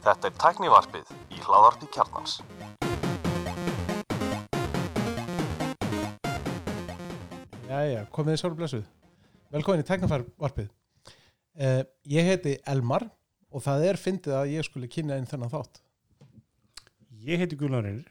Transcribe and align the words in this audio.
Þetta 0.00 0.28
er 0.28 0.34
tæknivarpið 0.40 1.12
í 1.30 1.42
hláðarpi 1.44 1.90
kjarnans. 1.94 2.38
Jæja, 7.70 8.06
komið 8.14 8.32
þið 8.34 8.40
sáru 8.42 8.58
blessuð. 8.58 8.88
Velkomin 9.54 9.84
í 9.84 9.88
Tæknafærvarpið. 9.90 10.72
Uh, 11.60 11.82
ég 12.08 12.26
heiti 12.30 12.56
Elmar 12.70 13.08
og 13.50 13.62
það 13.66 13.86
er 13.90 13.98
fyndið 14.00 14.34
að 14.38 14.52
ég 14.54 14.66
skuli 14.66 14.88
kynna 14.90 15.18
inn 15.18 15.28
þennan 15.30 15.52
þátt. 15.52 15.82
Ég 17.20 17.36
heiti 17.36 17.56
Guðlán 17.60 17.84
Reynir 17.84 18.06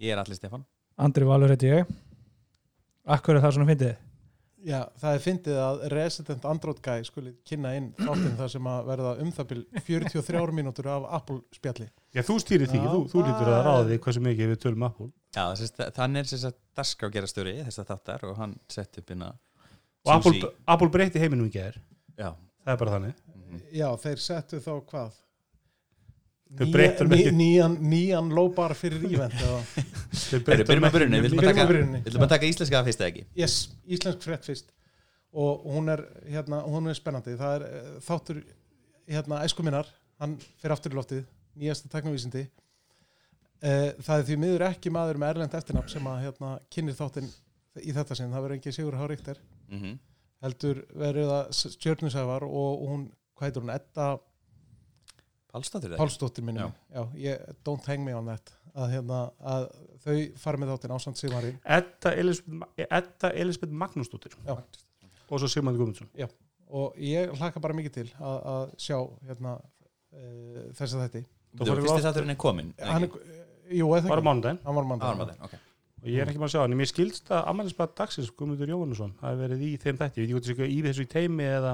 Ég 0.00 0.14
er 0.14 0.20
allir 0.22 0.36
Stefan 0.38 0.62
Andri 0.96 1.26
Valur 1.28 1.50
heiti 1.52 1.68
ég 1.68 1.88
Akkur 3.04 3.36
er 3.36 3.42
það 3.44 3.58
svona 3.58 3.68
fyndið? 3.68 4.07
Já, 4.66 4.80
það 4.98 5.14
er 5.14 5.22
fyndið 5.22 5.58
að 5.62 5.82
Resident 5.92 6.46
Android 6.50 6.78
Guy 6.82 7.04
skuli 7.06 7.32
kynna 7.46 7.74
inn 7.78 7.92
þáttinn 7.98 8.34
þar 8.40 8.50
sem 8.50 8.68
að 8.70 8.88
verða 8.88 9.12
um 9.22 9.28
það 9.36 9.46
bil 9.52 9.60
43 9.86 10.56
mínútur 10.58 10.88
af 10.90 11.06
Apple 11.20 11.38
spjalli. 11.54 11.86
Já, 12.16 12.24
þú 12.26 12.38
stýrir 12.42 12.70
því, 12.70 12.80
Já, 12.82 12.88
þú, 12.90 13.02
þú 13.12 13.22
lítur 13.28 13.50
að 13.52 13.60
ráða 13.68 13.84
því 13.90 13.98
hversu 14.06 14.22
mikið 14.24 14.50
við 14.50 14.60
tölum 14.64 14.86
Apple 14.88 15.08
Já, 15.36 15.44
þannig 15.94 16.24
er 16.24 16.30
þess 16.32 16.48
að 16.48 16.58
Daskar 16.80 17.14
gera 17.14 17.30
störi 17.30 17.54
þess 17.60 17.82
að 17.84 17.92
þáttar 17.92 18.26
og 18.26 18.34
hann 18.40 18.56
sett 18.72 18.98
upp 18.98 19.12
hérna 19.12 19.30
og 20.08 20.12
Apple. 20.16 20.52
Apple 20.74 20.90
breyti 20.94 21.22
heiminum 21.22 21.46
í 21.46 21.54
gær 21.54 21.78
Já, 22.18 22.32
það 22.64 22.74
er 22.74 22.82
bara 22.82 22.96
þannig 22.96 23.22
mhm. 23.30 23.64
Já, 23.78 23.88
þeir 24.02 24.24
settu 24.24 24.62
þá 24.64 24.72
hvað? 24.90 25.18
Þeir 26.48 26.64
Nýja- 26.64 26.72
breyttu 26.74 27.04
ný, 27.04 27.16
ekki. 27.18 27.32
nýjan, 27.36 27.74
nýjan 27.92 28.28
lóbar 28.32 28.72
fyrir 28.78 29.02
ekki 29.04 29.18
mjög 31.18 31.24
við 31.26 31.34
Byrjum 31.34 31.48
taka- 31.50 31.64
að 31.64 31.72
byrjunni. 31.72 31.98
við 32.02 32.08
ætlum 32.12 32.24
að 32.24 32.32
taka 32.32 32.46
íslenska 32.48 32.80
fyrst 32.86 33.00
eða 33.02 33.10
ekki? 33.12 33.24
Yes, 33.36 33.56
íslensk 33.86 34.22
frétt 34.24 34.48
fyrst. 34.48 34.70
Og 35.32 35.66
hún 35.74 35.90
er, 35.92 36.02
hérna, 36.32 36.62
hún 36.64 36.88
er 36.88 36.96
spennandi. 36.96 37.34
Það 37.36 37.58
er 37.58 37.66
uh, 37.68 38.00
þáttur 38.00 38.40
hérna, 39.08 39.42
æsku 39.44 39.62
minnar, 39.66 39.86
hann 40.18 40.38
fyrir 40.62 40.72
aftur 40.72 40.92
í 40.96 40.96
loftið. 40.96 41.26
Nýjasta 41.58 41.90
teknovísindi 41.92 42.46
uh, 42.48 43.92
það 44.00 44.14
er 44.16 44.26
því 44.30 44.36
miður 44.40 44.64
ekki 44.70 44.92
maður 44.94 45.18
með 45.20 45.34
erlend 45.34 45.54
eftirnafn 45.58 45.92
sem 45.92 46.08
að 46.08 46.20
hérna, 46.24 46.54
kynir 46.72 46.96
þáttinn 46.96 47.28
í 47.84 47.92
þetta 47.94 48.16
sinn, 48.18 48.32
það 48.32 48.44
verður 48.46 48.56
engin 48.58 48.74
Sigur 48.78 48.96
H. 48.98 49.08
Ríkter 49.12 49.40
mm 49.68 49.98
heldur 50.38 50.84
verður 50.94 51.24
það 51.32 51.48
stjörnusævar 51.74 52.44
og 52.46 52.82
hún, 52.86 53.00
hvað 53.34 53.48
heitur 53.48 53.64
hún, 53.64 53.72
Edda 53.74 54.04
Pálsdóttir 55.52 55.90
það 55.94 56.00
Pálsdóttir 56.02 56.44
minni 56.44 56.60
Já. 56.60 56.68
já, 56.94 57.02
ég, 57.24 57.54
don't 57.64 57.86
hang 57.88 58.04
me 58.04 58.14
on 58.14 58.26
that. 58.28 58.52
Að, 58.78 58.90
hérna, 58.92 59.20
að 59.42 59.64
þau 60.04 60.16
fara 60.38 60.58
með 60.60 60.68
þáttinn 60.74 60.92
ásand 60.94 61.16
Sigmari 61.18 61.54
Edda 61.64 62.12
Elisabeth, 62.20 62.84
Edda 62.88 63.30
Elisabeth 63.34 63.72
Magnúsdóttir. 63.72 64.36
Já. 64.46 64.54
og 65.30 65.40
svo 65.42 65.48
Sigmund 65.50 65.76
Guðmundsson. 65.80 66.08
Og 66.68 66.94
ég 67.00 67.32
hlaka 67.40 67.60
bara 67.64 67.74
mikið 67.74 67.92
til 67.96 68.06
að, 68.20 68.38
að 68.52 68.74
sjá 68.84 68.98
hérna, 69.26 69.54
uh, 70.12 70.68
þess 70.76 70.94
að 70.94 71.02
þetta 71.06 71.22
Þú 71.58 71.64
í 71.64 71.68
Fyrsti 71.72 71.88
loft- 71.88 72.04
þátturinn 72.04 72.30
er 72.34 72.36
komin 72.36 72.74
hann, 72.78 73.04
er- 73.08 73.16
jú, 73.72 73.86
eða 73.88 74.02
ekki. 74.04 74.08
Hann 74.08 74.74
var 74.76 74.84
Ah, 74.84 74.88
mandag 74.92 75.18
var 75.18 75.26
það, 75.32 75.44
ok. 75.48 75.54
og 76.02 76.08
ég 76.12 76.20
er 76.22 76.28
ekki 76.28 76.38
maður 76.38 76.50
að 76.50 76.54
sjá 76.54 76.60
hann. 76.60 76.72
En 76.72 76.78
mér 76.78 76.90
skilst 76.92 77.30
að 77.32 77.46
ammælisbað 77.50 77.94
dagsins 77.96 78.30
Guðmundur 78.36 78.68
Jóhannesson 78.68 79.14
hafi 79.22 79.40
verið 79.42 79.64
í 79.64 79.70
þeim 79.80 79.96
þætti. 79.98 80.26
Ég 80.28 80.34
veit 80.36 80.44
ekki 80.44 80.54
það 80.54 80.54
eitthvað 80.54 80.76
í 80.76 80.82
þessu 80.86 81.02
í 81.02 81.10
teimi 81.16 81.44
eða 81.48 81.72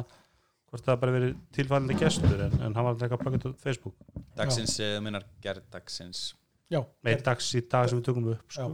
hvort 0.75 0.89
það 0.89 1.01
bara 1.05 1.15
verið 1.15 1.35
tilfallandi 1.55 1.97
gestur 2.01 2.45
en, 2.49 2.57
en 2.59 2.75
hann 2.75 2.81
var 2.83 2.91
alltaf 2.93 3.07
eitthvað 3.07 3.23
plöggit 3.23 3.47
á 3.47 3.51
Facebook. 3.63 3.97
Dagsins, 4.35 4.77
uh, 4.83 4.97
minnar 5.05 5.27
gerð 5.45 5.69
dagsins. 5.71 6.27
Já, 6.73 6.81
með 7.07 7.25
dags 7.29 7.51
í 7.55 7.63
dag 7.71 7.87
sem 7.91 8.01
við 8.01 8.09
tökum 8.09 8.31
upp 8.35 8.55
sko. 8.57 8.71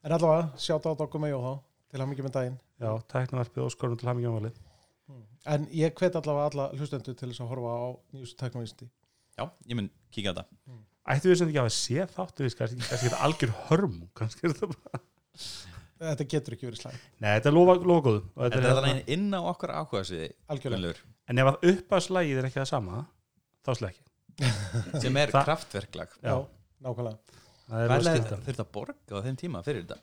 en 0.00 0.14
allavega 0.16 0.60
sjátt 0.60 0.86
á 0.86 0.94
okkur 0.94 1.22
með 1.24 1.34
Jóhá 1.34 1.54
til 1.90 2.00
hann 2.02 2.10
mikið 2.12 2.28
með 2.28 2.34
daginn. 2.36 2.58
Já, 2.80 2.90
tæknavarpið 3.10 3.64
og 3.66 3.72
skorum 3.74 3.98
til 4.00 4.08
hamingjónvalið 4.08 4.60
en 5.48 5.66
ég 5.72 5.96
hvet 5.96 6.16
allavega 6.20 6.50
alla 6.50 6.68
hlustendur 6.76 7.16
til 7.16 7.30
þess 7.30 7.42
að 7.44 7.52
horfa 7.54 7.72
á 7.72 7.88
nýjustu 8.12 8.40
teknovísindi 8.42 8.88
Já, 9.38 9.46
ég 9.70 9.78
mun 9.78 9.88
kíka 10.12 10.34
á 10.36 10.38
það. 10.42 10.48
Ættu 11.10 11.30
við 11.30 11.38
sem 11.40 11.50
ekki 11.50 11.60
að 11.60 11.66
hafa 11.66 11.76
séð 11.76 12.10
þáttu 12.16 12.44
við 12.44 12.56
kannski 12.58 12.80
kannski 12.84 13.06
þetta 13.06 13.20
algjör 13.26 13.52
hörm 13.70 13.94
kannski 14.18 14.44
er 14.44 14.52
þetta 14.52 14.68
bara 14.74 15.00
þetta 16.00 16.26
getur 16.34 16.56
ekki 16.56 16.68
verið 16.70 16.80
slæm, 16.82 16.98
Nei, 17.20 17.30
þetta 17.36 17.50
er 17.50 17.56
lofa, 17.56 17.74
lofa 17.92 18.04
góð 18.08 18.20
En 18.20 18.44
þetta 18.54 18.60
er 18.60 18.78
þannig 18.80 19.10
inn 19.16 19.26
á 19.36 19.40
okkar 19.52 19.72
áhuga 19.76 20.04
sviði 20.08 20.30
algjörlega 20.54 20.94
En 21.30 21.42
ef 21.42 21.50
að 21.52 21.66
uppaslægið 21.74 22.40
er 22.42 22.48
ekki 22.50 22.60
það 22.62 22.70
sama 22.72 23.02
þá 23.66 23.72
slækki 23.80 24.06
sem 25.04 25.16
er 25.20 25.32
Það- 25.34 25.44
kraftverklag. 25.50 26.12
Já, 26.24 26.36
nákvæmlega. 26.80 27.40
Það 27.70 27.82
er 27.84 28.22
þurft 28.46 28.62
að 28.64 28.70
borga 28.72 29.18
á 29.20 29.24
þeim 29.26 29.36
tíma 29.38 29.60
fyrir 29.66 29.82
þetta? 29.84 29.98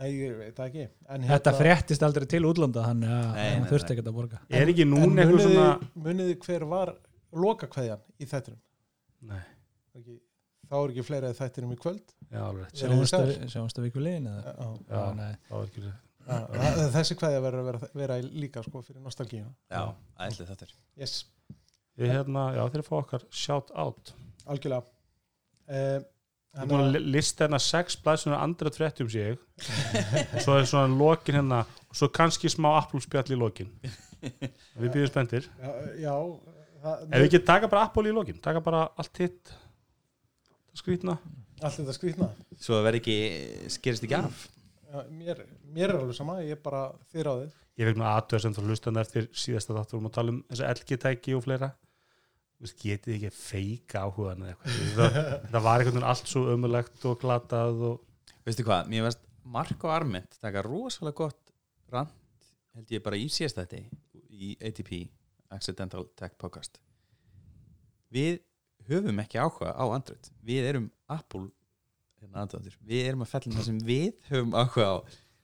Nei, 0.00 0.10
ég 0.14 0.34
veit 0.38 0.54
það 0.54 0.66
ekki. 0.68 0.84
En 1.10 1.24
Þetta 1.26 1.52
fréttist 1.58 2.02
aldrei 2.06 2.26
til 2.30 2.42
útlanda 2.46 2.84
þannig 2.84 3.10
að 3.10 3.64
þurfti 3.72 3.88
nei. 3.88 3.94
ekki 3.96 4.04
að 4.04 4.18
borga. 4.20 4.38
Er 4.60 4.70
ekki 4.70 4.84
en 4.84 4.92
núna 4.92 5.24
eitthvað 5.24 5.46
svona 5.48 5.64
muniði 6.04 6.36
hver 6.44 6.66
var 6.70 6.92
lokakveðjan 7.34 8.04
í 8.20 8.28
þættinum? 8.30 8.60
Nei, 9.32 9.40
Ekki- 9.98 10.20
þá 10.70 10.76
er 10.80 10.92
ekki 10.94 11.04
fleira 11.08 11.32
þættinum 11.34 11.72
í 11.74 11.78
kvöld. 11.80 12.14
Já, 12.30 12.40
alveg 12.46 12.62
rétt. 12.64 12.76
Verið 12.76 12.92
þið 12.94 13.00
Sjáumst 13.00 13.14
sæl. 13.16 13.24
að- 13.26 13.50
Sjáumst 13.54 13.78
að 13.80 13.86
viku 13.88 14.04
liðin 14.04 14.28
eða? 14.30 14.44
Já, 14.44 14.68
Já. 14.70 15.00
Já, 15.00 15.14
nei. 15.18 15.32
Það 15.48 15.56
var 15.58 15.66
ekki 15.66 15.82
já, 16.30 16.38
það- 16.54 16.92
þessi 16.94 17.16
verður 17.20 17.58
að 17.60 17.64
vera, 17.70 17.88
vera 17.94 18.18
í- 18.20 18.30
líka 18.44 18.62
sko 18.62 18.82
fyrir 18.86 19.02
nostalgíuna 19.02 19.50
Já, 19.70 19.82
ætli 20.20 20.46
þetta 20.46 20.62
er. 20.68 20.74
Yes, 21.00 21.24
Ég 21.98 22.08
hérna, 22.14 22.44
já, 22.54 22.62
þeir 22.70 22.84
fá 22.86 22.94
okkar 23.02 23.22
shout 23.30 23.70
out 23.74 24.12
algjörlega 24.46 24.84
uh, 25.68 26.00
lista 27.00 27.44
hérna 27.46 27.58
sex 27.60 27.96
blæsunar 27.96 28.40
andra 28.42 28.70
fréttum 28.70 29.10
sig 29.10 29.36
og 29.36 30.40
svo 30.42 30.56
er 30.58 30.64
svona 30.70 30.96
lokin 30.98 31.34
hérna 31.40 31.60
og 31.90 31.94
svo 31.98 32.08
kannski 32.08 32.48
smá 32.50 32.76
Apple 32.78 33.00
spjall 33.00 33.34
í 33.34 33.38
lokin. 33.38 33.68
Við 34.22 34.90
býðum 34.94 35.10
spenntir. 35.10 35.46
Já, 35.60 35.70
já 35.98 36.14
það, 36.82 37.02
Ef 37.10 37.18
við 37.20 37.26
ekki 37.28 37.42
taka 37.46 37.68
bara 37.68 37.84
Apple 37.88 38.08
í 38.10 38.14
lokin 38.14 38.40
taka 38.40 38.60
bara 38.64 38.88
allt 38.98 39.18
hitt 39.22 39.52
skrýtna. 40.78 41.16
Allt 41.60 41.78
þetta 41.80 41.96
skrýtna. 41.96 42.30
Svo 42.56 42.78
það 42.78 42.86
verði 42.88 43.00
ekki, 43.02 43.16
skerist 43.76 44.06
ekki 44.06 44.18
af. 44.18 44.44
Já, 44.90 45.00
mér, 45.14 45.44
mér 45.70 45.92
er 45.92 45.98
alveg 46.00 46.18
sama, 46.18 46.40
ég 46.42 46.56
er 46.56 46.62
bara 46.62 46.88
þér 47.12 47.30
á 47.30 47.34
þið 47.42 47.58
Ég 47.80 47.88
fekk 47.88 48.00
nú 48.00 48.04
aðtöða 48.04 48.42
sem 48.44 48.54
þú 48.56 48.62
hlustan 48.66 49.00
eftir 49.00 49.28
síðasta 49.32 49.72
þáttur 49.76 50.00
um 50.00 50.08
að 50.10 50.14
tala 50.16 50.32
um 50.34 50.40
þessi 50.50 50.66
LG-tæki 50.68 51.36
og 51.38 51.44
fleira. 51.46 51.70
Þú 52.60 52.72
getið 52.82 53.14
ekki 53.14 53.30
feika 53.32 54.02
áhugan 54.04 54.42
eða 54.44 54.52
eitthvað. 54.52 54.80
Það, 54.98 55.18
það 55.54 55.64
var 55.64 55.78
einhvern 55.78 55.94
veginn 55.94 56.08
allt 56.10 56.28
svo 56.28 56.42
ömulegt 56.52 57.06
og 57.08 57.20
glatað 57.22 57.84
og 57.88 58.02
Veistu 58.50 58.64
hvað, 58.64 58.88
mér 58.88 59.04
veist 59.04 59.20
Mark 59.52 59.84
og 59.84 59.92
Arment 59.92 60.36
taka 60.40 60.62
rosalega 60.64 61.16
gott 61.20 61.52
rand 61.92 62.46
held 62.74 62.92
ég 62.94 63.02
bara 63.04 63.18
í 63.20 63.26
síðast 63.30 63.58
þetta 63.60 63.80
í 64.30 64.54
ATP, 64.64 64.92
Accidental 65.52 66.06
Tech 66.16 66.38
Podcast. 66.40 66.80
Við 68.10 68.40
höfum 68.90 69.24
ekki 69.24 69.40
áhuga 69.40 69.72
á 69.74 69.84
Android 69.88 70.30
Við 70.46 70.68
erum 70.72 70.86
Apple 71.10 71.48
hérna. 72.20 72.46
Við 72.86 73.08
erum 73.08 73.24
að 73.24 73.32
fellum 73.32 73.56
það 73.58 73.68
sem 73.70 73.82
við 73.86 74.30
höfum 74.30 74.56
áhuga 74.56 74.88
á 74.92 74.96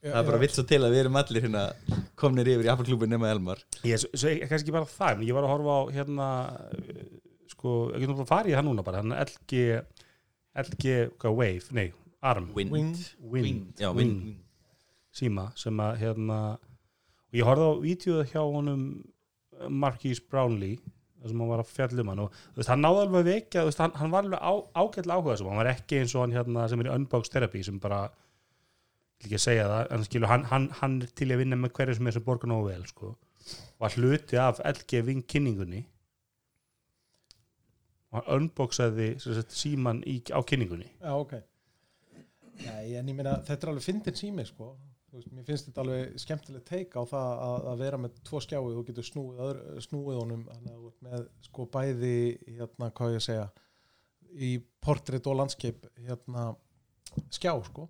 Það 0.07 0.19
er 0.21 0.27
bara 0.29 0.39
vilt 0.39 0.55
svo 0.55 0.63
til 0.69 0.79
að 0.85 0.93
við 0.93 1.01
erum 1.03 1.19
allir 1.19 1.45
hérna 1.47 1.63
komnir 2.21 2.49
yfir 2.53 2.69
í 2.69 2.71
Apple 2.71 2.87
klubin 2.87 3.11
nema 3.11 3.31
Elmar 3.33 3.63
ég, 3.83 3.99
svo, 3.99 4.11
svo, 4.13 4.33
kannski 4.45 4.69
ekki 4.69 4.75
bara 4.77 4.89
það, 4.91 5.17
en 5.17 5.25
ég 5.27 5.35
var 5.35 5.47
að 5.47 5.53
horfa 5.55 5.77
á 5.77 5.83
hérna 5.97 6.29
sko, 7.51 7.73
ég 7.95 8.05
getum 8.05 8.19
bara 8.19 8.27
að 8.27 8.31
fara 8.31 8.53
í 8.53 8.55
það 8.55 8.67
núna 8.69 8.85
bara, 8.87 9.01
hérna 9.03 9.25
LG 9.25 9.63
LG, 10.63 10.95
hvað, 11.21 11.39
Wave, 11.41 11.75
nei, 11.77 11.89
ARM 12.23 12.53
Wind, 12.55 12.77
Wind. 12.77 13.03
Wind. 13.33 13.83
Já, 13.83 13.91
Wind. 13.97 14.21
Wind. 14.29 14.45
síma 15.17 15.49
sem 15.59 15.83
að 15.83 15.99
hérna 16.05 16.39
og 16.57 17.41
ég 17.41 17.49
horfði 17.49 17.67
á 17.67 17.83
vídeoða 17.83 18.29
hjá 18.31 18.41
honum 18.45 18.85
uh, 19.57 19.69
Marquis 19.69 20.21
Brownlee 20.23 20.79
þar 21.27 21.33
sem 21.35 21.43
hann 21.43 21.51
var 21.51 21.63
að 21.63 21.73
fjalla 21.73 22.05
um 22.05 22.13
hann 22.13 22.23
og 22.23 22.37
veist, 22.57 22.71
hann 22.71 22.85
náði 22.85 23.03
alveg 23.03 23.27
vekja, 23.27 23.65
veist, 23.67 23.83
hann, 23.83 23.97
hann 23.99 24.13
var 24.15 24.25
alveg 24.27 24.41
á, 24.47 24.53
ágætlega 24.79 25.19
áhuga 25.19 25.37
sem 25.41 25.51
hann 25.51 25.61
var 25.61 25.71
ekki 25.73 26.01
eins 26.01 26.15
og 26.15 26.25
hann 26.25 26.37
hérna 26.37 26.69
sem 26.71 26.83
er 26.83 26.89
í 26.89 26.95
unbox 26.95 27.33
therapy 27.35 27.65
sem 27.67 27.81
bara 27.83 28.05
ekki 29.25 29.39
að 29.39 29.45
segja 29.47 29.67
það, 29.71 29.93
en 29.97 30.07
skilur 30.07 30.31
hann, 30.31 30.47
hann, 30.53 30.71
hann 30.81 30.97
til 31.19 31.31
að 31.33 31.43
vinna 31.43 31.59
með 31.61 31.75
hverju 31.79 31.99
sem 31.99 32.09
er 32.09 32.17
sem 32.17 32.25
borgar 32.25 32.53
nógu 32.53 32.71
vel 32.71 32.87
sko, 32.89 33.13
var 33.83 33.97
hluti 33.97 34.41
af 34.41 34.61
LG 34.65 35.03
Wing 35.07 35.25
kynningunni. 35.29 35.83
Og 38.13 38.19
hann 38.21 38.29
unboxaði 38.37 39.15
sagt, 39.23 39.57
síman 39.57 40.03
í, 40.07 40.19
á 40.31 40.41
kynningunni. 40.47 40.91
Já, 41.01 41.15
ok. 41.17 41.39
Nei, 42.61 42.93
en 42.97 43.09
ég 43.09 43.17
meina, 43.17 43.39
þetta 43.45 43.67
er 43.67 43.73
alveg 43.73 43.85
fyndin 43.85 44.17
sími 44.17 44.45
sko 44.49 44.75
veist, 45.17 45.33
mér 45.35 45.47
finnst 45.49 45.69
þetta 45.69 45.83
alveg 45.83 46.21
skemmtilegt 46.23 46.69
teika 46.69 47.03
á 47.03 47.05
það 47.11 47.43
að, 47.47 47.67
að 47.73 47.83
vera 47.85 48.01
með 48.03 48.21
tvo 48.29 48.41
skjái 48.45 48.61
og 48.61 48.87
getur 48.89 49.07
snúið, 49.07 49.43
öðru, 49.47 49.83
snúið 49.87 50.21
honum 50.21 50.45
þannig 50.51 50.73
að 50.73 50.79
þú 50.83 50.91
ert 50.93 51.07
með 51.09 51.27
sko 51.49 51.67
bæði 51.77 52.15
hérna, 52.47 52.91
hvað 52.97 53.15
ég 53.17 53.21
að 53.23 53.27
segja 53.27 53.47
í 54.37 54.51
portrétt 54.85 55.29
og 55.31 55.39
landskeip 55.41 55.87
hérna 56.07 56.49
skjá 57.33 57.53
sko. 57.69 57.87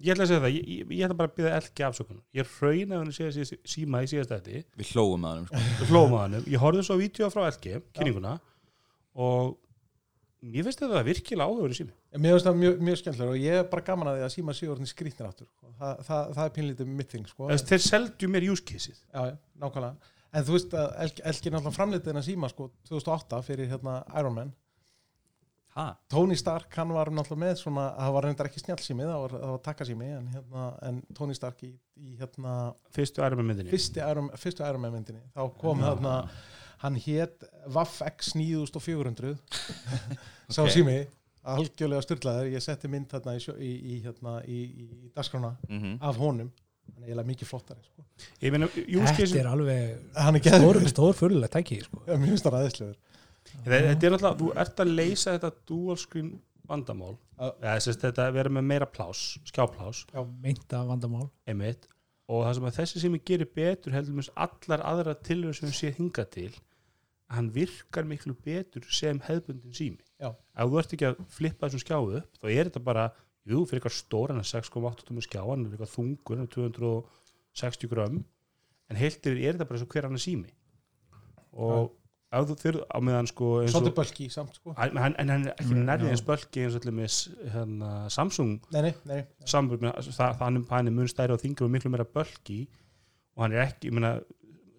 Ég 0.00 0.14
ætla 0.14 0.24
að 0.24 0.30
segja 0.30 0.42
það, 0.44 0.54
ég, 0.56 0.68
ég, 0.72 0.92
ég 0.96 1.04
ætla 1.04 1.16
bara 1.18 1.28
að 1.28 1.34
byrja 1.36 1.56
LG 1.60 1.82
afsökunar, 1.90 2.22
ég 2.36 2.52
raun 2.60 2.92
að 2.94 3.02
hann 3.02 3.10
sé 3.12 3.32
síðast, 3.36 3.56
síma 3.68 4.00
í 4.00 4.08
síðast 4.08 4.30
þetta 4.32 4.62
Við 4.80 4.92
hlóum 4.94 5.26
að 5.28 5.34
hann 5.34 5.48
sko. 5.50 5.64
við 5.80 5.90
hlóðum 5.92 6.14
að 6.16 6.22
hann, 6.24 6.46
ég 6.54 6.62
horfði 6.62 6.84
svo 6.86 6.96
á 6.96 7.02
vídeo 7.02 7.28
frá 7.34 7.42
LG, 7.50 7.74
kynninguna 7.98 8.32
og 9.20 9.58
ég 10.40 10.64
finnst 10.64 10.80
þetta 10.80 11.02
virkilega 11.04 11.48
áhugaður 11.50 11.74
í 11.74 11.78
sími. 11.82 11.94
En 12.10 12.24
Mér 12.24 12.36
finnst 12.36 12.48
það 12.48 12.60
mjög, 12.62 12.80
mjög 12.88 13.00
skemmtilega 13.02 13.34
og 13.34 13.44
ég 13.44 13.60
er 13.60 13.68
bara 13.74 13.86
gaman 13.90 14.10
að 14.10 14.16
því 14.16 14.24
að 14.24 14.32
síma 14.38 14.56
síðan 14.56 14.88
skrýtnir 14.88 15.28
aftur. 15.28 15.50
Þa, 15.80 15.90
það, 16.04 16.32
það 16.36 16.44
er 16.44 16.54
pínlítið 16.60 16.88
mitt 17.00 17.12
þing, 17.14 17.28
sko. 17.32 17.50
Þeir 17.70 17.82
seldu 17.86 18.28
mér 18.28 18.44
caseið 18.68 18.98
Já, 18.98 19.20
já, 19.30 19.36
nákvæmlega. 19.62 20.10
en 20.36 20.44
þú 20.46 20.56
veist 20.58 20.74
að 20.76 20.90
Elki, 21.06 21.22
Elki 21.32 21.52
náttúrulega 21.54 21.76
framleitið 21.78 22.10
hennar 22.12 22.26
síma 22.26 22.50
sko 22.52 22.66
2008 22.90 23.40
fyrir 23.46 23.70
hérna 23.72 23.94
Iron 24.20 24.36
Man. 24.36 24.52
Ha, 25.70 25.84
Tony 26.10 26.34
Stark 26.36 26.74
hann 26.76 26.90
var 26.92 27.08
náttúrulega 27.14 27.44
með 27.46 27.60
svona 27.62 27.86
það 27.96 28.14
var 28.16 28.26
reyndar 28.26 28.48
ekki 28.50 28.60
snjálsími, 28.64 29.04
það 29.06 29.20
var, 29.24 29.34
það 29.38 29.52
var 29.54 29.60
takkasími 29.68 30.08
en, 30.18 30.24
hérna, 30.34 30.64
en 30.88 30.96
Tony 31.14 31.36
Stark 31.38 31.62
í, 31.62 31.70
í 31.96 32.16
hérna 32.18 32.54
fyrstu 32.94 33.22
ærum 33.24 33.40
með 33.40 33.52
myndinni. 33.52 33.80
Iron, 34.02 34.30
fyrstu 34.42 34.66
Iron 34.66 34.82
Man 34.82 34.96
myndinni. 34.98 35.22
Þá 35.36 35.44
kom 35.62 35.84
hérna 35.86 36.16
hann 36.82 36.96
hét 36.98 37.46
Vaff 37.70 38.00
X 38.08 38.34
9400 38.34 39.36
sá 40.54 40.62
Ok. 40.64 40.74
sími 40.74 40.98
algjörlega 41.54 42.04
styrlaður, 42.04 42.50
ég 42.54 42.64
setti 42.64 42.90
mynd 42.92 43.12
hérna 43.14 43.36
í, 43.36 43.44
í, 43.56 43.70
í, 43.76 44.00
hérna, 44.04 44.34
í, 44.44 44.58
dagskrána 45.16 45.54
mm 45.68 45.96
af 46.00 46.20
honum. 46.20 46.50
Hann 46.90 47.04
er 47.04 47.10
eiginlega 47.10 47.28
mikið 47.28 47.46
flottari 47.46 47.84
sko. 47.86 48.04
ég 48.42 48.52
meina, 48.52 48.66
Þetta 48.74 49.38
er 49.38 49.46
alveg 49.46 50.14
hann 50.16 50.36
er 50.36 50.42
stór, 50.42 50.80
geður 50.80 50.90
stór 50.90 51.14
fyrirlega 51.14 51.54
tæki 51.54 51.80
sko. 51.84 52.02
mér 52.08 52.32
finnst 52.32 52.46
það 52.48 52.56
ræðislegur 52.56 52.96
þetta 53.50 53.80
þetta 53.86 54.06
er 54.08 54.14
náttúrulega, 54.14 54.38
þú 54.40 54.48
ert 54.62 54.82
að 54.82 54.94
leysa 54.98 55.34
þetta 55.36 55.50
dual 55.70 55.96
screen 56.00 56.32
vandamál. 56.70 57.14
Já. 57.40 57.46
eða 57.64 57.78
sérst 57.86 58.04
þetta 58.04 58.26
vera 58.36 58.52
með 58.52 58.66
meira 58.68 58.86
plás 58.86 59.22
skjáplás, 59.48 60.04
meinta 60.42 60.82
vandamál. 60.86 61.28
Einmitt. 61.48 61.88
Og 62.30 62.44
það 62.46 62.56
sem 62.58 62.66
að 62.68 62.76
þessi 62.78 63.02
sem 63.02 63.14
ég 63.16 63.24
gerir 63.26 63.48
betur 63.56 63.96
heldur 63.96 64.18
mér 64.18 64.28
allar 64.44 64.84
aðra 64.86 65.16
tilhör 65.18 65.56
sem 65.56 65.70
við 65.70 65.78
séð 65.78 65.96
hinga 65.98 66.26
til 66.30 66.50
hann 67.30 67.50
virkar 67.54 68.06
miklu 68.10 68.34
betur 68.44 68.86
sem 68.90 69.20
hefðbundin 69.26 69.74
sími. 69.76 70.02
Já. 70.20 70.32
ef 70.34 70.70
þú 70.72 70.80
ert 70.82 70.94
ekki 70.96 71.06
að 71.08 71.20
flippa 71.32 71.68
þessum 71.68 71.84
skjáu 71.84 72.08
upp 72.18 72.40
þá 72.42 72.48
er 72.50 72.68
þetta 72.68 72.82
bara, 72.84 73.04
jú, 73.48 73.62
fyrir 73.64 73.80
eitthvað 73.80 73.96
stór 73.96 74.32
hann 74.34 74.42
er 74.42 74.48
6,8 74.50 75.06
tómur 75.08 75.24
skjá, 75.24 75.40
hann 75.46 75.64
er 75.64 75.72
eitthvað 75.76 75.94
þungur 75.94 76.40
hann 76.40 76.48
er 76.50 76.54
260 76.56 77.90
grömm 77.92 78.18
en 78.90 78.98
heilt 78.98 79.22
yfir 79.22 79.38
er 79.46 79.54
þetta 79.56 79.68
bara 79.70 79.80
svo 79.80 79.88
hver 79.94 80.08
annar 80.10 80.22
sími. 80.22 80.50
Og 81.54 81.90
ef 82.30 82.46
þú 82.46 82.56
fyrir 82.60 82.80
á 82.86 82.98
meðan 83.02 83.26
sko 83.30 83.46
eins 83.62 83.72
svolítið 83.74 83.90
og 83.92 83.98
bölki 84.00 84.26
samt 84.30 84.58
sko. 84.58 84.74
En 84.78 84.98
hann 85.02 85.16
er 85.18 85.48
ekki 85.54 85.74
Mm, 85.74 85.86
nærðið 85.88 86.10
eins 86.12 86.22
bölki 86.26 86.64
eins 86.64 86.76
og 86.76 86.82
allir 86.84 86.94
með 86.98 87.16
hérna, 87.54 87.90
Samsung 88.10 88.52
nei, 88.74 88.82
nei, 88.82 88.92
nei, 89.06 89.20
það, 89.46 90.36
þannig 90.38 90.66
að 90.66 90.74
hann 90.76 90.90
er 90.90 90.94
mun 90.98 91.10
stærri 91.10 91.34
og 91.34 91.40
þingur 91.42 91.66
og 91.66 91.72
miklu 91.74 91.90
meira 91.94 92.06
bölki 92.06 92.60
og 93.36 93.42
hann 93.44 93.54
er 93.56 93.64
ekki, 93.68 93.88
ég 93.90 93.96
meina 93.96 94.12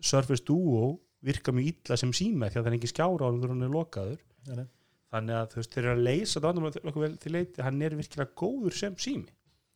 Surface 0.01 0.43
Duo 0.47 0.99
virka 1.25 1.53
mjög 1.53 1.71
illa 1.71 1.97
sem 1.99 2.13
síma 2.15 2.49
því 2.49 2.59
að 2.59 2.63
það 2.63 2.71
er 2.71 2.77
ekki 2.77 2.91
skjára 2.91 3.25
á 3.25 3.27
hann 3.29 3.41
þegar 3.41 3.53
hann 3.53 3.67
er 3.67 3.75
lokaður. 3.75 4.23
Nei, 4.47 4.55
nei. 4.61 4.67
þannig 5.11 5.37
að 5.37 5.49
þú 5.51 5.59
veist, 5.59 5.73
þeir 5.75 5.83
eru 5.83 5.93
að 5.93 6.05
leysa 6.07 6.41
þetta 6.41 7.65
hann 7.67 7.81
er 7.85 7.95
virkilega 7.99 8.35
góður 8.41 8.77
sem 8.77 8.97
sími. 8.97 9.29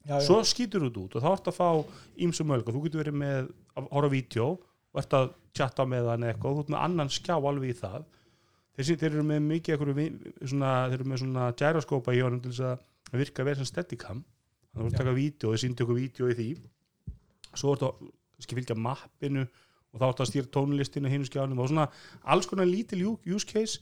Já, 0.06 0.20
já. 0.20 0.26
svo 0.28 0.38
skýtur 0.46 0.86
þú 0.86 1.04
út 1.08 1.16
og 1.18 1.24
þá 1.24 1.30
ertu 1.32 1.52
að 1.52 1.58
fá 1.58 1.70
ímsum 2.22 2.48
mölg 2.52 2.68
og 2.70 2.76
þú 2.76 2.82
getur 2.86 3.02
verið 3.02 3.16
með 3.18 3.48
að 3.74 3.88
horfa 3.90 4.12
vídeo 4.14 4.50
og 4.54 5.00
ert 5.02 5.16
að 5.18 5.32
chatta 5.58 5.86
með 5.90 6.10
hann 6.12 6.26
eitthvað 6.28 6.52
og 6.52 6.58
þú 6.60 6.64
ert 6.64 6.74
með 6.76 6.84
annan 6.86 7.12
skjá 7.14 7.34
alveg 7.36 7.72
í 7.72 7.78
það. 7.80 8.06
Þeir, 8.76 9.00
þeir 9.02 9.10
eru 9.10 9.26
með 9.26 9.42
mikið 9.50 9.84
svona, 10.46 10.72
þeir 10.92 10.98
eru 11.00 11.10
með 11.10 11.22
svona 11.24 11.48
gyroskópa 11.58 12.14
í 12.14 12.22
honum 12.22 12.44
til 12.44 12.54
þess 12.54 12.68
að 12.70 13.18
virka 13.22 13.48
vel 13.48 13.56
sem 13.58 13.70
steadicam. 13.70 14.22
Þannig 14.76 14.78
að 14.78 14.86
þú 14.86 14.92
ert 14.92 14.96
að 14.96 15.02
taka 15.02 15.18
vídeo 15.18 15.50
og 15.50 15.56
þeir 15.56 15.64
sýndi 15.64 15.86
okkur 15.86 16.00
vídeo 16.00 16.30
í 16.30 16.38
því. 16.38 16.48
Svo 17.56 17.74
ertu 17.74 17.90
að 17.90 18.50
fylgja 18.52 18.78
mappinu 18.78 19.46
og 19.96 20.02
þá 20.02 20.08
ertu 20.12 20.26
að 20.26 20.32
stýra 20.32 20.52
tónlistinu 20.52 21.12
hinu 21.12 21.28
skjánum 21.28 21.64
og 21.64 21.72
svona 21.72 21.88
alls 22.22 22.50
konar 22.52 22.68
lítil 22.70 23.02
use 23.08 23.48
case 23.48 23.80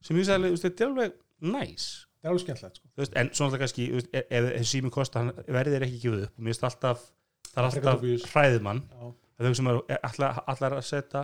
sem 0.00 0.16
ég 0.16 0.26
sagði, 0.26 0.54
þetta 0.56 0.86
er 0.86 0.94
alveg 0.94 1.18
næs 1.44 1.90
það 2.20 2.28
er 2.28 2.34
alveg 2.34 2.44
skemmtilegt 2.44 2.78
sko. 2.80 3.08
En 3.20 3.32
svona 3.36 3.60
kannski, 3.60 3.88
veist, 3.94 4.10
ef, 4.12 4.26
ef 4.28 4.48
þessi 4.50 4.70
sími 4.74 4.92
kosta 4.92 5.22
hann 5.22 5.32
verðið 5.48 5.76
er 5.78 5.86
ekki 5.86 6.00
gefið 6.04 6.24
upp. 6.26 6.34
Og 6.36 6.44
mér 6.44 6.52
finnst 6.54 6.66
alltaf 6.68 7.04
það 7.50 7.60
er 7.60 7.68
alltaf 7.68 8.00
dubious. 8.00 8.26
hræðið 8.32 8.66
mann 8.66 8.82
já, 8.88 9.12
þau 9.40 9.54
sem 9.60 9.70
eru 9.72 9.84
allar, 10.00 10.42
allar 10.54 10.76
að 10.76 10.88
setja 10.88 11.22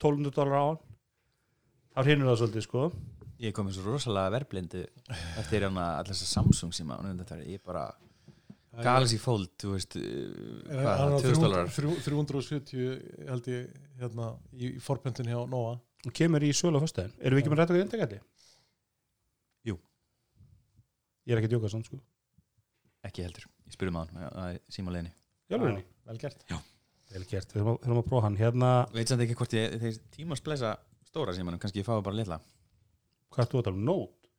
1200 0.00 0.34
dólar 0.36 0.58
á 0.58 0.64
hann 0.66 0.80
þá 1.94 2.00
hrinur 2.08 2.30
það 2.32 2.40
svolítið 2.42 2.66
sko. 2.66 2.88
Ég 3.44 3.52
kom 3.52 3.68
með 3.68 3.78
svo 3.78 3.92
rosalega 3.92 4.32
verblindi 4.32 4.82
eftir 5.36 5.66
hérna 5.66 5.86
allir 6.00 6.14
þessar 6.14 6.32
Samsung 6.40 6.74
síma 6.74 6.98
ég 7.44 7.62
bara 7.62 7.86
Galaxy 8.84 9.18
Fold, 9.20 9.50
þú 9.60 9.72
veist 9.72 9.96
uh, 9.96 10.04
Eh, 10.66 10.80
hvað, 10.82 10.98
hann 11.00 11.12
var 11.14 11.24
2000 11.24 11.44
dólarar 11.44 11.70
300 11.72 12.02
370 12.04 13.28
held 13.30 13.50
ég 13.52 13.76
hérna 14.00 14.30
í, 14.52 14.72
í 14.76 14.80
forpöntin 14.82 15.30
hjá 15.30 15.38
Nova. 15.48 15.76
Og 16.06 16.14
kemur 16.16 16.44
í 16.44 16.52
sölu 16.56 16.80
á 16.80 16.84
föstudaginn. 16.84 17.14
Erum 17.20 17.38
við 17.38 17.44
ekki 17.44 17.52
með 17.52 17.60
rætt 17.62 17.72
okkur 17.72 17.84
indagæti? 17.84 18.18
Jú. 19.70 19.76
Ég 21.26 21.34
er 21.34 21.40
ekki 21.40 21.50
að 21.50 21.56
djóka 21.56 21.72
samt 21.72 21.88
sko. 21.88 22.00
Ekki 23.06 23.24
heldur, 23.24 23.46
ég 23.70 23.94
maður 23.94 24.16
það 24.16 24.50
er 24.50 24.60
síma 24.74 24.94
Jálfurinni, 25.46 25.84
vel 26.08 26.18
gert. 26.18 26.40
Vel 27.14 27.22
gert, 27.30 27.52
við 27.54 27.62
þurfum 27.62 27.76
að, 27.78 28.00
að 28.02 28.08
prófa 28.08 28.24
hann. 28.26 28.38
Hérna, 28.40 28.70
veit 28.92 29.10
samt 29.10 29.22
ekki 29.22 29.36
hvort 29.38 29.52
ég, 29.54 29.76
þeir 29.78 29.98
tíma 30.16 30.38
splæsa 30.38 30.72
stóra 31.06 31.34
símanum, 31.36 31.60
kannski 31.62 31.80
ég 31.80 31.86
fái 31.86 32.00
bara 32.02 32.18
litla. 32.18 32.40
Hvað 33.30 33.44
er 33.44 33.50
þú 33.52 33.60
að 33.60 33.68
tala 33.68 33.78
um? 33.78 33.84
Note? 33.86 34.32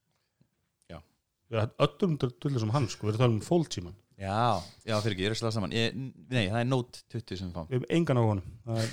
Já. 0.91 0.99
Við 1.47 1.61
erum 1.61 1.85
öllum 1.87 2.17
dullir 2.19 2.63
sem 2.65 2.73
hann 2.75 2.89
sko, 2.91 3.07
við 3.07 3.13
erum 3.13 3.21
að 3.21 3.23
tala 3.23 3.37
um 3.37 3.45
fold 3.47 3.71
síman 3.71 3.95
já, 4.17 4.39
já 4.87 4.95
fyrir 5.03 5.15
ekki, 5.15 5.23
ég 5.25 5.29
er 5.31 5.35
að 5.35 5.39
slá 5.41 5.51
saman. 5.55 5.75
Ég, 5.75 5.95
nei, 6.33 6.47
það 6.49 6.59
er 6.61 6.67
Note 6.71 7.03
20 7.13 7.39
sem 7.41 7.47
við 7.51 7.55
fáum. 7.57 7.69
Við 7.71 7.77
hefum 7.79 7.95
engan 7.99 8.19
á 8.19 8.23
honum. 8.27 8.51
Það 8.67 8.81
er, 8.83 8.91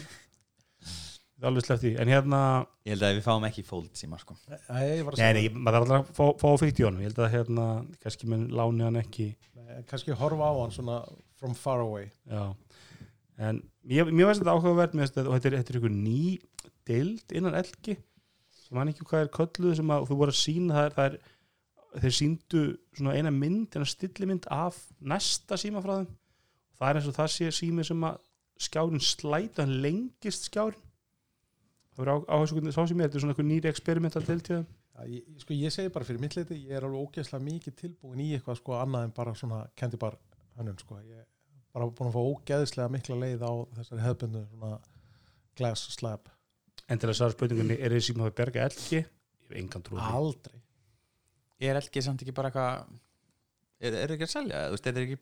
það 0.84 1.44
er 1.44 1.50
alveg 1.50 1.66
sleppt 1.68 1.84
því 1.84 1.92
en 2.04 2.12
hérna, 2.14 2.40
ég 2.86 2.94
held 2.94 3.06
að 3.08 3.16
við 3.18 3.26
fáum 3.26 3.46
ekki 3.48 3.64
Fold 3.68 4.00
síma 4.00 4.20
sko. 4.22 4.36
Nei, 4.48 4.84
ég 4.98 5.04
var 5.08 5.16
að 5.16 5.22
nei, 5.22 5.26
segja 5.26 5.36
nei, 5.40 5.60
maður 5.66 5.78
þarf 5.78 5.94
alltaf 5.94 6.12
að 6.12 6.18
fá, 6.20 6.24
fá 6.44 6.62
fyrkt 6.64 6.80
í 6.82 6.86
honum. 6.88 7.02
Ég 7.04 7.10
held 7.12 7.22
að 7.26 7.34
hérna, 7.38 7.66
kannski 8.04 8.30
menn 8.32 8.46
láni 8.60 8.86
hann 8.86 9.00
ekki. 9.02 9.28
Nei, 9.64 9.76
kannski 9.90 10.16
horfa 10.20 10.50
á 10.50 10.54
hann 10.60 10.74
svona 10.76 10.98
from 11.40 11.54
far 11.58 11.82
away. 11.84 12.10
Já, 12.30 12.44
en 13.44 13.62
mér, 13.82 14.10
mér 14.14 14.30
veist 14.30 14.42
þetta 14.44 14.54
áhugavert. 14.56 14.94
Mér 14.96 15.10
þetta- 15.10 15.26
og 15.28 15.38
þetta 15.38 15.50
er, 15.50 15.56
þetta 15.62 15.74
er 15.74 15.80
einhver 15.80 15.96
ný 15.98 16.20
dild 16.84 17.32
innan 17.34 17.56
elgi 17.58 17.96
sem 18.64 18.78
hann 18.80 18.88
ekki 18.92 19.04
hvað 19.08 19.24
er 19.24 19.30
kölluð 19.34 19.74
sem 19.76 19.90
að 19.92 20.06
þú 20.08 20.16
voru 20.20 20.32
að 20.32 20.38
sína 20.40 20.74
það 20.76 20.86
er, 20.88 20.94
það 20.96 21.06
er 21.10 21.16
þeir 22.02 22.14
síndu 22.18 22.62
svona 22.96 23.14
eina 23.18 23.30
mynd 23.30 23.76
eina 23.76 23.86
stillimynd 23.86 24.46
af 24.50 24.78
næsta 25.00 25.58
síma 25.60 25.82
frá 25.84 25.98
þeim 26.00 26.08
það 26.78 26.88
er 26.90 26.98
eins 27.00 27.08
og 27.10 27.14
það 27.18 27.28
sé 27.34 27.50
sími 27.54 27.84
sem 27.86 28.02
að 28.08 28.16
skjárin 28.64 29.00
slæta 29.02 29.62
hann 29.64 29.76
lengist 29.82 30.48
skjárin. 30.48 30.80
Það 31.94 32.00
verður 32.04 32.24
áherslu 32.34 32.72
sá 32.74 32.80
sem 32.86 32.98
ég 32.98 33.06
þetta 33.06 33.18
er 33.18 33.22
svona 33.24 33.34
einhver 33.34 33.46
nýri 33.50 33.70
experimental 33.70 34.22
deltíðum 34.26 34.64
Já, 34.94 35.02
ég, 35.10 35.22
ég- 35.26 35.40
sko, 35.42 35.54
ég 35.58 35.72
segi 35.74 35.90
bara 35.94 36.06
fyrir 36.06 36.20
mitt 36.22 36.34
leiti 36.38 36.54
ég 36.68 36.74
er 36.78 36.84
alveg 36.86 37.02
ógeðslega 37.08 37.42
mikið 37.48 37.74
tilbúin 37.80 38.20
í 38.22 38.28
eitthvað 38.36 38.58
sko 38.60 38.76
annað 38.78 39.06
en 39.08 39.14
bara 39.16 39.32
svona 39.34 39.60
kendi 39.74 39.98
bara 39.98 40.18
hönnun 40.58 40.78
sko. 40.78 40.98
Ég 41.02 41.18
er 41.18 41.26
bara 41.74 41.88
búin 41.90 42.10
að 42.10 42.14
fá 42.14 42.22
ógeðslega 42.30 42.92
mikla 42.94 43.16
leið 43.18 43.42
á 43.42 43.52
þessari 43.78 44.04
hefðbundu 44.04 44.44
svona 44.52 44.78
glass 45.58 45.88
slab. 45.96 46.28
En 46.88 46.98
til 47.02 47.08
að 47.10 47.18
svara 47.18 47.34
spurningunni 47.34 47.78
er 47.80 47.90
þessi 47.94 48.12
síma 48.12 48.28
að 48.28 48.36
berga 48.38 48.68
elgi 48.68 49.00
ég 49.00 49.08
hef 49.48 49.56
engan 49.58 49.82
trú 49.86 49.98
á 49.98 50.02
því. 50.02 50.14
aldrei 50.20 50.60
er 51.70 51.80
LG 51.80 52.02
samt 52.02 52.22
ekki 52.24 52.34
bara 52.36 52.50
eitthvað 52.50 52.86
er, 53.84 53.96
er 54.04 54.12
ekki 54.14 54.24
að 54.28 54.32
selja, 54.34 54.60
þú 54.68 54.76
veist, 54.76 54.86
er 54.86 54.92
þetta 54.94 55.04
ekki 55.08 55.18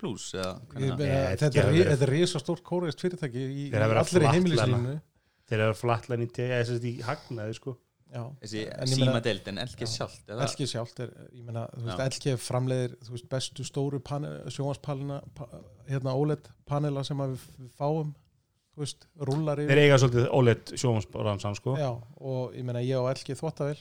það- 1.39 1.57
er, 1.57 1.63
er 1.63 1.73
ri- 1.73 1.79
verið- 1.79 1.93
þetta 1.93 2.07
er 2.09 2.13
risa 2.17 2.39
stórt 2.43 2.63
kóreist 2.63 3.01
fyrirtæki 3.03 3.43
í, 3.47 3.71
Þeir 3.73 3.87
allir 4.03 4.23
í 4.29 4.35
heimilislínu 4.37 5.01
þeir 5.53 5.65
eru 5.67 5.75
flatlan 5.75 6.23
í 6.23 6.29
TSS 6.33 6.85
í 6.85 6.93
hagnaði 7.03 7.55
sko 7.59 7.77
Já, 8.13 8.27
þessi 8.43 8.61
en 8.69 8.89
ég 8.89 8.99
meina- 8.99 9.13
síma 9.13 9.21
deild 9.25 9.47
en 9.49 9.59
LG 9.63 9.81
Já. 9.81 9.87
sjálft? 9.89 10.27
LG 10.29 10.67
sjálft 10.69 10.99
er, 11.01 11.13
ég 11.33 11.45
meina, 11.47 11.63
þú 11.73 11.85
veist, 11.87 11.99
Já. 11.99 12.09
LG 12.13 12.35
framleiðir, 12.45 12.97
þú 13.07 13.11
veist, 13.15 13.29
bestu 13.33 13.65
stóru 13.65 14.01
sjónvarspalina, 14.53 15.23
pa, 15.35 15.47
hérna 15.89 16.13
OLED 16.13 16.51
panela 16.69 17.03
sem 17.09 17.17
að 17.25 17.33
við, 17.39 17.71
fáum, 17.81 18.13
þú 18.77 18.85
veist, 18.85 19.07
þeir 19.57 19.65
yfir. 19.65 19.81
eiga 19.81 19.97
svolítið 20.03 20.29
óleitt 20.31 20.75
sjónvansbransan 20.77 21.57
sko 21.57 21.77
Já, 21.81 21.89
og 22.21 22.53
ég 22.53 22.65
meina, 22.69 22.81
ég 22.85 23.01
og 23.01 23.09
LG 23.17 23.33
þvóttavel, 23.41 23.81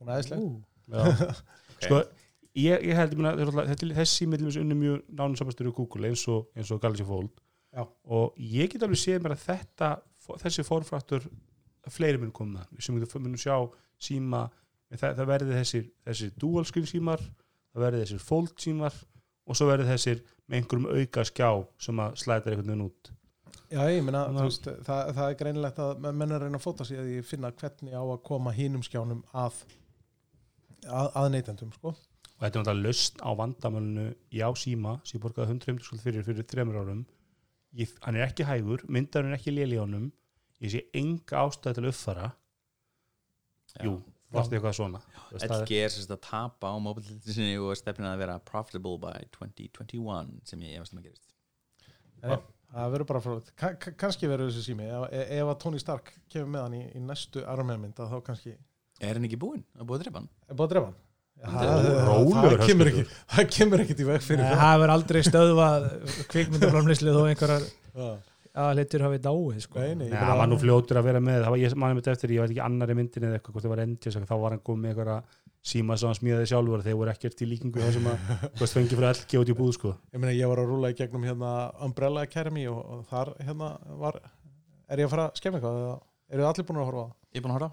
hún 0.00 0.08
er 0.12 0.20
æðisleg. 0.20 0.44
Já. 0.86 1.32
sko 1.84 2.02
ég, 2.56 2.86
ég 2.86 2.94
held, 2.96 3.16
alltaf- 3.18 3.70
þetta 3.72 3.88
er 3.88 3.96
þessi 4.00 4.28
til 4.30 4.44
þess 4.46 4.60
unni 4.62 4.78
mjög 4.78 5.02
nánum 5.10 5.36
samastur 5.38 5.70
í 5.70 5.74
Google 5.76 6.10
eins 6.10 6.22
og, 6.32 6.46
eins 6.56 6.70
og 6.72 6.80
Galaxy 6.82 7.06
Fold 7.06 7.32
Já. 7.74 7.82
og 7.84 8.38
ég 8.40 8.70
get 8.72 8.86
alveg 8.86 9.00
séð 9.02 9.24
mér 9.24 9.34
að 9.36 9.44
þetta 9.48 9.90
þessi 10.42 10.64
formfraktur 10.66 11.26
fleiri 11.92 12.18
mun 12.22 12.32
koma 12.34 12.64
við 12.72 12.86
sem 12.86 12.96
við 12.98 13.18
munum 13.18 13.40
sjá 13.40 13.58
síma 14.02 14.46
það, 14.94 15.12
það 15.18 15.28
verði 15.32 15.58
þessir, 15.60 15.84
þessir 16.06 16.32
dual 16.40 16.64
screen 16.66 16.88
símar 16.88 17.22
það 17.22 17.84
verði 17.84 18.02
þessir 18.04 18.24
fold 18.24 18.56
símar 18.62 18.96
og 19.46 19.58
svo 19.58 19.68
verði 19.70 19.90
þessir 19.92 20.24
með 20.46 20.60
einhverjum 20.60 20.88
auka 20.94 21.24
skjá 21.26 21.50
sem 21.86 22.02
að 22.02 22.18
slæta 22.22 22.50
einhvern 22.50 22.72
veginn 22.72 22.88
út 22.88 23.12
Já, 23.66 23.80
ég 23.90 24.04
veist, 24.06 24.68
það, 24.86 25.08
það 25.16 25.24
er 25.26 25.38
greinilegt 25.40 25.78
að 25.82 26.04
menn 26.06 26.30
er 26.30 26.36
að 26.36 26.44
reyna 26.44 26.58
að 26.60 26.62
fóta 26.62 26.84
sig 26.86 27.00
að 27.02 27.08
ég 27.16 27.26
finna 27.26 27.50
hvernig 27.50 27.96
á 27.98 28.02
að 28.02 28.20
koma 28.28 28.52
hínum 28.54 28.84
skjánum 28.86 29.24
að, 29.34 29.56
að, 30.86 31.10
að 31.20 31.28
neytendum, 31.34 31.72
sko. 31.76 31.92
og 31.92 32.40
þetta 32.42 32.60
er 32.60 32.64
náttúrulega 32.64 32.86
löst 32.86 33.20
á 33.24 33.30
vandamölinu 33.38 34.06
já 34.32 34.46
síma 34.58 34.96
sem 35.04 35.18
ég 35.18 35.24
borgaði 35.24 35.56
100 35.56 35.86
skuld 35.86 36.02
fyrir 36.04 36.26
fyrir 36.26 36.48
þremur 36.48 36.80
árum. 36.82 37.04
Ég, 37.76 37.92
hann 38.04 38.16
er 38.16 38.26
ekki 38.28 38.46
hægur, 38.48 38.84
myndarinn 38.88 39.34
er 39.34 39.38
ekki 39.40 39.54
léli 39.54 39.78
á 39.80 39.84
honum. 39.84 40.10
Ég 40.64 40.72
sé 40.72 40.84
enga 40.96 41.44
ástæð 41.44 41.76
til 41.76 41.84
að 41.84 41.90
uppfara 41.92 42.28
jú, 43.84 43.96
varst 44.32 44.52
eitthvað 44.54 44.76
svona? 44.78 45.00
Er- 45.36 45.52
LG 45.60 45.80
er 45.84 45.92
sérst 45.92 46.12
að 46.14 46.22
tapa 46.24 46.72
á 46.72 46.76
mobilitinu 46.80 47.34
sinni 47.34 47.56
og 47.60 47.76
stefnin 47.76 48.08
að 48.08 48.22
vera 48.24 48.38
profitable 48.40 48.96
by 49.02 49.26
2021 49.36 50.38
sem 50.48 50.62
ég 50.64 50.78
efast 50.78 50.94
um 50.94 51.02
að 51.02 51.10
gerist. 51.10 51.34
Nei, 52.22 52.38
það 52.72 52.94
verður 52.94 53.10
bara 53.10 53.24
frá 53.24 53.34
Ka 53.56 53.74
ka 53.74 53.92
kannski 54.04 54.30
verður 54.30 54.48
þessi 54.50 54.70
sími. 54.70 54.88
Ef, 54.88 55.04
ef 55.36 55.52
að 55.52 55.60
Tony 55.66 55.82
Stark 55.82 56.14
kemur 56.32 56.52
með 56.54 56.64
hann 56.66 56.78
í, 56.78 56.82
í 56.96 57.04
næstu 57.04 57.44
armjörmynd 57.44 58.00
þá 58.00 58.18
kannski 58.24 58.56
Er 59.00 59.18
hann 59.18 59.26
ekki 59.28 59.38
búinn? 59.40 59.64
Það 59.74 59.82
er 59.84 59.88
búið 59.90 59.98
að 59.98 60.04
drepa 60.06 60.22
hann 60.22 60.30
er 60.48 60.56
búið 60.56 60.66
að 60.66 60.72
drefa 60.74 60.92
hann 60.92 61.02
það, 61.36 61.88
rólegur, 62.06 62.54
það, 62.56 62.62
kemur 62.66 62.88
Höskuldur. 62.88 62.88
ekki, 62.92 63.18
það 63.34 63.50
kemur 63.56 63.82
ekkit 63.84 64.00
í 64.00 64.06
veg 64.08 64.22
fyrir 64.24 64.40
Nei, 64.40 64.48
það 64.48 64.62
það 64.62 64.72
hefur 64.72 64.92
aldrei 64.94 65.20
stöðvað 65.26 65.88
kvikmyndaframlýsli 66.32 67.12
þó 67.16 67.20
einhverjar 67.26 67.66
Já. 67.66 68.06
aðlitur 68.66 69.04
hafi 69.04 69.18
dáið 69.26 69.58
sko. 69.66 69.82
Nei, 70.00 70.08
hann 70.16 70.38
var 70.40 70.48
nú 70.48 70.56
fljótur 70.62 71.00
að 71.02 71.10
vera 71.10 71.20
með 71.20 71.42
það 71.42 71.52
var 71.52 71.60
ég 71.60 71.76
manni 71.76 71.98
mitt 71.98 72.08
eftir, 72.08 72.32
ég 72.32 72.40
veit 72.46 72.54
ekki 72.54 72.64
annari 72.64 72.96
myndin 72.96 73.28
eða 73.28 73.36
eitthvað, 73.36 73.56
hvort 73.58 73.66
það 73.66 73.74
var 73.74 73.84
endis, 73.84 74.16
þá 74.16 74.34
var 74.40 74.56
hann 74.56 74.64
komið 74.64 74.86
með 74.86 74.94
eitthvað 74.94 75.36
síma 75.66 75.96
sem 75.98 76.08
hann 76.08 76.18
smíðaði 76.20 76.48
sjálfur, 76.52 76.82
þeir 76.86 76.98
voru 77.00 77.12
ekkert 77.12 77.40
í 77.42 77.48
líkingu 77.50 77.82
það 77.82 77.96
sem 77.96 78.08
að, 78.08 78.34
fengi 78.70 78.98
frá 78.98 79.08
LG 79.10 79.40
út 79.40 79.50
í 79.50 79.56
búð 79.58 79.72
sko. 79.76 79.92
ég 80.14 80.22
meina 80.22 80.34
ég 80.36 80.50
var 80.50 80.62
að 80.62 80.70
rúla 80.70 80.92
í 80.92 80.96
gegnum 80.96 81.26
hérna 81.26 81.52
Umbrella 81.82 82.22
Academy 82.22 82.68
og, 82.70 82.78
og 82.78 83.00
þar 83.10 83.32
hérna 83.42 83.72
var 83.98 84.20
er 84.22 85.02
ég 85.02 85.08
að 85.08 85.14
fara 85.16 85.26
að 85.26 85.40
skemmi 85.40 85.58
eitthvað 85.58 85.80
eða 85.82 85.96
eru 86.30 86.44
þið 86.44 86.50
allir 86.52 86.68
búin 86.70 86.80
að 86.80 86.88
horfa 86.90 87.02
á 87.02 87.06
það? 87.06 87.16
Ég 87.34 87.40
er 87.40 87.44
búinn 87.46 87.56
að 87.56 87.58
horfa. 87.58 87.70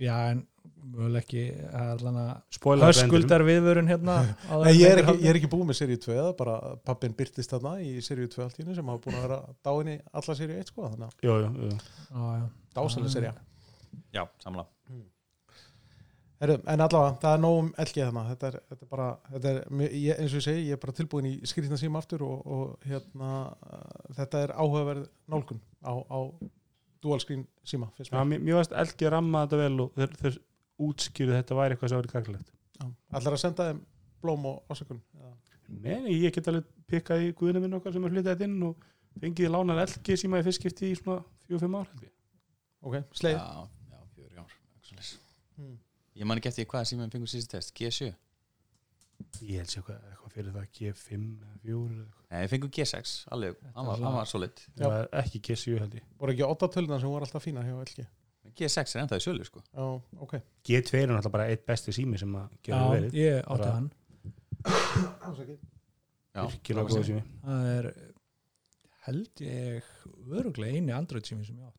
Já, 0.00 0.14
en 0.32 0.44
möguleg 0.82 1.24
ekki 1.24 1.44
endanum. 1.80 2.82
höskuldar 2.84 3.44
viðvörun 3.46 3.90
hérna 3.90 4.16
Nei, 4.24 4.72
en 4.72 4.74
ég 4.78 4.86
er 4.88 5.02
ekki, 5.02 5.16
ég 5.20 5.30
er 5.32 5.40
ekki 5.40 5.52
búið 5.52 5.70
með 5.70 5.80
seríu 5.82 6.00
2 6.06 6.16
eða 6.16 6.32
bara 6.40 6.56
pappin 6.86 7.14
byrtist 7.18 7.54
þarna 7.54 7.76
í 7.84 7.94
seríu 8.04 8.30
2 8.32 8.44
allt 8.46 8.58
í 8.58 8.64
henni 8.64 8.78
sem 8.78 8.92
hafa 8.92 9.04
búin 9.06 9.20
að 9.20 9.26
vera 9.28 9.40
dáin 9.66 9.94
í 9.94 9.96
alla 10.10 10.36
seríu 10.40 10.58
1 10.64 10.72
sko 10.72 10.90
dásalega 12.74 13.14
seríu 13.16 13.34
Já, 14.14 14.24
samla 14.42 14.66
Heru, 16.40 16.54
en 16.72 16.80
allavega, 16.80 17.16
það 17.20 17.34
er 17.36 17.40
nógum 17.42 17.66
LG 17.82 17.98
þarna. 17.98 18.20
Þetta 18.30 18.46
er, 18.48 18.54
þetta 18.70 18.86
er 18.86 18.88
bara, 18.88 19.08
þetta 19.28 19.50
er, 19.50 19.58
ég, 19.92 20.20
eins 20.22 20.32
og 20.32 20.38
ég 20.38 20.44
segi 20.46 20.62
ég 20.70 20.78
er 20.78 20.80
bara 20.80 20.94
tilbúin 20.96 21.26
í 21.28 21.32
skrýtna 21.44 21.76
síma 21.76 22.00
aftur 22.00 22.24
og, 22.24 22.46
og 22.48 22.86
hérna, 22.88 23.32
þetta 24.16 24.40
er 24.46 24.54
áhugaverð 24.56 25.02
nálgun 25.28 25.60
á, 25.84 25.92
á 26.00 26.18
dual 27.04 27.20
screen 27.20 27.44
síma 27.64 27.90
Já, 27.98 28.22
mér. 28.24 28.54
varst 28.54 28.72
LG 28.72 29.12
ramma 29.12 29.44
þetta 29.44 29.60
vel 29.60 29.84
og 29.84 30.00
þeir, 30.00 30.16
þeir 30.80 30.88
útskýrðu 30.88 31.36
þetta 31.36 31.58
væri 31.60 31.76
eitthvað 31.76 31.92
sem 31.92 32.00
væri 32.00 32.12
gaglegt 32.14 32.52
Já. 32.80 32.86
Ætlar 33.18 33.36
að 33.36 33.42
senda 33.44 33.66
þeim 33.70 33.80
blóm 34.24 34.46
og 34.50 34.72
ásökun 34.72 35.00
Já. 35.20 35.30
Nei, 35.70 36.14
ég 36.24 36.32
get 36.34 36.48
alveg 36.50 36.66
pikkað 36.90 37.26
í 37.28 37.34
guðina 37.36 37.60
minn 37.62 37.76
okkar 37.78 37.92
sem 37.94 38.04
er 38.08 38.14
flyttað 38.14 38.32
þetta 38.34 38.48
inn 38.48 38.64
og 38.66 38.86
fengið 39.20 39.52
lánar 39.54 39.82
LG 39.84 40.16
síma 40.18 40.40
í 40.40 40.46
fyrstskipti 40.46 40.90
í 40.90 40.96
svona 40.98 41.20
4-5 41.50 41.76
ár 41.78 41.92
ég. 42.02 42.10
ok, 42.80 42.96
sleið 43.20 43.36
Já, 43.36 43.68
já, 43.92 44.00
fjögur 44.16 44.40
ár 44.40 44.56
eitthvað 44.56 44.88
svoleiðis. 44.88 45.12
Hmm. 45.60 45.76
Ég 46.18 46.26
man 46.26 46.40
ekki 46.40 46.50
eftir 46.50 46.66
hvað 46.70 46.88
sem 46.90 46.98
við 47.04 47.14
fengum 47.14 47.30
síðust 47.30 47.52
test 47.54 47.74
G7 47.78 48.10
Ég 49.44 49.60
held 49.60 49.68
sér 49.70 49.82
eitthvað, 49.82 50.04
eitthvað 50.10 50.32
fyrir 50.34 50.54
það 50.56 50.68
G5 50.78 51.16
eða 51.20 51.58
4 51.60 51.74
eða 51.76 52.04
eitthvað. 52.06 52.24
Nei, 52.30 52.38
við 52.40 52.52
fengum 52.54 52.72
G6 52.78 53.14
Alveg, 53.36 53.58
hann 53.76 53.90
var, 53.90 54.00
hann 54.00 54.16
var 54.16 54.30
solid 54.30 54.62
var 54.80 55.10
ekki 55.22 55.42
G7 55.50 55.76
held 55.84 55.98
ég 56.00 56.06
voru 56.18 56.34
ekki 56.34 56.46
8 56.48 56.70
tölunar 56.76 57.02
sem 57.02 57.12
voru 57.12 57.28
alltaf 57.28 57.44
fína 57.46 57.62
hjá 57.66 57.76
LG 57.84 58.06
G6 58.58 58.94
er 58.96 59.02
ennþá 59.04 59.16
í 59.20 59.24
sölu 59.24 59.44
sko. 59.46 59.62
Já, 59.74 59.86
ok. 60.20 60.34
G2 60.66 60.94
er 61.02 61.08
náttúrulega 61.10 61.32
bara 61.34 61.48
eitt 61.52 61.66
besti 61.66 61.92
sími 61.92 62.18
sem 62.18 62.32
að 62.34 62.48
gera 62.62 62.78
Já, 62.80 62.90
verið. 62.94 63.12
ég 63.20 63.40
átti 63.44 63.58
Bara- 63.58 63.74
hann 63.74 63.90
Já, 66.34 66.46
virkilega 66.46 66.86
góð 66.88 67.04
sími. 67.08 67.22
Það 67.44 67.68
er 67.74 67.90
held 69.06 69.40
ég 69.42 69.92
öruglega 70.30 70.76
eini 70.78 70.92
Android 70.94 71.26
sími 71.26 71.46
sem 71.46 71.56
ég 71.58 71.66
átt 71.66 71.76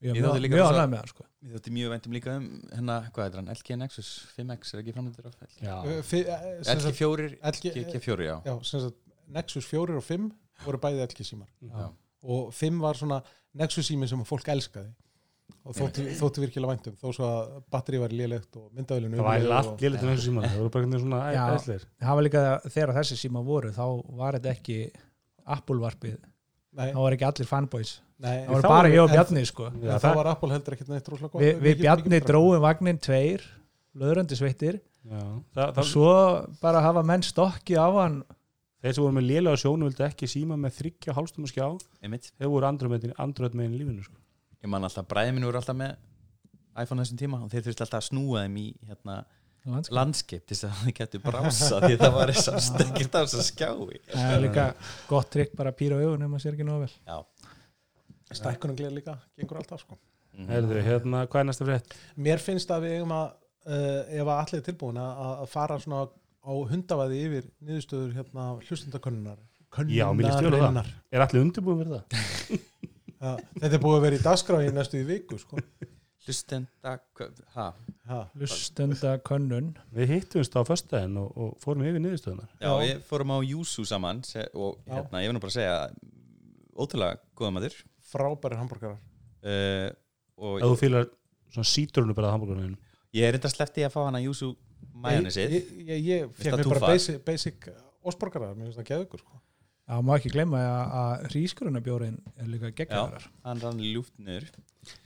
ég 0.00 0.14
Ég 0.14 0.16
er 0.16 0.22
mjög 0.22 0.40
líka 0.40 0.54
mjög 0.54 0.62
rosa- 0.62 0.78
ánægð 0.78 0.90
með 0.92 0.96
hann 1.02 1.08
sko. 1.12 1.24
Við 1.42 1.52
þóttum 1.56 1.74
mjög 1.78 1.90
væntum 1.92 2.12
líka 2.14 2.36
um 2.38 2.46
hérna, 2.72 2.96
hvað 3.12 3.24
heitir 3.24 3.40
hann, 3.40 3.48
LG 3.54 3.76
Nexus 3.78 4.10
5X 4.36 4.74
er 4.74 4.80
ekki 4.82 4.94
framöndir 4.94 5.26
á 5.26 5.32
Já, 5.60 5.76
eh, 5.84 6.02
sem 6.02 6.78
LG 6.78 6.80
sagt- 6.82 6.96
4, 6.96 7.28
LG, 7.42 7.72
G4, 7.92 8.24
já. 8.24 8.36
Já, 8.44 8.62
sem 8.64 8.80
sagt 8.80 8.96
Nexus 9.28 9.66
4 9.66 9.96
og 9.96 10.02
5 10.04 10.32
voru 10.64 10.78
bæði 10.78 11.02
LG 11.06 11.24
símar. 11.24 11.48
Já. 11.62 11.92
og 12.22 12.52
5 12.54 12.80
var 12.80 12.94
svona 12.94 13.22
Nexus 13.54 13.88
sími 13.90 14.08
sem 14.08 14.18
fólk 14.24 14.48
elskaði 14.48 14.94
og 15.68 15.74
þótti, 15.76 16.04
þótti 16.18 16.42
virkilega 16.44 16.70
væntum 16.72 16.94
þó 17.00 17.08
svo 17.16 17.26
að 17.28 17.62
batteri 17.70 17.98
var 18.00 18.14
lélegt 18.16 18.56
og 18.56 18.70
myndavælinu 18.76 19.16
það 19.18 19.26
var 19.28 19.36
eiginlega 19.38 19.58
allt 19.58 19.82
liðlega 19.84 20.00
til 20.00 20.08
þessu 20.12 20.26
síma 20.28 20.42
það 20.46 20.58
voru 20.58 20.70
bara 20.74 20.82
einhvern 20.84 20.94
veginn 20.94 21.04
svona 21.04 21.20
Já. 21.34 21.42
æðislegir. 21.52 21.84
það 22.04 22.14
var 22.18 22.26
líka 22.28 22.42
þegar 22.76 22.94
þessi 22.98 23.18
síma 23.22 23.42
voru 23.44 23.72
þá 23.76 23.84
var 24.22 24.38
þetta 24.38 24.52
ekki 24.54 24.78
Apple 25.48 25.80
varpið. 25.80 26.16
Nei, 26.78 26.90
þá 26.92 26.98
var 27.00 27.14
ekki 27.16 27.24
allir 27.28 27.48
fanboys. 27.48 27.92
Nei, 28.20 28.34
það 28.44 28.50
var 28.52 28.62
þá 28.62 28.68
bara 28.68 28.88
ég 28.92 29.00
og 29.02 29.08
en- 29.08 29.14
Bjarni 29.16 29.44
sko. 29.48 29.66
En 29.72 29.80
þá 29.80 29.98
það- 30.02 30.16
var 30.18 30.26
Apple 30.34 30.50
heldur 30.52 30.74
ekkert 30.76 30.88
neitt 30.92 31.08
rosalega 31.08 31.32
gott. 31.32 31.40
Vi, 31.42 31.52
við 31.52 31.62
mikið- 31.62 31.80
Bjarni 31.80 32.20
dróum 32.28 32.60
vagnin 32.60 32.98
tveir 33.00 33.42
löðrandi 33.96 34.36
sveittir. 34.36 34.80
Já, 35.08 35.22
það, 35.54 35.68
og 35.68 35.74
það, 35.78 35.84
svo 35.88 36.50
bara 36.60 36.80
hafa 36.84 37.02
menn 37.02 37.22
stokki 37.22 37.74
á 37.80 37.88
hann. 37.96 38.22
Þeir 38.84 38.94
sem 38.94 39.02
voru 39.04 39.14
með 39.16 39.26
lélega 39.30 39.56
sjónu 39.56 39.88
vildi 39.88 40.04
ekki 40.06 40.28
síma 40.28 40.54
með 40.60 40.76
þryggja 40.78 41.14
hálstum 41.16 41.44
og 41.44 41.50
skjá 41.50 41.66
Ég 44.64 44.70
man 44.72 44.84
alltaf, 44.88 45.06
bræði 45.10 45.34
minn 45.36 45.46
voru 45.46 45.60
alltaf 45.60 45.76
með 45.78 45.96
iPhone 46.82 47.02
þessum 47.04 47.18
tíma 47.20 47.40
og 47.44 47.50
þeir 47.52 47.64
þurfti 47.68 47.84
alltaf 47.84 48.00
að 48.02 48.06
snúa 48.08 48.42
þeim 48.44 48.56
í 48.58 48.66
hérna, 48.88 49.16
landskap. 49.68 49.94
landskip 49.98 50.44
til 50.46 50.56
þess 50.56 50.66
að 50.68 50.76
það 50.82 50.92
getur 50.98 51.22
brása 51.24 51.80
því 51.84 51.96
það 52.02 52.12
var 52.18 52.32
þess 52.34 52.50
að 52.52 52.60
stekist 52.68 53.14
á 53.14 53.20
þess 53.22 53.38
að 53.38 53.46
skjái 53.48 54.00
það 54.14 54.34
er 54.36 54.42
líka 54.46 54.66
gott 55.10 55.30
trikk 55.34 55.56
bara 55.58 55.72
að 55.74 55.78
pýra 55.82 55.98
augun 56.02 56.22
ef 56.26 56.30
maður 56.34 56.44
sér 56.46 56.56
ekki 56.58 56.66
nóg 56.68 56.84
vel 56.84 56.92
Já, 56.94 57.18
stækkunum 58.38 58.78
gleð 58.78 58.94
líka, 59.00 59.16
gengur 59.38 59.60
alltaf 59.62 59.82
sko 59.86 59.98
Mhm. 60.38 60.46
Herðu, 60.52 60.76
hérna, 60.86 61.20
hvað 61.26 61.40
er 61.40 61.46
næsta 61.48 61.64
frétt? 61.66 61.94
mér 62.14 62.38
finnst 62.38 62.70
að 62.70 62.84
við 62.84 62.92
eigum 62.98 63.10
að 63.16 63.24
uh, 63.66 64.02
ef 64.20 64.28
að 64.28 64.36
allir 64.38 64.60
er 64.60 64.64
tilbúin 64.68 64.98
að, 65.02 65.22
að 65.42 65.48
fara 65.50 65.78
svona 65.82 66.02
á 66.46 66.52
hundavaði 66.70 67.16
yfir 67.24 67.48
niðurstöður 67.66 68.12
hérna 68.14 68.44
hlustundakönnunnar 68.68 69.40
Já, 69.90 70.06
mér 70.14 70.28
líst 70.28 70.44
vel 70.46 70.54
á 70.54 70.70
það. 70.70 70.92
Er 71.10 71.24
allir 71.24 71.42
undirbúin 71.42 71.80
fyrir 71.82 71.96
það? 71.96 72.60
Ja, 73.18 73.32
þetta 73.58 73.74
er 73.78 73.82
búið 73.82 73.96
að 73.98 74.04
vera 74.06 74.18
í 74.18 74.24
dagskrá 74.24 74.58
í 74.62 74.72
næstu 74.74 75.00
í 75.00 75.06
viku 75.08 75.38
sko. 75.42 75.58
hlustenda 76.28 76.92
hva- 77.16 77.28
ha, 77.54 77.66
ha. 78.10 78.18
lustenda 78.38 79.14
könnun. 79.26 79.70
Við 79.96 80.12
hittumst 80.12 80.54
á 80.54 80.62
föstudaginn 80.68 81.16
og, 81.22 81.30
og 81.36 81.54
fórum 81.62 81.86
yfir 81.88 82.02
niðurstöðunar 82.04 82.50
Já, 82.60 82.72
við 82.82 83.00
fórum 83.08 83.32
á 83.32 83.38
Júsú 83.48 83.86
saman 83.88 84.20
se- 84.28 84.48
og 84.54 84.76
hérna, 84.86 85.22
ég 85.24 85.30
vil 85.32 85.38
nú 85.38 85.42
bara 85.42 85.54
segja 85.56 85.78
ótrúlega 86.78 87.18
góða 87.38 87.54
maður. 87.56 87.78
Frábæri 88.08 88.58
hambúrgarar 88.60 88.98
uh, 88.98 89.88
og 90.38 90.60
Ef 90.62 90.68
þú 90.68 90.76
fýlar 90.82 91.08
svona 91.52 91.68
sítrunu 91.72 92.14
bara 92.16 92.30
að 92.30 92.36
hambúrgarinn 92.38 92.76
ég 93.16 93.24
er 93.28 93.38
enda 93.38 93.50
sleppti 93.52 93.84
að 93.86 93.94
fá 93.96 94.02
hana 94.06 94.20
Júsú 94.22 94.52
majónesið 95.00 95.56
ég, 95.58 95.72
ég, 95.88 96.06
ég 96.06 96.26
Veist 96.28 96.42
fekk 96.44 96.54
að 96.54 96.62
mér 96.62 96.72
bara 96.74 96.92
basic, 96.92 97.18
basic 97.26 97.68
osborgarar, 98.08 98.54
mér 98.56 98.68
finnst 98.68 98.80
það 98.82 98.88
geðugur 98.92 99.24
sko. 99.24 99.40
Það 99.88 100.02
má 100.08 100.12
ekki 100.18 100.32
glemma 100.34 100.58
að, 100.62 101.22
hrískurunabjórin 101.32 102.18
er 102.36 102.50
líka 102.52 102.70
geggjaðar 102.76 103.24
hann 103.44 103.62
rann 103.64 103.78
ljúft 103.82 104.12
niður. 104.20 104.50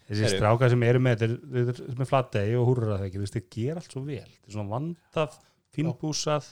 Þessi 0.08 0.32
strákar 0.36 0.70
sem 0.72 0.82
eru 0.86 1.00
með 1.02 1.22
þeir, 1.22 1.36
þeir 1.78 1.98
með 2.02 2.08
flategi 2.10 2.56
og 2.58 2.66
húrur 2.68 2.90
að 2.92 2.98
það 2.98 3.06
ekki? 3.08 3.18
Þú 3.20 3.24
veist, 3.26 3.36
þeir 3.38 3.46
gera 3.56 3.80
allt 3.82 3.94
svo 3.96 4.02
vel. 4.06 4.18
Þeir 4.26 4.50
er 4.50 4.56
svona 4.58 4.74
vandað, 4.76 5.38
fínbúsað 5.76 6.50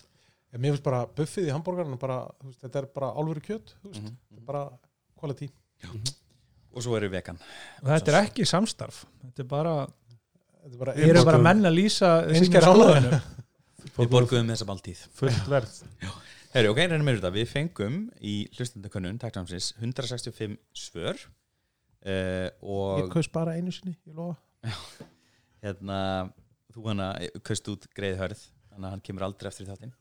En 0.51 0.59
mér 0.59 0.73
finnst 0.75 0.83
bara 0.83 1.05
buffið 1.07 1.45
í 1.47 1.53
hambúrgarinu 1.55 1.95
bara, 2.03 2.15
þú 2.41 2.49
veist, 2.49 2.63
þetta 2.65 2.79
er 2.81 2.87
bara 2.91 3.11
álveru 3.15 3.43
kjöt 3.45 3.69
þú 3.85 3.91
veist, 3.93 4.01
Mhm. 4.03 4.15
þetta 4.33 4.41
er 4.41 4.47
bara 4.49 4.63
quality. 5.21 5.47
Og 6.75 6.83
svo 6.83 6.97
eru 6.99 7.09
vegan. 7.13 7.39
Og 7.85 7.87
þetta 7.93 8.09
er 8.11 8.17
ekki 8.25 8.47
samstarf. 8.51 9.05
Þetta 9.29 9.45
er 9.45 9.49
bara, 9.53 9.75
þetta 10.65 10.73
er 10.75 10.81
bara, 10.83 10.95
ég 10.99 11.09
eru 11.13 11.23
bara 11.25 11.39
borgum- 11.39 11.47
menn 11.47 11.63
að 11.71 11.77
lýsa 11.79 12.11
ánægju. 12.27 12.51
skoðunum. 12.67 13.23
við 14.01 14.11
borguðum 14.11 14.51
þessa 14.51 14.67
máltíð. 14.73 15.05
Fullt 15.21 15.47
verð 15.55 15.79
Herri, 16.51 16.67
ok, 16.67 16.81
reynum 16.83 17.07
við 17.07 17.21
þetta, 17.21 17.31
við 17.31 17.45
fengum 17.47 17.97
í 18.27 18.33
hlustendakönnun, 18.57 19.19
takknámsins 19.23 19.69
165 19.77 20.57
svör 20.75 21.21
uh, 21.23 22.49
ég 22.51 22.57
og 22.67 23.05
kaus 23.13 23.29
bara 23.31 23.55
einu 23.55 23.71
sinni, 23.71 23.95
ég 24.03 24.17
lofa. 24.19 24.35
Hérna 25.63 26.01
þú 26.75 26.89
hana 26.89 27.07
kaust 27.47 27.71
út 27.71 27.87
greið 27.95 28.19
hörð 28.25 28.43
þannig 28.43 28.89
að 28.89 28.95
hann 28.97 29.05
kemur 29.07 29.27
aldrei 29.29 29.51
eftir 29.53 29.69
þáttinn. 29.71 29.95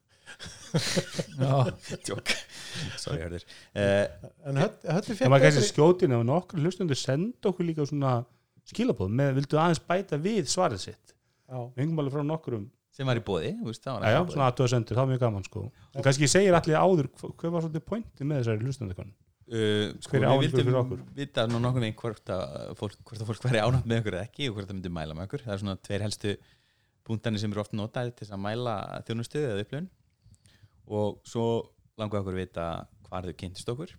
Já, 1.43 1.53
Tjók, 2.07 2.33
sorry 2.97 3.21
hörður. 3.27 3.45
Uh, 3.77 4.33
en 4.49 4.61
höll, 4.63 4.73
höllu 4.89 5.19
Það 5.21 5.33
var 5.35 5.45
kannski 5.45 5.67
skjótin 5.69 6.17
ef 6.17 6.25
nokkur 6.31 6.65
hlustundur 6.65 6.97
senda 6.97 7.53
okkur 7.53 7.69
líka 7.69 7.85
svona 7.85 8.15
skilabóð 8.73 9.13
með 9.21 9.37
vildu 9.37 9.61
aðeins 9.61 9.85
bæta 9.85 10.17
við 10.25 10.49
svarið 10.49 10.87
sitt? 10.87 11.13
Já, 11.45 11.61
við 11.61 11.83
hengum 11.85 12.01
alveg 12.01 12.17
frá 12.17 12.25
nokkurum 12.25 12.67
sem 12.99 13.07
var 13.07 13.19
í 13.19 13.23
bóði, 13.23 13.53
Já, 14.11 14.19
svona 14.27 14.49
aðtöða 14.51 14.71
sendur, 14.75 14.97
það 14.99 15.05
var 15.05 15.11
mjög 15.13 15.21
gaman 15.23 15.45
sko. 15.47 15.61
En 15.95 16.03
kannski 16.05 16.27
segir 16.27 16.57
allir 16.57 16.75
áður 16.79 17.07
hva- 17.15 17.31
hvað 17.39 17.53
var 17.55 17.63
svolítið 17.65 17.85
pointið 17.87 18.27
með 18.27 18.41
þessari 18.43 18.67
hlustundakonun 18.67 19.17
Uh, 19.49 19.95
sko, 19.97 20.19
við 20.21 20.43
vildum 20.43 20.89
vita 21.17 21.43
nú 21.49 21.57
nokkuð 21.57 21.81
veginn 21.81 21.95
hvort 21.97 22.27
að 22.29 22.73
fólk, 22.77 22.99
hvort 23.01 23.23
að 23.23 23.29
fólk 23.31 23.45
væri 23.47 23.61
ánætt 23.63 23.87
með 23.89 24.01
okkur 24.03 24.17
eða 24.19 24.27
ekki 24.27 24.45
og 24.45 24.53
hvort 24.59 24.67
það 24.69 24.75
myndi 24.77 24.91
mæla 24.93 25.15
með 25.17 25.25
okkur. 25.25 25.41
Það 25.41 25.53
er 25.55 25.61
svona 25.63 25.73
tveir 25.87 26.03
helstu 26.05 26.33
punktarnir 27.09 27.41
sem 27.41 27.55
eru 27.55 27.63
oft 27.63 27.73
notaði 27.73 28.11
til 28.13 28.27
þess 28.27 28.35
að 28.37 28.43
mæla 28.43 28.75
þjónustu 29.07 29.41
eða 29.41 29.63
upplifun. 29.63 29.87
Og 30.99 31.17
svo 31.25 31.45
langaði 31.97 32.21
okkur 32.21 32.37
að 32.37 32.41
vita 32.43 32.67
hvar 33.07 33.25
þau 33.25 33.33
kynntist 33.41 33.73
okkur. 33.73 33.95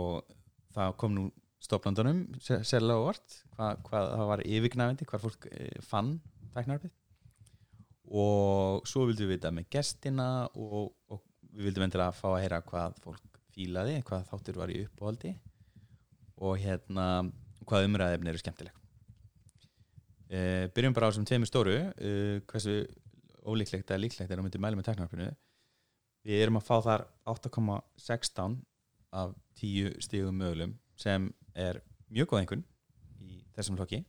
Og 0.00 0.32
það 0.78 0.96
kom 1.04 1.14
nú 1.18 1.26
stoplandunum 1.68 2.24
sérlega 2.40 2.96
á 2.96 3.04
vart 3.04 3.38
hvað, 3.52 3.84
hvað 3.90 4.10
það 4.14 4.28
var 4.32 4.44
yfirgnæfandi 4.48 5.10
hvar 5.12 5.24
fólk 5.26 5.48
eh, 5.52 5.76
fann 5.84 6.14
tæknarfið 6.56 6.94
og 8.08 8.86
svo 8.88 9.04
vildum 9.08 9.28
við 9.28 9.36
vita 9.36 9.52
með 9.52 9.68
gestina 9.74 10.28
og, 10.54 10.92
og 11.12 11.22
við 11.52 11.68
vildum 11.68 11.84
endilega 11.86 12.16
fá 12.16 12.28
að 12.30 12.40
heyra 12.44 12.62
hvað 12.64 12.96
fólk 13.04 13.40
fílaði 13.52 13.98
hvað 14.06 14.28
þáttur 14.30 14.60
var 14.60 14.72
í 14.72 14.80
uppáhaldi 14.86 15.34
og 16.38 16.60
hérna 16.62 17.06
hvað 17.68 17.88
umræðefni 17.88 18.30
eru 18.32 18.40
skemmtileg. 18.40 18.74
Uh, 20.28 20.68
byrjum 20.76 20.94
bara 20.96 21.08
á 21.08 21.10
þessum 21.10 21.26
tveimur 21.28 21.48
stóru 21.48 21.76
uh, 21.80 22.40
hversu 22.48 22.82
ólíklegt 23.48 23.88
eða 23.88 24.02
líklegt 24.02 24.30
er 24.30 24.40
að 24.40 24.44
myndi 24.44 24.60
mæli 24.60 24.76
með 24.76 24.90
teknarpinu 24.90 25.28
við 26.28 26.42
erum 26.44 26.58
að 26.60 26.66
fá 26.68 26.76
þar 26.84 27.04
8,16 27.32 28.58
af 29.16 29.32
10 29.60 29.96
stígum 30.04 30.36
mögulegum 30.36 30.74
sem 31.00 31.30
er 31.56 31.80
mjög 32.12 32.32
góð 32.32 32.42
einhvern 32.42 32.64
í 33.24 33.40
þessum 33.56 33.78
hlokki 33.80 34.02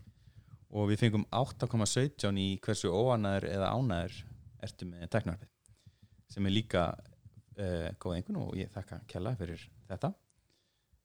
og 0.70 0.90
við 0.92 1.04
fengum 1.04 1.26
8,17 1.34 2.38
í 2.42 2.50
hversu 2.64 2.92
óanæður 2.94 3.48
eða 3.50 3.72
ánæður 3.74 4.20
ertu 4.66 4.88
með 4.90 5.08
teknarpið 5.16 5.56
sem 6.30 6.46
er 6.46 6.54
líka 6.54 6.84
uh, 6.94 7.90
góð 7.98 8.18
einhvern 8.18 8.42
og 8.44 8.58
ég 8.60 8.70
þakka 8.74 9.02
Kella 9.10 9.34
fyrir 9.40 9.64
þetta. 9.90 10.12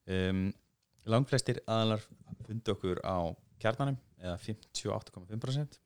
Um, 0.05 0.51
langflestir 1.09 1.63
aðalar 1.65 2.03
fundi 2.45 2.73
okkur 2.73 3.01
á 3.01 3.33
kjarnanum 3.61 3.97
eða 4.21 4.37
58,5% 4.43 5.79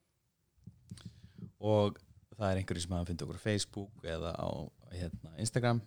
og 1.59 2.00
það 2.36 2.50
er 2.50 2.59
einhverju 2.59 2.83
sem 2.83 2.95
hafa 2.95 3.09
fundið 3.09 3.25
okkur 3.27 3.39
á 3.39 3.45
Facebook 3.45 4.05
eða 4.07 4.33
á 4.36 4.50
hérna, 4.95 5.33
Instagram. 5.39 5.81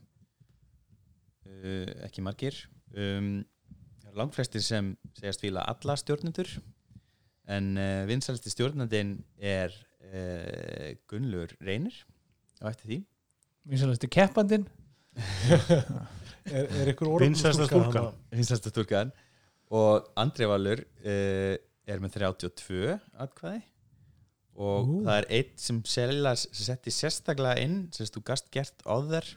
Uh, 1.45 1.89
ekki 2.07 2.25
margir. 2.25 2.57
Um, 2.93 3.43
það 4.01 4.11
eru 4.13 4.21
langflestir 4.23 4.65
sem 4.65 4.95
segjast 5.19 5.45
fíla 5.45 5.65
alla 5.69 5.97
stjórnendur 6.01 6.49
en 7.51 7.73
uh, 7.79 8.05
vinsalisti 8.09 8.53
stjórnendin 8.53 9.17
er 9.39 9.75
uh, 10.07 10.93
Gunnlur 11.11 11.55
Reynir. 11.65 11.95
Á 12.63 12.71
eftir 12.71 12.89
því. 12.89 12.99
Vinsalasti 13.73 14.11
keppandinn. 14.13 14.69
Er, 16.43 16.67
er 16.75 16.89
ykkur 16.91 17.23
stúlkan. 17.39 18.09
vinsalisti 18.35 18.71
stúrkan 18.73 19.13
og 19.71 20.09
Andri 20.19 20.49
Valur 20.51 20.81
uh, 20.83 21.55
er 21.87 22.01
með 22.03 22.17
32 22.19 22.97
atkvæði. 23.23 23.61
Og 24.59 24.89
Ú. 24.91 24.97
það 25.07 25.21
er 25.21 25.29
eitt 25.39 25.63
sem 25.63 25.79
setti 25.87 26.91
sérstaklega 26.91 27.63
inn 27.63 27.77
sem 27.95 28.11
þú 28.11 28.25
gast 28.27 28.51
gert 28.51 28.83
áður 28.83 29.31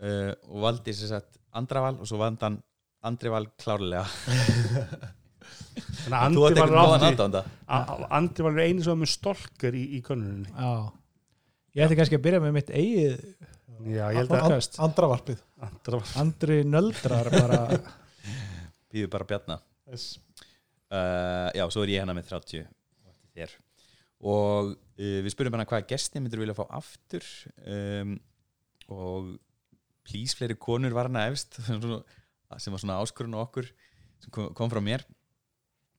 uh, 0.00 0.30
og 0.48 0.62
valdi 0.68 0.94
sem 0.96 1.10
sagt 1.10 1.40
Andraval 1.54 1.98
og 1.98 2.08
svo 2.08 2.22
vand 2.22 2.46
hann 2.46 2.60
Andri 3.04 3.34
Val 3.34 3.50
klárlega 3.60 4.06
Þannig 6.04 6.18
að 6.18 6.38
átt 6.50 6.60
var 6.60 6.72
rátti 6.74 7.08
aðdánda 7.10 7.42
A- 7.66 7.96
Andri 8.18 8.44
var 8.46 8.60
einu 8.60 8.84
sem 8.84 8.92
var 8.92 9.00
með 9.00 9.12
stolkar 9.14 9.76
í, 9.76 9.82
í 9.98 10.00
könnuninni 10.04 10.52
Já. 10.52 10.92
Ég 11.74 11.86
ætti 11.86 11.98
kannski 11.98 12.18
að 12.18 12.24
byrja 12.28 12.42
með 12.44 12.56
mitt 12.58 12.70
eigið 12.70 13.16
Já, 13.84 14.06
ég 14.14 14.20
held 14.22 14.32
að 14.32 14.54
Andravarpið. 14.86 15.40
Andri 15.64 15.98
var 15.98 16.12
Andri 16.22 16.58
Nöldrar 16.68 17.28
bara. 17.34 17.58
Býður 18.94 19.10
bara 19.12 19.26
bjarna. 19.28 19.56
Yes. 19.90 20.04
uh, 20.88 21.50
já, 21.52 21.64
svo 21.72 21.82
er 21.84 21.92
ég 21.96 22.04
hana 22.04 22.14
með 22.16 22.30
30 22.30 22.62
og 22.64 23.10
eftir 23.10 23.32
þér. 23.34 23.56
Og 24.24 24.70
uh, 24.72 25.18
við 25.26 25.32
spurðum 25.34 25.58
hana 25.58 25.66
hvaða 25.68 25.88
gesti 25.90 26.22
myndir 26.22 26.40
vilja 26.40 26.56
fá 26.56 26.64
aftur? 26.78 27.26
Um, 27.66 28.14
og 28.94 29.34
please 30.06 30.36
fleiri 30.38 30.56
konur 30.60 30.94
var 30.96 31.10
hana 31.10 31.26
efst 31.32 31.58
sem 32.62 32.74
var 32.76 32.80
svona 32.80 33.00
áskurinn 33.02 33.36
okkur 33.40 33.68
sem 34.22 34.32
kom, 34.32 34.50
kom 34.56 34.70
frá 34.72 34.80
mér 34.84 35.02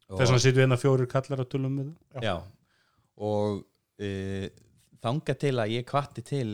Þess 0.05 0.29
vegna 0.29 0.41
sittum 0.41 0.59
við 0.59 0.65
hérna 0.65 0.77
fjórir 0.77 1.09
kallar 1.09 1.41
að 1.41 1.49
tölum 1.49 1.79
með 1.79 1.89
það 2.13 2.27
já, 2.27 2.35
og 3.25 3.63
uh, 4.05 4.45
þanga 5.01 5.35
til 5.41 5.53
að 5.61 5.73
ég 5.73 5.87
kvatti 5.89 6.23
til 6.25 6.49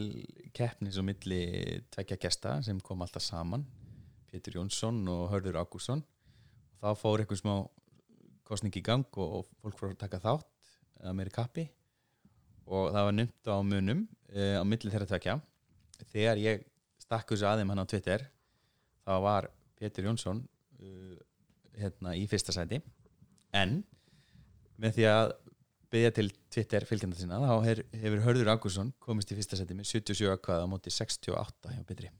keppnis 0.55 0.99
og 1.01 1.07
milli 1.07 1.41
tvekja 1.91 2.19
gesta 2.21 2.55
sem 2.63 2.79
kom 2.83 3.03
alltaf 3.03 3.25
saman 3.25 3.65
Pétur 4.31 4.55
Jónsson 4.55 5.01
og 5.11 5.25
Hörður 5.33 5.59
Ágússon 5.59 6.03
þá 6.79 6.93
fór 6.95 7.23
eitthvað 7.23 7.41
smá 7.41 7.53
kostning 8.47 8.75
í 8.79 8.83
gang 8.83 9.19
og, 9.19 9.41
og 9.41 9.51
fólk 9.63 9.79
fór 9.79 9.93
að 9.93 10.01
taka 10.05 10.21
þátt 10.23 10.71
að 11.01 11.15
meiri 11.17 11.33
kappi. 11.33 11.65
Og 12.71 12.91
það 12.93 13.07
var 13.07 13.15
numt 13.17 13.51
á 13.51 13.57
munum 13.65 14.05
uh, 14.31 14.57
á 14.61 14.63
milli 14.63 14.93
þeirra 14.93 15.09
tvekja 15.09 15.37
þegar 16.11 16.39
ég 16.41 16.63
stakk 17.01 17.33
þessu 17.33 17.49
aðeim 17.49 17.71
hann 17.73 17.83
á 17.83 17.89
Twitter 17.91 18.23
þá 19.03 19.13
var 19.27 19.49
Pétur 19.75 20.07
Jónsson 20.07 20.39
uh, 20.79 21.19
hérna 21.75 22.15
í 22.15 22.23
fyrsta 22.31 22.55
sæti 22.55 22.79
en 23.57 23.81
með 24.81 24.97
því 24.97 25.07
að 25.11 25.33
byggja 25.91 26.11
til 26.15 26.27
Twitter 26.53 26.85
fylgjanda 26.87 27.19
sinna 27.19 27.39
þá 27.43 27.55
hefur 27.99 28.23
Hörður 28.25 28.51
Ágússon 28.53 28.93
komist 29.03 29.31
í 29.33 29.37
fyrsta 29.37 29.59
seti 29.59 29.75
með 29.75 29.89
77 29.91 30.29
aðkvæða 30.31 30.67
á 30.67 30.71
móti 30.71 30.93
68 30.93 31.73
hjá 31.75 31.83
Petri 31.87 32.11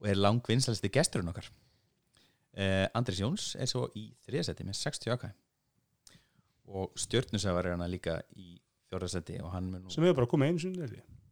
og 0.00 0.08
er 0.08 0.16
langvinnslæsti 0.16 0.88
gesturinn 0.94 1.28
okkar. 1.28 1.50
Uh, 2.56 2.88
Andris 2.96 3.20
Jóns 3.20 3.52
er 3.60 3.68
svo 3.68 3.84
í 3.94 4.08
þriða 4.24 4.48
seti 4.48 4.64
með 4.66 4.78
60 4.80 5.12
aðkvæð 5.14 5.36
og 6.70 6.98
stjörnusævar 6.98 7.68
er 7.68 7.76
hana 7.76 7.88
líka 7.90 8.16
í 8.38 8.56
fjórða 8.90 9.10
seti 9.12 9.38
og 9.42 9.52
hann 9.54 9.68
mun 9.70 9.84
nú, 9.84 9.92
sem 9.92 10.04
hefur 10.06 10.22
bara 10.22 10.30
komið 10.30 10.50
einu 10.50 10.62
sinni 10.62 10.88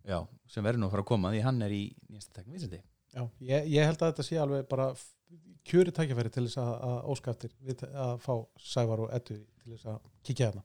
já, 0.08 0.20
sem 0.50 0.64
verður 0.64 0.82
nú 0.82 0.88
að 0.88 0.94
fara 0.94 1.04
að 1.04 1.10
koma 1.10 1.32
því 1.34 1.42
hann 1.46 1.60
er 1.66 1.74
í 1.74 1.82
nýjasta 2.08 2.38
takk 2.38 2.52
við 2.52 2.64
seti 2.66 2.80
Já, 3.08 3.22
ég, 3.40 3.70
ég 3.72 3.88
held 3.88 4.02
að 4.02 4.10
þetta 4.12 4.26
sé 4.26 4.36
alveg 4.38 4.66
bara 4.68 4.90
kjöri 5.68 5.92
tækifæri 5.94 6.32
til 6.32 6.46
þess 6.46 6.60
að, 6.62 6.72
að 6.88 6.98
óska 7.12 7.34
eftir 7.34 7.54
við, 7.64 7.84
að 7.92 8.14
fá 8.24 8.34
Sævar 8.70 9.04
og 9.04 9.14
Eddu 9.14 9.36
til 9.36 9.74
þess 9.74 9.88
að 9.92 9.98
kíkja 10.24 10.50
hérna. 10.50 10.64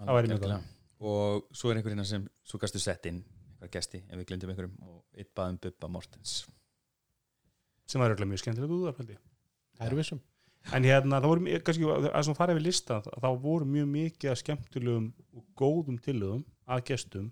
Það 0.00 0.16
væri 0.16 0.30
mjög 0.30 0.38
Algjörlega. 0.40 0.62
og 1.10 1.56
svo 1.56 1.70
er 1.70 1.80
einhver 1.80 1.94
hérna 1.94 2.06
sem 2.08 2.26
svo 2.46 2.60
gastu 2.60 2.80
sett 2.80 3.06
inn 3.10 3.20
einhver 3.20 3.72
gesti 3.74 4.00
ef 4.06 4.16
við 4.16 4.26
glemdum 4.30 4.52
einhverjum 4.52 4.76
og 4.88 5.20
eitt 5.20 5.32
baðum 5.36 5.58
Bubba 5.60 5.90
Mortens. 5.92 6.44
Sem 7.88 8.00
var 8.00 8.12
örugglega 8.12 8.30
mjög 8.32 8.44
skemmtilegt 8.44 8.76
úðar 8.76 8.96
held 9.00 9.14
ég. 9.16 9.20
Það 9.76 9.86
er 9.88 9.98
vissum. 9.98 10.22
En 10.76 10.84
hérna, 10.84 11.20
það 11.20 11.30
voru 11.32 11.60
kannski, 11.64 11.86
að 11.88 12.24
svona 12.26 12.38
fara 12.38 12.56
við 12.56 12.66
lista, 12.66 13.00
þá 13.00 13.28
voru 13.40 13.68
mjög 13.68 13.86
mikið 13.94 14.34
skemmtilegum 14.40 15.06
og 15.36 15.44
góðum 15.56 15.96
tillögum 16.04 16.42
að 16.68 16.84
gestum 16.90 17.30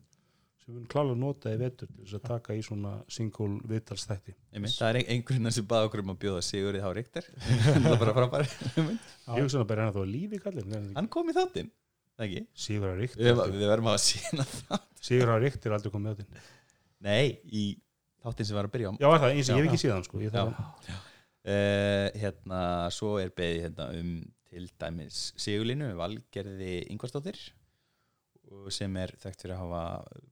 sem 0.68 0.74
við 0.76 0.83
erum 0.83 0.88
klálega 0.92 1.14
að 1.16 1.20
nota 1.24 1.52
í 1.54 1.59
vetur 1.62 1.88
til 1.88 2.02
þess 2.04 2.16
að 2.18 2.24
taka 2.28 2.54
í 2.59 2.62
svona 2.66 2.90
single 3.16 3.48
viðtalstætti. 3.72 4.35
Einmitt, 4.52 4.74
það 4.76 4.90
er 4.92 4.98
ein- 5.00 5.09
einhver 5.14 5.38
hérna 5.38 5.52
sem 5.57 5.66
baða 5.70 5.88
okkur 5.88 6.02
um 6.04 6.12
að 6.12 6.18
bjóða 6.26 6.42
Sigurði 6.44 6.83
Há 6.85 6.88
Ríkter 6.98 7.28
það 7.72 7.88
er 7.94 7.98
bara 8.04 8.14
frábæri 8.18 8.52
Ég 8.85 9.42
hugsa 9.46 9.62
að 9.62 9.66
bara 9.72 9.87
hann 9.87 9.92
að 9.94 10.00
var 10.02 10.11
lífi 10.12 10.40
kallin, 10.44 10.76
hann 10.98 11.09
kom 11.16 11.33
í 11.33 11.37
þáttinn, 11.38 11.72
ekki? 12.20 12.44
Sigur 12.68 12.92
að 12.92 13.00
ríkt, 13.02 13.16
við, 13.18 13.42
við 13.57 13.66
verðum 13.72 13.90
að 13.94 14.00
sína 14.04 14.46
það 14.52 14.87
Sigur 15.09 15.33
að 15.35 15.44
ríkt 15.48 15.66
er 15.70 15.76
aldrei 15.78 15.92
komið 15.96 16.12
á 16.12 16.16
þinn. 16.20 16.40
nei, 17.09 17.26
í 17.48 17.64
þáttinn 18.24 18.48
sem 18.50 18.57
var 18.59 18.66
að 18.68 18.74
byrja 18.76 18.90
á. 18.90 18.92
Já, 19.00 19.09
er 19.14 19.20
það, 19.24 19.35
eins 19.38 19.48
og 19.48 19.57
ég 19.57 19.62
hef 19.64 19.70
ekki 19.72 19.83
síðan, 19.87 20.04
sko. 20.04 20.18
Uh, 21.48 22.09
hérna, 22.18 22.59
svo 22.92 23.14
er 23.22 23.31
beðið 23.33 23.62
hérna 23.68 23.85
um 23.96 24.09
til 24.50 24.66
dæmis 24.83 25.20
Sigurlínu 25.40 25.92
Valgerði 25.96 26.74
Ingvarsdóttir. 26.92 27.38
og 27.38 27.58
sem 28.74 28.94
er 29.00 29.12
þekkt 29.20 29.44
fyrir 29.44 29.56
að 29.56 29.62
hafa 29.64 29.82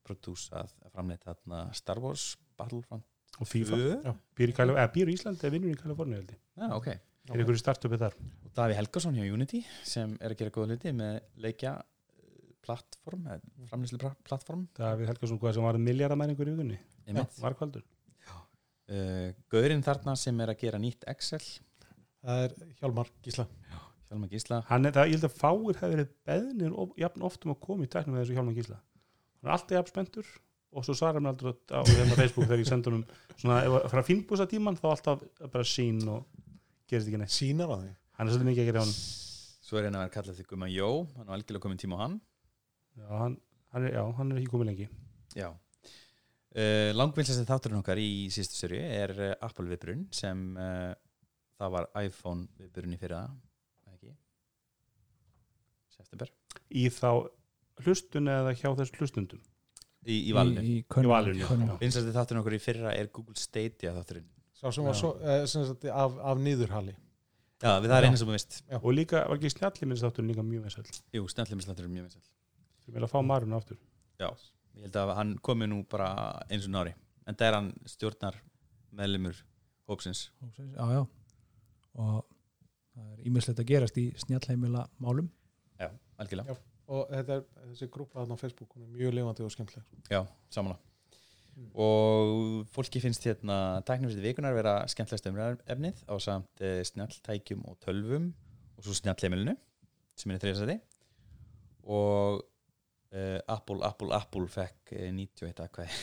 prodúsað 0.07 0.72
framleitt 0.94 1.26
hérna 1.29 1.64
Star 1.76 2.00
Wars 2.02 2.31
Battlefront 2.57 3.05
og 3.40 3.48
FIFA. 3.50 3.76
2 4.07 4.14
Býr 4.38 4.52
í, 4.52 4.55
Kæli, 4.57 4.72
eða, 4.76 4.87
býr 4.94 5.11
í 5.12 5.16
Íslandi 5.18 5.44
eða 5.44 5.55
vinnur 5.57 5.74
í 5.74 5.81
Kaliforni, 5.81 6.16
held 6.20 6.31
ég. 6.33 6.40
Já, 6.57 6.68
ok 6.79 6.88
Er 7.26 7.42
ykkur 7.42 7.59
í 7.59 7.61
startupið 7.61 8.05
þar? 8.05 8.14
og 8.46 8.52
Daví 8.55 8.76
Helgason 8.79 9.16
hjá 9.18 9.24
Unity 9.35 9.61
sem 9.85 10.12
er 10.22 10.33
að 10.33 10.38
gera 10.40 10.55
góða 10.55 10.76
hluti 10.76 10.92
með 10.94 11.16
leikja 11.42 11.72
eh, 11.83 12.52
plattform, 12.64 13.26
framlýslu 13.68 13.98
plattform 14.24 14.62
Davíð 14.79 15.11
Helgason, 15.11 15.40
hvað 15.42 15.57
sem 15.59 15.66
var 15.66 15.79
miljardamæringur 15.83 16.48
í 16.48 16.55
vikunni? 16.55 16.79
einmitt. 17.07 17.37
Varkvaldur. 17.42 17.85
Uh, 18.87 19.33
Gaurinn 19.50 19.83
þarna 19.83 20.12
sem 20.14 20.38
er 20.44 20.52
að 20.52 20.61
gera 20.61 20.79
nýtt 20.79 21.02
Excel 21.11 21.40
Það 21.42 22.42
er 22.44 22.52
Hjálmar 22.79 23.09
Gísla 23.24 23.48
Hjálmar 24.11 24.31
Gísla 24.33 24.59
Hann 24.71 24.87
er, 24.88 24.95
það, 24.97 25.09
ég 25.11 25.16
held 25.19 25.29
að 25.29 25.37
fáir 25.40 25.79
hefur 25.81 25.92
verið 25.95 26.11
beðnir 26.31 26.75
of, 26.83 26.92
jafn 27.01 27.25
oft 27.27 27.47
um 27.47 27.55
að 27.55 27.61
koma 27.66 27.87
í 27.87 27.90
tæknum 27.92 28.14
með 28.16 28.25
þessu 28.25 28.37
Hjálmar 28.38 28.57
Gísla. 28.59 28.79
Hann 29.40 29.51
er 29.51 29.55
alltaf 29.57 29.77
jafn 29.79 29.92
spenntur 29.92 30.33
og 30.77 30.85
svo 30.85 30.97
svarar 30.99 31.19
hann 31.21 31.31
aldrei 31.31 31.53
á 31.73 31.81
hérna 31.88 32.16
Facebook 32.19 32.47
þegar 32.49 32.62
ég 32.62 32.69
sendur 32.69 32.97
hann 32.99 33.05
svona, 33.38 33.61
ef 33.64 33.77
að 33.79 33.87
frá 33.95 34.03
fínbúsa 34.07 34.47
tíman 34.51 34.77
þá 34.77 34.87
alltaf 34.92 35.23
bara 35.53 35.66
sín 35.66 36.03
og 36.11 36.27
gerist 36.90 37.09
ekki 37.11 37.21
neitt. 37.23 37.33
Sínar 37.35 37.71
á 37.73 37.77
því 37.81 37.92
Hann 38.16 38.29
er 38.29 38.33
svolítið 38.35 38.51
mikið 38.51 38.62
að 38.64 38.69
gera 38.71 38.83
á 38.83 38.85
hann. 38.87 38.97
svo 39.66 39.79
er 39.81 39.87
hann 39.88 39.97
að 39.99 40.03
vera 40.05 40.14
kallað 40.16 40.38
til 40.40 40.47
Guma 40.51 40.69
Jó 40.71 40.90
hann 41.16 41.27
var 41.27 41.37
algjörlega 41.38 41.64
komin 41.66 41.81
tíma 41.83 41.97
á 41.99 42.03
hann 42.07 42.19
Já, 42.97 43.07
hann, 43.21 43.35
hann, 43.75 43.87
er, 43.88 43.95
já, 43.99 44.03
hann 44.19 44.31
er 44.33 44.38
ekki 44.40 44.53
komið 44.55 44.71
lengi. 44.71 44.87
Já 45.37 45.49
uh, 45.51 46.90
Langvinslega 46.97 47.49
þátturinn 47.49 47.81
okkar 47.83 48.01
í 48.01 48.11
síðustu 48.33 48.61
sörju 48.62 48.81
er 49.01 49.12
uh, 49.16 49.33
Apple 49.45 49.69
viðbrun 49.73 50.07
sem 50.16 50.47
uh, 50.57 50.92
það 51.61 51.75
var 51.77 51.90
iPhone 52.05 52.47
viðbrun 52.61 52.97
í 52.97 53.01
fyrra 53.01 53.21
September. 56.07 56.33
Í 56.71 56.87
þá 56.95 57.11
hlustun 57.85 58.31
eða 58.33 58.55
hjá 58.57 58.71
þess 58.79 58.97
hlustundum. 59.01 59.42
í, 60.07 60.21
í 60.31 60.33
valinu. 60.37 60.62
Í, 60.62 60.79
í, 60.87 61.11
valinu. 61.11 61.77
Vinslega 61.83 62.14
þátturinn 62.14 62.42
okkar 62.45 62.57
í 62.57 62.62
fyrra 62.62 62.95
er 62.95 63.11
Google 63.12 63.37
Stadia 63.38 63.92
þátturinn. 63.97 64.29
Sá 64.57 64.71
sem 64.73 64.87
var 64.87 64.97
svo, 64.97 65.16
eh, 65.21 65.42
sem 65.51 65.66
sagt, 65.69 65.85
af, 65.92 66.14
af 66.25 66.38
nýðurhali 66.40 66.95
Já, 67.61 67.75
við 67.81 67.90
það 67.90 67.97
er 67.97 68.05
Já. 68.05 68.09
eina 68.09 68.19
sem 68.21 68.29
við 68.29 68.37
veist 68.37 68.55
Og 68.79 68.87
líka, 68.92 69.21
var 69.29 69.38
ekki 69.38 69.51
snjalli 69.53 69.88
minnst 69.88 70.05
þátturinn 70.05 70.31
líka 70.33 70.45
mjög 70.45 70.66
veisall. 70.66 70.87
Jú, 71.16 71.27
snellimislætturinn 71.33 71.90
er 71.90 71.95
mjög 71.95 72.07
vinsæll. 72.09 72.31
Við 72.87 72.97
viljum 72.97 73.09
að 73.09 73.12
fá 73.12 73.21
maruna 73.25 73.61
aftur. 73.61 73.79
Já, 74.21 74.29
ég 74.77 74.87
held 74.87 74.99
að 75.01 75.12
hann 75.16 75.35
komi 75.45 75.69
nú 75.69 75.83
bara 75.88 76.09
eins 76.53 76.69
og 76.69 76.75
nári 76.75 76.92
en 77.27 77.35
það 77.37 77.49
er 77.49 77.57
hann 77.59 77.71
stjórnar 77.88 78.37
meðlumur 78.97 79.40
hópsins. 79.90 80.27
Hópsins, 80.45 80.73
já, 80.77 80.85
já. 80.95 81.03
Og 81.97 82.21
það 82.95 83.09
er 83.12 83.25
ímislegt 83.31 83.62
að 83.62 83.71
gerast 83.73 84.01
í 84.01 84.07
snjallheimila 84.25 84.87
málum 85.03 85.31
Já, 85.81 85.91
algjörlega 86.23 86.55
Já. 86.55 86.61
og 86.89 87.09
þetta 87.12 87.39
er, 87.41 87.47
þessi 87.71 87.89
grúpa 87.93 88.21
þarna 88.21 88.37
á 88.39 88.43
Facebook 88.43 88.77
er 88.77 88.91
mjög 88.97 89.17
lifandi 89.19 89.47
og 89.47 89.55
skemmtileg 89.55 90.12
Já, 90.12 90.23
samanlega 90.51 90.83
Mm. 91.57 91.71
og 91.81 92.67
fólki 92.69 93.01
finnst 93.01 93.25
hérna 93.25 93.79
tæknifrið 93.89 94.27
vikunar 94.27 94.53
vera 94.53 94.75
skemmtilegst 94.93 95.25
umræðefnið 95.31 96.03
á 96.05 96.15
samt 96.21 96.61
uh, 96.61 96.83
snjalltækjum 96.85 97.62
og 97.65 97.79
tölvum 97.81 98.27
og 98.77 98.85
svo 98.85 98.93
snjallheimilinu 98.99 99.55
sem 100.21 100.35
er 100.35 100.37
í 100.37 100.43
þriðasæti 100.43 100.77
og 101.97 102.43
uh, 102.43 103.41
Apple, 103.49 103.81
Apple, 103.89 104.11
Apple 104.12 104.51
fekk 104.53 104.93
uh, 104.99 105.07
91 105.17 105.65
aðkvæði 105.65 105.97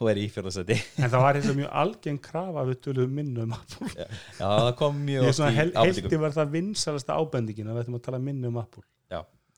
og 0.00 0.10
er 0.12 0.20
í 0.22 0.28
fjörðasæti 0.32 0.78
en 0.78 1.12
það 1.12 1.24
var 1.26 1.38
eins 1.38 1.50
og 1.52 1.58
mjög 1.58 1.76
algeng 1.82 2.22
krafa 2.24 2.62
að 2.62 2.72
við 2.72 2.80
töluðum 2.86 3.18
minna 3.20 3.46
um 3.46 3.54
Apple. 3.58 3.92
Já, 3.98 4.06
það 4.40 4.72
kom 4.80 5.04
mjög 5.10 5.26
ég 5.26 5.32
oft 5.32 5.40
svona 5.40 5.52
í 5.52 5.58
hel, 5.60 5.68
ábendingum. 5.74 6.08
heldi 6.08 6.22
var 6.24 6.36
það 6.38 6.56
vinsalasta 6.56 7.20
ábendingin 7.20 7.70
að 7.70 7.78
við 7.78 7.84
ættum 7.84 8.00
að 8.00 8.04
tala 8.08 8.22
minna 8.30 8.52
um 8.52 8.60
Apple. 8.62 8.86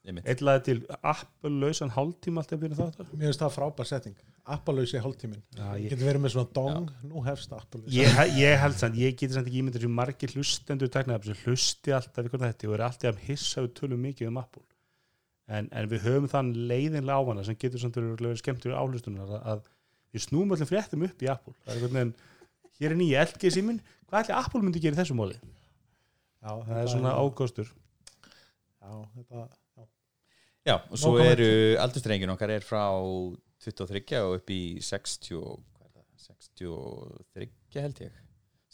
Einmitt. 0.04 0.26
eitthvað 0.28 0.58
til 0.66 0.80
Apple 1.00 1.50
lausan 1.62 1.92
hálftíma 1.94 2.42
alltaf 2.42 2.58
byrja 2.60 2.76
þáttar. 2.76 3.06
Mér 3.14 3.30
finnst 3.30 3.40
það 3.40 3.54
frábær 3.54 3.88
setting 3.88 4.16
Appalausi 4.44 5.00
hálftíminn. 5.00 5.40
Já, 5.56 5.64
ég 5.78 5.86
ég, 5.86 5.94
getur 5.94 6.10
verið 6.10 6.20
með 6.20 6.32
svona 6.34 6.50
dong, 6.58 6.90
nú 7.08 7.22
hefst 7.24 7.52
Appalausi 7.56 7.96
ég, 7.96 8.18
ég 8.36 8.58
held 8.60 8.76
samt, 8.76 8.98
ég 9.00 9.14
geti 9.16 9.32
samt 9.32 9.48
ekki 9.48 9.62
ímyndir 9.62 9.86
sem 9.86 9.94
margir 9.96 10.34
hlustendur 10.36 10.90
sem 10.92 11.38
hlusti 11.46 11.94
alltaf 11.96 12.28
ykkur 12.28 12.42
þetta 12.42 12.68
og 12.68 12.74
er 12.76 12.84
alltaf 12.84 13.14
að 13.14 13.22
hissa 13.30 13.64
við 13.64 13.72
tölum 13.80 14.04
mikið 14.04 14.28
um 14.28 14.42
Apple. 14.42 14.64
En, 15.48 15.70
en 15.72 15.88
við 15.88 16.04
höfum 16.04 16.28
þann 16.28 16.52
leiðinlega 16.68 17.16
á 17.16 17.28
hana 17.30 17.46
sem 17.48 17.56
getur 17.56 17.80
samt 17.80 17.96
verið 17.96 18.20
verið 18.20 18.42
skemmtur 18.42 18.76
áhlustunar 18.76 19.32
að, 19.32 19.48
að 19.54 19.64
við 20.14 20.24
snúum 20.28 20.54
öllum 20.54 20.70
fréttum 20.70 21.04
upp 21.08 21.22
í 21.26 21.30
Apple 21.32 21.54
það 21.64 21.72
er 21.72 21.76
einhvern 21.80 21.98
veginn, 21.98 22.14
hér 22.80 22.94
er 22.94 22.98
nýja 23.00 23.24
LG 23.28 23.50
síminn 23.58 23.80
hvað 24.08 24.22
ætli 24.24 24.36
Apple 24.38 24.62
myndi 24.64 24.82
gera 24.84 24.96
í 24.96 25.00
þessu 25.02 25.16
móli? 25.18 25.36
já, 26.44 26.50
það 26.68 26.80
er 26.82 26.90
svona 26.94 27.14
ágóstur 27.18 27.68
já, 27.68 28.90
þetta, 29.16 29.44
já. 29.78 29.86
Já, 30.64 30.74
og 30.90 30.96
svo 30.98 31.14
comment. 31.18 31.32
eru 31.34 31.48
aldurstrengin 31.82 32.32
okkar 32.34 32.50
er 32.54 32.64
frá 32.64 32.84
23 33.64 34.20
og 34.24 34.38
upp 34.38 34.50
í 34.52 34.60
60 34.84 35.36
og- 35.40 35.62
hvað 35.74 35.88
er 35.88 35.96
það, 35.96 36.06
63 36.28 37.82
held 37.84 38.00
ég 38.04 38.20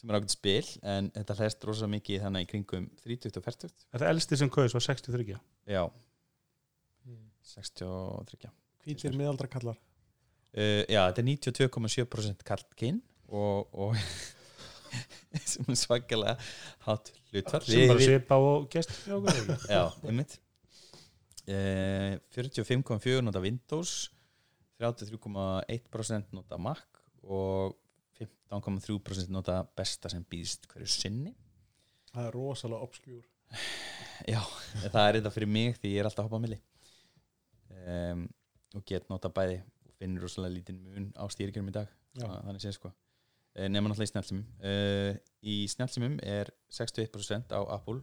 sem 0.01 0.11
er 0.11 0.17
ákveð 0.17 0.33
spil 0.33 0.69
en 0.89 1.11
þetta 1.13 1.35
hlæst 1.37 1.65
rosa 1.69 1.87
mikið 1.91 2.23
þannig 2.25 2.47
í 2.47 2.51
kringum 2.55 2.87
30 3.05 3.37
og 3.37 3.45
40 3.45 3.75
þetta 3.93 4.09
elsti 4.15 4.39
sem 4.41 4.51
kaus 4.53 4.73
var 4.77 4.81
63 4.87 5.39
Já, 5.69 5.85
Mm. 7.07 7.31
63 7.43 8.51
hvítir 8.85 9.15
miðaldra 9.17 9.49
kallar 9.49 9.79
uh, 10.57 10.83
Já, 10.91 11.01
þetta 11.11 11.23
er 11.23 11.31
92,7% 11.31 12.47
kallkinn 12.47 13.01
og, 13.31 13.71
og 13.73 13.97
sem 15.51 15.67
er 15.71 15.79
svakalega 15.79 16.37
hátt 16.87 17.13
hlutfall. 17.31 17.67
Sem 17.67 17.91
bara 17.91 18.07
svipa 18.07 18.41
og 18.43 18.71
gest 18.73 18.95
Já, 19.75 19.85
einmitt. 20.05 20.39
Uh, 21.51 22.17
45,4 22.37 23.23
nota 23.25 23.43
Windows 23.43 24.11
33,1% 24.81 26.33
nota 26.33 26.59
Mac 26.61 27.01
og 27.23 27.77
15,3% 28.21 29.33
nota 29.33 29.61
besta 29.77 30.11
sem 30.13 30.25
býðst 30.25 30.69
hverju 30.71 30.89
sinni. 30.89 31.35
Það 32.11 32.27
er 32.27 32.35
rosalega 32.35 32.87
obskjúr. 32.87 33.27
Já, 34.29 34.41
það 34.91 35.03
er 35.05 35.19
þetta 35.19 35.33
fyrir 35.35 35.51
mig 35.53 35.77
því 35.79 35.93
ég 35.95 36.03
er 36.03 36.09
alltaf 36.09 36.25
að 36.25 36.29
hoppa 36.29 36.41
á 36.41 36.45
milli. 36.45 36.59
Um, 37.81 38.25
og 38.77 38.85
get 38.89 39.07
nota 39.13 39.31
bæði 39.33 39.61
finnir 40.01 40.25
rosalega 40.25 40.57
lítinn 40.57 40.81
mun 40.85 41.11
á 41.15 41.25
stýrikjum 41.31 41.71
í 41.71 41.77
dag 41.77 41.91
þannig 42.17 42.65
sé 42.65 42.73
sko. 42.75 42.91
Uh, 43.51 43.67
nema 43.69 43.91
náttúrulega 43.91 44.09
í 44.09 44.13
snjálfsumum 44.13 44.45
uh, 44.71 45.13
í 45.43 45.57
snjálfsumum 45.71 46.19
er 46.23 46.53
61% 46.73 47.55
á 47.55 47.61
Apple 47.77 48.01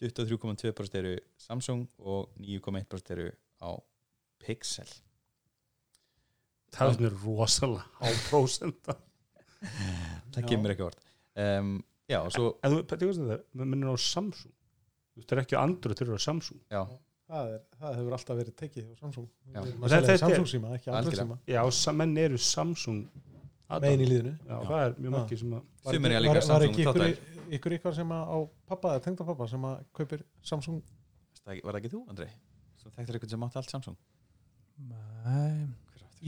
23,2% 0.00 1.00
eru 1.00 1.16
Samsung 1.42 1.88
og 1.98 2.30
9,1% 2.38 3.12
eru 3.16 3.28
á 3.58 3.70
Pixel. 4.38 4.88
Það 6.72 7.04
er 7.08 7.18
rosalega 7.24 7.84
á 7.98 8.08
prósenda 8.28 8.96
það 10.32 10.44
kemur 10.46 10.72
ekki 10.72 10.86
vort 10.86 11.00
um, 11.34 11.78
já 12.08 12.20
og 12.20 12.30
svo 12.32 12.52
þú, 12.62 12.80
minnum 13.64 13.92
á 13.92 13.96
Samsung. 14.00 14.54
Þú 15.18 15.34
er 15.34 15.42
ekki 15.42 15.58
á 15.58 15.64
Android, 15.64 15.98
þeir 15.98 16.08
eru 16.12 16.20
á 16.20 16.22
Samsung. 16.22 16.60
Já, 16.70 16.82
það, 17.28 17.48
er, 17.54 17.62
það 17.80 17.96
hefur 17.98 18.14
alltaf 18.18 18.38
verið 18.40 18.54
tekið 18.62 18.84
hjá 18.88 18.98
Samsung. 19.02 19.28
Samsung 20.18 20.48
síma, 20.52 20.74
ekki 20.78 20.90
Android 20.90 21.06
Algjörlega. 21.12 21.24
síma 21.24 21.38
já, 21.54 21.62
menn 22.00 22.16
eru 22.24 22.38
Samsung 22.38 23.00
megin 23.84 24.00
í 24.04 24.08
líðinu 24.08 24.34
já, 24.48 24.54
það 24.68 24.84
er 24.86 24.94
mjög 24.98 25.12
margir 25.16 25.38
sem 25.42 25.52
að 25.58 25.62
Var 25.88 25.98
var, 26.48 26.62
ekki 26.68 26.84
ykkur, 26.84 27.08
ykkur 27.58 27.74
ykkar 27.78 27.94
sem 27.98 28.14
að 28.16 28.22
á 28.32 28.36
pappa 28.72 28.94
eða 28.96 29.04
tengda 29.04 29.26
pappa 29.28 29.48
sem 29.48 29.66
að 29.68 29.82
kaupir 29.98 30.22
Samsung? 30.42 30.80
Var 31.44 31.60
það 31.64 31.80
ekki 31.82 31.92
þú 31.94 32.00
Andrei 32.08 32.30
svo 32.78 32.90
þekktur 32.96 33.18
eitthvað 33.18 33.34
sem 33.34 33.44
átti 33.48 33.60
allt 33.60 33.74
Samsung? 33.76 33.98
Nei, 34.78 35.66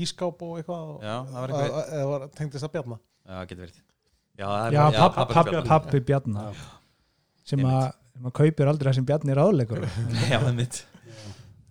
ískáp 0.05 0.43
og 0.43 0.59
eitthvað 0.61 0.93
og- 0.97 1.03
já, 1.07 1.17
það 1.31 1.41
var 1.41 1.49
að- 1.49 1.61
eitthvað 1.61 1.81
að- 1.81 1.93
eða 2.01 2.11
var 2.11 2.29
tengdist 2.41 2.65
að 2.69 2.73
bjarna? 2.77 2.99
Já, 3.31 3.41
getur 3.47 3.63
verið. 3.67 3.81
Já, 4.41 4.49
er 4.67 4.71
Bjarna. 5.53 5.69
pappi 5.69 6.01
Bjarnar 6.01 6.55
Já. 6.55 6.63
sem 7.45 7.59
að 7.61 7.93
að 8.29 8.37
kaupir 8.41 8.71
aldrei 8.71 8.91
það 8.91 8.99
sem 8.99 9.09
Bjarni 9.09 9.35
er 9.35 9.43
áðleikur 9.43 9.85
já, 10.31 10.37
það 10.37 10.49
er 10.51 10.57
mitt 10.59 10.81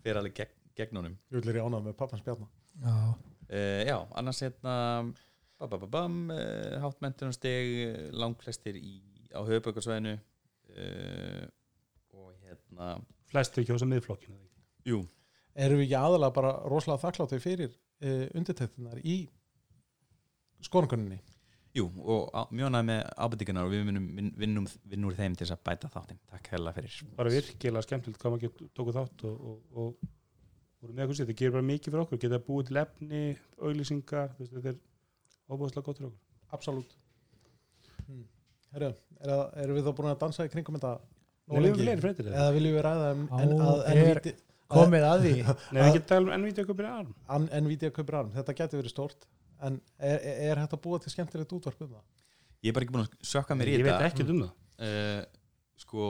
fyrir 0.04 0.22
alveg 0.22 0.38
gegn, 0.40 0.56
gegn 0.80 1.02
honum. 1.02 1.18
Ég 1.30 1.42
vil 1.42 1.54
er 1.54 1.60
í 1.60 1.64
ánað 1.66 1.88
með 1.90 1.98
pappans 2.00 2.26
bjarna. 2.26 2.48
Já, 2.80 2.96
uh, 2.96 3.82
já, 3.86 3.96
annars 4.22 4.42
hérna 4.46 4.76
babababam, 5.60 6.20
uh, 6.32 6.76
háttmentunarsteg 6.86 8.12
langflestir 8.16 8.80
í, 8.80 9.00
á 9.36 9.44
höfubökkarsvæðinu 9.44 10.16
uh, 10.16 11.48
og 12.16 12.32
hérna 12.46 12.94
flestir 13.30 13.68
kjósa 13.68 13.88
miðflokkinu 13.90 14.40
jú, 14.88 15.04
erum 15.58 15.82
við 15.82 15.90
ekki 15.90 16.00
aðalega 16.00 16.36
bara 16.36 16.54
rosalega 16.72 17.04
þakkláttir 17.04 17.44
fyrir 17.44 17.74
uh, 17.74 18.26
undirtektunar 18.38 19.02
í 19.04 19.20
skoðanakunninni 20.66 21.20
jú 21.78 21.86
og 22.02 22.30
á, 22.34 22.42
mjög 22.50 22.72
næð 22.74 22.86
með 22.90 23.02
ábendingarnar 23.26 23.68
og 23.68 23.74
við 23.74 23.84
vinnum, 23.90 24.06
vin, 24.18 24.30
vinnum, 24.42 24.68
vinnum 24.90 25.10
úr 25.12 25.18
þeim 25.20 25.36
til 25.38 25.48
að 25.54 25.60
bæta 25.70 25.90
þáttinn. 25.94 26.20
Takk 26.32 26.48
hella 26.56 26.74
fyrir. 26.76 26.96
Bara 27.20 27.34
virkilega 27.34 27.86
skemmtilegt 27.86 28.22
hvað 28.24 28.34
maður 28.36 28.46
getur 28.48 28.72
tókuð 28.80 28.98
þátt 29.00 29.26
og, 29.30 29.36
og, 29.52 29.60
og 29.76 30.10
voru 30.82 30.96
með 30.96 31.04
eitthvað 31.06 31.20
sér, 31.20 31.30
þetta 31.30 31.40
gerir 31.44 31.56
bara 31.58 31.68
mikið 31.70 31.92
fyrir 31.94 32.04
okkur. 32.06 32.22
Geta 32.24 32.42
búið 32.50 32.72
til 32.72 32.82
efni, 32.82 33.22
auglýsingar 33.62 34.34
þetta 34.40 34.74
er 34.74 34.80
óbúðslega 35.50 35.86
gott 35.90 36.02
fyrir 36.02 36.10
okkur. 36.10 36.26
Absolutt. 36.58 36.98
Hmm. 38.08 38.26
Herru, 38.74 38.92
er, 39.22 39.34
erum 39.64 39.78
við 39.80 39.88
þá 39.90 39.94
búin 40.00 40.12
að 40.14 40.20
dansa 40.26 40.46
í 40.46 40.54
kringum 40.54 40.78
þetta 40.80 40.96
Nei, 41.00 41.56
við 41.58 41.66
lengi? 41.66 41.84
fleiri 41.86 42.04
fréttir. 42.04 42.28
Eða? 42.30 42.44
eða 42.44 42.54
viljum 42.58 42.76
við 42.78 42.84
ræða 42.86 43.10
um 43.16 43.22
Á, 43.30 43.38
en, 43.42 43.54
að 43.66 43.80
er- 43.90 44.00
NVIDIA, 44.00 44.34
komið 44.70 45.06
að 45.10 45.24
því? 45.26 45.32
Nei, 45.74 45.80
við 45.82 45.96
getum 45.96 46.10
tala 46.12 46.26
um 46.26 46.44
NVIDIA 46.44 46.66
kaupir 46.70 46.86
í 46.86 46.92
arm 46.94 47.14
an, 47.38 47.48
NVIDIA 47.66 47.94
kaupir 47.96 48.18
arm, 48.20 48.30
þetta 48.36 48.56
getur 48.60 48.82
verið 48.84 48.94
stórt 48.94 49.26
en 49.68 49.82
er, 49.98 50.18
er, 50.18 50.42
er 50.54 50.64
að 50.64 50.80
búa 50.84 51.00
til 51.04 51.12
skemmtilegt 51.14 51.54
útvarp 51.58 51.84
um 51.86 51.94
það? 51.98 52.08
ég 52.64 52.72
er 52.72 52.76
bara 52.76 52.86
ekki 52.86 52.96
búin 52.96 53.06
að 53.06 53.28
sökka 53.32 53.58
mér 53.58 53.72
í 53.72 53.76
ég 53.78 53.86
veit 53.86 53.94
þetta 53.94 54.10
ekki 54.10 54.26
um 54.28 54.42
það. 54.44 54.56
Uh, 54.80 55.22
sko, 55.80 56.08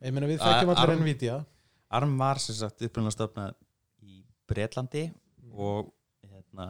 Ég 0.00 0.14
meina 0.16 0.28
við 0.30 0.40
þekkjum 0.40 0.72
allir 0.74 1.00
NVIDIA. 1.02 1.40
ARM 1.98 2.14
var 2.20 2.40
sem 2.40 2.56
sagt 2.56 2.84
upprunlega 2.86 3.16
stofnað 3.16 3.56
í 4.06 4.22
Bretlandi 4.48 5.04
og 5.50 5.90
hérna, 6.30 6.68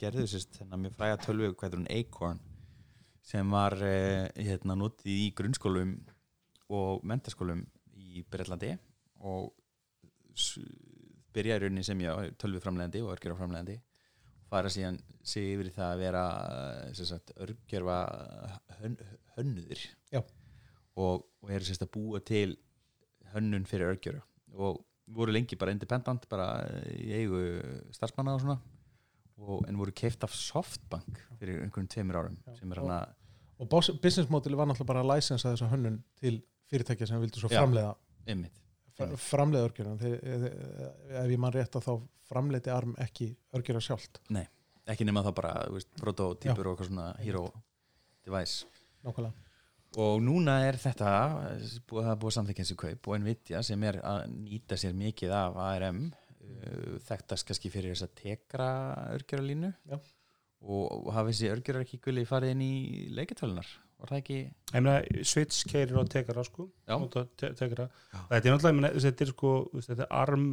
gerðu 0.00 0.26
sérst 0.30 0.58
þennan 0.58 0.86
mjög 0.86 0.96
fræga 0.98 1.20
tölvu 1.22 1.52
hvað 1.52 1.70
er 1.76 1.78
hún 1.78 1.90
Acorn 1.98 2.42
sem 3.24 3.54
var 3.54 3.76
uh, 3.78 4.26
hérna, 4.34 4.78
notið 4.78 5.12
í 5.12 5.28
grunnskólum 5.38 5.94
og 6.74 7.04
mentaskólum 7.06 7.62
í 7.94 8.24
Bretlandi 8.30 8.74
og 9.24 9.52
byrjaði 11.34 11.60
í 11.60 11.62
rauninni 11.62 11.86
sem 11.86 12.00
ég 12.02 12.34
tölvuframlegandi 12.42 13.04
og 13.04 13.14
örgjöraframlegandi 13.14 13.78
og 13.78 13.93
fara 14.50 14.70
síðan 14.72 14.98
sig 15.24 15.54
yfir 15.54 15.70
það 15.74 15.90
að 15.90 16.02
vera 16.04 16.24
eh, 16.84 17.00
sagt, 17.00 17.32
örgjörfa 17.40 17.98
hön, 18.80 18.98
hönnuðir. 19.38 19.86
Og, 20.94 21.24
og 21.42 21.50
eru 21.50 21.66
sérst 21.66 21.82
að 21.86 21.94
búa 21.96 22.20
til 22.22 22.56
hönnun 23.34 23.66
fyrir 23.66 23.94
örgjörfa 23.94 24.22
og 24.54 24.84
voru 25.14 25.34
lengi 25.34 25.56
bara 25.58 25.72
independent 25.74 26.28
bara 26.30 26.46
í 26.94 27.10
eigu 27.16 27.40
starfsmanna 27.92 28.36
og 28.36 28.44
svona. 28.44 28.60
Og, 29.34 29.64
en 29.66 29.78
voru 29.80 29.90
keift 29.96 30.22
af 30.22 30.30
Softbank 30.30 31.18
fyrir 31.40 31.64
einhverjum 31.64 31.90
tveimur 31.90 32.20
árum 32.20 32.36
að 32.86 33.08
og 33.58 33.70
business 34.02 34.30
modeli 34.30 34.56
var 34.58 34.66
náttúrulega 34.66 34.90
bara 34.90 35.02
að 35.04 35.10
licensa 35.12 35.52
þessa 35.52 35.70
hönnun 35.70 36.00
til 36.18 36.40
fyrirtækja 36.70 37.06
sem 37.06 37.20
vildu 37.22 37.38
svo 37.38 37.50
Já. 37.52 37.60
framleiða. 37.60 37.94
Einmitt 38.26 38.26
fra, 38.26 38.32
Einmitt. 38.32 38.63
Framleiða 38.98 39.68
örgjörðan 39.68 40.00
þegar 40.00 40.44
ef 41.24 41.32
ég 41.32 41.40
man 41.42 41.54
rétt 41.54 41.78
að 41.78 41.86
þá 41.88 41.94
framleiti 42.28 42.72
arm 42.72 42.94
ekki 43.02 43.30
örgjörða 43.56 43.84
sjálft. 43.88 44.20
Ekki 44.90 45.06
nema 45.08 45.24
þá 45.24 45.30
bara 45.36 45.54
veist, 45.72 45.90
prototípur 46.00 46.68
og 46.68 46.74
eitthvað 46.74 46.90
svona 46.90 47.08
hero 47.20 47.46
device. 48.26 48.68
Nákvæmlega. 49.04 49.40
Og 50.04 50.18
núna 50.26 50.56
er 50.66 50.76
þetta 50.82 51.10
búið 51.86 52.10
að 52.10 52.20
búið 52.24 52.34
þessi 52.64 52.76
kaup 52.80 53.08
og 53.08 53.20
Nvidia 53.22 53.62
sem 53.62 53.86
er 53.86 54.00
að 54.02 54.24
nýta 54.32 54.78
sér 54.80 54.96
mikið 54.98 55.34
af 55.38 55.58
ARM 55.68 56.00
uh, 56.08 56.96
þekktast 57.06 57.46
kannski 57.46 57.70
fyrir 57.70 57.94
þess 57.94 58.08
að 58.08 58.16
tekra 58.18 58.68
örgjöralínu. 59.14 59.70
Já. 59.92 59.98
og, 60.64 60.84
og 61.06 61.12
hafa 61.14 61.30
þessi 61.30 61.52
gulli 62.02 62.26
farið 62.28 62.54
inn 62.56 62.64
í 62.64 62.74
leikatölunar 63.14 63.70
var 64.04 64.12
það 64.12 64.20
ekki 64.20 64.38
ég 64.38 64.84
meina 64.84 65.24
Svits 65.26 65.64
keirir 65.68 65.98
á 66.00 66.04
tekara 66.12 66.44
sko. 66.46 66.68
Já. 66.88 66.96
Te 67.40 67.50
tekara 67.58 67.88
Já. 67.88 68.22
þetta 68.30 68.40
er 68.40 68.54
náttúrulega, 68.54 69.02
þetta 69.06 69.26
er 69.26 69.32
sko 69.32 69.52
þetta 69.80 70.08
arm 70.22 70.48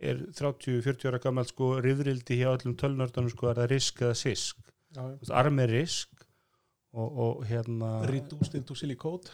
er 0.00 0.24
30-40 0.38 1.10
ára 1.10 1.20
gammal 1.20 1.46
sko 1.48 1.74
rifrildi 1.84 2.40
hjá 2.40 2.50
öllum 2.54 2.76
tölnördunum 2.80 3.32
sko 3.32 3.50
er 3.50 3.62
það 3.62 3.72
risk 3.74 4.02
eða 4.06 4.18
sisk? 4.18 4.60
Já, 4.90 5.02
Þú 5.02 5.22
veist, 5.22 5.36
arm 5.42 5.62
er 5.62 5.72
risk 5.76 6.26
og, 6.96 7.08
og 7.08 7.46
hérna 7.46 7.94
reduced 8.10 8.56
into 8.58 8.76
silicone 8.78 9.28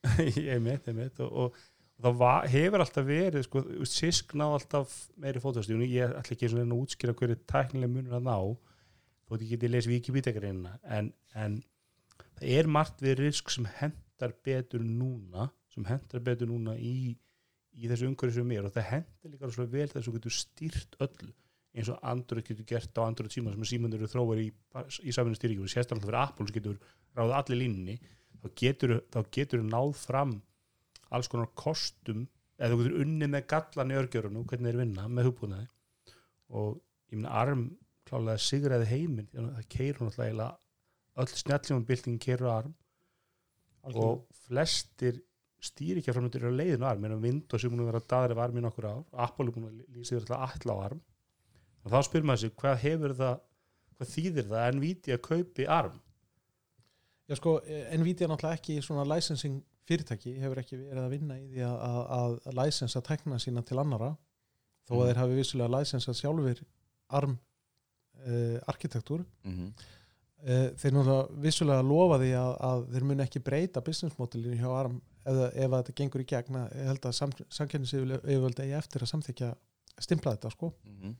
ég 0.20 0.60
meit, 0.62 0.86
ég 0.88 0.96
meit 0.96 1.22
og, 1.24 1.32
og, 1.32 1.60
það 2.00 2.20
var, 2.20 2.46
hefur 2.48 2.84
alltaf 2.84 3.04
verið 3.04 3.44
sko, 3.44 3.62
sisk 3.88 4.34
ná 4.38 4.46
alltaf 4.46 4.92
meiri 5.20 5.42
fótastíðun 5.42 5.88
ég 5.88 6.14
ætla 6.20 6.36
ekki 6.36 6.48
svona 6.48 6.64
að 6.68 6.84
útskýra 6.84 7.16
hverju 7.16 7.40
tæknileg 7.50 7.92
munur 7.92 8.16
að 8.16 8.28
ná 8.28 8.36
þótt 9.30 9.44
ég 9.44 9.52
geti 9.54 9.70
lesið 9.70 9.94
Wikipedia-greinina. 9.94 10.72
En, 10.90 11.12
en 11.38 11.60
það 12.40 12.54
er 12.58 12.70
margt 12.78 13.02
við 13.04 13.18
risk 13.20 13.52
sem 13.52 13.66
hendar 13.78 14.32
betur 14.44 14.84
núna 14.84 15.50
sem 15.70 15.84
hendar 15.86 16.22
betur 16.24 16.50
núna 16.50 16.74
í, 16.76 17.12
í 17.76 17.90
þessu 17.90 18.08
umhverju 18.08 18.40
sem 18.40 18.56
er. 18.56 18.66
Og 18.66 18.74
það 18.74 18.88
hendar 18.94 19.34
líka 19.34 19.52
svo 19.54 19.66
vel 19.70 19.86
þess 19.86 20.00
að 20.00 20.08
þú 20.08 20.16
getur 20.16 20.36
stýrt 20.36 20.98
öllu 21.06 21.34
eins 21.70 21.90
og 21.92 22.00
Android 22.02 22.46
getur 22.46 22.66
gert 22.66 22.98
á 22.98 23.06
Android 23.06 23.30
síma 23.30 23.52
sem 23.54 23.68
símandur 23.72 24.00
eru 24.02 24.10
þróar 24.10 24.40
í, 24.42 24.48
í 25.06 25.14
saminu 25.14 25.38
stýringu. 25.38 25.68
Sérstaklega 25.70 26.08
fyrir 26.08 26.20
Apple 26.22 26.48
sem 26.48 26.56
getur 26.56 26.80
ráðið 27.18 27.36
allir 27.38 27.60
línni 27.60 27.98
þá 28.40 28.48
getur, 28.58 28.96
getur 29.30 29.62
náð 29.66 29.92
fram 30.00 30.34
alls 31.14 31.30
konar 31.30 31.52
kostum. 31.58 32.26
Eða 32.58 32.74
þú 32.74 32.80
getur 32.82 33.04
unnið 33.04 33.32
með 33.36 33.46
gallan 33.52 33.92
í 33.92 34.00
örgjörunum 34.00 34.48
hvernig 34.48 34.72
þeir 34.72 34.82
vinna 34.82 35.06
með 35.08 35.30
hugbúnaði. 35.30 35.70
Og 36.58 36.80
ég 37.12 37.20
meina 37.20 37.36
arm 37.40 37.68
klálega 38.08 38.42
sigraði 38.42 38.90
heiminn 38.90 39.30
það 39.30 39.68
keirur 39.70 40.08
náttúrulega 40.08 40.26
eiginlega 40.26 40.59
öll 41.20 41.32
snjalljónbilding 41.42 42.18
keirur 42.22 42.48
á 42.50 42.54
arm 42.60 42.74
og 43.84 44.26
flestir 44.46 45.20
stýrikja 45.60 46.12
framöndir 46.16 46.42
eru 46.44 46.52
á 46.52 46.58
leiðinu 46.60 46.86
arm. 46.88 47.04
En 47.04 47.20
Windows 47.22 47.64
er 47.64 47.70
búin 47.72 47.82
að 47.84 47.90
vera 47.92 48.02
daðri 48.12 48.36
af 48.36 48.42
armin 48.46 48.68
okkur 48.68 48.86
ár 48.88 49.02
Apple 49.26 49.46
er 49.48 49.54
búin 49.56 49.66
að 49.68 49.80
lýsa 49.96 50.16
þér 50.16 50.22
alltaf 50.36 50.66
all 50.66 50.72
á 50.72 50.76
arm. 50.86 51.00
Og 51.84 51.92
þá 51.92 51.98
spyrir 52.06 52.26
maður 52.28 52.42
sig 52.44 52.54
hvað 52.60 52.78
hefur 52.84 53.14
það 53.20 53.40
hvað 53.96 54.12
þýðir 54.14 54.46
það 54.48 54.62
að 54.66 54.76
Nvidia 54.78 55.18
kaupi 55.20 55.66
arm? 55.68 55.98
Já 57.28 57.36
sko, 57.36 57.58
Nvidia 58.00 58.26
er 58.26 58.32
náttúrulega 58.32 58.58
ekki 58.58 58.78
svona 58.82 59.04
licensing 59.06 59.60
fyrirtæki, 59.86 60.32
hefur 60.40 60.60
ekki 60.62 60.78
verið 60.80 61.04
að 61.04 61.12
vinna 61.14 61.36
í 61.40 61.46
því 61.52 61.62
að, 61.66 61.76
að, 62.16 62.34
að 62.46 62.58
licensa 62.60 63.00
tekna 63.06 63.38
sína 63.42 63.62
til 63.66 63.78
annara, 63.82 64.10
þó 64.88 64.92
að 64.94 64.98
Mhm. 65.00 65.06
þeir 65.10 65.20
hafi 65.20 65.38
vissulega 65.38 65.74
licensað 65.76 66.18
sjálfur 66.20 66.62
ARM 67.20 67.36
uh, 68.26 68.58
arkitektúr 68.72 69.24
mm 69.44 69.52
-hmm. 69.56 69.72
Uh, 70.44 70.66
þeir 70.80 70.96
náttúrulega 70.96 71.40
vissulega 71.46 71.86
lofa 71.86 72.20
því 72.22 72.30
að, 72.40 72.52
að 72.70 72.84
þeir 72.94 73.08
muni 73.10 73.24
ekki 73.26 73.44
breyta 73.46 73.84
business 73.86 74.18
modelinu 74.18 74.58
hjá 74.60 74.68
ARM 74.70 75.00
eða 75.30 75.50
ef 75.52 75.74
þetta 75.76 75.96
gengur 76.00 76.24
í 76.24 76.28
gegn. 76.30 76.60
Að 76.62 76.76
ég 76.80 76.90
held 76.90 77.10
að 77.10 77.16
sam, 77.18 77.34
samkenniseyfjöld 77.58 78.62
eigi 78.64 78.78
eftir 78.78 79.04
að 79.04 79.12
samþykja 79.14 79.50
stimpla 80.00 80.36
þetta 80.36 80.54
sko. 80.54 80.72
Mhm. 80.88 81.16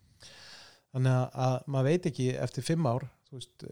þannig 0.91 1.15
að, 1.15 1.27
að 1.47 1.57
maður 1.71 1.87
veit 1.87 2.07
ekki 2.11 2.25
eftir 2.35 2.65
fimm 2.67 2.87
ár 2.91 3.05
veist, 3.31 3.65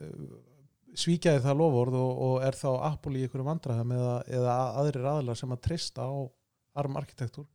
svíkjaði 0.98 1.42
það 1.44 1.60
lofórð 1.60 1.96
og, 1.98 2.20
og 2.26 2.34
er 2.46 2.58
þá 2.58 2.68
Apple 2.92 3.18
í 3.18 3.24
ykkur 3.26 3.44
vandræðum 3.46 3.94
eða, 3.96 4.16
eða 4.38 4.56
aðrir 4.82 5.08
aðlar 5.12 5.38
sem 5.38 5.54
að 5.54 5.64
trista 5.66 6.06
á 6.06 6.14
ARM 6.78 6.98
arkitektúr 7.00 7.48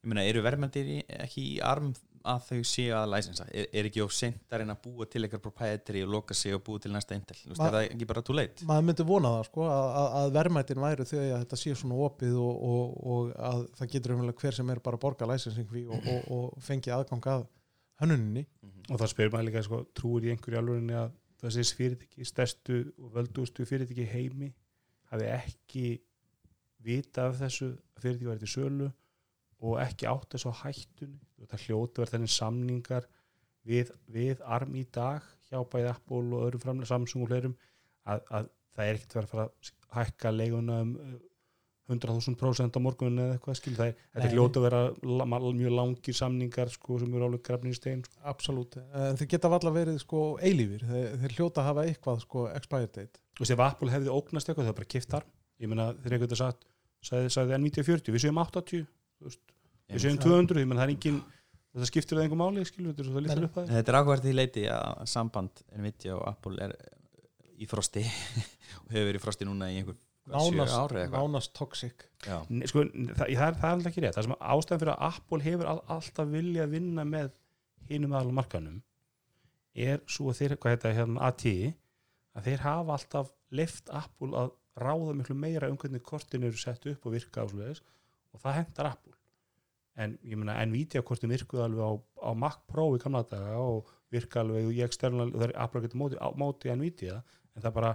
ég 0.00 0.08
meina, 0.08 0.24
eru 0.24 0.42
verðmændir 0.44 0.90
ekki 1.20 1.44
í 1.54 1.58
arm 1.64 1.92
að 2.28 2.40
þau 2.48 2.58
séu 2.68 2.90
að 2.96 3.06
læsensa 3.14 3.46
er, 3.48 3.66
er 3.72 3.86
ekki 3.88 4.02
of 4.04 4.12
sent 4.12 4.52
að 4.52 4.60
reyna 4.62 4.74
að 4.76 4.82
búa 4.84 5.06
til 5.08 5.22
eitthvað 5.24 5.42
proprietary 5.46 6.02
og 6.04 6.10
loka 6.12 6.34
sig 6.36 6.54
og 6.56 6.62
búa 6.66 6.82
til 6.82 6.92
næsta 6.92 7.16
Intel? 7.16 7.36
Þú 7.40 7.52
veist, 7.52 7.60
Ma- 7.62 7.68
er 7.70 7.76
það 7.76 7.86
ekki 7.94 8.08
bara 8.10 8.22
too 8.26 8.36
late? 8.36 8.66
maður 8.68 8.86
myndi 8.88 9.06
vona 9.08 9.30
það 9.36 9.46
sko 9.48 9.64
að, 9.68 9.86
að, 10.00 10.08
að 10.20 10.34
verðmætin 10.36 10.82
væri 10.84 11.06
að 11.06 11.14
þetta 11.44 11.60
sé 11.62 11.74
svona 11.80 12.00
opið 12.08 12.36
og, 12.42 12.66
og, 12.70 12.98
og 13.14 13.32
að 13.50 13.64
það 13.78 13.92
getur 13.94 14.14
umlega 14.16 14.44
hver 14.44 14.58
sem 14.58 14.74
er 14.74 14.82
bara 14.84 15.00
að 15.00 15.04
borga 15.06 15.30
licensing 15.32 15.70
fee 15.72 15.86
og, 15.88 16.10
og, 16.14 16.28
og 16.36 16.60
fengi 16.68 16.92
aðgang 16.94 17.30
að 17.32 17.46
hönnuninni. 18.00 18.44
Og 18.90 19.00
það 19.00 19.12
spyrir 19.14 19.32
maður 19.34 19.48
líka 19.50 19.64
sko, 19.66 19.82
trúir 19.96 20.28
í 20.28 20.34
einhverju 20.34 20.60
alvörinni 20.60 20.96
að 20.96 21.10
þessi 21.40 21.76
fyrirtæki, 21.76 22.24
stærstu 22.28 22.78
og 23.00 23.12
völdustu 23.16 23.64
fyrirtæki 23.68 24.04
heimi 24.12 24.50
hafi 25.12 25.28
ekki 25.32 25.84
vita 26.84 27.28
af 27.30 27.38
þessu 27.40 27.72
fyrirtæki 28.00 28.28
væri 28.28 28.42
til 28.44 28.52
sölu 28.54 28.88
og 29.60 29.76
ekki 29.82 30.08
átt 30.08 30.32
þessu 30.36 30.52
hættunni 30.62 31.20
það 31.48 31.64
hljóti 31.66 32.02
verið 32.02 32.14
þenni 32.16 32.32
samningar 32.34 33.08
við, 33.66 33.90
við 34.10 34.44
arm 34.44 34.76
í 34.76 34.84
dag 34.92 35.26
hjá 35.48 35.60
bæði 35.72 35.90
Apple 35.90 36.22
og 36.28 36.46
öðrum 36.46 36.64
framlega 36.64 36.90
Samsung 36.90 37.24
og 37.24 37.32
fleirum 37.32 37.56
að, 38.04 38.22
að 38.28 38.52
það 38.76 38.86
er 38.86 38.98
ekkert 38.98 39.16
verið 39.16 39.26
að 39.26 39.34
fara 39.34 39.48
að 39.48 39.74
hækka 39.98 40.32
leiguna 40.36 40.78
um 40.84 40.94
uh, 40.96 41.18
100.000% 41.90 42.76
á 42.78 42.80
morgunin 42.82 43.18
eða 43.18 43.34
eitthvað 43.34 43.56
skil 43.58 43.72
það 43.74 43.88
er, 43.90 44.02
þetta 44.14 44.28
Nei. 44.28 44.34
hljóti 44.36 44.60
að 44.60 44.66
vera 44.68 45.50
mjög 45.58 45.72
langir 45.74 46.14
samningar 46.14 46.70
sko, 46.70 46.98
sem 47.02 47.16
eru 47.16 47.26
alveg 47.26 47.42
grafnir 47.48 47.74
í 47.74 47.78
stein 47.78 48.04
sko. 48.06 48.20
absolutt, 48.30 48.76
en 48.78 49.18
þeir 49.18 49.30
geta 49.32 49.50
valla 49.50 49.72
verið 49.74 49.98
sko 50.04 50.20
eilífir, 50.38 50.84
þeir, 50.86 51.16
þeir 51.24 51.34
hljóta 51.34 51.64
að 51.64 51.68
hafa 51.70 51.86
eitthvað 51.88 52.22
sko 52.22 52.44
expired 52.52 52.92
date. 52.94 53.22
Og 53.34 53.42
veist, 53.42 53.54
ef 53.56 53.64
Apple 53.66 53.90
hefði 53.90 54.14
ógnast 54.14 54.52
eitthvað 54.52 54.68
það 54.68 54.74
er 54.74 54.78
bara 54.78 54.92
kipt 54.94 55.16
arm. 55.18 55.34
Ég 55.60 55.72
meina 55.72 55.88
þeir 56.04 56.16
veginn 56.20 56.38
sagt 56.38 56.68
sagði, 57.06 57.32
sagði 57.34 57.58
Nvidia 57.58 57.86
40, 57.86 58.14
við 58.14 58.24
séum 58.26 58.40
80 58.40 58.84
þú 58.86 59.26
veist, 59.26 59.42
við 59.90 60.04
séum 60.04 60.20
200, 60.22 60.62
ég 60.62 60.70
meina 60.70 60.82
það 60.82 60.88
er 60.88 60.94
engin 60.94 61.20
þetta 61.70 61.88
skiptir 61.90 62.18
það 62.18 62.26
einhver 62.26 62.40
máli, 62.40 62.66
skilur 62.68 62.94
þetta 62.94 63.04
er 63.04 63.48
það 63.54 63.58
að 63.64 63.74
Þetta 63.74 63.92
er 63.92 63.98
ákvært 64.00 64.26
því 64.26 64.36
leiti 64.36 64.64
að 64.74 65.02
samband 65.10 65.64
Nvidia 65.78 66.14
og 66.16 66.22
Apple 66.30 66.66
er 66.66 66.76
í 67.60 67.68
frosti 67.70 68.04
og 68.84 68.94
hefur 68.94 69.10
verið 69.10 69.20
í 69.20 69.24
frosti 69.24 69.48
núna 69.48 69.70
í 69.70 69.80
einhver 69.80 69.98
nánast, 70.30 70.74
ár 70.74 70.94
eða 70.94 71.04
eitthvað. 71.04 71.26
nánast 71.26 71.52
toxic. 71.56 72.06
Sko, 72.20 72.84
það, 72.86 73.14
það, 73.16 73.26
er, 73.26 73.34
það 73.34 73.66
er 73.66 73.74
alltaf 73.74 73.90
ekki 73.90 74.04
rétt. 74.04 74.16
Það 74.16 74.26
sem 74.26 74.36
ástæðan 74.54 74.82
fyrir 74.82 74.92
að 74.94 75.04
Apple 75.08 75.44
hefur 75.46 75.70
all, 75.72 75.82
alltaf 75.96 76.30
vilja 76.30 76.66
að 76.66 76.74
vinna 76.76 77.06
með 77.08 77.30
hinum 77.90 78.14
aðalum 78.14 78.38
markanum 78.38 78.80
er 79.74 80.02
svo 80.10 80.30
að 80.30 80.40
þeir, 80.40 80.56
hvað 80.62 80.76
heita 80.76 80.94
hérna 80.94 81.28
AT 81.30 81.46
að 81.50 82.46
þeir 82.46 82.64
hafa 82.64 82.96
alltaf 82.96 83.32
lift 83.54 83.90
Apple 83.94 84.34
að 84.38 84.52
ráða 84.80 85.14
miklu 85.18 85.36
meira 85.38 85.70
um 85.70 85.78
hvernig 85.78 86.02
kortin 86.06 86.46
eru 86.46 86.58
sett 86.58 86.86
upp 86.90 87.06
og 87.06 87.16
virka 87.16 87.46
og 87.46 88.38
það 88.42 88.60
hendar 88.60 88.92
Apple 88.92 89.19
en 90.00 90.16
ég 90.26 90.38
meina 90.40 90.56
Nvidia 90.66 91.02
kortin 91.06 91.32
virkuð 91.32 91.64
alveg 91.66 91.84
á, 91.84 91.92
á 92.24 92.30
Mac 92.36 92.62
Pro 92.70 92.86
í 92.96 93.02
gamla 93.02 93.22
daga 93.28 93.58
og 93.60 93.90
virka 94.12 94.42
alveg 94.42 94.70
í 94.72 94.80
external 94.86 95.28
og 95.28 95.36
það 95.36 95.46
er 95.48 95.56
Apple 95.64 95.84
getur 95.84 96.00
móti, 96.02 96.18
á, 96.18 96.28
móti 96.36 96.72
Nvidia 96.74 97.20
en 97.20 97.64
það 97.64 97.76
bara 97.76 97.92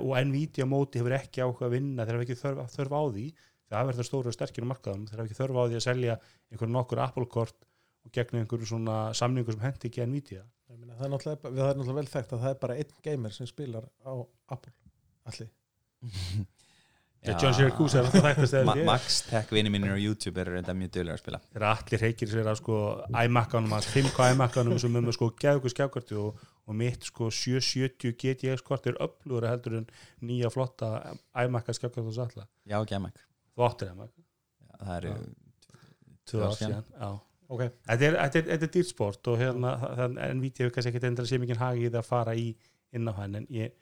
og 0.00 0.14
Nvidia 0.28 0.66
móti 0.66 1.02
hefur 1.02 1.16
ekki 1.18 1.44
áhuga 1.44 1.68
að 1.68 1.76
vinna 1.76 2.06
þeir 2.06 2.18
hafa 2.18 2.26
ekki 2.26 2.40
þörf, 2.40 2.64
þörf 2.72 2.96
á 2.98 3.02
því. 3.14 3.26
Það 3.74 3.86
verður 3.88 4.06
stóru 4.06 4.30
og 4.30 4.34
sterkir 4.34 4.66
á 4.66 4.70
markaðum 4.70 5.04
þeir 5.08 5.20
hafa 5.20 5.28
ekki 5.28 5.38
þörf 5.38 5.58
á 5.58 5.62
því 5.64 5.78
að 5.78 5.84
selja 5.86 6.16
einhverjum 6.50 6.74
nokkur 6.74 7.00
Apple-kort 7.04 7.68
og 8.04 8.12
gegn 8.14 8.40
einhverju 8.42 8.68
svona 8.68 8.98
samningu 9.16 9.54
sem 9.54 9.64
hendi 9.64 9.88
ekki 9.90 10.04
Nvidia 10.06 10.44
Ég 10.74 10.80
meina, 10.80 10.96
það, 10.98 11.12
er 11.14 11.38
það 11.44 11.68
er 11.68 11.76
náttúrulega 11.78 11.96
vel 12.00 12.10
þekkt 12.10 12.32
að 12.34 12.42
það 12.44 12.50
er 12.50 12.60
bara 12.62 12.76
einn 12.80 12.94
gamer 13.04 13.34
sem 13.36 13.48
spilar 13.48 13.86
á 14.02 14.12
Apple 14.56 14.72
allir 15.30 15.50
John 17.24 17.54
Syracuse 17.56 17.96
er 17.96 18.04
alltaf 18.04 18.24
þekktast 18.26 18.54
eða 18.58 18.66
Ma 18.68 18.74
ég. 18.76 18.84
Max 18.84 19.20
Tech 19.24 19.52
vinni 19.54 19.70
mínir 19.72 19.94
á 19.96 19.98
YouTube 19.98 20.40
eru 20.42 20.52
reynda 20.52 20.74
mjög 20.76 20.90
dögulega 20.92 21.16
að 21.16 21.22
spila. 21.22 21.38
Þeir 21.54 21.64
allir 21.70 22.02
reykir 22.04 22.28
sér 22.28 22.50
að 22.50 22.58
sko 22.60 22.80
iMac-ánum 23.24 23.76
að 23.78 23.86
5K 23.94 24.26
iMac-ánum 24.34 24.80
sem 24.82 24.98
er 24.98 25.04
með 25.06 25.16
sko 25.16 25.28
geðugur 25.40 25.72
skjákvarti 25.72 26.18
og, 26.20 26.42
og 26.68 26.76
mitt 26.76 27.06
sko 27.08 27.30
770 27.32 28.12
GTX 28.20 28.64
kort 28.66 28.88
er 28.90 28.98
öflugur 29.00 29.46
heldur 29.48 29.78
en 29.80 29.86
nýja 30.20 30.50
flotta 30.52 30.90
iMac-a 31.46 31.76
skjákvarti 31.78 32.12
og 32.12 32.18
salla 32.18 32.44
Já, 32.68 32.76
ekki 32.82 32.98
að 32.98 33.06
Mac 33.06 33.22
þú 33.54 33.66
áttir 33.70 33.94
iMac, 33.94 34.10
Það 34.74 34.96
eru 34.98 35.14
tvö 36.28 36.42
ár 36.42 36.50
ár 36.50 36.58
síðan. 36.58 36.84
já. 36.98 37.10
þetta 37.54 38.08
er, 38.08 38.18
þetta 38.18 38.38
er, 38.42 38.44
þetta 38.50 38.68
er 38.68 38.74
dýrsport 38.76 39.30
og 39.32 39.40
hérna, 39.40 39.72
það, 39.80 40.18
en 40.28 40.44
viti 40.44 40.64
hefur 40.64 40.74
kannski 40.76 40.92
ekki 40.92 41.08
endra 41.08 41.26
sé 41.28 41.40
mikið 41.40 41.60
hagi 41.62 41.86
í 41.86 41.90
það 41.92 42.00
að 42.02 42.08
fara 42.10 42.36
í 42.36 42.46
inn 42.94 43.08
á 43.08 43.12
hann 43.16 43.40
en 43.40 43.48
ég, 43.52 43.72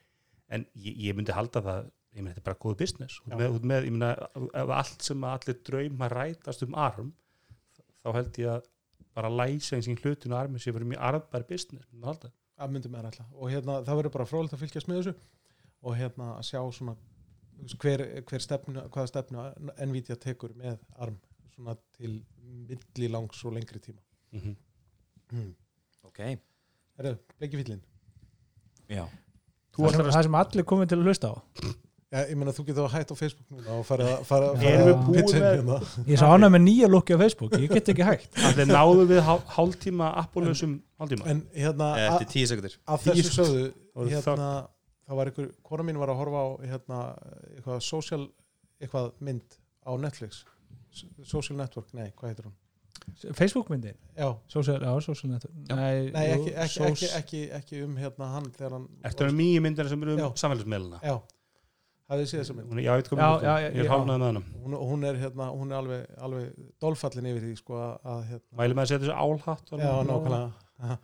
en 0.53 0.67
ég, 0.79 0.97
ég 1.09 1.17
myndi 1.19 1.35
halda 1.35 1.63
það 1.65 1.91
ég 2.13 2.21
myndi 2.21 2.35
þetta 2.35 2.43
er 2.43 2.49
bara 2.51 2.61
góð 2.65 2.77
business. 2.83 3.21
Með, 3.31 3.57
út 3.57 3.67
með, 3.71 3.89
ég 3.89 3.95
myndi 3.97 4.51
ef 4.63 4.75
allt 4.77 5.07
sem 5.07 5.25
að 5.25 5.35
allir 5.39 5.59
drauma 5.69 6.09
rætast 6.13 6.65
um 6.67 6.77
arm 6.79 7.13
þá 8.03 8.09
held 8.19 8.41
ég 8.43 8.53
að 8.53 8.69
bara 9.17 9.33
læsa 9.33 9.77
eins 9.77 9.89
og 9.93 10.05
hlutinu 10.05 10.37
armi 10.37 10.61
sé 10.61 10.73
fyrir 10.73 10.89
mjög 10.89 11.05
arðbær 11.09 11.47
business 11.49 11.89
að 12.63 12.75
myndum 12.75 12.95
er 12.97 13.09
alltaf 13.09 13.33
og 13.33 13.51
hérna, 13.51 13.81
það 13.87 13.99
verður 13.99 14.15
bara 14.17 14.29
frólægt 14.29 14.57
að 14.57 14.63
fylgjast 14.63 14.89
með 14.89 15.01
þessu 15.01 15.15
og 15.83 15.97
hérna 15.99 16.29
að 16.37 16.47
sjá 16.49 16.61
svona 16.77 16.95
hver, 17.83 18.05
hver 18.29 18.43
stefnu, 18.43 18.85
hvaða 18.93 19.11
stefnu 19.11 19.47
Nvidia 19.87 20.17
tekur 20.21 20.55
með 20.59 20.79
ARM 20.97 21.19
svona 21.53 21.77
til 21.97 22.21
millilangs 22.43 23.45
og 23.45 23.55
lengri 23.57 23.79
tíma. 23.79 24.01
Mm 24.33 24.41
-hmm. 24.41 24.57
hmm. 25.31 25.55
Ok, 26.03 26.19
Erðu, 26.99 27.17
bleiki 27.39 27.57
fyllin 27.57 27.83
já. 28.89 29.07
Þú 29.73 29.85
það 29.85 29.97
sem, 29.97 30.11
það 30.11 30.23
sem 30.23 30.35
allir 30.35 30.65
komið 30.65 30.89
til 30.89 30.99
að 30.99 31.05
hlusta 31.05 31.29
á 31.33 31.35
Já, 32.13 32.27
ég 32.29 32.37
meina 32.37 32.53
þú 32.53 32.65
getur 32.69 32.85
að 32.85 32.93
hætta 32.93 33.15
á 33.15 33.17
Facebook 33.17 33.49
núna 33.55 33.73
og 33.79 33.87
fara 33.89 34.51
að 34.53 35.05
pitcha 35.15 35.39
inn 35.39 35.41
með- 35.41 35.55
hérna. 35.57 35.79
Ég 36.13 36.19
sá 36.21 36.27
hana 36.29 36.51
með 36.53 36.63
nýja 36.67 36.91
lukki 36.93 37.15
á 37.17 37.19
Facebook, 37.23 37.53
ég 37.57 37.73
get 37.73 37.89
ekki 37.89 38.05
hægt. 38.05 38.35
Þannig 38.37 38.69
náðu 38.69 39.07
við 39.09 39.21
hál- 39.25 39.41
hálftíma 39.57 40.11
appolösum 40.21 40.75
hálftíma. 41.01 41.27
En 41.33 41.41
hérna, 41.57 41.89
Eh, 41.97 42.09
eftir 42.11 42.29
tíu 42.35 42.47
sekundir 42.51 42.77
Tíu 42.77 43.15
þessu 43.17 43.33
sögðu, 43.39 43.73
hérna, 44.13 44.69
það 45.09 45.17
var 45.17 45.27
einhver, 45.33 45.51
kona 45.65 45.83
mín 45.89 45.97
var 45.99 46.09
að 46.13 46.21
horfa 46.21 46.41
á 46.45 46.49
hérna, 46.69 47.01
eitthvað 47.57 47.83
social, 47.83 48.29
eitthvað 48.81 49.13
mynd 49.21 49.57
á 49.87 49.97
Netflix. 49.99 50.45
Social 51.25 51.57
Network, 51.57 51.95
nei, 51.95 52.13
hvað 52.17 52.29
heitir 52.35 52.45
hún? 52.45 52.53
Facebook 53.35 53.69
myndin, 53.71 53.95
Já, 54.17 54.37
social, 54.49 54.79
já, 54.79 55.01
social 55.03 55.31
network. 55.33 55.55
Nei, 55.71 56.11
nei, 56.13 56.27
ekki, 56.37 56.53
ekki, 56.55 56.81
ekki, 56.87 57.09
ekki, 57.19 57.41
ekki 57.51 57.85
um 57.85 57.97
hérna 57.97 58.29
hann 58.35 58.45
þegar 58.53 58.71
hann... 58.77 58.89
Eftir 59.03 59.27
að 59.29 59.35
mýja 59.35 59.61
myndina 59.65 59.89
sem 59.89 60.03
eru 60.03 60.13
um 60.23 60.35
samfélagsmeilina 60.37 61.01
Já, 61.03 61.17
hafið 62.11 62.23
þið 62.23 62.31
séð 62.33 62.41
þessa 62.43 62.55
mynd? 62.59 62.71
Hún 62.73 62.81
Já, 62.83 62.91
ég 62.93 63.03
veit 63.03 63.09
hvað 63.13 63.19
Já, 63.23 63.29
já, 63.43 63.53
er. 63.53 63.63
já, 63.63 63.69
Ég 63.73 63.81
er 63.83 63.87
já. 63.87 63.93
hálfnaði 63.93 64.21
með 64.23 64.29
hana 64.31 64.43
Hún, 64.63 64.77
hún 64.91 65.05
er 65.09 65.21
hérna, 65.23 65.47
hún 65.57 65.73
er 65.73 65.77
alveg, 65.79 66.07
alveg 66.29 66.65
dolfallin 66.83 67.29
yfir 67.33 67.43
því, 67.47 67.53
sko, 67.63 67.75
að- 67.79 68.09
að 68.15 68.23
hérna... 68.31 68.57
Mæli 68.63 68.75
með 68.79 68.83
að 68.83 68.91
setja 68.93 69.05
þessu 69.07 69.19
álhatt 69.23 69.73
Já, 69.73 69.93
nákvæmlega. 70.11 70.99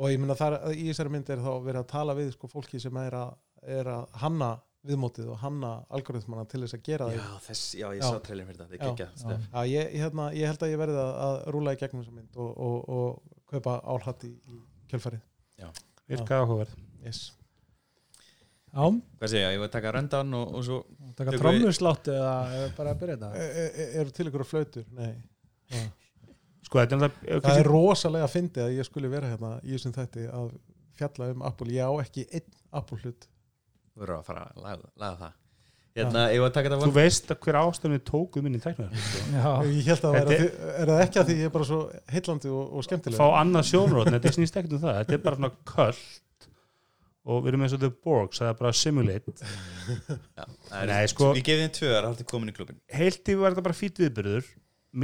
Og 0.00 0.08
ég 0.10 0.18
meina 0.22 0.34
þar, 0.38 0.58
í 0.72 0.84
þessari 0.90 1.10
mynd 1.12 1.30
er 1.30 1.40
þá 1.44 1.50
verið 1.64 1.80
að 1.82 1.88
tala 1.92 2.14
við 2.16 2.30
sko, 2.34 2.48
fólki 2.48 2.80
sem 2.80 2.96
er 3.02 3.16
að, 3.20 3.32
er 3.78 3.90
að 3.92 4.06
hanna 4.22 4.50
viðmótið 4.88 5.26
og 5.28 5.36
hanna 5.42 5.70
algoritmana 5.92 6.46
til 6.48 6.62
þess 6.64 6.76
að 6.78 6.84
gera 6.86 7.08
Já, 7.12 7.18
það. 7.20 7.40
þess, 7.44 7.64
já, 7.76 7.86
ég 7.92 8.00
Já. 8.00 8.06
sá 8.08 8.20
trailin 8.24 8.46
fyrir 8.48 8.60
þetta, 8.62 8.70
Já. 8.70 8.70
það 8.70 8.76
er 8.80 8.86
geggjað 8.86 9.10
Já. 9.20 9.36
Já, 9.52 9.60
ég, 9.74 9.90
hérna, 10.00 10.28
ég 10.32 10.46
held 10.48 10.62
að 10.64 10.72
ég 10.72 10.80
verði 10.80 11.02
að, 11.02 11.10
að 11.26 11.36
rúla 11.52 11.74
í 11.76 11.80
gegnum 11.82 12.00
þessa 12.06 12.14
mynd 12.16 12.38
og, 12.40 12.50
og, 12.64 12.88
og 12.88 13.36
kaupa 13.52 13.74
álhatt 13.92 14.24
í, 14.24 14.32
í 14.48 14.62
kjölfarið. 14.88 15.20
Virkaði 16.08 16.40
áhugaverð 16.46 16.74
Yes. 17.04 17.20
Já, 18.70 18.84
Hvað 19.18 19.32
segja, 19.32 19.48
ég 19.50 19.58
var 19.58 19.70
að 19.70 19.74
taka 19.74 19.92
röndan 19.96 20.36
og, 20.38 20.52
og 20.54 20.66
svo 20.66 20.76
taka 21.18 21.32
Tökum 21.32 21.34
við- 21.34 21.40
trommusláttu 21.42 22.12
eða 22.14 22.68
bara 22.76 22.92
að 22.94 23.00
byrja 23.00 23.16
E, 23.16 23.24
þetta 23.24 23.66
e, 23.66 23.88
eru 24.02 24.14
til 24.14 24.28
ykkur 24.30 24.46
flautur? 24.46 24.86
Nei. 24.94 25.10
Já. 25.70 25.82
Sko, 26.68 26.78
þetta 26.78 27.10
er 27.10 27.42
Það 27.42 27.58
er 27.64 27.70
rosalega 27.72 28.28
að 28.28 28.34
fyndi 28.36 28.62
að 28.62 28.76
ég 28.76 28.86
skuli 28.86 29.10
vera 29.10 29.32
hérna 29.32 29.56
í 29.64 29.74
þessum 29.74 29.96
þætti 29.96 30.28
að 30.30 30.52
fjalla 31.00 31.30
um 31.34 31.42
Apple. 31.48 31.74
Ég 31.74 31.82
á 31.82 31.92
ekki 32.04 32.26
einn 32.30 32.48
Apple 32.70 33.00
hlut. 33.02 33.26
Þú 33.90 34.04
verður 34.04 34.20
að 34.20 34.26
fara 34.30 34.46
að 34.46 34.64
laga, 34.64 34.90
laga 35.02 35.16
það 35.24 35.38
Hérna, 35.98 36.20
ég 36.30 36.38
var 36.38 36.52
að 36.52 36.54
taka 36.54 36.70
Þú 36.70 36.76
þetta 36.84 36.94
veist 36.94 37.32
að 37.34 37.38
hver 37.44 37.56
ástæðan 37.58 37.94
við 37.96 38.02
tókuð 38.06 38.44
minni 38.46 38.60
tæknar 38.62 38.92
Já, 39.34 39.48
Ég 39.66 39.88
held 39.90 40.04
að 40.04 40.04
það 40.04 40.18
Þetta 40.20 40.36
er, 40.36 40.50
er 40.70 40.92
það 40.92 41.00
ekki 41.04 41.20
að 41.20 41.30
því 41.30 41.36
ég 41.40 41.48
er 41.48 41.54
bara 41.56 41.66
svo 41.66 41.78
heillandi 42.14 42.52
og, 42.54 42.68
og 42.70 42.86
skemmtilega. 42.86 43.18
Fá 43.18 43.38
annað 43.40 43.66
sjónrót, 43.72 44.10
þetta 44.14 44.32
snýst 44.36 44.58
ekkert 44.60 44.76
um 44.76 44.82
það 44.84 45.00
Þetta 45.00 45.16
er 45.16 45.24
bara 45.24 45.40
svona 45.40 45.50
köld 45.72 46.04
og 47.30 47.42
við 47.44 47.52
erum 47.52 47.62
eins 47.66 47.74
og 47.76 47.80
The 47.84 47.90
Borgs, 48.04 48.40
það 48.42 48.48
er 48.52 48.56
bara 48.60 48.72
simulate. 48.76 49.34
Já, 49.40 50.44
það 50.68 50.78
er- 50.82 50.90
Nei, 50.90 51.02
sko- 51.12 51.30
Ég 51.38 51.44
gefið 51.46 51.62
þið 51.66 51.74
tvö 51.78 51.90
ára, 51.96 52.08
þá 52.10 52.14
ertu 52.16 52.26
komin 52.32 52.50
í 52.52 52.56
klubin. 52.56 52.80
Heilt 53.00 53.20
yfir 53.22 53.40
var 53.42 53.54
þetta 53.54 53.66
bara 53.68 53.78
fýtt 53.80 54.00
viðbyrður 54.02 54.48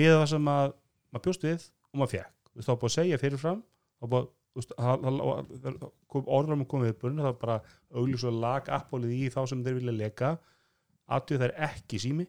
með 0.01 0.13
það 0.17 0.27
sem 0.35 0.51
að 0.57 0.73
maður 1.15 1.25
bjóst 1.29 1.47
við 1.47 1.69
og 1.93 2.01
maður 2.03 2.13
fekk 2.17 2.33
Þú 2.47 2.59
veist, 2.61 2.67
þá 2.67 2.73
var 2.73 2.81
búið 2.83 2.91
að 2.91 2.97
segja 2.97 3.21
fyrirfram 3.21 3.59
þá 4.01 4.07
búið, 4.13 4.29
þú 4.57 4.61
veist, 4.63 4.71
það- 4.81 5.03
það- 5.07 5.51
það- 5.67 5.91
kom 6.17 6.31
orðram 6.39 6.63
að 6.65 6.69
koma 6.73 6.87
viðbyrðin 6.89 7.21
það 7.21 7.29
var 7.31 7.41
bara 7.43 7.57
augljus 8.01 8.25
og 8.31 8.39
lag 8.47 8.71
appólið 8.79 9.13
í 9.17 9.29
þá 9.35 9.41
sem 9.49 9.65
þeir 9.65 9.79
vilja 9.81 9.97
leka. 10.01 10.31
Aðtöð 11.07 11.39
það 11.43 11.47
er 11.51 11.55
ekki 11.69 12.01
sími. 12.03 12.27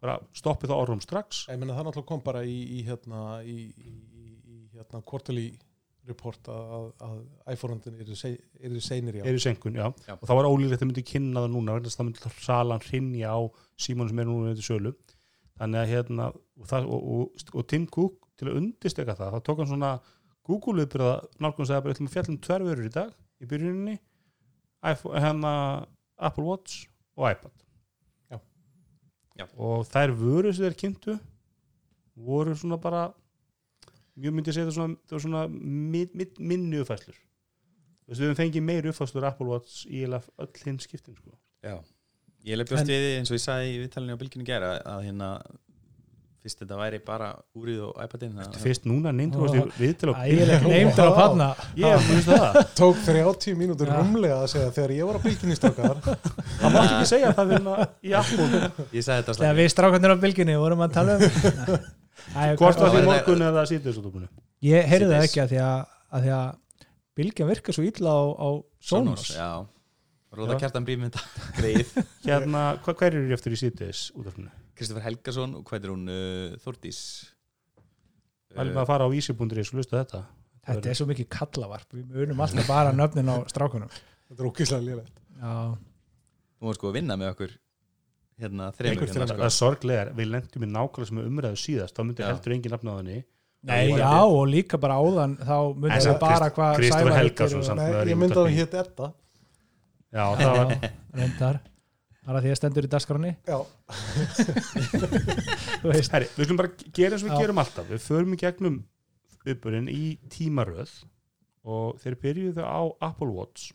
Bara 0.00 0.14
stoppið 0.32 0.70
það 0.70 0.80
orðrum 0.84 1.02
strax. 1.02 1.40
Ég 1.50 1.58
meina 1.58 1.74
það 1.74 1.88
náttúrulega 1.88 2.06
kom 2.06 2.20
bara 2.22 2.44
í, 2.46 2.54
í 2.78 2.84
hérna 2.86 3.22
í, 3.42 3.56
í, 3.74 3.94
í, 4.14 4.26
í 4.46 4.58
hérna 4.78 5.02
quarterly 5.04 5.48
report 6.08 6.48
að, 6.52 6.72
að, 6.78 6.86
að 7.06 7.54
iPhone-undin 7.54 8.00
eru, 8.02 8.16
eru 8.68 8.82
seinir 8.84 9.18
í 9.18 9.22
á. 9.22 9.24
er 9.28 9.38
í 9.38 9.42
senkun, 9.42 9.78
já. 9.78 9.86
Já. 10.06 10.14
og 10.16 10.24
það 10.26 10.40
var 10.40 10.48
ólíklegt 10.48 10.76
að 10.78 10.82
það 10.82 10.90
myndi 10.90 11.06
kynna 11.12 11.44
það 11.44 11.54
núna 11.54 11.76
vegna 11.76 11.88
þess 11.88 11.98
að 11.98 12.02
það 12.02 12.08
myndi 12.08 12.44
salan 12.46 12.84
hrinja 12.86 13.34
á 13.34 13.40
símónu 13.84 14.12
sem 14.12 14.22
er 14.22 14.28
núna 14.28 14.52
þetta 14.52 14.66
sölu 14.68 14.94
þannig 15.58 15.80
að 15.82 15.92
hérna 15.92 16.28
og, 16.32 16.66
það, 16.70 16.88
og, 16.88 17.08
og, 17.14 17.46
og 17.54 17.68
Tim 17.72 17.86
Cook 17.94 18.28
til 18.38 18.50
að 18.50 18.60
undisteka 18.62 19.16
það, 19.18 19.34
þá 19.34 19.46
tók 19.48 19.62
hann 19.62 19.70
svona 19.72 19.92
Google-uppbyrða 20.48 21.14
nálgum 21.42 21.68
segja 21.68 21.82
bara 21.82 21.92
við 21.92 21.98
ætlum 21.98 22.10
að 22.10 22.14
fjalla 22.16 22.32
um 22.32 22.42
tverfurur 22.46 22.86
í 22.88 22.92
dag 22.94 23.14
í 23.38 23.48
byrjuninni 23.50 23.96
iPhone, 24.88 25.22
hérna 25.22 25.52
Apple 26.18 26.46
Watch 26.46 26.86
og 27.18 27.30
iPad 27.32 27.64
Já. 28.30 28.38
Já. 29.42 29.46
og 29.58 29.88
þær 29.90 30.14
vöru 30.18 30.54
sem 30.54 30.68
þeir 30.68 30.78
kynntu 30.84 31.18
voru 32.18 32.54
svona 32.58 32.78
bara 32.82 33.08
mjög 34.18 34.34
myndi 34.38 34.54
segja 34.56 34.68
það 34.70 34.76
svona, 34.78 34.98
það 35.08 35.16
var 35.18 35.24
svona 35.26 35.42
mid, 35.94 36.14
mid, 36.18 36.38
minni 36.52 36.82
uppfæslur 36.82 37.18
Þú 38.08 38.14
veist, 38.14 38.20
við 38.22 38.28
höfum 38.30 38.40
fengið 38.40 38.62
meiri 38.64 38.88
uppfæslur 38.88 39.24
Apple 39.28 39.46
Watch 39.52 39.82
í 39.92 40.06
öll 40.08 40.52
hinn 40.64 40.78
skiptin 40.80 41.16
sko. 41.18 41.34
Já. 41.60 41.74
Ég 42.48 42.56
hef 42.56 42.70
bjóst 42.70 42.86
En- 42.86 42.92
við 42.94 43.08
eins 43.18 43.30
og 43.32 43.36
ég 43.36 43.42
sagði 43.44 43.72
í 43.74 43.80
viðtalinu 43.82 44.14
á 44.16 44.20
bylginu 44.22 44.46
gera 44.48 44.70
að 44.80 45.02
hérna 45.04 45.28
fyrst 46.38 46.62
þetta 46.62 46.76
væri 46.78 47.00
bara 47.04 47.28
úrið 47.58 47.82
og 47.88 47.98
iPadin 48.00 48.32
það- 48.38 48.56
fyrst 48.62 48.86
núna 48.88 49.10
í 49.12 49.26
viðtil 49.76 50.14
ægilegt 50.14 50.64
neymdur 50.70 51.10
á 51.10 51.12
panna 51.18 51.48
ég 51.76 52.06
finnst 52.08 52.30
það. 52.30 52.58
Tók 52.80 52.96
30 53.04 53.58
mínútur 53.58 53.90
Já. 53.90 53.98
rúmlega 53.98 54.40
að 54.40 54.48
segja 54.54 54.70
þegar 54.78 54.94
ég 54.96 55.04
var 55.10 55.18
á 55.18 55.24
bylginni 55.26 55.58
strákar. 55.58 56.00
Það 56.00 56.72
mátti 56.78 56.94
ekki 56.94 57.10
segja 57.12 57.32
það 57.34 57.52
fyrir 57.52 57.58
hérna 57.58 57.88
í 58.00 58.16
Apple. 58.22 58.48
Ég 58.96 59.04
sagði 59.04 59.20
þetta 59.20 59.34
Þegar 59.34 59.42
slæmi 59.42 59.60
við 59.60 59.72
strákandir 59.74 60.14
á 60.14 60.22
bylginni 60.24 60.56
vorum 60.62 60.86
að 60.86 60.96
tala 60.96 61.18
um 61.18 61.26
hvort 62.34 62.82
var 62.82 62.94
því 62.94 63.02
morgun 63.06 63.44
eða 63.48 63.64
síðan 63.70 63.96
svo 63.96 64.04
Ég 64.66 64.88
heyrði 64.90 65.10
það 65.14 65.26
ekki 65.28 65.42
að 65.42 65.52
því 65.52 65.60
að, 65.64 65.80
að, 66.10 66.24
því 66.24 66.32
að 66.36 66.48
bylgjan 67.18 67.50
virkar 67.52 67.76
svo 67.76 67.84
illa 67.86 68.14
á, 68.14 68.22
á 68.34 68.48
Sonos 68.90 69.26
Já. 69.34 69.50
Róða 70.38 70.58
kjartan 70.60 70.84
greið. 71.56 71.92
Hérna, 72.26 72.64
hva, 72.84 72.94
hver 73.00 73.16
eru 73.16 73.32
eftir 73.32 73.54
í 73.56 73.60
síðan 73.60 74.02
útafinu? 74.12 74.50
Kristoffer 74.76 75.06
Helgason 75.06 75.54
og 75.58 75.64
hvað 75.66 75.86
er 75.86 75.92
hún 75.94 76.10
uh, 76.12 76.58
Þórdís? 76.62 76.98
Það 78.52 78.60
er 78.66 78.74
bara 78.74 78.84
að 78.84 78.90
fara 78.90 79.08
á 79.08 79.12
vísi.is 79.12 79.72
og 79.72 79.78
lusta 79.80 80.02
þetta. 80.02 80.20
Þetta 80.68 80.90
er 80.90 80.98
svo 80.98 81.06
mikið 81.08 81.28
kallavarp. 81.32 81.96
Við 81.96 82.12
munum 82.12 82.42
alltaf 82.44 82.68
bara 82.68 82.92
nöfnin 82.92 83.32
á 83.32 83.36
strákunum. 83.48 83.92
Þetta 84.28 84.44
er 84.44 84.50
ókýrslega 84.50 84.84
Já, 85.40 85.54
Hún 86.58 86.68
var 86.68 86.76
sko 86.76 86.90
að 86.90 86.98
vinna 86.98 87.16
með 87.16 87.32
okkur 87.32 87.56
hérna 88.38 88.68
þreymur 88.76 89.08
hérna 89.08 89.26
sko. 89.28 89.40
það 89.40 89.54
sorglega, 89.56 90.04
er, 90.04 90.12
við 90.18 90.30
lendum 90.34 90.64
í 90.64 90.70
nákvæmlega 90.70 91.10
sem 91.10 91.20
við 91.20 91.30
umræðu 91.30 91.60
síðast, 91.62 91.96
þá 91.96 92.02
myndi 92.04 92.24
Já. 92.24 92.28
heldur 92.30 92.54
engin 92.56 92.74
nafna 92.74 92.94
á 92.94 92.98
henni. 93.00 93.18
Nei, 93.68 93.88
Já, 93.90 93.96
já, 93.98 94.10
og 94.22 94.44
líka 94.46 94.78
bara 94.78 94.98
áðan 95.02 95.34
þá 95.42 95.56
samt 95.58 95.80
við 95.82 96.20
bara 96.22 96.50
hvað 96.54 96.84
það 96.84 97.08
er 97.18 97.96
í 98.06 98.12
ég 98.12 98.20
myndi 98.20 98.38
að 98.38 98.44
hún 98.46 98.54
hétt 98.54 98.76
Edda. 98.78 99.08
Já, 100.14 100.24
það 100.38 100.52
var 100.54 100.76
reyndar. 101.18 101.58
Það 102.28 102.30
er 102.34 102.38
að 102.38 102.44
því 102.44 102.50
að 102.52 102.58
stendur 102.58 102.84
í 102.84 102.88
dagskráni 102.92 103.28
Já, 103.48 103.58
Herri, 106.12 106.26
við 106.36 106.44
skulum 106.44 106.58
bara 106.60 106.70
gera 106.92 107.16
eins 107.16 107.22
og 107.24 107.28
við 107.30 107.32
Já. 107.32 107.40
gerum 107.40 107.60
alltaf. 107.62 107.86
Við 107.88 108.02
förum 108.04 108.34
í 108.34 108.38
gegnum 108.42 108.76
uppurinn 109.48 109.88
í 109.88 110.02
tímaröð 110.32 110.92
og 111.68 111.98
þeir 112.02 112.18
byrjuðu 112.22 112.64
á 112.68 112.80
Apple 113.08 113.32
Watch. 113.32 113.72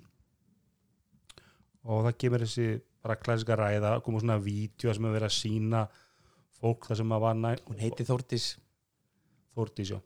Og 1.84 2.06
það 2.06 2.19
kemur 2.23 2.45
þessi 2.45 2.67
klassika 3.24 3.58
ræða, 3.60 3.98
koma 4.06 4.22
svona 4.22 4.39
vídeo 4.39 4.94
sem 4.96 5.06
er 5.08 5.16
verið 5.18 5.28
að 5.28 5.36
sína 5.36 5.84
fólk 6.60 6.88
það 6.88 7.02
sem 7.02 7.12
að 7.16 7.24
var 7.26 7.36
næ 7.39 7.50
Hún 7.68 7.82
heiti 7.82 8.06
Þórdís. 8.08 8.48
Þórdís, 9.54 9.92
já. 9.92 10.00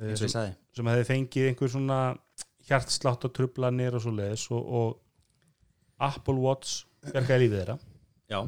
Og 0.00 0.08
ég 0.08 0.18
sagði. 0.18 0.54
sem 0.74 0.88
hefði 0.88 1.08
fengið 1.10 1.48
einhver 1.50 1.70
svona 1.70 1.98
hjartslátt 2.66 3.26
og 3.28 3.34
trublanir 3.36 3.94
og 3.94 4.02
svo 4.02 4.12
leiðis 4.16 4.46
og, 4.54 4.62
og 4.62 5.00
Apple 6.02 6.40
Watch 6.40 6.86
bjargaði 7.04 7.44
lífið 7.44 7.58
þeirra. 7.60 7.76
Já. 8.32 8.40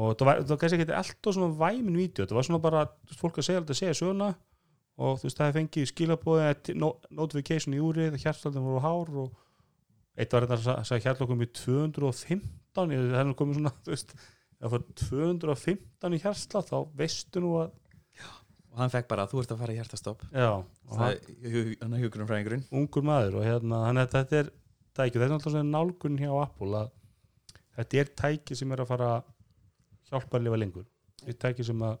Og 0.00 0.14
það 0.16 0.28
var, 0.30 0.40
það 0.46 0.60
kannski 0.62 0.78
ekki 0.78 0.96
alltaf 0.96 1.36
svona 1.36 1.58
væmin 1.58 1.98
vídeo, 1.98 2.24
það 2.24 2.38
var 2.38 2.46
svona 2.46 2.62
bara 2.62 2.86
fólk 3.18 3.40
að 3.42 3.48
segja 3.48 3.60
alltaf 3.60 3.76
að 3.76 3.80
segja 3.82 3.98
söguna 4.00 4.30
og 5.00 5.18
þú 5.18 5.26
veist 5.26 5.38
það 5.38 5.48
hefði 5.48 5.60
fengið 5.60 5.88
skilabóði 5.90 6.76
no, 6.78 6.90
notification 7.16 7.76
í 7.76 7.82
úrið, 7.82 8.18
hjartsláttan 8.22 8.66
voru 8.66 8.82
hár 8.84 9.12
og 9.24 9.30
eitt 10.16 10.34
var 10.34 10.46
þetta 10.46 10.76
að 10.76 10.88
segja 10.88 11.10
hjartlokkum 11.10 11.44
í 11.44 11.50
215 12.76 12.94
ég- 12.94 13.10
það 13.10 13.20
er 13.20 13.28
nú 13.30 13.36
komið 13.38 13.58
svona, 13.60 13.72
þú 13.84 13.94
veist 13.94 14.14
ef 14.14 14.64
það 14.66 14.70
var 14.74 14.82
215 15.02 16.14
í 16.16 16.20
hjartslátt 16.24 16.70
þá 16.70 16.78
veistu 17.00 17.40
nú 17.44 17.52
að 17.64 17.70
og 18.70 18.78
hann 18.78 18.90
fekk 18.92 19.08
bara 19.10 19.24
að 19.26 19.32
þú 19.32 19.40
ert 19.42 19.50
að 19.50 19.58
fara 19.58 19.72
í 19.74 19.78
hjartastopp. 19.80 20.20
Já, 20.30 20.50
það 20.94 21.08
er 21.10 21.70
hann 21.80 21.94
er 21.96 22.02
hugurinn 22.04 22.28
fræðingurinn 22.28 22.60
ungur 22.78 23.02
maður 23.02 23.40
og 23.40 23.42
hérna, 23.48 23.80
þannig 23.88 24.04
að 24.04 24.12
þetta 24.14 24.38
er 24.38 24.50
tæki, 24.94 25.16
þetta 25.18 25.24
er 25.26 25.32
náttúrulega 25.32 25.54
svona 25.56 25.72
nálgun 25.74 26.18
hjá 26.20 26.30
Apple 26.44 26.78
að 26.84 26.92
þetta 27.80 27.98
er 28.04 28.12
tæki 28.20 28.56
sem 28.60 28.70
er 28.76 28.84
að 28.84 28.90
fara 28.92 29.08
hjálpa 30.12 30.38
að 30.38 30.46
lifa 30.46 30.60
lengur. 30.62 30.86
Þetta 31.24 31.34
er 31.34 31.40
tæki 31.48 31.66
sem 31.66 31.82
að 31.82 31.98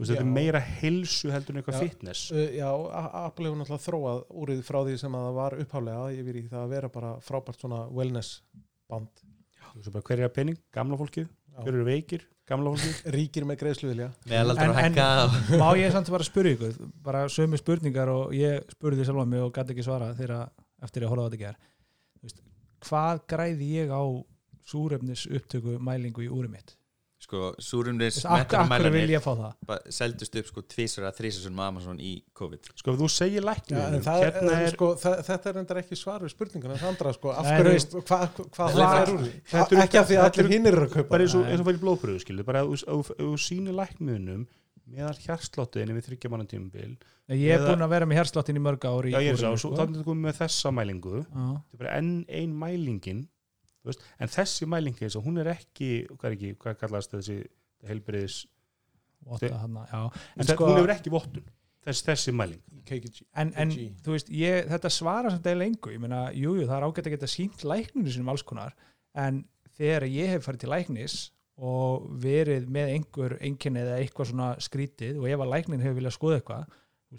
veist, 0.00 0.08
þetta 0.14 0.16
er 0.24 0.24
Já. 0.24 0.32
meira 0.40 0.60
heilsu 0.64 1.30
heldur 1.34 1.52
en 1.54 1.60
eitthvað 1.62 1.76
Já. 1.76 1.82
fitness. 1.84 2.22
Uh, 2.32 2.46
já, 2.56 2.70
Apple 3.26 3.50
hefur 3.50 3.60
náttúrulega 3.60 3.84
þróað 3.84 4.22
úrið 4.40 4.62
frá 4.64 4.80
því 4.88 4.96
sem 5.04 5.12
að 5.20 5.26
það 5.28 5.38
var 5.42 5.58
upphálega 5.60 6.06
yfir 6.22 6.40
í 6.40 6.46
það 6.48 6.62
að 6.64 6.72
vera 6.78 6.88
bara 6.96 7.12
frábært 7.20 7.60
svona 7.60 7.82
wellness 7.92 8.40
band 8.88 9.26
hver 9.78 10.18
er 10.18 10.28
að 10.28 10.34
pening, 10.36 10.58
gamla 10.74 10.98
fólkið. 11.00 11.28
Já. 11.50 11.62
hver 11.64 11.74
eru 11.74 11.84
veikir, 11.86 12.24
gamla 12.48 12.72
fólkið. 12.74 13.00
Ríkir 13.16 13.46
með 13.48 13.58
greiðsluvilja. 13.62 14.10
Meðalaldar 14.30 14.70
En- 14.84 14.98
og- 14.98 15.38
má 15.62 15.68
ég 15.78 15.92
samt 15.94 16.10
bara 16.14 16.26
spyrja 16.26 16.56
ykkur? 16.56 16.76
Bara 17.06 17.24
sömu 17.32 17.58
spurningar 17.60 18.08
og 18.12 18.34
ég 18.36 18.62
spurði 18.74 19.06
sjálfa 19.08 19.26
mig 19.28 19.42
og 19.44 19.52
gæti 19.56 19.74
ekki 19.76 19.86
svara 19.86 20.12
þegar 20.18 20.50
eftir 20.82 21.04
að 21.06 21.12
horfa 21.14 21.26
á 21.26 21.28
þetta 21.30 21.42
ger 21.46 21.58
hvað 22.80 23.18
græði 23.28 23.66
ég 23.76 23.90
á 23.92 24.02
súrefnis 24.70 25.26
upptöku 25.28 25.74
mælingu 25.84 26.22
í 26.24 26.30
úri 26.32 26.48
mitt 26.48 26.76
sko, 27.30 27.40
súrumnis 27.62 28.16
Akkur, 28.26 28.88
vil 28.90 29.12
ég 29.14 29.22
fá 29.22 29.30
það? 29.38 29.84
seldust 29.94 30.34
upp 30.40 30.48
sko 30.50 30.62
tvísar 30.66 31.06
að 31.06 31.20
þrísar 31.20 31.52
með 31.54 31.66
Amazon 31.70 32.00
í 32.02 32.12
COVID. 32.34 32.70
Sko 32.82 32.94
þú 32.98 33.08
segir 33.14 33.44
læknum 33.46 33.78
en 33.86 34.02
það 34.02 34.24
er, 34.26 34.32
hérna 34.34 34.56
er 34.66 34.74
sko, 34.74 34.88
það, 34.98 35.16
þetta 35.30 35.52
er 35.52 35.60
endar 35.62 35.80
ekki 35.84 35.98
svar 36.00 36.24
við 36.26 36.34
spurningunum 36.34 36.74
en 36.74 37.14
sko, 37.14 37.34
er- 37.38 37.70
er, 37.70 39.14
þetta 39.46 39.66
eru- 39.70 39.84
ekki 39.84 40.00
af 40.00 40.08
því 40.10 40.16
að 40.18 40.24
þetta 40.26 40.42
allir 40.42 40.50
hinn 40.56 40.66
eru 40.72 40.84
að 40.88 40.92
kaupa 40.96 41.08
bara 41.14 41.22
eins 41.26 41.34
og, 41.38 41.44
Nei. 41.46 41.52
eins 41.54 41.62
og 41.62 41.68
fyrir 41.70 41.82
blóðpröfu 41.84 42.24
skilur. 42.24 42.44
Bara 42.50 42.64
ef 42.64 42.72
þú- 42.74 43.00
ef 43.00 43.10
ef 43.14 43.22
þú 43.22 43.38
sýnir 43.46 43.76
læknunum 43.78 44.46
meðal 44.90 45.16
hjarsláttuðinni 45.22 45.94
við 46.00 46.06
þryggja 46.10 46.30
manna 46.32 46.44
tímabil 46.50 46.96
ég 47.30 47.54
er 47.54 47.60
Eða- 47.60 47.68
búin 47.70 47.84
að 47.86 47.92
vera 47.94 48.06
með 48.10 48.18
hérsláttin 48.18 48.58
í 48.58 48.62
mörg 48.64 48.82
ári 48.90 49.12
sko. 49.14 49.70
þannig 49.78 49.94
að 49.94 50.00
þú 50.02 50.06
komið 50.10 50.24
með 50.26 50.38
þessa 50.42 50.72
mælingu. 50.74 51.20
Já. 51.30 51.46
þetta 51.62 51.74
er 51.74 51.78
bara 51.84 51.96
enn 52.00 52.24
ein 52.28 52.56
mælingin 52.58 53.20
veist, 53.88 54.02
en 54.20 54.28
þessi 54.28 54.66
mælingi 54.68 55.06
eins 55.06 55.16
og 55.16 55.24
hún 55.24 55.40
er 55.40 55.48
ekki 55.54 55.90
hvað 56.16 56.26
er 56.30 56.36
ekki, 56.36 56.50
hvað 56.60 56.76
kallast 56.82 57.14
þessi 57.16 57.38
heilbriðis, 57.88 58.42
Votta 59.24 59.48
þarna, 59.52 59.82
já. 59.90 60.02
en 60.36 60.40
En, 60.40 60.46
sko, 60.48 60.66
hún 60.68 60.78
hefur 60.80 60.92
ekki 60.94 61.10
vottun 61.12 61.44
þessi, 61.84 62.04
þessi 62.06 62.32
mæling 62.36 62.60
KKG. 62.88 63.22
en, 63.40 63.50
en 63.56 63.72
KG. 63.74 63.88
þú 64.04 64.14
veist, 64.14 64.30
ég, 64.32 64.68
þetta 64.70 64.90
svara 64.92 65.30
sem 65.32 65.42
deil 65.44 65.64
engu, 65.66 65.92
ég 65.92 66.00
meina, 66.00 66.22
jú, 66.32 66.54
jú, 66.56 66.64
það 66.68 66.76
er 66.78 66.86
ágætt 66.88 67.06
að 67.10 67.14
geta 67.16 67.28
sínt 67.28 67.64
lækninu 67.64 68.12
sinum 68.12 68.28
alls 68.32 68.44
konar 68.48 68.72
en 69.16 69.42
þegar 69.76 70.06
ég 70.08 70.32
hef 70.34 70.44
farið 70.48 70.64
til 70.64 70.72
læknis 70.72 71.18
og 71.60 72.06
verið 72.22 72.68
með 72.72 72.94
einhver 72.94 73.34
einkenni 73.44 73.82
eða 73.82 73.98
eitthvað 74.00 74.30
svona 74.30 74.50
skrítið 74.64 75.18
og 75.20 75.28
ef 75.28 75.42
að 75.44 75.50
læknin 75.52 75.82
hefur 75.84 75.98
viljað 76.00 76.16
skoða 76.16 76.38
eitthvað 76.40 76.64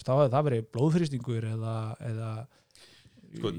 þá 0.02 0.12
hefur 0.16 0.32
það 0.34 0.48
verið 0.50 0.66
blóðfrýstingur 0.74 1.48
eða, 1.52 1.76
eða 2.10 2.32
Sko, 3.32 3.52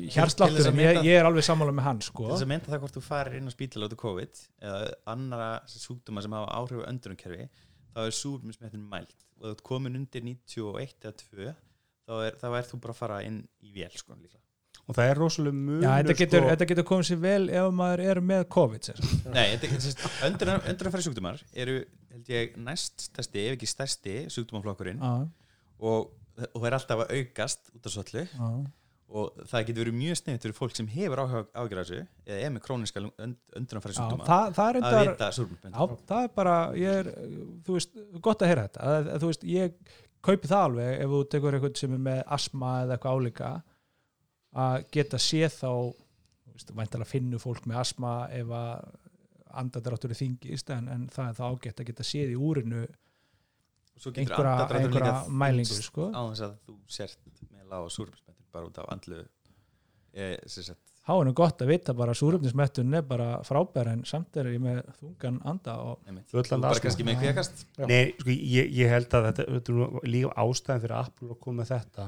að 0.44 0.58
sem 0.66 0.80
ég, 0.82 1.00
ég 1.06 1.18
er 1.18 1.28
alveg 1.28 1.46
sammála 1.46 1.72
með 1.72 1.86
hann 1.88 2.00
sko. 2.04 2.26
þess 2.28 2.44
að 2.44 2.50
mynda 2.52 2.72
það 2.72 2.82
hvort 2.84 2.96
þú 2.98 3.02
farir 3.06 3.38
inn 3.38 3.48
á 3.48 3.52
spítala 3.54 3.88
út 3.88 3.96
af 3.96 4.00
COVID 4.02 4.42
eða 4.68 4.80
annara 5.14 5.50
sjúkdóma 5.72 6.24
sem 6.24 6.36
hafa 6.36 6.58
áhrif 6.58 6.84
á 6.84 6.90
öndrunkerfi 6.90 7.48
þá 7.92 8.00
er 8.04 8.16
súrmismettin 8.18 8.84
mælt 8.92 9.16
og 9.40 9.46
þú 9.46 9.54
ert 9.54 9.66
komin 9.66 9.98
undir 9.98 10.24
91 10.28 11.08
eða 11.08 11.16
2 11.24 11.50
þá 12.02 12.14
er, 12.26 12.38
þá 12.40 12.48
er 12.50 12.68
þú 12.68 12.80
bara 12.84 12.96
að 12.96 13.00
fara 13.00 13.20
inn 13.26 13.42
í 13.64 13.72
vél 13.74 13.92
sko 13.96 14.16
líka 14.18 14.40
og 14.82 14.96
það 14.96 15.10
er 15.12 15.20
rosalega 15.20 15.78
Já, 15.82 15.90
þetta 16.02 16.16
getur, 16.18 16.40
sko, 16.42 16.52
þetta 16.52 16.68
getur 16.72 16.86
komið 16.88 17.08
sér 17.08 17.20
vel 17.22 17.42
ef 17.54 17.68
maður 17.78 18.02
er 18.10 18.20
með 18.32 18.40
COVID. 18.50 18.88
Nei, 19.30 19.44
öndrunarfæri 20.26 21.04
sjúkdómar 21.06 21.42
eru 21.54 21.76
held 22.12 22.32
ég 22.32 22.56
næst 22.60 23.06
stærsti 23.08 23.46
ef 23.46 23.56
ekki 23.56 23.70
stærsti 23.70 24.16
sjúkdómaflokkurinn 24.34 25.00
Já, 25.00 25.12
og, 25.82 26.12
og 26.48 26.58
það 26.58 26.68
er 26.68 26.78
alltaf 26.78 27.04
að 27.04 27.14
aukast 27.18 27.70
út 27.76 27.88
af 27.88 27.94
svollu 27.94 28.24
já. 28.26 28.48
Og 29.12 29.42
það 29.48 29.64
getur 29.68 29.84
verið 29.84 29.96
mjög 29.98 30.18
sniðt 30.18 30.46
fyrir 30.46 30.56
fólk 30.56 30.76
sem 30.76 30.88
hefur 30.92 31.22
ágjör 31.22 31.80
þessu 31.80 31.98
eða 32.00 32.38
er 32.38 32.52
með 32.54 32.62
króniska 32.66 33.02
öndrunarfæri 33.02 33.92
Já, 33.92 33.98
sjúkdóma 33.98 34.28
það, 34.28 34.46
það 34.56 34.68
að 34.68 34.78
endar 34.78 35.10
vita 35.10 35.28
súrmismettin 35.36 35.76
Já, 35.76 35.98
það 36.12 36.28
er 36.28 36.32
bara, 36.38 36.54
ég 36.78 37.00
er, 37.02 37.10
þú 37.66 37.76
veist, 37.76 38.00
gott 38.24 38.44
að 38.44 38.52
heyra 38.52 38.64
þetta. 38.68 38.86
Að, 38.86 38.96
að, 39.02 39.20
þú 39.24 39.32
veist, 39.32 39.44
ég 39.52 39.76
kaupi 40.22 40.50
það 40.52 40.64
alveg 40.68 40.94
ef 40.94 41.12
þú 41.12 41.20
tekur 41.34 41.58
eitthvað 41.58 41.82
sem 41.82 41.96
er 41.98 42.02
með 42.08 42.22
asma 42.38 42.72
eða 42.84 42.96
eitthvað 42.96 43.20
álíka 43.20 43.52
að 44.62 44.88
geta 44.96 45.22
séð 45.22 45.58
þá, 45.58 45.70
væntalega 46.72 47.10
finnur 47.10 47.42
fólk 47.42 47.68
með 47.68 47.82
asma 47.82 48.16
ef 48.32 48.56
að 48.56 48.90
andadráttur 49.62 50.12
er 50.12 50.18
þingist 50.18 50.70
en, 50.72 50.88
en 50.88 51.08
það 51.12 51.30
er 51.30 51.38
það 51.38 51.56
ágætt 51.56 51.82
að 51.82 51.88
geta 51.90 52.06
séð 52.08 52.32
í 52.32 52.38
úrinu 52.40 52.84
einhverja, 54.02 55.16
mælingu, 55.28 55.76
sko. 55.84 56.08
á 56.10 56.20
þess 56.32 56.44
að 56.46 56.54
þú 56.66 56.76
sért 56.90 57.18
með 57.50 57.66
lága 57.68 57.90
súrumsmettin 57.92 58.41
bara 58.52 58.68
út 58.68 58.80
af 58.82 58.88
andlu 58.92 59.22
e, 60.12 60.34
sagt, 60.46 60.80
Há 61.02 61.16
er 61.16 61.26
nú 61.26 61.32
gott 61.34 61.62
að 61.64 61.72
vita 61.72 61.92
bara 61.98 62.12
að 62.14 62.20
súröfnismettun 62.20 62.94
er 62.94 63.02
bara 63.06 63.40
frábær 63.42 63.88
en 63.90 64.04
samt 64.06 64.36
er 64.38 64.52
ég 64.52 64.60
með 64.62 64.84
þungan 65.00 65.40
anda 65.50 65.74
og 65.82 66.04
bara 66.62 66.78
kannski 66.84 67.06
með 67.06 67.24
kvikast. 67.24 67.64
Já. 67.74 67.86
Nei, 67.90 68.12
sko, 68.20 68.30
ég, 68.30 68.68
ég 68.78 68.92
held 68.92 69.16
að 69.18 69.26
þetta, 69.30 69.46
þetta 69.56 69.74
er 69.74 70.12
líka 70.12 70.36
ástæðan 70.44 70.84
fyrir 70.84 70.96
Apple 71.00 71.32
að 71.34 71.40
koma 71.42 71.58
með 71.62 71.72
þetta. 71.72 72.06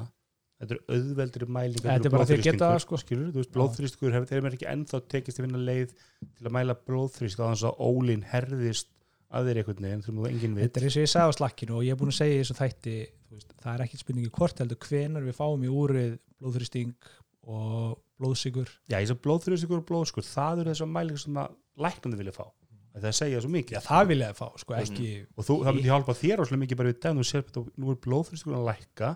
Þetta 0.63 0.77
er 0.77 0.95
auðveldri 0.95 1.49
mælingar 1.51 1.91
Þetta 1.91 2.09
er 2.09 2.15
bara 2.15 2.29
því 2.29 2.37
að 2.37 2.47
geta 2.47 2.69
það, 2.69 2.79
sko. 2.85 3.01
skilur, 3.03 3.33
þú 3.35 3.43
veist, 3.43 3.53
blóðþrýstingur 3.57 4.15
hefur 4.15 4.31
þeir 4.31 4.45
mér 4.47 4.55
ekki 4.61 4.71
ennþá 4.71 5.01
tekist 5.11 5.41
að 5.41 5.47
vinna 5.49 5.63
leið 5.67 5.97
til 6.23 6.47
að 6.47 6.55
mæla 6.55 6.77
blóðþrýst 6.87 7.43
á 7.43 7.45
þess 7.51 7.67
að 7.67 7.83
ólín 7.83 8.23
herðist 8.31 8.93
að 9.35 9.51
þeir 9.51 9.61
einhvern 9.61 9.89
veginn 9.89 10.07
sem 10.07 10.21
þú 10.21 10.31
enginn 10.31 10.55
veit. 10.55 10.69
Þetta 10.69 10.81
er 10.81 10.87
eins 10.87 10.97
og 11.01 11.03
ég 11.03 11.11
sagði 11.11 11.35
á 11.35 11.39
slakkinu 11.41 11.75
og 11.81 11.83
ég 11.83 11.97
er 11.97 11.99
búin 11.99 12.15
að 12.15 12.19
segja 12.21 12.41
þessu 12.45 12.57
þætti 12.61 12.95
veist, 13.39 13.55
það 13.63 13.71
er 13.75 13.85
ekkit 13.85 14.03
spurningi 14.03 14.33
hvort 14.35 14.61
heldur 14.63 14.81
hvenar 14.89 15.25
við 15.27 15.39
fáum 15.39 15.65
í 15.65 15.71
úrið 15.73 16.19
blóðþrýsting 16.41 17.09
og 17.45 17.97
blóðsigur 18.21 18.71
Já, 18.91 18.99
ég 18.99 19.09
sem 19.11 19.21
blóðþrýstingur 19.25 19.83
og 19.83 19.89
blóðskur, 19.89 20.27
það 20.27 20.63
eru 20.65 20.75
þessar 20.75 20.93
mælingar 20.95 21.25
sem 21.25 21.41
að 21.43 21.57
læknandi 21.85 22.21
vilja 22.21 22.37
fá. 22.37 22.47
Það 22.95 23.17
segja 23.19 23.41
svo 23.43 23.51
mikið. 23.51 23.75
Já, 23.75 23.83
það 23.89 24.05
vil 24.13 24.19
ég 24.21 24.29
að 24.31 24.37
fá, 24.39 24.47
sko, 24.63 24.75
ekki 24.79 25.09
og 25.35 25.47
þú, 25.49 25.55
það 25.67 25.77
myndi 25.77 25.91
hjálpa 25.91 26.15
þér 26.21 26.43
áslega 26.45 26.63
mikið 26.63 26.79
bara 26.79 26.93
við 26.93 27.01
dag 27.03 27.17
þú 27.19 27.25
sér 27.27 27.45
betur, 27.49 27.65
nú 27.75 27.91
er 27.91 27.99
blóðþrýstingur 28.05 28.59
að 28.61 28.69
lækka 28.69 29.09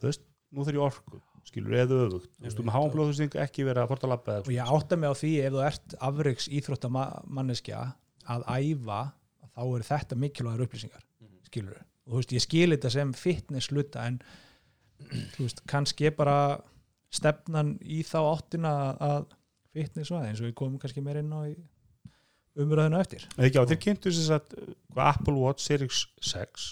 þú 0.00 0.08
veist, 0.08 0.24
nú 0.50 0.66
þarf 0.66 0.78
ég 0.80 0.86
orku 0.88 1.20
skilur, 1.46 1.76
eða 1.78 2.00
öfugt, 2.08 2.32
þú 2.34 2.48
veist, 2.48 2.62
með 2.66 2.74
háum 2.74 2.90
blóðþrýsting 2.96 3.36
ekki 3.44 3.66
vera 3.68 3.84
að 3.86 3.92
porta 3.92 4.10
eða 4.10 4.40
og 4.42 4.50
ég 4.50 4.72
átta 4.74 4.98
mig 4.98 5.14
á 5.14 5.20
því 5.20 5.32
ef 5.46 5.54
þú 5.54 5.62
ert 5.68 5.96
afriks 6.08 6.48
íþróttamanneskja 6.58 7.82
að 8.34 8.46
æfa 8.50 9.00
þá 9.54 9.62
eru 9.62 9.86
þetta 9.86 10.18
mikilvægar 10.24 10.66
upplýsingar 10.66 11.06
skilur 11.46 11.78
og 12.06 12.12
þú 12.12 12.20
veist, 12.20 12.34
ég 12.36 12.44
skil 12.44 12.70
þetta 12.74 12.92
sem 12.94 13.12
fitness 13.16 13.72
luta 13.74 14.06
en 14.06 14.20
þú 15.34 15.46
veist, 15.46 15.62
kannski 15.68 16.08
er 16.10 16.16
bara 16.16 16.38
stefnan 17.14 17.76
í 17.82 18.02
þá 18.06 18.18
áttina 18.22 18.74
að 19.02 19.30
fitness 19.76 20.12
var 20.14 20.26
eins 20.28 20.40
og 20.40 20.48
við 20.48 20.56
komum 20.58 20.80
kannski 20.80 21.04
meir 21.04 21.20
inn 21.20 21.34
á 21.34 21.40
í 21.50 21.54
umræðinu 22.56 22.98
á 22.98 23.04
eftir. 23.04 23.26
Eða 23.36 23.48
ekki 23.50 23.60
á, 23.60 23.68
þeir 23.68 23.82
kynntu 23.84 24.12
þess 24.12 24.34
að 24.38 24.54
hvað 24.94 25.10
Apple 25.12 25.38
Watch 25.42 25.66
Series 25.66 26.02
6 26.24 26.68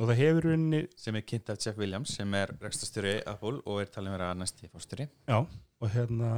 og 0.00 0.08
það 0.08 0.20
hefur 0.22 0.46
unni, 0.54 0.84
sem 0.96 1.16
er 1.18 1.24
kynnt 1.28 1.50
af 1.52 1.60
Jeff 1.60 1.80
Williams 1.80 2.14
sem 2.16 2.36
er 2.38 2.54
rekstastjóri 2.62 3.18
Apple 3.28 3.58
og 3.66 3.82
er 3.82 3.90
talin 3.92 4.14
vera 4.14 4.30
næsti 4.38 4.70
fórstjóri 4.70 5.08
já, 5.28 5.40
og 5.40 5.92
hérna 5.92 6.30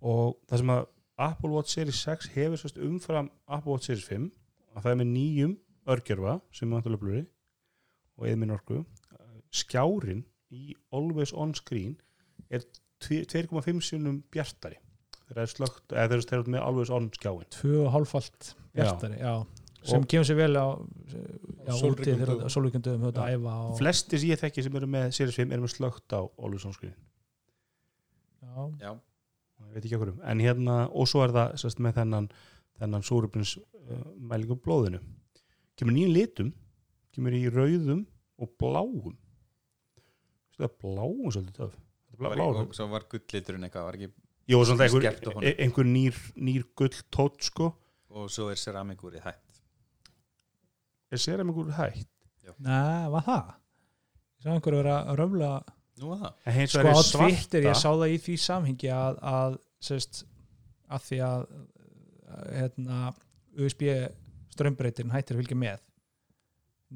og 0.00 0.36
það 0.48 0.62
sem 0.62 0.74
að 0.74 0.84
Apple 1.20 1.52
Watch 1.54 1.76
Series 1.76 2.02
6 2.04 2.30
hefur 2.34 2.84
umfram 2.88 3.30
Apple 3.46 3.72
Watch 3.72 3.88
Series 3.88 4.06
5 4.08 4.28
að 4.74 4.84
það 4.84 4.92
er 4.92 5.00
með 5.00 5.10
nýjum 5.14 5.56
örgjörfa 5.94 6.38
sem 6.54 6.70
er 6.70 6.78
vantulega 6.80 7.02
blöri 7.04 7.22
og 8.18 8.26
eða 8.28 8.40
minn 8.42 8.54
orku. 8.54 8.82
Skjárin 9.50 10.24
í 10.54 10.74
Always 10.94 11.32
On 11.34 11.54
Screen 11.54 11.96
er 12.50 12.64
2,5 13.04 13.80
sinum 13.82 14.20
bjartari. 14.32 14.76
Þegar 15.30 15.38
það 15.38 15.42
er 15.46 15.52
slögt, 15.54 15.84
eða 15.94 16.08
þegar 16.10 16.26
það 16.28 16.38
er 16.40 16.52
með 16.56 16.64
Always 16.66 16.90
On 16.94 17.08
skjáin. 17.14 17.48
Tvö 17.54 17.74
og 17.86 17.92
hálfalt 17.94 18.52
bjartari 18.76 19.18
já. 19.20 19.34
sem 19.82 20.00
Og- 20.02 20.08
kemur 20.08 20.26
sér 20.28 20.36
vel 20.36 20.56
á 20.58 20.66
já, 21.08 21.70
Já. 21.70 21.72
að 23.22 23.30
æfa 23.34 23.54
og, 23.70 23.78
flesti 23.78 24.18
sem 24.18 24.28
ég 24.28 24.40
þekki 24.42 24.62
sem 24.66 24.76
eru 24.76 24.86
með 24.86 25.12
Series 25.16 25.36
5 25.36 25.52
eru 25.52 25.62
með 25.62 25.74
slögt 25.76 26.12
á 26.12 26.20
Always 26.38 26.66
On 26.66 26.72
Screen. 26.72 26.94
Já, 28.42 28.70
já, 28.80 28.92
ég 29.68 29.74
veit 29.74 29.84
ekki 29.84 29.96
okkur 29.96 30.12
um 30.14 30.20
en 30.24 30.40
hérna, 30.40 30.76
og 30.92 31.06
svo 31.08 31.22
er 31.24 31.32
það 31.34 31.54
sérst, 31.62 31.80
með 31.80 31.94
þennan, 32.00 32.28
þennan 32.80 33.02
súröfnins 33.06 33.56
uh, 33.56 34.04
mælingum 34.18 34.60
blóðinu 34.64 35.00
kemur 35.78 35.96
nýjum 35.96 36.14
litum 36.14 36.50
kemur 37.14 37.36
í 37.36 37.44
rauðum 37.50 38.06
og 38.40 38.50
bláum. 38.60 39.16
Það 40.60 40.74
bláum 40.82 41.30
svolítið 41.32 41.56
töf 41.56 41.78
Þetta 42.10 42.28
er 42.28 42.36
blá, 42.36 42.46
og 42.50 42.74
svo 42.76 42.86
var 42.90 43.06
gullliturinn 43.08 43.64
eitthvað 43.64 43.86
var 43.86 43.96
ekki, 43.96 44.10
Jó, 44.50 44.58
svona 44.66 44.86
einhver, 44.88 45.44
e- 45.46 45.54
einhver 45.62 45.86
nýr, 45.86 46.16
nýr 46.36 46.64
gull 46.76 46.96
tótt 47.14 47.46
sko. 47.46 47.70
Og 48.10 48.26
svo 48.34 48.48
er 48.50 48.58
ceramikúr 48.58 49.14
í 49.14 49.22
hætt. 49.22 49.60
Er 51.10 51.22
sér 51.22 51.44
einhver 51.44 51.70
hætt? 51.76 52.08
Nei, 52.58 53.06
var 53.14 53.24
það? 53.26 53.52
Ég 54.40 54.44
sá 54.44 54.50
einhverju 54.56 54.80
vera 54.82 54.96
að 55.06 55.20
röfla 55.20 55.50
nú 56.00 56.10
var 56.10 56.20
það? 56.24 56.34
En 56.44 56.56
hins 56.56 56.72
sko 56.72 56.82
vegar 56.82 56.96
á 56.96 56.98
er 56.98 57.06
svarta. 57.06 57.28
Twitter, 57.28 57.66
ég 57.68 57.78
sá 57.78 57.88
það 57.90 58.14
í 58.14 58.18
því 58.24 58.36
samhengi 58.44 58.90
að, 58.96 59.20
að 59.30 59.56
sérst, 59.90 60.22
að 60.90 61.06
því 61.06 61.20
að 61.28 61.46
hérna, 62.56 63.00
USB 63.60 63.86
strömbreytin 64.60 65.10
hættir 65.16 65.36
að 65.38 65.42
fylgja 65.44 65.58
með 65.64 65.80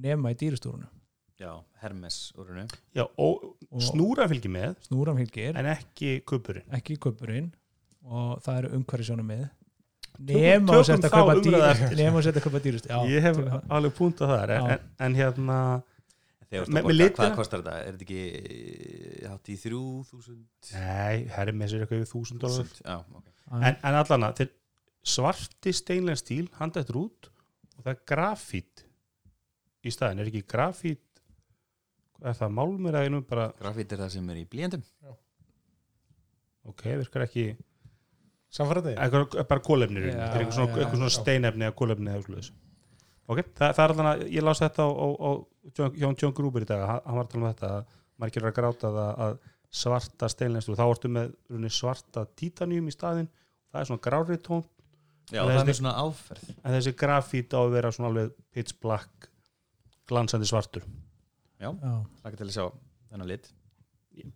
nema 0.05 0.33
í 0.35 0.39
dýrustúrunum 0.45 0.93
já, 1.41 1.51
Hermes 1.83 2.19
úrunu 2.39 2.65
já, 2.95 3.05
og, 3.19 3.45
Og- 3.71 3.83
snúra 3.83 4.29
fylgir 4.31 4.53
með 4.55 4.77
snúran 4.87 5.19
fylgir, 5.19 5.57
en 5.59 5.67
ekki 5.75 6.21
kubburinn. 6.29 6.67
Ekki 6.77 6.97
köpurinn 7.03 7.51
og 8.05 8.39
það 8.45 8.59
eru 8.61 8.73
umhverfisjónum 8.79 9.27
með 9.33 9.45
nema 10.29 10.77
að 10.77 10.85
setja 10.87 11.09
að 11.09 11.15
kaupa 11.17 11.35
umræðu 11.35 11.49
dýr- 11.51 11.71
eftir. 11.73 11.97
nema 11.99 12.21
að 12.21 12.27
setja 12.29 12.41
að 12.41 12.47
kaupa 12.47 12.61
dýrust 12.63 12.87
já, 12.91 12.97
ég 13.11 13.25
hef 13.27 13.41
tökum 13.41 13.75
alveg 13.79 13.97
punktað 13.99 14.31
það 14.35 14.53
en, 14.55 14.71
en, 14.71 14.87
en 15.09 15.19
hérna 15.19 15.59
hvað 16.55 17.33
kostar 17.35 17.65
þetta? 17.65 17.77
Er 17.83 17.97
þetta 17.97 18.05
ekki 18.05 19.27
hátt 19.27 19.49
í 19.51 19.57
þrjú 19.59 19.81
þúsund? 20.11 20.45
nei, 20.71 21.25
herri 21.35 21.55
með 21.57 21.73
sér 21.73 21.83
eitthvað 21.83 22.03
við 22.05 22.13
þúsund 22.13 22.47
en, 23.59 23.75
en 23.75 23.99
allan 23.99 24.29
að 24.29 24.37
til 24.39 24.49
svarti 25.05 25.73
steinlega 25.75 26.21
stíl 26.23 26.47
handættur 26.61 27.01
út 27.03 27.31
og 27.75 27.85
það 27.85 27.93
er 27.95 28.01
grafít 28.09 28.85
í 29.85 29.93
staðin, 29.93 30.23
er 30.23 30.31
ekki 30.31 30.47
grafít 30.49 31.03
er 32.25 32.37
það, 32.39 32.57
málmur 32.57 32.95
eða 32.95 33.09
einum 33.09 33.25
bara, 33.29 33.51
Grafít 33.59 33.93
er 33.93 34.05
það 34.05 34.13
sem 34.17 34.33
er 34.33 34.41
í 34.41 34.49
blíjandum 34.49 34.85
ok, 36.71 36.85
virkar 37.03 37.27
ekki 37.27 37.49
eitthvað, 38.55 39.41
bara 39.51 39.65
kólefni 39.65 40.05
Já, 40.05 40.13
eitthvað, 40.29 40.55
svona, 40.55 40.77
eitthvað 40.79 41.01
svona 41.01 41.15
steinefni 41.17 41.67
eða 41.67 41.77
kólefni 41.81 42.13
eða 42.13 42.23
svoleiðis. 42.27 42.51
ok, 43.27 43.41
það, 43.59 43.73
það 43.75 43.85
er 43.85 43.95
allan 43.95 44.11
að 44.11 44.23
ég 44.31 44.47
las 44.47 44.63
þetta 44.63 44.87
á, 44.87 44.91
á, 44.95 45.07
á 45.11 45.31
John, 45.75 46.17
John, 46.21 46.35
Gruber 46.37 46.65
í 46.65 46.69
dag. 46.69 46.85
Hann, 46.87 47.17
var 47.17 47.25
að 47.25 47.33
tala 47.33 47.43
um 47.43 47.49
þetta 47.49 47.73
að 47.73 47.97
margir 48.21 48.43
eru 48.43 48.51
að 48.51 48.59
gráta 48.59 48.93
það 48.95 49.23
að 49.27 49.39
svarta 49.75 50.29
steinlenstu 50.31 50.77
þá 50.79 50.85
ertu 50.87 51.11
með 51.11 51.33
runni, 51.51 51.71
svarta 51.73 52.27
titanium 52.39 52.91
í 52.91 52.95
staðinn. 52.95 53.31
Það 53.73 53.81
er 53.81 53.91
svona 53.91 54.05
grári 54.05 54.39
tón 54.45 54.63
Já, 55.33 55.41
það 55.41 55.71
er 55.73 55.79
svona 55.79 55.95
áferð 56.05 56.49
en 56.53 56.75
þessi 56.75 56.93
grafít 57.01 57.55
á 57.57 57.61
að 57.63 57.75
vera 57.79 57.93
svona 57.95 58.11
alveg 58.11 58.33
pitch 58.53 58.77
black 58.83 59.31
glansandi 60.11 60.49
svartur. 60.49 60.85
Já. 61.61 61.71
Laka 61.73 62.37
til 62.37 62.49
að 62.49 62.55
sjá 62.57 62.65
þennan 63.11 63.31
lit. 63.31 63.49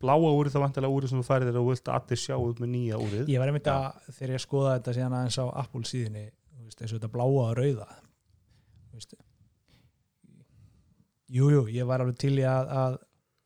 Bláa 0.01 0.17
úrið 0.33 0.57
þá 0.57 0.63
vantilega 0.65 0.97
úrið 0.97 1.13
sem 1.13 1.21
þú 1.21 1.27
færið 1.29 1.51
þér 1.51 1.61
og 1.61 1.69
vilt 1.69 1.89
að 1.91 1.99
allir 2.01 2.21
sjá 2.23 2.35
út 2.41 2.63
með 2.63 2.71
nýja 2.73 2.99
úrið. 2.99 3.29
Ég 3.31 3.43
var 3.43 3.53
einmitt 3.53 3.69
að 3.71 4.09
þegar 4.17 4.33
ég 4.35 4.43
skoða 4.43 4.73
þetta 4.79 4.95
síðan 4.97 5.17
aðeins 5.19 5.39
á 5.39 5.47
Apple 5.63 5.85
síðinni 5.87 6.25
þú 6.29 6.65
veist, 6.65 6.81
eins 6.83 6.95
og 6.95 6.99
þetta 6.99 7.13
bláa 7.15 7.29
og 7.29 7.53
rauða 7.59 7.89
þú 7.99 8.99
veist. 8.99 9.15
Jújú, 11.29 11.53
jú, 11.53 11.63
ég 11.77 11.87
var 11.87 12.03
alveg 12.03 12.19
til 12.25 12.35
í 12.41 12.47
að, 12.49 12.73
að 12.73 12.99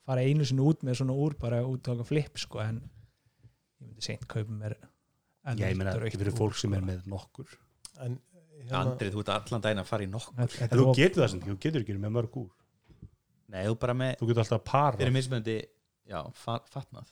fara 0.06 0.24
einu 0.24 0.46
sinni 0.46 0.64
út 0.64 0.86
með 0.86 1.00
svona 1.02 1.18
úr 1.18 1.36
bara 1.40 1.60
út 1.66 1.90
á 1.90 1.94
flip 2.06 2.38
sko 2.40 2.62
en 2.62 2.80
ég 3.82 3.88
myndi 3.90 4.06
seint 4.06 4.24
kaupa 4.30 4.54
mér 4.54 4.78
Já, 5.42 5.68
ég 5.68 5.76
meina 5.76 5.92
fyrir 5.98 6.30
úr, 6.30 6.36
fólk 6.38 6.54
sem 6.60 6.74
er 6.78 6.84
með 6.86 7.06
nokkur. 7.10 7.48
En, 8.00 8.18
hérna, 8.62 8.82
Andrið, 8.84 9.14
þú 9.16 9.22
ert 9.24 9.32
allan 9.34 9.64
daginn 9.64 9.82
að 9.82 9.88
fara 9.90 10.04
í 10.06 10.10
nokk 10.10 10.28
Þetta- 10.36 10.52
þetta 10.58 10.68
en 10.72 10.78
er 10.78 10.82
þú 10.82 10.88
of- 10.92 10.96
getur 11.00 11.22
það 11.24 11.30
sem, 11.32 11.40
þú 11.40 11.56
getur 11.64 11.80
ekki 11.82 11.96
með 11.98 12.14
mörg 12.18 12.36
úr. 12.42 12.50
Nei, 13.52 13.64
þú 13.66 13.78
bara 13.78 13.94
með 13.94 14.12
þú 14.20 14.28
getur 14.30 14.42
alltaf 14.44 14.60
að 14.60 14.64
para. 14.70 14.96
Fyrir 15.02 15.12
mismunandi 15.18 15.56
Já, 16.12 16.18
fa 16.34 16.58
fatnað. 16.72 17.10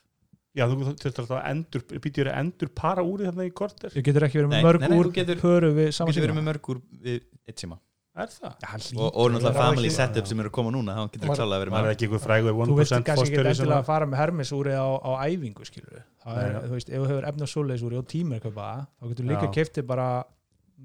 Já, 0.58 0.64
þú 0.66 0.94
þurft 0.98 1.18
alltaf 1.22 1.36
að 1.38 1.50
endur 1.50 1.82
býtjur 2.02 2.26
að 2.30 2.38
endur 2.42 2.68
para 2.74 3.02
úrið 3.06 3.28
þarna 3.30 3.44
í 3.46 3.52
korter? 3.54 3.90
Þú 3.94 4.02
getur 4.02 4.24
ekki 4.26 4.40
verið 4.40 4.50
með 4.50 4.64
mörg 4.66 4.86
úr 4.90 5.06
þú 5.06 5.12
getur- 5.14 5.40
pöru 5.40 5.70
við 5.76 5.88
Þú 5.90 5.94
saman 5.94 6.12
getur 6.14 6.26
verið 6.26 6.38
með 6.40 6.48
mörgur 6.50 6.80
við 7.04 7.20
eitt 7.46 7.56
síma 7.62 7.78
er 8.22 8.32
það? 8.34 8.54
Og, 8.96 9.04
og 9.06 9.26
að 9.26 9.34
náttúrulega 9.34 9.50
vera 9.50 9.64
family 9.64 9.88
ekki- 9.90 9.96
setup 9.96 10.30
sem 10.30 10.40
eru 10.42 10.50
að 10.50 10.56
koma 10.58 10.72
núna 10.74 10.96
þá 10.96 11.02
getur 11.14 11.32
klálega 11.34 11.60
verið 11.62 11.74
var 11.74 11.80
það 11.80 11.86
með 11.88 11.94
ekki 11.96 12.08
einhver 12.08 12.22
frægur 12.24 12.58
þú 12.60 12.78
veist 12.80 12.94
1% 12.96 13.06
kannski 13.10 13.28
ekki 13.28 13.36
sem 13.36 13.50
endilega 13.50 13.76
að 13.76 13.84
að 13.84 13.88
fara 13.90 14.08
með 14.10 14.20
hermisúri 14.22 14.74
á, 14.76 14.88
á 15.00 15.10
æfingu 15.26 15.68
skilur 15.68 16.02
það 16.24 16.42
er, 16.44 16.58
þú 16.66 16.74
veist, 16.76 16.90
ef 16.90 17.00
þú 17.04 17.10
hefur 17.12 17.28
efna 17.30 17.50
svoleiðisúri 17.54 18.00
og 18.00 18.08
tíma 18.10 18.36
er 18.38 18.44
kaupa 18.44 18.66
það, 18.70 18.82
þá 19.00 19.12
getur 19.14 19.30
líka 19.30 19.52
keftið 19.58 19.86
bara 19.90 20.08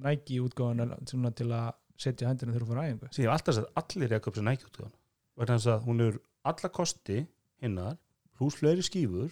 næki 0.05 0.39
útgáðan 0.43 1.33
til 1.35 1.49
að 1.51 1.73
setja 1.95 2.27
hendina 2.27 2.51
þegar 2.51 2.65
þú 2.65 2.71
fyrir 2.71 2.83
æfingu. 2.85 3.09
Sem 3.15 3.23
ég 3.23 3.29
hef 3.29 3.37
alltaf 3.37 3.55
sett 3.55 3.77
allir 3.79 4.09
er 4.11 4.17
að 4.17 4.23
köpa 4.25 4.39
sér 4.41 4.47
nækja 4.49 4.67
útgáðan 4.69 4.95
vegna 5.39 5.57
þess 5.59 5.71
að 5.71 5.85
hún 5.87 6.03
er 6.05 6.17
alla 6.51 6.69
kosti 6.75 7.21
hinnar, 7.63 7.95
pluss 8.35 8.59
fleiri 8.59 8.83
skífur 8.85 9.31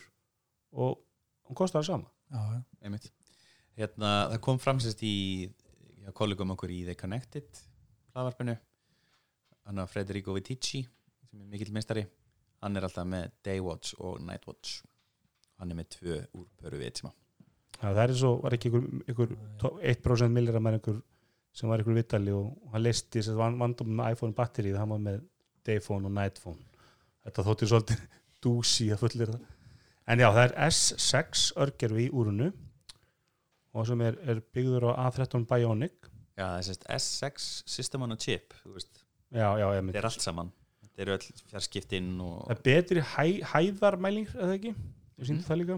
og 0.73 1.01
hún 1.49 1.59
kostar 1.59 1.81
það 1.83 1.89
sama. 1.89 2.09
Já, 2.31 2.39
já. 2.55 2.61
einmitt. 2.87 3.11
Hérna, 3.77 4.13
það 4.31 4.39
kom 4.47 4.59
fram 4.63 4.79
sérst 4.83 5.03
í 5.05 5.15
kollegum 6.15 6.51
okkur 6.55 6.71
í 6.73 6.81
The 6.87 6.95
Connected 6.99 7.61
hlaðvarpinu. 8.13 8.55
Hann 9.67 9.79
að 9.83 9.93
Federico 9.93 10.35
Vitici 10.35 10.83
sem 11.29 11.41
er 11.41 11.51
mikill 11.53 11.73
meistari. 11.75 12.05
Hann 12.63 12.77
er 12.79 12.85
alltaf 12.87 13.07
með 13.09 13.31
Daywatch 13.43 13.95
og 13.99 14.21
Nightwatch 14.23 14.81
hann 15.59 15.71
er 15.71 15.79
með 15.79 15.89
tvö 15.97 16.19
úr 16.39 16.47
pöru 16.59 16.79
Já, 17.83 17.89
það 17.91 18.01
er 18.03 18.11
eins 18.13 18.23
og 18.27 18.41
var 18.43 18.55
ekki 18.55 18.69
einhver 18.73 19.33
to- 19.59 19.77
1% 19.81 20.31
millira 20.31 20.59
með 20.63 20.77
einhver 20.77 21.01
sem 21.53 21.69
var 21.69 21.81
einhver 21.81 21.97
vitali 21.97 22.31
og 22.31 22.53
hann 22.71 22.83
listi 22.83 23.19
þess 23.19 23.33
að 23.33 23.57
vandum 23.59 23.91
með 23.97 24.15
iPhone 24.15 24.33
batterið, 24.37 24.77
hann 24.79 24.89
var 24.93 25.01
með 25.03 25.19
Dayphone 25.67 26.07
og 26.09 26.15
Nightphone 26.15 26.63
þetta 27.23 27.45
þóttir 27.47 27.71
svolítið 27.71 28.05
dúsi 28.43 28.89
að 28.91 29.03
fullir 29.03 29.33
það. 29.33 29.43
En 30.07 30.19
já, 30.19 30.27
það 30.35 30.43
er 30.43 30.55
S6 30.67 31.43
örgerfi 31.63 32.07
í 32.07 32.11
úrunu 32.11 32.49
og 33.73 33.87
sem 33.87 34.01
er, 34.03 34.17
er 34.27 34.41
byggður 34.53 34.89
á 34.91 35.07
A13 35.07 35.45
Bionic 35.49 36.09
já, 36.37 36.43
það 36.45 36.57
er 36.59 36.67
sérst 36.69 36.85
S6 36.97 37.47
System 37.77 38.05
on 38.07 38.15
a 38.15 38.19
Chip 38.19 38.53
já, 39.33 39.47
já, 39.59 39.65
ég 39.73 39.81
þetta 39.89 39.99
er 40.03 40.07
allt 40.09 40.21
saman. 40.25 40.51
Þetta 40.83 41.01
eru 41.07 41.13
öll 41.17 41.27
fjarskiptin 41.49 42.09
og 42.21 42.39
það 42.47 42.53
er 42.55 42.63
betri 42.67 43.03
hæ, 43.15 43.25
hæðarmæling 43.53 44.27
eða 44.35 44.55
ekki, 44.59 44.73
ég 45.17 45.29
sýndi 45.29 45.45
það 45.47 45.61
líka. 45.63 45.77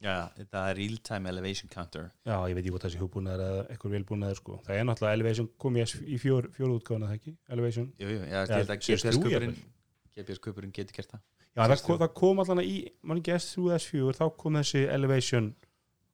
Já, 0.00 0.14
þetta 0.38 0.60
er 0.70 0.78
real 0.80 0.94
time 1.04 1.28
elevation 1.28 1.68
counter. 1.70 2.06
Já, 2.24 2.32
ég 2.48 2.54
veit 2.56 2.62
ekki 2.64 2.72
hvað 2.72 2.84
þessi 2.86 3.00
hugbúnaður 3.02 3.42
eða 3.46 3.64
eitthvað 3.74 3.94
velbúnaður 3.98 4.38
sko, 4.40 4.54
það 4.64 4.78
er 4.80 4.86
náttúrulega 4.88 5.18
Elevation 5.18 5.48
kom 5.60 5.76
í, 5.76 5.82
S- 5.84 6.00
í 6.00 6.16
fjór, 6.22 6.48
fjóru 6.56 6.78
útgáðan 6.80 7.04
það 7.10 7.18
ekki, 7.18 7.34
Elevation. 7.52 7.90
Jú, 8.00 8.08
jú, 8.14 8.22
ég 8.24 8.32
held 8.54 8.72
að 8.72 8.80
CS3 8.80 8.96
GPS-kupurinn 8.96 9.52
jafnvel. 9.52 10.14
GPS-kupurinn 10.16 10.72
getur 10.78 10.96
gert 10.96 11.12
það. 11.12 11.22
Já, 11.50 11.60
það, 11.66 11.82
kom, 11.84 11.98
það 12.00 12.12
kom 12.22 12.40
allan 12.46 12.62
í, 12.64 12.74
mann 13.04 13.20
ekki 13.20 13.34
S3 13.36 13.76
S4, 13.76 14.16
þá 14.16 14.24
kom 14.40 14.56
þessi 14.62 14.82
elevation 14.96 15.50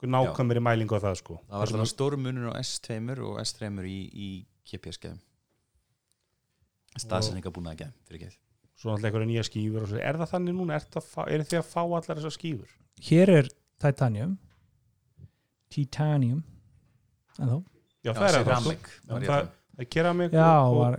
nákvæmri 0.05 0.61
mæling 0.61 0.91
á 0.93 0.99
það 1.01 1.15
sko. 1.23 1.39
það 1.49 1.63
var 1.63 1.71
alltaf 1.73 1.93
stórum 1.93 2.23
munur 2.27 2.53
á 2.53 2.61
S2 2.61 3.19
og 3.25 3.39
S3 3.41 3.71
í, 3.89 4.01
í 4.13 4.29
GPS-geðum 4.69 5.23
staðsendinga 6.97 7.53
búin 7.53 7.71
að 7.73 7.81
geðum 7.85 7.97
fyrir 8.09 8.27
geð 8.27 8.43
Svo 8.77 8.93
náttúrulega 8.93 9.09
einhverja 9.09 9.29
nýja 9.31 9.43
skífur 9.49 9.85
og 9.87 9.89
svo. 9.89 10.01
Er 10.05 10.19
það 10.21 10.29
þannig 10.35 10.53
núna? 10.53 10.75
Er, 10.77 10.83
það, 10.93 11.29
er 11.33 11.45
þið 11.49 11.59
að 11.63 11.69
fá 11.71 11.79
allar 11.81 12.19
þessar 12.19 12.35
skífur? 12.35 12.75
hér 13.05 13.33
er 13.33 13.49
titanium 13.83 14.37
titanium 15.73 16.43
en 17.41 17.51
þó, 17.51 17.57
Já, 18.05 18.13
það 18.13 18.27
er 18.27 18.37
það. 18.37 18.45
ceramic 18.47 18.91
sko. 18.91 19.07
það, 19.07 19.17
um. 19.17 19.27
það 19.27 19.85
er 19.85 19.89
keramik 19.93 20.37
já, 20.37 20.51
og, 20.61 20.69
og 20.69 20.79
var 20.81 20.99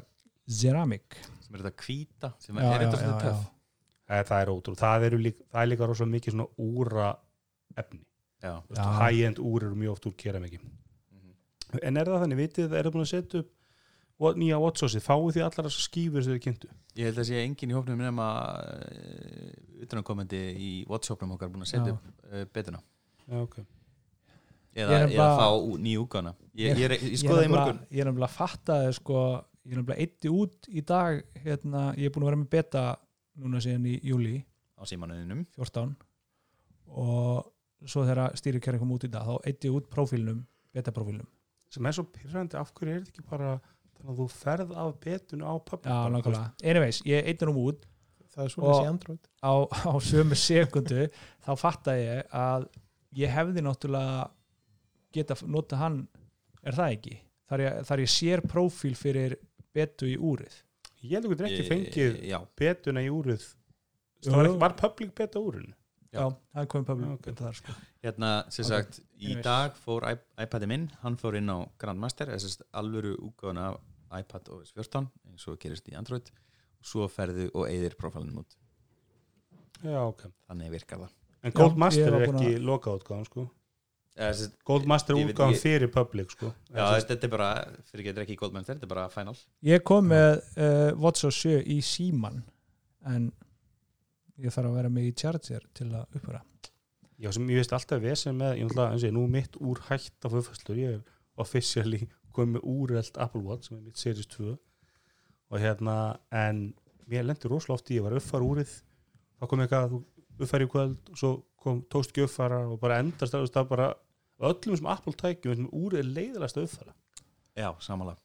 ceramic 0.60 1.20
sem 1.46 1.56
er 1.56 1.64
þetta 1.64 1.86
hvíta 1.86 2.32
sem 2.44 2.60
Já, 2.60 2.68
er 2.68 2.84
þetta 2.84 2.98
já, 2.98 3.02
svona 3.04 3.16
já, 3.16 3.22
töff 3.24 3.46
já. 3.46 3.54
e, 4.08 4.20
það 4.30 4.42
er 4.44 4.52
ótrú. 4.54 4.76
Það, 4.78 5.08
það 5.08 5.62
er 5.64 5.72
líka 5.72 5.90
rosa 5.90 6.08
mikið 6.08 6.36
svona 6.36 6.48
úra 6.68 7.08
efni. 7.78 8.04
High-end 8.44 9.40
úr 9.42 9.68
eru 9.68 9.76
mjög 9.76 9.98
oft 9.98 10.10
úr 10.10 10.18
keramiki. 10.18 10.60
Mhm. 10.60 11.80
En 11.84 11.98
er 11.98 12.06
það 12.06 12.26
þannig, 12.26 12.42
vitið 12.44 12.68
þið, 12.68 12.78
er 12.78 12.90
það 12.90 12.98
búin 12.98 13.08
að 13.08 13.14
setja 13.14 13.44
upp 13.44 14.36
nýja 14.38 14.60
WhatsAppsið? 14.62 15.06
Fáið 15.06 15.34
þið 15.38 15.48
allar 15.48 15.70
þessar 15.70 15.88
skífur 15.88 16.24
sem 16.26 16.34
þið 16.38 16.44
kynntu? 16.48 16.70
ég 16.98 17.12
held 17.12 17.22
að 17.22 17.28
sé 17.30 17.42
enginn 17.44 17.72
í 17.72 17.76
hópnum 17.78 18.00
nema 18.02 18.28
uh, 18.58 19.50
utanakomandi 19.86 20.40
í 20.58 20.70
Whatsappnum 20.90 21.36
okkar 21.36 21.52
búin 21.54 21.66
að 21.66 21.74
setja 21.74 21.94
upp 21.94 22.08
uh, 22.32 22.46
betuna 22.54 22.82
Já, 23.28 23.42
ok. 23.44 23.58
eða, 24.74 25.02
Ég 25.04 25.14
eða 25.18 25.28
fá 25.38 25.48
útgána 26.02 26.34
ég, 26.58 26.72
ég, 26.72 26.80
ég, 26.86 26.96
ég 27.14 27.22
skoði 27.22 27.44
er 27.44 27.50
í 27.50 27.54
morgun 27.54 27.84
ég 27.92 28.02
er 28.02 28.10
nefnilega 28.10 28.30
að 28.30 28.38
fatta 28.38 28.80
það 28.82 28.96
sko, 28.98 29.26
ég 29.68 29.76
er 29.76 29.82
nefnilega 29.82 30.08
eitti 30.08 30.34
út 30.34 30.72
í 30.72 30.84
dag 30.94 31.22
hérna, 31.44 31.84
ég 32.00 32.10
er 32.10 32.16
búin 32.16 32.26
að 32.26 32.32
vera 32.32 32.42
með 32.42 32.50
beta 32.56 32.86
núna 33.38 33.62
síðan 33.62 33.90
í 33.92 33.98
júli 34.08 34.40
á 34.78 34.84
símanuðinum 34.90 35.46
14 35.60 35.94
og 36.98 37.54
svo 37.86 38.06
þegar 38.08 38.38
stýrikerri 38.40 38.80
kom 38.82 38.94
út 38.96 39.06
í 39.06 39.12
dag 39.12 39.28
þá 39.28 39.50
eitti 39.50 39.70
ég 39.70 39.78
út 39.78 39.90
prófílnum, 39.94 40.40
beta-prófílnum. 40.74 41.28
Sem 41.74 41.86
er 41.86 41.98
svo 41.98 42.08
pyrrandi, 42.14 42.58
af 42.58 42.72
hverju 42.74 42.94
er 42.94 43.04
þetta 43.04 43.14
ekki 43.14 43.28
bara 43.28 43.58
þannig 43.98 44.14
að 44.14 44.22
þú 44.22 44.28
ferð 44.34 44.74
af 44.80 44.96
betun 45.04 45.44
á 45.44 45.54
public? 45.60 45.92
Já, 45.92 46.00
nákvæmlega, 46.14 46.50
anyways, 46.64 47.02
ég 47.06 47.30
eitti 47.30 47.50
hún 47.50 47.62
út 47.66 47.88
það 48.38 48.44
er 48.46 48.54
svona 48.54 48.74
þessi 48.74 48.92
Android. 48.92 49.30
á, 49.42 49.54
á 49.66 49.94
sömu 50.04 50.38
sekundu 50.38 51.08
þá 51.46 51.52
fatta 51.58 51.96
ég 51.98 52.36
að 52.38 52.68
ég 53.18 53.34
hefði 53.34 53.64
náttúrulega 53.66 54.28
geta 55.16 55.38
nota 55.50 55.80
hann 55.82 56.04
er 56.62 56.78
það 56.78 56.96
ekki? 56.98 57.18
Þar 57.48 57.64
ég, 57.64 57.78
þar 57.88 58.04
ég 58.04 58.12
sér 58.12 58.44
prófíl 58.44 58.94
fyrir 59.00 59.38
betu 59.74 60.10
í 60.10 60.18
úrið. 60.20 60.58
Ég 61.00 61.16
held 61.16 61.24
að 61.24 61.28
þú 61.28 61.34
getur 61.34 61.48
ekki 61.48 61.68
fengið 61.72 62.18
betuna 62.60 63.04
í 63.06 63.12
úrið. 63.14 63.46
Var, 64.28 64.50
ekki, 64.50 64.60
var 64.60 64.76
public 64.78 65.14
beta 65.16 65.40
úrinu? 65.40 65.72
Já. 66.18 66.28
Það 66.54 66.62
er 66.64 66.70
komið 66.74 66.88
public 66.90 67.08
Já, 67.10 67.14
ok. 67.18 67.26
beta 67.30 67.46
þar 67.48 67.58
sko. 67.60 67.76
Hérna 68.04 68.32
sem 68.52 68.66
Ok, 68.66 68.70
sagt 68.72 69.00
í 69.00 69.26
anyways. 69.26 69.44
dag 69.48 69.78
fór 69.86 70.08
iP- 70.12 70.26
iPadið 70.46 70.68
minn 70.74 70.88
hann 71.04 71.18
fór 71.18 71.38
inn 71.40 71.50
á 71.54 71.58
Grandmaster 71.78 72.28
þess 72.34 72.60
að 72.62 72.66
alvöru 72.82 73.16
útgáðan 73.30 73.62
af 73.64 73.80
iPad 74.22 74.50
OS 74.56 74.72
14 74.74 75.10
eins 75.30 75.48
og 75.48 75.60
gerist 75.60 75.88
í 75.92 75.96
Android 75.98 76.32
svo 76.82 77.08
ferðu 77.12 77.50
og 77.54 77.68
eigðir 77.68 77.96
profilinum 78.00 78.40
út. 78.44 78.56
Já, 79.84 80.00
ok. 80.08 80.24
Þannig 80.50 80.72
virkar 80.74 81.04
það. 81.06 81.14
En 81.46 81.52
Goldmaster 81.54 82.14
er 82.18 82.26
ekki 82.28 82.54
lokaútgáðan 82.66 83.26
sko. 83.30 83.44
Eða, 84.18 84.32
sem 84.34 84.48
sagt, 84.48 84.64
Goldmaster 84.66 85.14
er 85.16 85.28
útgáðan 85.30 85.60
fyrir 85.62 85.92
public 85.94 86.32
sko. 86.34 86.50
Já, 86.74 86.88
þetta 87.06 87.28
er 87.28 87.34
bara 87.34 87.50
fyrir 87.92 88.08
getur 88.08 88.24
ekki 88.26 88.38
Goldmaster, 88.40 88.74
þetta 88.80 88.88
er 88.88 88.94
bara 88.96 89.04
final. 89.14 89.36
Ég 89.70 89.84
kom 89.86 90.08
með 90.10 90.40
uh, 90.58 90.96
Watson 90.98 91.30
7 91.32 91.60
í 91.70 91.78
síman 91.86 92.40
en 93.06 93.30
ég 94.44 94.54
þarf 94.54 94.72
að 94.72 94.78
vera 94.80 94.94
með 94.94 95.10
í 95.10 95.16
charger 95.18 95.68
til 95.78 95.90
að 95.92 96.20
uppvara 96.20 96.44
Já, 97.18 97.32
sem 97.34 97.48
ég 97.50 97.58
veist 97.58 97.74
alltaf 97.74 98.02
vesen 98.04 98.38
með 98.38 98.60
Ég 98.60 98.70
ætla 98.70 98.92
að 98.92 99.00
segja, 99.02 99.16
nú 99.16 99.24
mitt 99.34 99.56
úr 99.58 99.82
hætt 99.88 100.28
af 100.28 100.36
uppfæslur 100.38 100.78
Ég 100.78 101.00
er 101.00 101.16
officially 101.42 102.04
komið 102.38 102.58
með 102.58 102.68
úrelt 102.70 103.18
Apple 103.22 103.42
Watch 103.46 103.70
sem 103.70 103.80
er 103.80 103.86
mitt 103.88 104.02
Series 104.02 104.30
2 104.36 104.54
og 105.48 105.62
hérna, 105.64 106.18
en 106.36 106.74
mér 107.08 107.24
lendi 107.24 107.48
rosalega 107.48 107.78
oft 107.78 107.90
í, 107.92 107.98
ég 107.98 108.04
var 108.04 108.14
að 108.14 108.22
uppfara 108.22 108.48
úrið 108.48 108.74
þá 109.40 109.46
kom 109.48 109.64
eitthvað 109.64 109.86
að 109.86 109.94
þú 109.94 110.00
uppfæri 110.44 110.68
í 110.68 110.72
kvöld 110.74 111.12
og 111.14 111.22
svo 111.22 111.32
kom 111.64 111.80
tókst 111.92 112.12
ekki 112.12 112.26
uppfara 112.28 112.60
og 112.68 112.82
bara 112.82 113.00
endast 113.04 113.34
það, 113.34 113.70
bara 113.70 113.88
öllum 114.50 114.80
sem 114.80 114.90
Apple 114.92 115.16
tækjum 115.18 115.70
er 115.88 116.10
leiðilegast 116.12 116.60
að 116.60 116.68
uppfara 116.68 116.96
já, 117.58 117.70
samanlega 117.82 118.20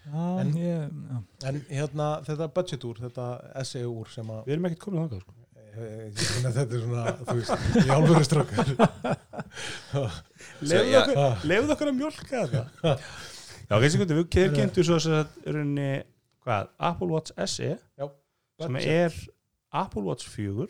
Já, 0.00 0.22
En- 0.40 0.54
ég, 0.56 0.88
en 1.50 1.58
hérna 1.68 2.06
þetta 2.26 2.46
budget 2.56 2.84
úr, 2.88 2.96
þetta 3.04 3.26
SE 3.68 3.82
úr 3.86 4.08
sem 4.10 4.30
að 4.32 4.46
Við 4.48 4.52
erum 4.56 4.68
ekkert 4.70 4.84
komið 4.86 5.00
þangað 5.04 5.20
sko. 5.24 5.34
Ég, 5.70 5.76
ég, 5.80 6.06
ég, 6.10 6.46
þetta 6.56 6.74
er 6.74 6.80
svona, 6.82 7.04
þú 7.26 7.34
veist, 7.38 7.52
í 7.78 7.90
Leifðu 10.70 10.90
já. 10.92 11.00
okkur, 11.02 11.44
leifðu 11.50 11.74
okkur 11.76 11.90
að 11.92 11.98
mjölka 12.00 12.40
þetta. 12.46 12.94
Já, 13.70 13.74
kannski 13.76 14.00
hvernig, 14.00 14.18
við 14.34 14.56
kynntum 14.56 14.86
svo 14.88 14.98
sem 15.04 15.14
að 15.20 15.26
runni, 15.54 15.88
hvað, 16.44 16.70
Apple 16.90 17.10
Watch 17.12 17.30
SE 17.46 17.70
Já, 17.76 18.06
sem 18.64 18.78
er 18.82 19.14
Apple 19.82 20.02
Watch 20.08 20.26
4 20.32 20.66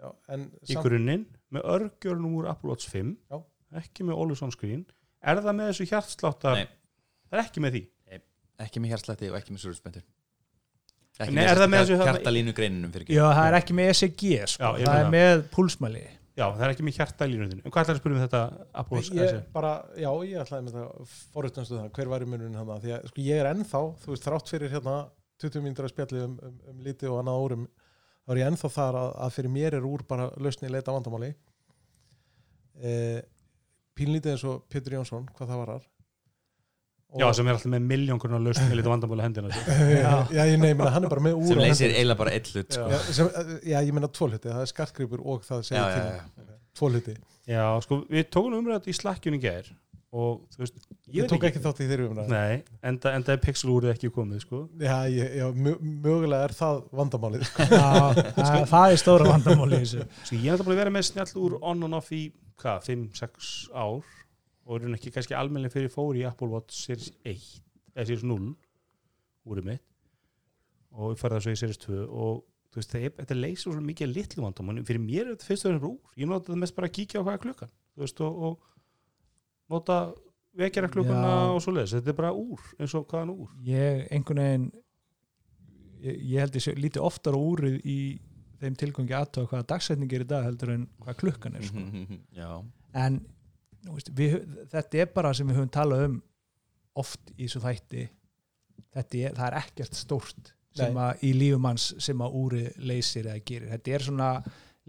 Já, 0.00 0.12
en 0.36 0.46
í 0.70 0.76
grunninn 0.78 1.24
með 1.52 1.66
örgjörn 1.74 2.28
úr 2.30 2.46
Apple 2.52 2.70
Watch 2.70 2.86
5 2.92 3.16
Já. 3.34 3.40
ekki 3.82 4.06
með 4.06 4.14
Always 4.22 4.42
On 4.46 4.52
Screen. 4.54 4.84
Er 5.20 5.42
það 5.42 5.58
með 5.58 5.72
þessu 5.72 5.88
hjartsláttar 5.90 6.56
Nei. 6.60 6.68
það 7.30 7.36
er 7.40 7.42
ekki 7.44 7.60
með 7.66 7.74
því 7.76 7.82
ekki 8.64 8.82
með 8.82 8.94
hjarslætti 8.94 9.30
og 9.30 9.38
ekki 9.40 9.54
með 9.56 9.64
suruspendur 9.66 10.06
ekki 11.20 11.34
Nei, 11.36 11.44
er 11.44 11.60
það 11.60 11.70
með 11.72 11.82
þessu 11.84 11.98
hjartalínu 12.00 12.54
greininum 12.56 12.94
fyrir 12.94 13.12
Já, 13.12 13.26
það 13.28 13.46
er 13.50 13.56
ekki 13.60 13.76
með 13.76 13.90
ECG 13.92 14.22
sko. 14.54 14.62
Já, 14.64 14.80
ég 14.80 14.88
það 14.88 15.00
er 15.00 15.10
meina. 15.10 15.12
með 15.16 15.42
púlsmæli. 15.52 16.04
Já, 16.40 16.44
það 16.46 16.62
er 16.64 16.72
ekki 16.72 16.84
með 16.86 16.96
hjartalínuðinu 16.96 17.64
en 17.66 17.74
hvað 17.74 17.82
ætlar 17.84 17.96
að 17.96 18.00
spyrja 18.00 18.16
um 18.16 18.22
þetta 18.24 18.42
Watch 18.94 19.10
ég 19.18 19.28
SE? 19.34 19.40
bara, 19.52 19.72
já, 20.00 20.08
ég 20.30 20.40
ætlaði 20.40 20.66
með 20.66 20.76
það 20.78 21.16
forutnastu 21.34 21.76
það, 21.76 21.88
hver 21.98 22.10
var 22.14 22.24
í 22.24 22.28
munurinn 22.30 22.56
hann 22.56 22.70
því 22.80 22.94
að 22.96 23.08
sko, 23.10 23.24
ég 23.26 23.42
er 23.42 23.48
ennþá, 23.50 23.82
þú 24.04 24.14
veist, 24.14 24.24
þrátt 24.28 24.52
fyrir 24.54 24.72
hérna 24.72 24.94
20 25.42 25.64
mínútur 25.66 25.88
að 25.88 25.92
spjalli 25.92 26.22
um, 26.24 26.38
um, 26.46 26.56
um 26.70 26.80
liti 26.86 27.10
og 27.10 27.18
annað 27.20 27.42
órum, 27.44 27.66
þá 28.24 28.32
er 28.32 28.40
ég 28.40 28.50
ennþá 28.52 28.72
þar 28.78 28.98
að, 29.02 29.12
að 29.26 29.36
fyrir 29.36 29.54
mér 29.58 29.76
er 29.80 29.88
úr 29.90 30.06
bara 30.08 30.30
lausni 30.40 30.70
leita 30.72 30.94
vandamáli. 30.94 31.30
Eh, 32.80 33.20
pínlítið 33.98 34.36
eins 34.36 34.44
og 34.48 34.64
Pétur 34.72 34.96
Jónsson, 34.96 35.26
hvað 35.36 35.52
það 35.52 35.62
varar 35.64 35.88
Já, 37.18 37.26
sem 37.34 37.48
er 37.50 37.56
alltaf 37.56 37.72
með 37.72 37.86
miljón 37.90 38.20
grunar 38.22 38.42
lausn 38.44 38.68
með 38.70 38.76
lítið 38.78 38.92
vandamál 38.92 39.18
að 39.18 39.24
hendina 39.26 39.50
sko. 39.50 39.76
já, 40.04 40.12
já, 40.36 40.42
ég 40.46 40.60
nefnir 40.62 40.92
hann 40.94 41.08
er 41.08 41.10
bara 41.10 41.24
með 41.26 41.40
úr 41.40 41.48
sem 41.50 41.58
leysir 41.64 41.90
eiginlega 41.96 42.20
bara 42.20 42.34
eitt 42.36 42.50
hlut 42.54 42.76
sko. 42.76 42.86
já, 42.92 42.98
sem, 43.18 43.30
já, 43.66 43.78
ég 43.82 43.92
meina 43.96 44.10
tvo 44.14 44.28
hluti, 44.30 44.46
það 44.46 44.62
er 44.62 44.70
skartgripur 44.70 45.24
og 45.26 45.42
það 45.48 45.64
segir 45.66 45.82
já, 45.82 45.98
tíma 45.98 46.48
tvo 46.78 46.90
hluti, 46.92 47.16
Já, 47.50 47.64
sko, 47.82 48.04
við 48.12 48.28
tókum 48.30 48.54
umræðat 48.60 48.86
í 48.86 48.94
slakkjunni 48.94 49.40
gær 49.42 49.72
og 50.10 50.40
þú 50.54 50.62
veist, 50.64 50.78
ég, 51.14 51.26
tók 51.30 51.44
ekki 51.46 51.60
þátt 51.62 51.80
í 51.82 51.88
þeirri 51.90 52.06
umræð 52.10 52.30
Nei, 52.30 52.62
enda, 52.86 53.12
enda 53.18 53.34
er 53.34 53.42
pixel 53.42 53.70
úrið 53.74 53.92
ekki 53.92 54.10
komið 54.14 54.40
sko. 54.42 54.60
já, 54.82 54.96
ég, 55.10 55.34
já, 55.38 55.44
mö- 55.54 55.76
mögulega 55.82 56.46
er 56.48 56.54
það 56.58 56.80
vandamálið 56.98 57.44
sko. 57.50 57.66
Já, 57.70 57.90
það, 58.38 58.64
það 58.70 58.94
er 58.94 59.02
stóra 59.02 59.28
vandamáli 59.30 59.78
í 59.78 59.84
þessu 59.84 60.06
Sko, 60.24 60.38
ég 60.38 60.46
er 60.46 60.54
alltaf 60.56 60.66
búin 60.70 60.76
að 60.76 60.82
vera 60.84 60.94
með 60.94 61.06
snjall 61.10 61.34
úr 61.42 61.58
on 61.62 61.86
and 61.86 61.98
off 62.00 62.10
í, 62.14 62.22
hvað, 62.62 62.88
5-6 62.90 63.52
ár 63.74 64.02
og 64.66 64.80
er 64.80 64.96
ekki 64.96 65.12
kannski 65.14 65.36
almennilega 65.36 65.74
fyrir 65.74 65.92
fóri 65.92 66.24
í 66.24 66.28
Apple 66.28 66.50
Watch 66.52 66.84
Series 66.86 67.12
1 67.24 67.46
eða 67.94 68.06
Series 68.06 68.26
0 68.26 68.52
úrið 69.50 69.68
mitt. 69.70 69.86
Og 70.90 71.14
ég 71.14 71.20
farið 71.20 71.38
það 71.38 71.46
svo 71.46 71.54
í 71.54 71.60
Series 71.60 71.82
2 71.84 72.00
og 72.06 72.42
þú 72.70 72.78
veist, 72.80 72.92
það 72.92 73.06
er, 73.06 73.14
þetta 73.18 73.38
leysir 73.38 73.74
svo 73.74 73.84
mikið 73.84 74.12
litlu 74.14 74.44
vandamál 74.44 74.82
fyrir 74.86 75.02
mér 75.02 75.24
er 75.24 75.32
þetta 75.34 75.48
fyrst 75.48 75.66
og 75.66 75.72
verður 75.72 75.88
úr 75.90 76.20
ég 76.20 76.30
nota 76.30 76.46
þetta 76.46 76.60
mest 76.62 76.76
bara 76.76 76.90
að 76.90 76.96
kíkja 76.98 77.22
á 77.22 77.24
hvað 77.26 77.36
er 77.36 77.42
klukkan 77.44 77.72
þú 77.72 78.04
veist, 78.04 78.20
og, 78.26 78.44
og 78.46 79.74
nota 79.74 79.96
vekjara 80.60 80.90
klukkuna 80.90 81.32
Já. 81.32 81.40
og 81.54 81.60
svo 81.64 81.74
leiðis 81.74 81.96
þetta 81.96 82.12
er 82.12 82.18
bara 82.20 82.30
úr, 82.34 82.62
eins 82.78 82.94
og 82.98 83.06
hvaðan 83.10 83.34
úr. 83.34 83.50
Ég 83.66 84.06
einhvern 84.14 84.42
veginn 84.42 84.68
ég, 86.02 86.22
ég 86.32 86.44
held 86.44 86.58
ég 86.58 86.80
lítið 86.80 87.06
oftar 87.06 87.38
á 87.38 87.40
úrið 87.40 87.78
í 87.82 87.98
þeim 88.60 88.78
tilgangi 88.78 89.16
aðtöða 89.16 89.50
hvaða 89.52 89.68
dagsetning 89.74 90.14
er 90.14 90.24
í 90.24 90.30
dag 90.30 90.46
heldur 90.46 90.74
en 90.74 90.86
hvað 91.00 91.20
klukkan 91.22 91.58
er 91.58 91.66
sko. 91.66 91.84
já, 92.40 92.50
en 93.02 93.20
veist, 93.88 94.10
við, 94.16 94.38
þetta 94.72 95.02
er 95.02 95.12
bara 95.14 95.34
sem 95.36 95.48
við 95.48 95.60
höfum 95.60 95.72
talað 95.74 96.06
um 96.08 96.16
oft 97.00 97.30
í 97.36 97.44
þessu 97.46 97.62
þætti. 97.64 98.06
Þetta 98.90 99.20
er, 99.20 99.36
það 99.38 99.46
er 99.46 99.58
ekkert 99.60 99.98
stórt 99.98 100.54
sem 100.76 100.94
Nei. 100.94 101.02
að 101.04 101.22
í 101.26 101.30
lífum 101.34 101.64
manns 101.66 101.90
sem 102.02 102.22
að 102.22 102.36
úri 102.40 102.64
leysir 102.78 103.26
eða 103.26 103.44
gerir, 103.46 103.70
þetta 103.72 103.94
er 103.96 104.06
svona 104.06 104.30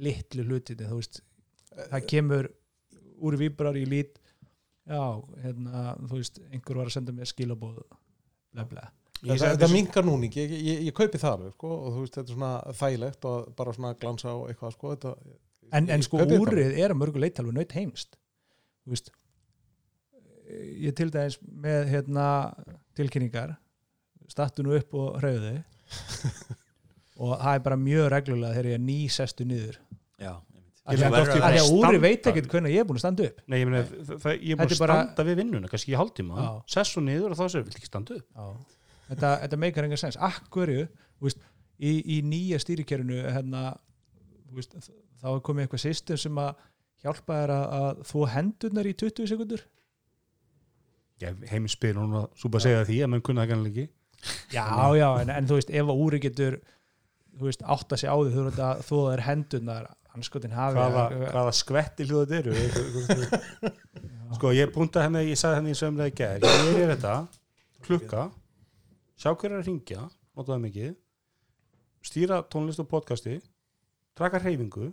litlu 0.02 0.46
hlutin, 0.48 0.82
þú 0.86 1.00
veist. 1.00 1.22
Það 1.92 2.08
kemur 2.12 2.50
úri 3.22 3.40
víbrar 3.42 3.78
í 3.78 3.86
lít. 3.90 4.18
Já, 4.90 5.02
hérna 5.44 5.92
þú 6.02 6.18
veist, 6.18 6.42
einhver 6.52 6.82
var 6.82 6.90
að 6.90 6.96
senda 6.98 7.14
mér 7.16 7.30
skilabóð 7.30 7.84
Ég 9.22 9.38
það, 9.38 9.52
það 9.54 9.60
þessu- 9.62 9.76
minkar 9.76 10.06
núning, 10.08 10.34
ég, 10.34 10.50
ég, 10.50 10.80
ég 10.88 10.94
kaupi 10.98 11.20
það 11.22 11.36
alveg, 11.36 11.52
sko, 11.54 11.70
og 11.78 11.94
þú 11.94 12.00
veist, 12.02 12.16
þetta 12.18 12.32
er 12.32 12.38
svona 12.38 12.74
þægilegt 12.80 13.28
og 13.30 13.52
bara 13.60 13.74
svona 13.78 13.92
glansa 14.02 14.32
og 14.34 14.48
eitthvað 14.50 14.74
sko, 14.74 14.94
þetta, 14.96 15.12
en, 15.70 15.90
en 15.94 16.02
ég 16.02 16.08
sko 16.08 16.24
úrið 16.26 16.80
er 16.82 16.94
að 16.96 16.98
mörgu 16.98 17.22
leit 17.22 17.42
alveg 17.42 17.60
naut 17.60 17.76
heimst 17.78 18.18
veist 18.90 19.12
ég 20.82 20.96
til 20.98 21.10
dæmis 21.14 21.38
með 21.46 21.90
hérna 21.94 22.26
tilkynningar 22.98 23.56
stattu 24.32 24.64
nú 24.66 24.74
upp 24.78 24.94
og 24.98 25.20
hreyðu 25.22 25.54
og 27.22 27.36
það 27.38 27.54
er 27.56 27.66
bara 27.68 27.78
mjög 27.80 28.08
reglulega 28.14 28.56
þegar 28.56 28.72
ég 28.72 28.80
er 28.80 28.84
ný 28.86 28.98
sestu 29.12 29.46
niður. 29.48 29.78
Já 30.22 30.34
af 30.82 30.96
Ég 30.96 30.98
því 30.98 31.04
meina, 31.06 31.18
að, 31.18 31.22
oft 31.22 31.36
í 31.38 31.42
af 31.42 31.52
því 31.52 31.60
að 31.62 31.68
standa. 31.68 31.90
úri 31.92 32.00
veit 32.02 32.28
ekkert 32.32 32.48
hvernig 32.50 32.74
ég 32.74 32.82
er 32.82 32.86
búin 32.90 32.98
að 32.98 33.04
standa 33.04 33.26
upp. 33.28 33.42
Nei, 33.46 33.58
ég 33.62 33.68
meina, 33.70 33.82
það, 33.86 34.16
það, 34.24 34.32
ég 34.34 34.54
er 34.56 34.58
búin 34.58 34.66
að 34.66 34.74
er 34.76 34.82
bara- 34.82 34.96
standa 34.98 35.26
við 35.28 35.38
vinnuna 35.38 35.70
kannski 35.70 35.92
í 35.94 35.98
hálftíma, 36.00 36.38
Já. 36.42 36.50
sess 36.74 36.98
og 36.98 37.04
niður 37.06 37.36
og 37.36 37.38
þá 37.38 37.44
sér, 37.54 37.66
vilt 37.68 37.78
ekki 37.78 37.90
standa 37.92 38.16
upp? 38.18 38.26
Já. 38.34 38.48
þetta, 39.12 39.30
þetta 39.44 39.60
meikar 39.62 39.88
enga 39.88 40.00
sens. 40.02 40.18
Akkurju, 40.18 40.88
í, 41.78 41.92
í 42.16 42.18
nýja 42.26 42.60
stýrikerinu 42.66 43.22
hérna, 43.30 43.62
þá 45.22 45.28
er 45.36 45.44
komið 45.46 45.68
eitthvað 45.68 45.84
system 45.86 46.18
sem 46.18 46.42
að 46.42 46.66
hjálpa 47.02 47.38
þér 47.42 47.54
að, 47.56 48.02
þú 48.12 48.26
hendurnar 48.36 48.90
í 48.90 48.94
20 49.02 49.30
sekundur 49.32 49.64
heimspil 51.52 51.96
og 52.02 52.06
núna 52.10 52.22
súpa 52.38 52.58
að 52.60 52.64
segja 52.66 52.86
því 52.88 52.96
að 53.06 53.10
mann 53.14 53.22
kunna 53.26 53.44
það 53.46 53.52
kannski 53.54 53.72
ekki. 53.72 53.88
Já, 54.54 54.66
já, 54.98 55.08
en, 55.22 55.30
en 55.34 55.48
þú 55.50 55.58
veist, 55.60 55.70
ef 55.74 55.90
að 55.94 56.00
úri 56.06 56.20
getur 56.22 56.56
þú 57.38 57.48
veist, 57.48 57.62
átta 57.76 57.98
sig 57.98 58.10
á 58.10 58.16
því 58.18 58.32
þú 58.36 58.46
veist 58.48 58.62
að 58.66 58.82
þú 58.88 59.00
er 59.14 59.24
hendurnar 59.28 59.90
anskotin 60.18 60.52
hafi 60.58 60.78
hvaða, 60.78 61.04
að- 61.06 61.26
hvaða 61.32 61.54
skvetti 61.56 62.08
hljóða 62.10 62.26
þetta 62.32 62.40
eru? 62.42 63.72
Sko 64.38 64.52
ég 64.58 64.74
punta 64.74 65.06
henni 65.06 65.22
ég 65.30 65.40
sagði 65.40 65.60
henni 65.62 65.74
í 65.76 65.80
sömlega 65.80 66.12
í 66.12 66.18
gær 66.18 66.46
ég 66.46 66.82
er 66.86 66.94
þetta, 66.96 67.14
klukka 67.86 68.26
sjá 69.22 69.32
hver 69.36 69.52
er 69.54 69.60
að 69.62 69.68
ringja, 69.70 70.08
nota 70.38 70.54
það 70.56 70.64
mikið 70.66 70.92
stýra 72.10 72.42
tónlist 72.50 72.82
og 72.82 72.90
podcasti 72.92 73.38
traka 74.18 74.42
hreyfingu 74.42 74.90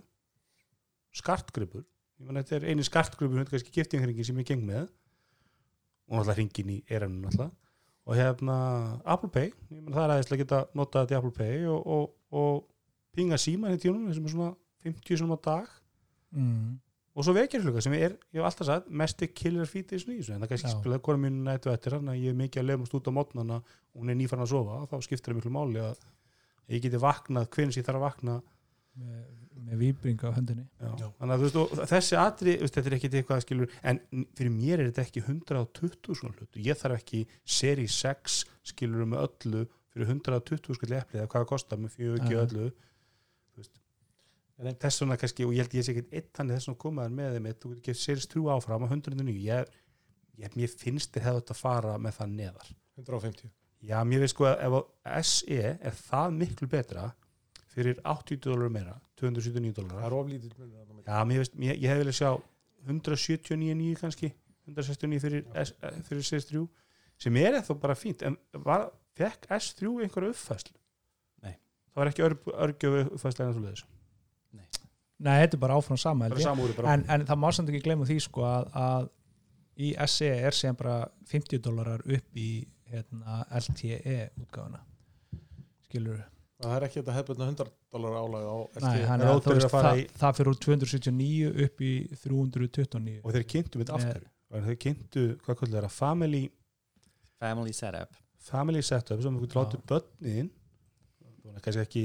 skartgripur 1.19 1.83
ég 2.19 2.27
menn 2.27 2.41
þetta 2.41 2.57
er 2.59 2.67
eini 2.71 2.85
skartgripur 2.85 3.39
þetta 3.39 3.47
er 3.47 3.55
kannski 3.55 3.75
giftingringi 3.75 4.25
sem 4.27 4.41
ég 4.41 4.49
geng 4.49 4.65
með. 4.67 4.89
Og 6.09 6.17
náttúrulega 6.17 6.39
ringin 6.41 6.73
í 6.73 6.77
eranu 6.89 7.23
náttúrulega. 7.23 7.55
Og 8.09 8.17
hérna 8.17 8.57
Apple 9.05 9.29
Pay 9.29 9.51
ég 9.51 9.79
menn 9.79 9.93
það 9.93 10.03
er 10.03 10.13
aðeins 10.15 10.33
að 10.33 10.41
geta 10.43 10.61
notað 10.77 11.05
þetta 11.05 11.15
í 11.15 11.19
Apple 11.19 11.35
Pay 11.37 11.65
og, 11.69 11.89
og, 11.95 12.05
og 12.41 12.61
pinga 13.15 13.39
síma 13.41 13.73
í 13.73 13.81
tíunum 13.81 14.13
sem 14.15 14.25
er 14.25 14.33
svona 14.33 14.53
50 14.85 15.21
svona 15.21 15.37
á 15.37 15.39
dag. 15.45 15.73
Mm, 16.35 16.77
og 17.17 17.25
svo 17.25 17.33
vekjarklukka 17.35 17.83
sem 17.83 17.95
er, 17.97 18.15
ég 18.33 18.39
hef 18.39 18.47
alltaf 18.47 18.67
sagt 18.69 18.89
mesti 19.01 19.27
killer 19.33 19.69
feat 19.69 19.91
í 19.91 19.97
þessu. 19.97 20.11
Nýju 20.11 20.35
en 20.35 20.43
það 20.43 20.53
kannski 20.53 20.73
spilaði 20.73 21.03
hvora 21.07 21.21
mínu 21.25 21.43
nættu 21.45 21.73
eftir 21.73 21.97
hann 21.97 22.11
að 22.11 22.21
ég 22.21 22.33
er 22.33 22.39
mikið 22.39 22.63
að 22.63 22.69
lefumst 22.69 22.95
út 22.99 23.09
á 23.09 23.17
mótnana 23.17 23.59
og 23.59 24.01
hún 24.01 24.13
er 24.13 24.17
nýfann 24.19 24.45
að 24.45 24.53
sofa 24.53 24.83
þá 24.91 24.95
skiptir 25.05 25.33
það 25.33 25.39
miklu 25.41 25.53
máli 25.55 25.83
að 25.83 26.03
ég 26.69 26.83
geti 26.85 27.01
vaknað 27.01 27.49
hvernig 27.55 27.79
ég 27.79 27.87
þarf 27.87 27.99
að 27.99 28.05
vakna 28.05 28.35
með, 29.65 29.79
víbring 29.83 30.23
á 30.25 30.29
höndinni. 30.35 30.65
Já. 30.79 30.91
Já. 30.99 31.07
þannig 31.19 31.33
að 31.35 31.39
þú 31.39 31.47
veist, 31.47 31.59
og 31.61 31.89
þessi 31.93 32.19
atri 32.19 32.55
þetta 32.61 32.85
er 32.85 32.97
ekki 32.97 33.11
eitthvað 33.11 33.43
skilur 33.45 33.73
en 33.91 34.01
fyrir 34.37 34.53
mér 34.55 34.83
er 34.83 34.91
þetta 34.91 35.05
ekki 35.07 35.25
120 35.25 36.19
svona 36.19 36.37
hlut 36.37 36.61
ég 36.65 36.79
þarf 36.79 36.99
ekki 36.99 37.23
seri 37.57 37.87
6 37.91 38.39
skilur 38.73 39.09
með 39.09 39.25
öllu 39.27 39.65
fyrir 39.93 40.13
120 40.13 40.77
skall 40.77 40.95
eplið 41.01 41.23
eða 41.23 41.31
hvað 41.31 41.43
það 41.43 41.51
kostar 41.53 41.81
með 41.81 41.97
fjögur 41.97 42.23
ekki 42.23 42.39
öllu 42.43 42.69
þess 44.59 45.01
vegna 45.01 45.17
kannski, 45.19 45.45
og 45.47 45.53
ég 45.55 45.63
held 45.63 45.75
ég 45.77 45.85
sé 45.87 45.93
ekki 45.93 46.17
einn 46.19 46.31
þannig 46.35 46.57
þess 46.57 46.69
vegna 46.69 46.81
komaður 46.83 47.15
með 47.15 47.35
þeim 47.35 47.47
þú 47.47 47.69
getur 47.69 47.77
ekki 47.79 47.95
serist 47.95 48.31
trú 48.33 48.49
áfram 48.51 48.83
á 48.83 48.87
109 48.91 49.35
ég, 49.45 49.71
ég, 50.41 50.57
mér 50.59 50.73
finnst 50.81 51.13
þið 51.15 51.27
hefði 51.27 51.41
þetta 51.41 51.55
að 51.55 51.61
fara 51.61 51.95
með 52.01 52.17
það 52.17 52.33
neðar. 52.35 52.73
150 52.99 53.51
já, 53.87 53.97
mér 54.03 54.23
veist 54.25 54.35
sko 54.35 54.49
að 54.49 54.65
ef 54.65 54.77
að 54.79 55.23
SE 55.29 55.71
er 55.71 55.99
það 56.01 56.35
miklu 56.41 56.69
betra 56.71 57.05
fyrir 57.69 57.99
80 58.03 58.41
dólar 58.45 58.71
meira 58.73 58.95
279 59.19 59.75
það 59.75 59.89
dólar 59.89 60.05
er 60.07 60.15
oflítið. 60.17 60.55
Já, 61.05 61.19
mér 61.27 61.43
veist, 61.43 61.57
ég, 61.59 61.81
ég 61.83 61.91
hef 61.91 62.01
viljað 62.01 62.17
sjá 62.19 62.31
179 62.87 63.99
kannski 63.99 64.31
169 64.69 65.23
fyrir, 65.23 65.45
S, 65.63 65.75
eh, 65.81 66.01
fyrir 66.07 66.25
CS3 66.25 66.65
sem 67.19 67.39
er 67.41 67.59
þá 67.65 67.73
bara 67.81 67.97
fínt. 67.97 68.23
En 68.25 68.37
var, 68.65 68.89
fekk 69.17 69.49
S3 69.59 69.93
einhverja 70.05 70.33
uppfæslu? 70.33 70.75
Nei. 71.43 71.55
Það 71.91 72.01
var 72.01 72.11
ekki 72.11 72.27
örg, 72.27 72.51
örgjöfu 72.67 73.05
uppfæslu 73.17 73.45
en 73.45 73.55
svo 73.55 73.65
leiðis 73.67 73.87
Nei, 75.19 75.41
þetta 75.41 75.57
er 75.57 75.59
bara 75.59 75.75
áfram 75.75 75.97
sama 75.99 76.29
Það 76.31 76.85
en, 76.93 77.01
en 77.11 77.23
það 77.27 77.39
má 77.41 77.49
samt 77.51 77.71
ekki 77.73 77.81
glemma 77.83 78.05
því 78.07 78.15
sko 78.23 78.45
að, 78.47 78.69
að 78.79 79.09
í 79.79 79.89
SE 80.07 80.29
er 80.47 80.55
sem 80.55 80.77
bara 80.79 81.01
50 81.27 81.59
dólarar 81.65 82.03
upp 82.07 82.39
í 82.39 82.49
hérna, 82.89 83.41
LTE 83.59 84.15
útgáfuna. 84.39 84.79
Skilur 85.89 86.21
það 86.59 86.75
er 86.75 86.85
ekki 86.87 86.99
þetta 86.99 87.15
hefðbundna 87.17 87.47
100 87.53 87.69
dólar 87.95 88.15
álag 88.19 88.47
á 88.49 88.55
Nei, 88.83 89.03
hann 89.07 89.21
Það 89.23 89.29
er 89.29 89.53
veist, 89.55 89.65
að 89.65 89.73
fara 89.73 89.91
það, 89.93 89.99
í- 90.03 90.07
það 90.21 90.37
fyrir 90.39 90.51
úr 90.51 90.59
279 90.65 91.51
upp 91.65 91.83
í 91.89 91.91
329 92.23 93.19
og 93.23 93.35
þeir 93.35 93.45
kynntu 93.53 93.79
Með- 93.81 93.93
aftur. 93.99 94.25
Þeir 94.49 94.79
kynntu, 94.83 95.23
hvað 95.45 95.57
kvöldur 95.59 95.77
þeirra, 95.77 95.91
family 95.93 96.43
family 97.39 97.71
setup. 97.73 98.17
Family 98.49 98.81
setup 98.81 99.21
sem 99.23 99.37
þú 99.39 99.47
látið 99.55 99.83
börnin 99.87 100.49
það 101.21 101.53
var 101.53 101.61
kannski 101.65 101.85
ekki 101.85 102.03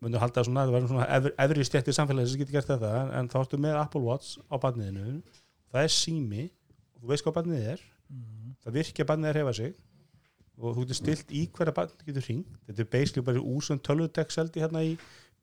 myndum 0.00 0.20
halda 0.22 0.40
að 0.42 0.46
svona, 0.46 0.62
það 0.68 0.74
verður 0.76 0.90
svona 0.92 1.06
efri, 1.16 1.32
stjættir 1.66 1.96
samfélagi 1.96 2.30
sem 2.32 2.40
getur 2.42 2.56
gert 2.56 2.68
þetta 2.70 2.90
en, 3.18 3.28
þá 3.32 3.36
ertu 3.42 3.58
með 3.58 3.78
Apple 3.80 4.02
Watch 4.06 4.36
á 4.48 4.54
barniðinu 4.62 5.22
það 5.72 5.82
er 5.82 5.92
sími. 5.92 6.44
Og 6.94 7.02
þú 7.02 7.10
veist 7.12 7.24
hvað 7.26 7.36
barnið 7.40 7.66
er. 7.74 7.80
Mhm. 8.12 8.54
það 8.62 8.76
virkja 8.78 9.04
barnið 9.08 9.28
að 9.32 9.36
reyfa 9.40 9.54
sig 9.58 9.74
og 10.60 10.76
þú 10.76 10.84
getur 10.84 10.98
stilt 11.00 11.32
í 11.32 11.46
hverja 11.56 11.74
barnið 11.76 12.06
getur 12.10 12.26
hring 12.28 12.42
þetta 12.68 12.84
er 12.84 12.90
basically 12.92 13.24
bara 13.26 13.40
úsund 13.56 13.82
tölvudekseldi 13.86 14.60
hérna 14.62 14.82
í 14.84 14.96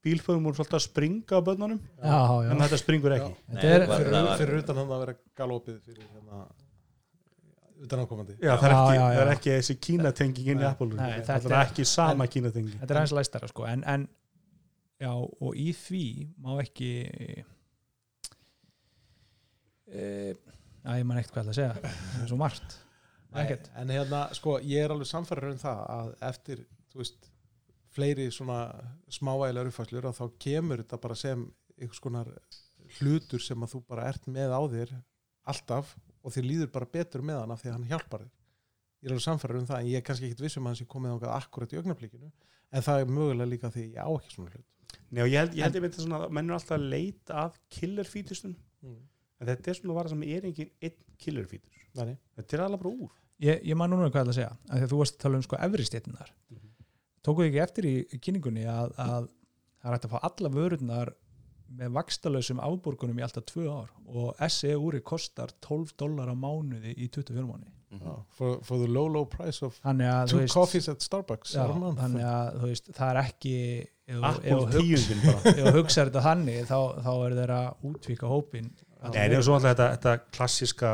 bílförum 0.06 0.46
og 0.48 0.56
svolítið 0.56 0.78
að 0.78 0.84
springa 0.86 1.36
á 1.36 1.42
börnunum. 1.44 1.80
Já, 2.00 2.20
já. 2.46 2.52
en 2.54 2.62
þetta 2.64 2.78
springur 2.80 3.16
ekki. 3.18 3.34
Þetta 3.50 3.72
er, 3.76 3.82
Nei, 3.84 3.98
fyrir, 3.98 4.14
var- 4.16 4.38
fyrir 4.40 4.60
utan 4.62 4.78
hann 4.80 4.94
að 4.96 5.02
vera 5.04 5.16
galopið 5.42 5.80
fyrir 5.90 6.06
hérna 6.14 6.38
utan 7.84 8.00
ákomandi 8.06 8.38
Já, 8.40 8.54
það, 8.60 8.64
er 8.70 8.76
ekki, 8.78 8.94
já, 8.96 9.02
já. 9.02 9.18
það 9.18 9.22
er 9.26 9.34
ekki 9.34 9.52
þessi 9.58 9.76
kínatenging 9.88 10.48
inn 10.54 10.58
í 10.60 10.64
Nei. 10.64 10.70
Apple 10.70 10.88
Nei, 10.94 11.12
það 11.20 11.28
þetta 11.44 11.52
er 11.52 11.68
ekki 11.68 11.86
sama 11.92 12.28
kínatenging. 12.32 12.80
þetta 12.80 12.94
er 12.96 13.00
aðeins 13.02 13.16
læstara 13.20 13.48
sko. 13.52 13.66
En, 13.68 13.84
en 13.88 14.08
já 15.00 15.12
og 15.16 15.56
í 15.60 15.68
því 15.76 16.04
má 16.44 16.56
ekki 16.64 16.90
e, 19.90 20.04
að 20.88 21.00
ég 21.02 21.08
man 21.08 21.20
ekkert 21.22 21.36
hvað 21.38 21.52
að 21.54 21.60
segja. 21.60 21.74
Það 21.84 22.24
er 22.24 22.32
svo 22.32 22.40
margt 22.40 22.78
ekkert. 23.38 23.70
en 23.76 23.92
hérna, 23.94 24.24
sko, 24.34 24.58
ég 24.66 24.86
er 24.86 24.94
alveg 24.94 25.10
samfæður 25.10 25.52
um 25.52 25.62
það 25.62 25.84
að 25.96 26.10
eftir, 26.30 26.64
þú 26.90 27.04
veist 27.04 27.30
fleiri 27.94 28.30
svona 28.34 28.60
smáægilegar 29.12 29.70
uppfæslur 29.72 30.10
að 30.10 30.20
þá 30.20 30.26
kemur 30.46 30.84
þetta 30.84 31.02
bara 31.02 31.18
sem 31.18 31.46
einhvers 31.80 32.04
konar 32.04 32.30
hlutur 33.00 33.42
sem 33.44 33.64
að 33.64 33.76
þú 33.76 33.82
bara 33.90 34.10
ert 34.10 34.28
með 34.30 34.54
á 34.54 34.62
þér 34.74 34.94
alltaf 35.50 35.96
og 36.24 36.34
þér 36.36 36.48
líður 36.50 36.72
bara 36.74 36.90
betur 36.90 37.24
með 37.26 37.42
hann 37.42 37.56
af 37.56 37.62
því 37.62 37.72
að 37.72 37.78
hann 37.78 37.90
hjálpar 37.90 38.26
þér. 38.26 38.36
Ég 39.00 39.08
er 39.08 39.14
alveg 39.14 39.26
samfæður 39.26 39.60
um 39.62 39.70
það 39.70 39.82
en 39.82 39.90
ég 39.90 40.00
er 40.02 40.06
kannski 40.06 40.28
ekkit 40.28 40.44
viss 40.44 40.60
um 40.60 40.66
að 40.66 40.74
hann 40.74 40.80
sé 40.82 40.88
komið 40.90 41.16
ákvað 41.16 41.36
akkurat 41.38 41.74
í 41.74 41.80
augnablikinu 41.80 42.32
en 42.70 42.86
það 42.86 43.04
er 43.04 43.14
mögulega 43.16 43.50
líka 43.50 43.72
því 43.74 43.86
ég 43.96 44.02
á 44.04 44.10
ekki 44.10 44.34
svona 44.36 44.54
hlut. 44.54 44.68
Og 45.10 45.30
ég 45.32 45.40
held, 45.40 45.56
ég 45.58 45.66
held 45.66 45.78
ég 45.80 45.86
myndi 45.86 46.04
svona 46.04 46.20
að 46.26 46.34
menn 46.36 46.50
er 46.50 46.58
alltaf 46.58 46.76
að 46.76 46.90
leita 46.92 47.38
að 47.46 47.60
killer 47.74 48.10
featustum 48.10 48.56
mm. 48.84 48.98
en 49.40 49.50
þetta 49.50 49.72
er 49.72 49.80
svona 49.80 49.96
vara 49.98 50.12
sem 50.12 50.26
er 50.28 50.50
engin 50.50 50.74
einn 50.84 51.00
killer 51.22 51.48
feature 51.50 51.79
Nei, 51.96 52.18
þetta 52.38 52.58
er 52.58 52.64
alveg 52.68 52.84
bara 52.84 52.94
úr. 53.06 53.12
Ég, 53.40 53.62
ég 53.64 53.76
man 53.80 53.90
núna 53.90 54.10
hvað 54.12 54.26
það 54.28 54.34
að 54.34 54.38
segja 54.40 54.52
af 54.52 54.76
því 54.78 54.84
að 54.84 54.92
þú 54.94 54.98
varst 55.00 55.16
að 55.16 55.24
tala 55.24 55.38
um 55.40 55.44
sko 55.48 55.56
efri 55.68 55.86
stéttinar 55.88 56.30
Mhm. 56.52 56.70
tókuðu 57.24 57.48
ekki 57.50 57.62
eftir 57.64 57.86
í 57.90 58.20
kynningunni 58.20 58.66
að, 58.68 58.94
að 59.00 59.28
það 59.80 59.90
er 59.90 59.96
hægt 59.96 60.06
að 60.10 60.14
fá 60.14 60.20
alla 60.30 60.50
vörurnar 60.50 61.14
með 61.80 61.92
vakstalösum 61.94 62.60
afborgunum 62.66 63.20
í 63.20 63.24
alltaf 63.24 63.46
tvö 63.46 63.68
ár 63.70 63.90
og 64.10 64.36
SE 64.50 64.72
úri 64.76 65.02
kostar 65.06 65.52
12 65.62 65.94
dólar 65.98 66.32
á 66.32 66.36
mánuði 66.36 66.96
í 66.98 67.08
24 67.14 67.46
mánuði? 67.46 67.76
Já, 67.90 68.14
for, 68.38 68.60
for 68.62 68.78
the 68.78 68.88
low 68.88 69.08
low 69.10 69.26
price 69.26 69.64
of 69.66 69.80
two 69.82 70.38
veist, 70.38 70.54
coffees 70.54 70.88
at 70.90 71.02
Starbucks 71.02 71.56
já, 71.56 71.64
þannig 71.98 72.26
að 72.26 72.60
veist, 72.62 72.92
það 72.94 73.10
er 73.16 73.20
ekki 73.24 73.54
ef, 74.06 74.20
þú- 74.46 75.74
hugsaður 75.74 76.10
þetta 76.12 76.22
þannig 76.26 76.68
þá, 76.70 76.78
þá 77.06 77.10
er 77.26 77.36
þeirra 77.40 77.62
útvíka 77.90 78.30
hópin 78.30 78.70
Nei, 79.00 79.30
það 79.30 79.38
er 79.40 79.44
svo 79.48 79.56
alltaf 79.56 79.72
þetta, 79.74 79.88
þetta 79.96 80.14
klassiska 80.36 80.92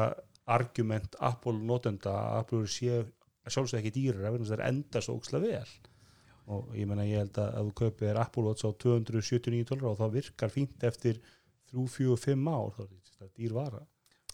argument 0.48 1.16
Apple 1.20 1.58
notenda 1.66 2.12
að 2.12 2.40
Apple 2.40 2.68
séu 2.70 3.06
sjálfsög 3.46 3.80
ekki 3.82 3.92
dýrar 3.96 4.28
ef 4.32 4.40
það 4.42 4.54
er 4.60 4.64
enda 4.68 5.02
svo 5.02 5.16
ókslega 5.20 5.52
vel. 5.60 5.74
Og 6.48 6.76
ég 6.78 6.86
menna 6.90 7.06
ég 7.08 7.18
held 7.24 7.38
að 7.42 7.56
ef 7.60 7.66
þú 7.70 7.74
kaupir 7.82 8.20
Apple 8.22 8.44
Watch 8.46 8.66
á 8.66 8.70
279 8.78 9.66
dólar 9.72 9.92
og 9.94 9.98
það 9.98 10.12
virkar 10.20 10.54
fínt 10.54 10.84
eftir 10.86 11.20
3, 11.72 11.88
4, 11.90 12.18
5 12.22 12.48
ár 12.54 12.70
þá 12.76 12.82
er 12.86 12.92
þetta 13.10 13.30
dýr 13.40 13.56
vara. 13.58 13.82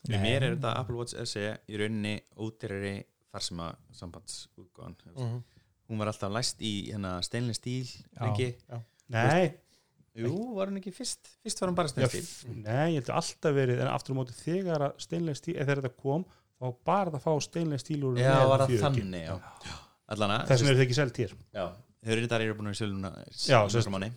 Fyrir 0.01 0.21
mér 0.25 0.43
er 0.43 0.55
þetta 0.57 0.73
Apple 0.81 0.95
Watch 0.99 1.15
SE 1.29 1.45
í 1.71 1.79
rauninni 1.79 2.15
ódýrari 2.35 2.95
farsima 3.31 3.69
sambandsútgáðan 3.95 4.95
Mhm. 5.15 5.43
hún 5.89 5.97
var 5.99 6.07
alltaf 6.07 6.31
læst 6.31 6.59
í 6.61 6.91
hérna 6.91 7.21
steinlega 7.23 7.53
stíl? 7.59 7.87
Nei, 9.09 9.53
Jú, 10.17 10.31
var 10.57 10.67
hún 10.67 10.79
ekki 10.81 10.91
fyrst? 10.91 11.29
Fyrst 11.43 11.61
var 11.63 11.69
hún 11.71 11.75
bara 11.77 11.87
já, 11.87 11.93
steinlega 11.93 12.11
stíl. 12.11 12.25
f- 12.27 12.55
nei, 12.65 12.87
ég 12.91 12.97
held 12.99 13.11
að 13.13 13.19
alltaf 13.21 13.53
verið 13.55 13.79
en 13.85 13.91
aftur 13.93 14.11
á 14.11 14.17
móti 14.19 14.33
þegar 14.35 14.83
að 14.89 14.97
steinlega 15.05 15.39
stíl 15.39 15.53
eða 15.55 15.67
þegar 15.69 15.81
þetta 15.85 16.01
kom, 16.03 16.25
þá 16.59 16.65
bara 16.91 17.13
að 17.15 17.23
fá 17.23 17.31
steinlega 17.45 17.79
stíl 17.85 18.01
úr 18.09 18.19
Já, 18.19 18.33
var 18.51 18.65
það 18.65 18.73
4G. 18.73 18.81
þannig, 18.83 19.23
já. 19.23 19.77
Allana, 20.11 20.41
þess 20.49 20.61
vegna 20.65 20.73
er 20.73 20.75
þetta 20.81 20.87
ekki 20.89 20.97
selt 20.99 21.21
hér. 21.23 21.33
Já, 21.55 21.63
þau 22.03 22.11
eru 22.11 22.25
þetta 22.27 22.39
eru 22.43 22.57
búin 22.59 22.71
að 22.73 22.79
sérst. 23.71 23.89
manni. 23.93 24.09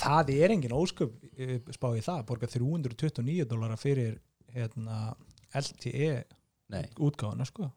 það 0.00 0.32
er 0.34 0.50
engin 0.56 0.74
ósköp 0.74 1.14
eh, 1.38 1.58
spá 1.76 1.88
í 1.94 2.02
það, 2.02 2.24
borga 2.26 2.50
329 2.50 3.46
dólara 3.46 3.76
fyrir 3.78 4.18
hérna, 4.56 5.14
LTE 5.54 6.24
Nei, 6.74 6.82
útgáðuna 6.98 7.46
sko. 7.46 7.70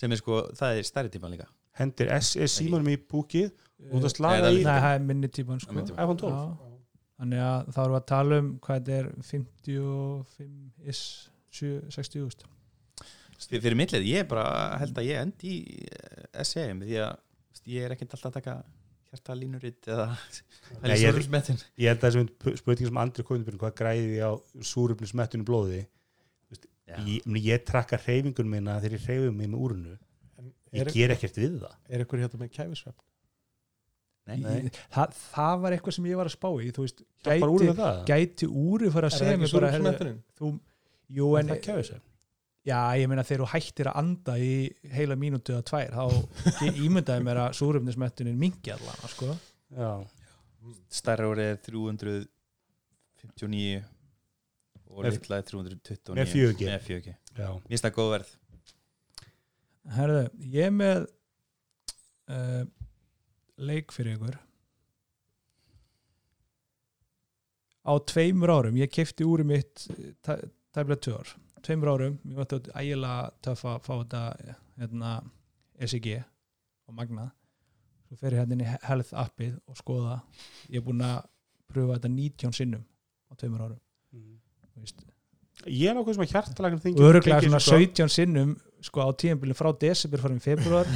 Sem 0.00 0.10
er 0.14 0.16
sko, 0.16 0.46
það 0.56 0.78
er 0.80 0.86
stærri 0.88 1.10
tíma 1.12 1.28
líka. 1.28 1.44
Hendir 1.76 2.08
SE 2.24 2.46
símanum 2.48 2.88
í 2.88 2.96
búkið 2.96 3.50
og 3.92 4.00
það 4.06 4.12
slaga 4.16 4.46
það 4.46 4.56
í 4.56 4.62
Nei, 4.64 4.80
það 4.80 4.94
er 4.96 5.04
minni 5.10 5.28
típan 5.28 5.60
sko. 5.60 6.71
Þannig 7.22 7.42
að 7.46 7.68
þá 7.70 7.80
erum 7.84 7.92
við 7.94 8.00
að 8.00 8.08
tala 8.10 8.38
um 8.42 8.50
hvað 8.64 8.78
þetta 8.80 8.94
er 8.98 9.08
55 9.28 10.90
is 10.92 11.02
60 11.52 12.24
úst 12.26 12.46
Fyr- 13.42 13.62
Fyrir 13.62 13.76
millið, 13.78 14.06
ég 14.10 14.26
bara 14.30 14.44
held 14.80 14.98
að 14.98 15.06
ég 15.08 15.20
endi 15.22 15.52
í 15.52 15.86
eh, 15.86 16.42
SE 16.46 16.64
því 16.82 16.98
að 17.04 17.70
ég 17.70 17.86
er 17.86 17.94
ekkert 17.94 18.16
alltaf 18.16 18.30
að 18.32 18.38
taka 18.40 18.56
hjartalínuritt 19.12 19.88
eða 19.92 20.06
Nei, 20.82 20.94
ég 20.96 21.18
ég 21.76 21.92
held 21.92 22.06
að 22.06 22.16
þessi 22.16 22.54
spurning 22.58 22.88
sem 22.90 23.00
andri 23.02 23.26
komið 23.28 23.58
hvað 23.60 23.74
græði 23.78 24.22
á 24.24 24.30
súrufnismettinu 24.72 25.46
blóði? 25.46 25.82
Ég, 27.06 27.22
ég 27.24 27.62
trakka 27.68 27.98
hreyfingun 28.02 28.50
minna 28.50 28.78
þegar 28.82 28.98
ég 28.98 29.06
hreyfi 29.06 29.34
mig 29.36 29.50
með 29.52 29.62
úrunu 29.68 29.94
ég 30.72 30.82
er, 30.82 30.90
ger 30.92 31.14
ekkert 31.14 31.38
við 31.38 31.58
það. 31.62 31.76
er 31.88 32.04
ykkur 32.04 32.22
hérna 32.24 32.40
með 32.40 32.54
kæfisvefn? 32.56 33.04
Nei. 34.22 34.70
það, 34.94 35.08
það 35.32 35.54
var 35.64 35.74
eitthvað 35.74 35.94
sem 35.96 36.04
ég 36.06 36.14
var 36.20 36.28
að 36.30 36.36
spá 36.36 36.46
í 36.62 36.68
þú 36.76 36.80
veist, 36.86 36.98
bara 37.26 37.48
úr 37.50 37.58
gæti, 37.64 37.70
með 37.72 37.78
það 37.82 37.96
gæti 38.12 38.46
úri 38.62 38.86
fara 38.94 39.06
að 39.10 39.16
segja 39.18 39.34
mig 39.40 39.50
bara 39.50 39.66
súrufnismettunin? 39.72 40.18
þú, 40.38 40.46
jú 41.18 41.26
en 41.40 41.50
það 41.50 41.58
kæfi 41.66 41.82
sér 41.88 41.98
já, 42.70 42.78
ég 43.02 43.06
meina 43.10 43.24
þegar 43.26 43.42
þú 43.42 43.48
hættir 43.56 43.86
að 43.90 43.98
anda 44.04 44.32
í 44.38 44.52
heila 44.94 45.16
mínútu 45.18 45.50
eða 45.56 45.66
tvær 45.72 45.90
þá 45.96 46.04
ímyndaði 46.86 47.22
mér 47.26 47.38
að 47.48 47.56
súrefnismettunin 47.58 48.38
mingi 48.38 48.70
allan 48.76 48.94
sko. 49.10 49.26
já, 49.74 49.90
Stærra 50.94 51.26
orðið 51.32 51.48
er 51.50 51.58
359 51.66 53.82
og 54.92 55.00
Með- 55.02 55.10
litla 55.16 55.34
er 55.42 55.46
329 55.50 56.14
með 56.20 56.26
4G. 56.36 56.60
Með 56.70 56.82
4G 56.86 57.08
já. 57.10 57.16
Mér 57.50 57.66
finnst 57.72 57.86
það 57.88 57.96
góð 57.98 58.10
verð 58.14 58.30
Herðu, 59.96 60.22
ég 60.54 60.62
er 60.68 60.74
með 60.78 60.98
uh, 62.30 62.62
leik 63.58 63.92
fyrir 63.92 64.16
ykkur. 64.16 64.38
Á 67.82 67.92
tveimur 68.06 68.52
árum 68.54 68.76
ég 68.78 68.90
kefti 68.94 69.26
úri 69.26 69.44
mitt 69.44 69.86
tæ- 70.22 70.50
tæplega 70.74 71.00
tvö 71.02 71.18
ár. 71.18 71.32
Tveimur 71.62 71.88
árum, 71.92 72.18
ég 72.26 72.34
var 72.38 72.46
þetta 72.46 72.74
ægilega 72.78 73.30
töff 73.42 73.64
að 73.64 73.80
fá 73.86 73.92
þetta 74.02 74.22
hérna, 74.78 75.10
SEG 75.82 76.08
og 76.88 76.94
Magna 76.94 77.32
svo 78.06 78.18
fer 78.20 78.34
ég 78.36 78.42
hérna 78.42 78.60
í 78.60 78.78
Health 78.86 79.12
appið 79.14 79.58
og 79.66 79.76
skoða. 79.78 80.20
Ég 80.68 80.80
er 80.82 80.86
búinn 80.86 81.04
að 81.06 81.24
pröfa 81.72 81.96
þetta 81.98 82.10
19 82.12 82.52
sinnum 82.52 82.84
á 82.84 83.32
tveimur 83.40 83.64
árum. 83.66 83.80
Veist. 84.76 85.02
ég 85.66 85.90
er 85.90 85.94
nokkuð 85.94 86.14
sem 86.16 86.24
að 86.24 86.82
þingi 86.82 86.98
og 86.98 87.08
öruglega 87.10 87.42
svona 87.44 87.60
17 87.60 88.08
sinnum 88.08 88.54
sko 88.82 89.04
á 89.06 89.08
tíðanbílinn 89.14 89.56
frá 89.58 89.70
desember 89.78 90.20
farin 90.22 90.40
februar 90.42 90.88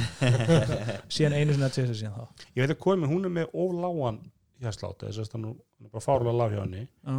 síðan 1.13 1.35
einu 1.37 1.55
sinna 1.55 1.69
tvisar 1.71 1.95
síðan 1.97 2.17
þá. 2.17 2.45
Ég 2.57 2.63
veit 2.65 2.73
að 2.75 2.81
komin, 2.83 3.09
hún 3.11 3.27
er 3.29 3.33
með 3.37 3.53
ofláan 3.63 4.19
hjarslátt 4.63 5.05
þess 5.05 5.21
að 5.23 5.35
hann 5.37 5.45
er 5.53 5.91
bara 5.93 6.03
fárlega 6.03 6.37
lág 6.41 6.55
hjá 6.55 6.61
henni. 6.65 6.83
Já. 7.07 7.17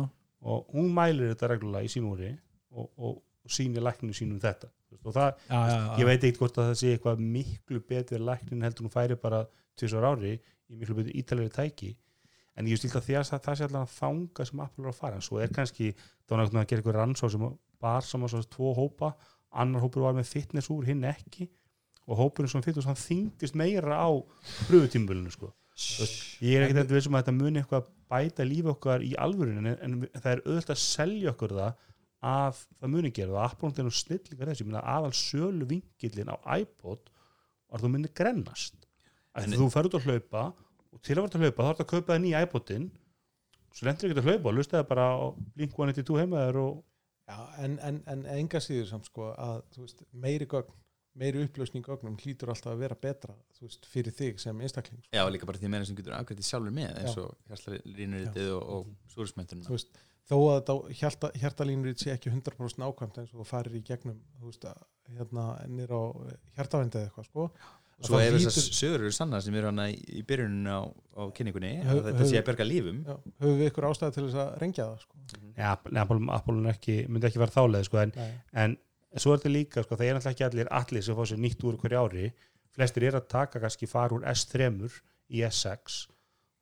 og 0.49 0.69
hún 0.75 0.91
mælir 0.95 1.33
þetta 1.33 1.49
reglulega 1.51 1.87
í 1.87 1.91
sínu 1.91 2.12
úri 2.14 2.29
og, 2.71 2.91
og, 2.97 3.16
og 3.45 3.51
sýnir 3.55 3.83
lækninu 3.83 4.14
sínum 4.14 4.39
þetta. 4.43 4.69
Þú 4.89 4.95
veist, 4.97 5.07
og 5.11 5.14
það, 5.16 5.31
Já, 5.49 5.59
já, 5.59 5.79
já. 5.79 5.89
ég 6.03 6.07
veit 6.09 6.19
ekkert 6.29 6.43
hvort 6.43 6.59
að 6.62 6.69
það 6.69 6.77
sé 6.83 6.93
eitthvað 6.95 7.23
miklu 7.37 7.81
betur 7.89 8.23
læknin 8.29 8.62
heldur 8.66 8.87
hún 8.87 8.93
færi 8.95 9.16
bara 9.23 9.41
tvisar 9.79 10.07
ári 10.12 10.35
í 10.39 10.79
miklu 10.79 10.95
betur 11.01 11.16
ítalegri 11.19 11.51
tæki. 11.57 11.91
En 12.59 12.66
ég 12.71 12.79
stilt 12.81 12.97
að 12.99 13.05
því 13.09 13.16
að 13.21 13.27
það, 13.33 13.43
það 13.49 13.59
sé 13.61 13.66
allan 13.69 13.85
að 13.87 13.97
þanga 13.97 14.47
sem 14.49 14.62
er 14.66 14.89
að 14.93 14.97
fara. 14.99 15.19
En 15.19 15.27
svo 15.27 15.41
er 15.43 15.53
kannski 15.55 15.91
þá 15.95 16.33
er 16.35 16.41
náttúrulega 16.41 16.62
að 16.64 16.71
gera 16.73 16.83
eitthvað 16.83 16.97
rannsóð 17.01 17.35
sem 17.35 17.45
bar 17.83 18.07
saman 18.07 18.33
svo 18.33 18.41
tvo 18.51 18.73
hópa 18.79 19.12
annar 19.53 19.80
hópur 19.84 20.05
var 20.05 20.16
með 20.16 20.28
fitness 20.32 20.68
úr, 20.72 20.84
hinn 20.88 21.05
ekki. 21.09 21.49
Og 22.09 22.16
hópurinn 22.16 22.49
sem 22.53 22.62
fitness 22.64 22.88
hann 22.88 22.96
þyngdist 22.99 23.57
meira 23.59 23.99
á 24.01 24.09
pröfutímbölinu 24.68 25.32
sko. 25.32 25.51
Veist, 25.78 26.40
ég 26.42 26.57
er 26.59 26.64
ekkert 26.66 26.80
eitthvað 26.82 26.96
vissum 26.99 27.14
að 27.18 27.22
þetta 27.26 27.34
muni 27.38 27.61
eitthvað 27.61 27.90
bæta 28.11 28.46
lífi 28.49 28.70
okkar 28.72 29.05
í 29.05 29.12
alvörinu 29.20 29.61
en, 29.62 29.76
en 29.84 29.99
það 30.16 30.30
er 30.32 30.40
auðvitað 30.46 30.74
að 30.74 30.80
selja 30.82 31.30
okkur 31.34 31.55
það 31.59 31.84
að 32.28 32.62
það 32.80 32.92
muni 32.96 33.12
gera 33.14 33.44
það. 33.44 33.84
Nú 33.86 33.92
snillingar 33.94 34.51
þessi, 34.51 34.64
ég 34.64 34.70
meina 34.72 34.82
aðal 34.96 35.12
sölu 35.14 35.68
vingillin 35.70 36.32
á 36.34 36.36
iPod 36.59 37.12
var 37.68 37.84
þú 37.84 37.92
myndi 37.92 38.11
grennast. 38.16 38.74
Að 39.36 39.44
En- 39.46 39.59
þú 39.61 39.68
fer 39.70 39.86
út 39.90 39.99
að 40.01 40.09
hlaupa 40.09 40.46
og 40.88 41.03
til 41.05 41.14
að 41.14 41.20
vera 41.20 41.28
út 41.28 41.36
að 41.38 41.44
hlaupa 41.44 41.62
þá 41.62 41.68
er 41.68 41.76
þetta 41.76 41.86
að 41.86 41.92
kaupa 41.92 42.14
það 42.16 42.22
nýja 42.24 42.42
iPodin 42.49 42.88
svo 43.78 43.86
lendur 43.86 44.09
ekki 44.09 44.18
að 44.24 44.28
hlaupa 44.32 44.49
og 44.51 44.57
lustaði 44.57 44.88
bara 44.88 45.05
á 45.14 45.16
Blink-182 45.55 46.18
heimaður 46.24 46.59
og 46.64 46.72
Já, 47.29 47.39
en, 47.64 47.79
en, 47.85 48.03
en 48.09 48.26
enga 48.39 48.61
síður 48.64 48.87
samt 48.89 49.09
sko 49.11 49.33
að 49.37 49.62
veist, 49.76 50.05
meiri 50.16 50.49
gögn 50.49 50.76
meiri 51.18 51.43
upplösning 51.45 51.85
gögnum 51.87 52.16
hlýtur 52.20 52.53
alltaf 52.53 52.72
að 52.72 52.83
vera 52.85 52.97
betra 52.99 53.35
veist, 53.61 53.87
fyrir 53.91 54.14
þig 54.14 54.43
sem 54.43 54.61
einstakling 54.62 55.01
sko. 55.03 55.11
Já, 55.16 55.24
líka 55.33 55.49
bara 55.49 55.61
því 55.61 55.72
meira 55.72 55.89
sem 55.89 55.99
getur 55.99 56.14
afgrættið 56.16 56.49
sjálfur 56.49 56.74
með 56.74 56.93
eins 56.93 57.16
Já. 57.16 57.24
og 57.24 57.51
hjartalínuritið 57.51 58.53
og, 58.55 58.68
og 58.76 59.14
súrismöndunum 59.14 59.66
þú 59.66 59.74
veist, 59.74 59.99
þó 60.29 60.37
að 60.39 60.55
þetta 60.55 60.76
hjarta, 61.01 61.33
hjartalínur 61.43 61.99
sé 61.99 62.12
ekki 62.14 62.33
100% 62.33 62.83
nákvæmt 62.85 63.20
eins 63.22 63.35
og 63.35 63.49
farir 63.49 63.79
í 63.81 63.83
gegnum 63.89 64.20
þú 64.39 64.53
veist, 64.53 64.68
að, 64.70 64.87
hérna 65.18 65.49
nýr 65.72 65.95
á 65.97 66.03
hjartavendi 66.59 67.01
eða 67.01 67.11
eitthvað 67.11 67.31
sko 67.31 67.49
og 67.99 68.07
svo 68.07 68.18
Það 68.18 68.24
ef 68.28 68.34
þessar 68.36 68.55
hlýtur- 68.55 68.76
sögur 68.78 69.05
eru 69.05 69.12
sannar 69.16 69.42
sem 69.42 69.55
eru 69.59 69.66
hana 69.72 69.86
í, 69.90 69.96
í 70.18 70.22
byrjuninu 70.28 70.70
á, 70.70 70.82
á 71.18 71.22
kynningunni 71.34 71.70
að 71.82 72.03
þetta 72.09 72.26
sé 72.30 72.38
að 72.40 72.44
berga 72.46 72.66
lífum. 72.68 73.01
Já, 73.07 73.14
höfum 73.42 73.57
við 73.59 73.70
ykkur 73.72 73.86
ástæði 73.88 74.14
til 74.18 74.26
þess 74.28 74.38
að 74.44 74.53
rengja 74.62 74.84
það 74.88 75.01
sko. 75.03 75.40
ja, 75.59 75.72
Apple, 75.72 76.20
Apple 76.38 76.59
er 76.62 76.70
ekki, 76.76 76.99
myndi 77.09 77.26
ekki 77.30 77.42
vera 77.42 77.57
þáleið 77.57 77.88
sko, 77.88 78.03
en, 78.05 78.12
en 78.64 78.76
svo 79.18 79.32
er 79.34 79.40
þetta 79.42 79.55
líka 79.57 79.82
sko, 79.82 79.96
það 79.99 80.07
er 80.11 80.14
náttúrulega 80.18 80.36
ekki 80.36 80.46
allir 80.51 80.70
allir 80.78 81.03
sem 81.09 81.18
fá 81.18 81.24
sér 81.26 81.42
nýtt 81.42 81.64
úr 81.66 81.80
hverju 81.82 82.05
ári. 82.05 82.28
Flestir 82.78 83.09
er 83.09 83.18
að 83.18 83.26
taka 83.34 83.59
kannski 83.64 83.88
fara 83.90 84.14
úr 84.14 84.22
S3 84.30 84.70
í 85.34 85.42
S6 85.49 85.99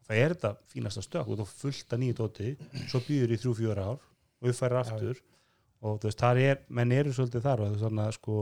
það 0.06 0.16
er 0.22 0.32
þetta 0.36 0.50
fínasta 0.70 1.02
stök 1.02 1.28
og 1.34 1.40
þú 1.40 1.44
fullt 1.50 1.92
að 1.92 2.00
nýju 2.02 2.14
dóti 2.20 2.52
svo 2.88 3.00
býður 3.02 3.32
í 3.34 3.38
þrjú 3.42 3.54
fjóra 3.58 3.86
ár 3.90 3.98
og 4.40 4.48
uppfærir 4.52 4.78
aftur. 4.80 5.20
Og 5.82 5.98
þú 6.00 6.08
veist, 6.08 6.20
þar 6.22 6.38
er, 6.40 6.60
menn 6.72 6.92
eru 6.94 7.12
svolítið 7.12 7.42
þar 7.44 7.60
og 7.60 7.66
það 7.66 7.74
er 7.74 7.82
svona 7.82 8.04
sko 8.14 8.36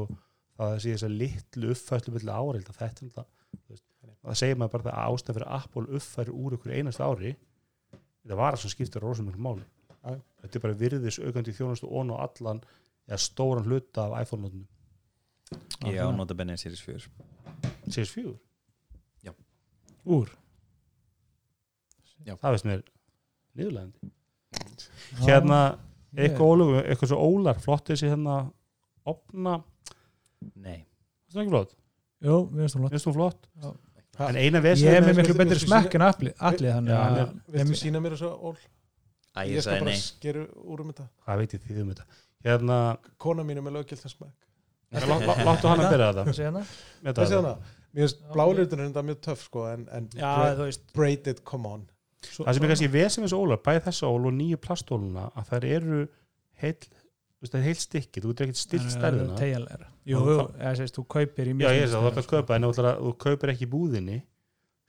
það 0.59 0.77
sé 0.83 0.95
þess 0.95 1.07
að 1.09 1.17
litlu 1.23 1.73
uppfærslu 1.75 2.15
milli 2.15 2.35
áreilda 2.35 2.77
þetta 2.77 3.07
er 3.07 3.81
það 4.25 4.39
segir 4.41 4.61
maður 4.61 4.75
bara 4.77 4.87
það 4.87 4.99
að 5.01 5.15
ástæð 5.15 5.39
fyrir 5.39 5.49
að 5.49 5.59
Apple 5.59 5.99
uppfæri 5.99 6.35
úr 6.35 6.57
ykkur 6.57 6.75
einast 6.79 7.03
ári 7.05 7.35
þetta 7.35 8.39
var 8.41 8.55
það 8.55 8.63
sem 8.63 8.75
skiptir 8.75 9.05
rosa 9.05 9.25
mjög 9.27 9.41
máli. 9.47 9.67
Já. 10.05 10.21
þetta 10.45 10.59
er 10.59 10.65
bara 10.65 10.79
virðis 10.85 11.19
aukandi 11.21 11.57
þjónustu 11.57 11.89
og 11.89 12.13
á 12.13 12.17
allan 12.27 12.63
eða 13.09 13.21
stóran 13.25 13.69
hluta 13.69 14.09
af 14.09 14.25
iPhone-nótunum 14.25 14.71
Ég 15.85 16.01
á 16.01 16.09
nota 16.13 16.35
benni 16.37 16.57
Series 16.57 16.81
4 16.81 17.11
CS4, 17.93 18.33
úr? 20.05 20.31
Það 22.25 22.55
veist 22.55 22.69
mér 22.69 22.85
niðurlegandi 23.59 24.13
hérna, 25.25 25.61
eitthvað 26.17 26.51
ólögu 26.51 26.81
eitthvað 26.83 27.11
svo 27.13 27.21
ólar, 27.21 27.61
flott 27.63 27.91
þessi 27.91 28.11
hérna 28.11 28.39
opna, 29.09 29.59
Nei, 30.55 30.85
það 31.33 31.41
er 31.41 31.43
ekki 31.45 31.53
flott? 31.55 31.75
Jú, 32.25 32.37
við 32.51 32.61
finnst 32.65 32.77
það 32.77 32.81
flott. 32.85 32.95
Finnst 32.95 33.09
þú 33.11 33.15
flott, 33.19 33.51
Ha, 34.15 34.29
en 34.31 34.37
eina 34.39 34.61
Ég 34.61 34.63
vesið 34.63 34.87
er 34.95 35.03
með 35.03 35.09
Viltu- 35.09 35.23
miklu 35.25 35.35
betri 35.41 35.57
smekk 35.59 35.95
en 35.99 36.03
allir, 36.07 36.35
þannig 36.39 36.93
Já, 36.95 37.25
viltu 37.51 37.75
sína 37.81 37.99
mér 38.05 38.13
þessu 38.15 38.29
ól? 38.31 38.55
Æ, 39.35 39.41
ég 39.43 39.57
ég 39.57 39.63
skal 39.65 39.73
sagði 39.73 39.81
bara 39.83 39.91
nei. 39.91 40.03
skeru 40.05 40.45
úr 40.71 40.81
um 40.85 40.93
þetta. 40.93 41.07
Hvað 41.27 41.41
veit 41.41 41.55
ég 41.57 41.65
því 41.65 41.81
um 41.83 41.89
þetta? 41.91 42.05
Hérna, 42.45 42.77
kona 43.19 43.43
mín 43.43 43.59
er 43.59 43.65
með 43.67 43.75
löggiltan 43.81 44.13
smekk 44.13 44.47
lá- 44.95 45.19
lá- 45.27 45.43
láttu 45.49 45.67
hann 45.67 45.81
að 45.83 45.91
byrja 45.91 46.13
þetta. 46.13 46.45
Hana? 46.47 46.63
Með 47.03 47.15
þessi 47.19 47.35
þetta. 47.35 47.43
hana, 47.43 47.57
mér 47.95 48.05
finnst 48.05 48.23
bláliturinn 48.37 48.85
er 48.85 48.93
þetta 48.93 49.05
mjög 49.11 49.21
töff 49.27 49.43
sko 49.49 49.67
en, 49.73 49.89
en 49.91 50.09
Já, 50.15 50.31
bra- 50.39 50.55
þú 50.55 50.69
veist 50.71 50.87
braided, 50.95 51.45
come 51.45 51.67
on. 51.67 51.83
Svo- 52.23 52.47
það 52.47 52.55
sem 52.55 52.63
er 52.65 52.69
kannski 52.71 52.89
vesið 52.95 53.19
með 53.19 53.27
þessu 53.27 53.41
ólar, 53.43 53.59
bæði 53.67 53.83
þessa 53.89 54.07
ól 54.15 54.27
og 54.31 54.33
nýju 54.39 54.57
plastóluna, 54.63 55.27
að 55.35 55.49
þær 55.51 55.65
eru 55.75 56.09
heil, 56.63 56.77
það 57.53 57.61
er 57.61 57.67
heil 57.69 57.79
stykki 57.81 58.21
þú 58.25 58.31
getur 58.33 58.47
ekkert 58.49 58.61
stilt 58.61 58.91
stærðina. 58.95 59.37
Teygjanlegar. 59.39 59.87
Jú, 60.05 60.19
jú, 60.29 60.37
eða 60.59 60.75
sést, 60.81 60.95
þú 60.99 61.05
kaupir 61.15 61.49
í 61.49 61.55
já, 61.61 61.71
ég 61.75 61.85
veist 61.85 61.95
að 61.97 62.03
þú 62.05 62.11
ert 62.11 62.19
að 62.21 62.27
sko. 62.27 62.37
kaupa 62.41 62.57
en 62.57 62.63
þú 62.67 62.71
ætlar 62.75 62.99
þú 63.01 63.13
kaupir 63.25 63.53
ekki 63.55 63.69
búðinni 63.73 64.19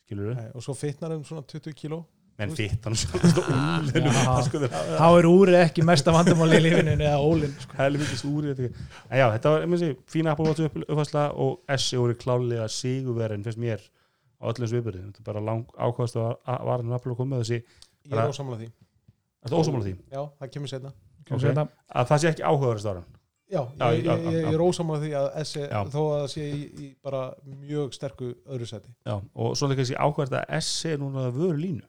skilur 0.06 0.36
Nei, 0.36 0.50
og 0.54 0.62
svo 0.66 0.76
fitnar 0.78 1.12
hann 1.16 1.24
svona 1.28 1.44
20 1.48 1.74
kíló 1.80 2.02
Þú 2.36 2.46
veist- 2.52 2.58
fitt 2.60 2.84
hann 2.86 2.96
svona 3.00 4.44
sko, 4.48 4.60
Þá 5.00 5.06
er 5.20 5.28
úrið 5.30 5.58
ekki 5.62 5.86
mesta 5.88 6.12
vandamáli 6.12 6.58
í 6.60 6.64
lífinu 6.66 6.96
eða 7.00 7.20
ólinn 7.24 7.54
sko. 7.64 7.78
þetta 7.80 8.68
en 9.10 9.18
já, 9.22 9.26
þetta 9.38 9.54
var, 9.54 9.62
ég 9.64 9.72
myndi, 9.72 9.92
fína 10.12 10.34
Apple 10.36 10.50
Watch 10.50 10.66
upp- 10.68 10.82
uppfærsla 10.84 11.24
og 11.46 11.62
S 11.78 11.88
voru 11.96 12.18
klálega 12.20 12.68
sigurverðin 12.68 13.46
finnst 13.48 13.62
mér 13.64 13.80
á 14.36 14.44
öllum 14.52 14.68
svipurði 14.68 15.06
þetta 15.08 15.24
er 15.24 15.30
bara 15.32 15.46
lang 15.48 15.64
ákvæðast 15.80 16.20
að 16.20 16.66
varðin 16.68 16.92
Apple 17.00 17.16
að 17.16 17.22
koma 17.24 17.40
þessi, 17.40 17.62
ég 17.64 18.20
er 18.20 18.28
ósamlega 18.36 19.88
því 19.88 20.02
þetta 21.26 21.34
er 21.34 21.34
ósámála 21.34 21.34
því 21.34 21.34
já, 21.34 21.34
það 21.34 21.34
kemur 21.34 21.40
setna 21.40 21.40
Kemur 21.40 21.40
Ok. 21.40 21.42
sér 21.42 21.54
þetta? 21.54 21.68
að 21.96 22.10
það 22.12 22.22
sé 22.24 22.30
ekki 22.32 22.46
áhugaverðast 22.50 22.90
ára 22.92 23.04
já, 23.46 23.62
Já, 23.78 23.86
ég, 23.94 24.06
ég, 24.06 24.26
ég, 24.26 24.38
ég 24.46 24.54
er 24.54 24.64
ósamlega 24.66 25.02
því 25.06 25.12
að 25.20 25.28
S 25.42 25.52
Já. 25.56 25.80
þó 25.94 26.00
að 26.02 26.16
það 26.22 26.30
sé 26.34 26.46
í, 26.50 26.62
í 26.86 26.88
bara 27.06 27.22
mjög 27.46 27.94
sterku 27.94 28.30
öðru 28.46 28.68
seti 28.70 28.90
já, 29.06 29.16
og 29.36 29.54
svo 29.58 29.68
líka 29.70 29.84
þessi 29.86 29.98
áhugaverðast 30.02 30.40
að 30.40 30.56
S 30.58 30.86
er 30.90 30.98
núna 31.02 31.28
að 31.30 31.38
vöru 31.40 31.58
línu. 31.62 31.86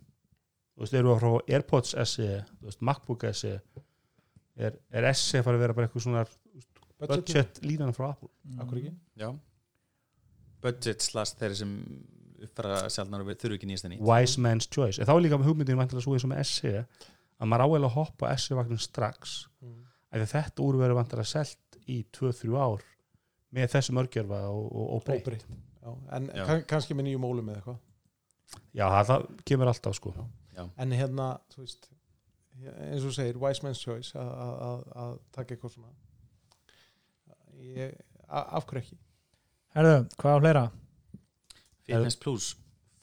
Þú 0.76 0.84
veist, 0.84 0.92
eru 1.00 1.12
að 1.14 1.20
frá 1.22 1.54
Airpods 1.56 1.94
S 1.96 2.18
veist, 2.20 2.82
MacBook 2.84 3.24
S 3.30 3.44
er, 3.48 4.76
er 4.92 5.04
S 5.12 5.22
að 5.34 5.46
fara 5.46 5.56
að 5.56 5.62
vera 5.64 5.76
bara 5.78 5.88
eitthvað 5.88 6.04
svona 6.04 6.24
budget, 6.26 7.24
budget 7.24 7.60
línan 7.64 7.94
frá 7.96 8.10
Apple? 8.10 8.28
Akkur 8.60 8.82
ekki? 8.82 8.92
Já. 9.16 9.30
Budget 10.66 11.02
slash 11.04 11.36
þeirri 11.40 11.56
sem 11.62 11.72
uppfæra 12.46 12.82
sjálfnar 12.92 13.24
og 13.24 13.32
þurfi 13.32 13.56
ekki 13.56 13.68
nýjast 13.70 13.88
enn 13.88 13.96
í 13.96 14.00
wise 14.04 14.40
man's 14.44 14.68
choice, 14.68 15.00
en 15.00 15.08
þá 15.08 15.14
er 15.16 15.22
líka 15.24 15.38
með 15.40 15.48
hugmyndinu 15.50 15.80
vantilega 15.80 16.04
svo 16.04 16.16
eins 16.16 16.26
og 16.28 16.32
með 16.34 16.42
S 16.44 16.52
að 17.40 17.48
maður 17.50 17.64
að 17.90 17.94
hoppa 17.96 18.30
S-vagnin 18.36 18.78
strax. 18.80 19.48
Mm. 19.60 19.82
af 20.10 20.18
því 20.20 20.22
að 20.26 20.32
þetta 20.32 20.62
úr 20.62 20.76
verður 20.80 20.96
vantilega 21.00 21.28
selt 21.28 21.76
í 21.86 21.96
2-3 22.16 22.54
ár 22.56 22.84
með 23.52 23.70
þessum 23.74 23.98
örgjörfa 24.00 24.38
og, 24.48 24.64
og, 24.72 24.86
og 24.96 25.04
breytt. 25.04 25.46
Já, 25.82 25.90
en 26.16 26.30
Já. 26.34 26.44
kann, 26.46 26.62
kannski 26.70 26.94
með 26.96 27.08
nýjum 27.10 27.26
ólum 27.28 27.50
eða 27.52 27.60
eitthvað. 27.60 27.78
Já, 28.72 28.86
það, 28.88 29.04
það 29.10 29.26
kemur 29.50 29.70
alltaf 29.72 29.94
sko. 29.98 30.14
En 30.78 30.92
hérna, 30.96 31.26
þú 31.52 31.60
veist 31.64 31.88
eins 32.64 33.04
og 33.04 33.12
segir, 33.12 33.36
wise 33.42 33.60
man's 33.66 33.82
choice 33.84 34.14
að- 34.16 34.32
að 34.40 34.54
að- 34.66 34.86
að 35.04 35.18
taka 35.36 35.54
eitthvað 35.54 35.74
svona. 35.74 35.92
Ég, 37.60 37.92
a- 38.28 38.46
af 38.56 38.66
hverju 38.66 38.82
ekki? 38.84 38.98
Herðu, 39.76 39.96
hvað 40.16 40.32
á 40.32 40.38
fleira? 40.40 40.64
Fitness 41.86 42.16
Plus. 42.16 42.54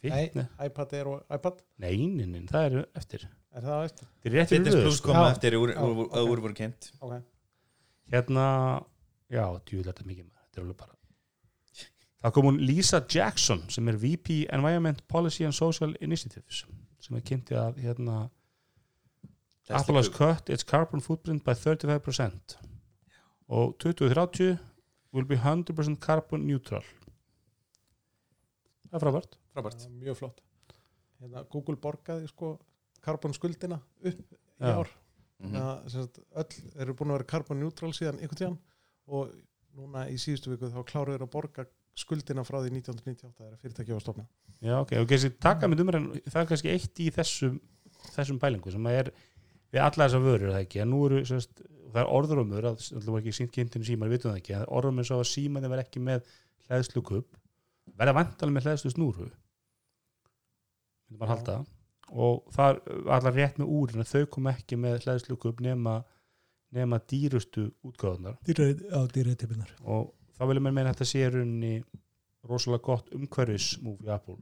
Fitne, 0.04 0.48
iPad 0.60 0.94
er 0.98 1.08
og 1.08 1.22
iPad, 1.32 1.62
neinin, 1.80 2.48
það 2.50 2.66
er 2.66 2.88
eftir 3.00 3.28
er 3.54 3.68
það 3.68 3.86
eftir? 3.90 4.08
þetta 4.08 4.30
er 4.30 4.36
rétt 4.38 4.50
fyrir 4.52 4.64
Fitness 4.66 4.82
Plus 4.82 4.98
sko. 5.00 5.12
koma 5.12 5.28
Já. 5.28 5.32
eftir 5.36 5.58
úr, 5.60 5.74
Já, 5.74 6.24
úr, 6.24 6.42
voru 6.48 6.54
kynnt. 6.58 6.90
Ok, 7.02 7.14
hérna, 8.14 8.46
já, 9.30 9.46
djúvel 9.66 9.88
þetta 9.90 10.04
er 10.06 10.10
mikið 10.12 10.26
maður, 10.28 10.44
þetta 10.48 10.62
er 10.62 10.66
alveg 10.68 10.78
bara 10.84 11.00
það 12.24 12.34
kom 12.38 12.46
hún 12.48 12.62
Lisa 12.64 13.02
Jackson 13.12 13.64
sem 13.74 13.88
er 13.92 13.98
VP 14.00 14.46
Environment 14.56 15.02
Policy 15.12 15.44
and 15.48 15.54
Social 15.58 15.96
Initiatives 16.02 16.64
sem 17.04 17.18
er 17.20 17.26
kynntið 17.28 17.60
að 17.60 17.82
hérna 17.84 18.18
Apple 19.70 19.96
has 19.96 20.10
cut 20.12 20.50
its 20.52 20.64
carbon 20.68 21.02
footprint 21.04 21.44
by 21.44 21.54
35% 21.56 22.58
og 23.54 23.76
2030 23.84 24.58
will 25.14 25.26
be 25.30 25.36
100% 25.38 26.00
carbon 26.02 26.48
neutral. 26.48 26.84
Það 28.90 28.98
er 28.98 29.04
frábært. 29.04 29.36
Frábært. 29.54 29.84
Er 29.86 29.92
mjög 29.94 30.18
flott. 30.18 30.40
Hérna, 31.22 31.44
Google 31.52 31.76
borgaði 31.78 32.28
sko 32.32 32.56
karbon 33.04 33.36
skuldina 33.36 33.80
upp 34.04 34.38
í 34.64 34.72
ár. 34.72 34.92
Mm. 35.44 35.58
sagt, 35.92 36.22
öll 36.40 36.80
eru 36.80 36.96
búin 36.96 37.12
að 37.12 37.20
vera 37.20 37.32
carbon 37.34 37.60
neutral 37.60 37.92
síðan 37.96 38.22
einhvern 38.22 38.40
tíðan 38.40 38.60
og 39.12 39.34
núna 39.76 40.06
í 40.08 40.16
síðustu 40.22 40.54
viku 40.54 40.70
þá 40.72 40.80
kláruður 40.88 41.26
að 41.26 41.34
borga 41.34 41.66
skuldina 42.00 42.46
frá 42.48 42.62
því 42.62 42.72
1998 42.80 43.34
þegar 43.42 43.60
fyrirtæki 43.62 43.96
var 43.96 44.04
stofna 44.06 44.26
Já, 44.64 44.78
ok, 44.80 44.96
og 45.02 45.10
kannski 45.10 45.34
taka 45.44 45.68
með 45.68 45.84
umræðin 45.84 46.24
það 46.30 46.40
er 46.42 46.50
kannski 46.54 46.72
eitt 46.72 47.02
í 47.04 47.10
þessum 47.14 47.60
þessum 48.14 48.40
pælingu 48.40 48.72
sem 48.72 48.88
að 48.88 49.00
er 49.02 49.12
við 49.74 49.84
alla 49.84 50.08
þessar 50.08 50.24
vörur 50.24 50.48
er 50.48 50.56
það 50.56 50.66
ekki, 50.66 50.82
en 50.84 50.92
nú 50.94 51.02
eru 51.08 51.22
sérst, 51.28 51.64
það 51.94 52.02
er 52.04 52.12
orðrumur, 52.18 52.68
að 52.70 52.82
það 52.94 53.12
var 53.12 53.22
ekki 53.24 53.36
sínt 53.38 53.54
kynntinu 53.54 53.88
símar, 53.88 54.12
við 54.12 54.20
vitum 54.20 54.34
það 54.34 54.42
ekki, 54.42 54.58
orðrumur 54.78 55.08
svo 55.10 55.20
að 55.20 55.30
símaði 55.32 55.72
var 55.74 55.84
ekki 55.84 56.04
með 56.04 56.28
hlæðslu 56.68 57.04
kubb 57.10 57.40
verða 58.00 58.18
vantalega 58.20 58.58
með 58.58 58.68
hlæðslu 58.70 58.94
snúru 58.94 59.30
myndi 61.10 61.20
maður 61.20 61.30
Já. 61.30 61.34
halda 61.34 61.58
og 62.14 62.44
það 62.54 62.80
var 62.90 63.18
allar 63.18 63.38
rétt 63.38 63.60
með 63.62 63.74
úrin 63.80 64.08
þau 64.08 64.24
kom 64.36 64.50
ekki 64.52 64.80
með 64.80 65.04
hlæðslu 65.04 65.38
kubb 65.42 65.62
nema, 65.66 66.00
nema 66.76 67.02
dýrustu 67.10 67.70
útgáðunar 67.86 68.38
Dýrið, 68.48 68.86
á 68.94 69.02
dýrið 69.10 69.40
tippinar 69.42 69.76
og 69.82 70.14
þá 70.38 70.48
viljum 70.50 70.70
mér 70.70 70.78
meina 70.78 70.94
að 70.94 70.98
þetta 70.98 71.12
sé 71.12 71.24
í 71.24 71.30
rauninni 71.34 71.76
rosalega 72.50 72.86
gott 72.86 73.14
umhverfismúf 73.16 74.04
í 74.06 74.12
Apple 74.14 74.40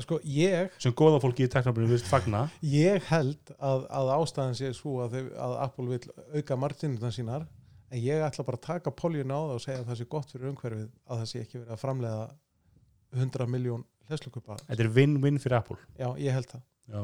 sko 0.00 0.20
ég, 0.24 0.70
sem 0.80 0.94
góða 0.96 1.20
fólki 1.22 1.46
í 1.46 1.50
teknabunum 1.50 1.90
vist 1.90 2.08
fagna. 2.08 2.44
Ég 2.64 3.02
held 3.10 3.52
að, 3.58 3.86
að 3.90 4.12
ástæðan 4.14 4.58
sé 4.58 4.70
svo 4.76 5.00
að, 5.04 5.16
þau, 5.16 5.32
að 5.46 5.56
Apple 5.64 5.86
vil 5.90 6.38
auka 6.38 6.58
marginuna 6.60 7.10
sínar 7.14 7.46
en 7.90 8.02
ég 8.02 8.22
ætla 8.22 8.46
bara 8.46 8.60
að 8.60 8.66
taka 8.68 8.94
poljun 8.94 9.34
á 9.34 9.40
það 9.40 9.54
og 9.56 9.64
segja 9.64 9.80
að 9.82 9.88
það 9.90 9.98
sé 10.00 10.08
gott 10.14 10.32
fyrir 10.32 10.52
umhverfið 10.52 10.86
að 10.86 11.22
það 11.22 11.30
sé 11.32 11.42
ekki 11.42 11.58
verið 11.58 11.74
að 11.74 11.82
framleiða 11.82 12.28
100 13.18 13.50
miljón 13.50 13.84
hlæslukupa 14.10 14.58
þetta 14.66 14.84
er 14.84 14.92
win-win 14.96 15.40
fyrir 15.42 15.60
Apple. 15.60 15.78
Já, 15.98 16.08
ég 16.20 16.36
held 16.36 16.50
það. 16.50 16.66
Já. 16.90 17.00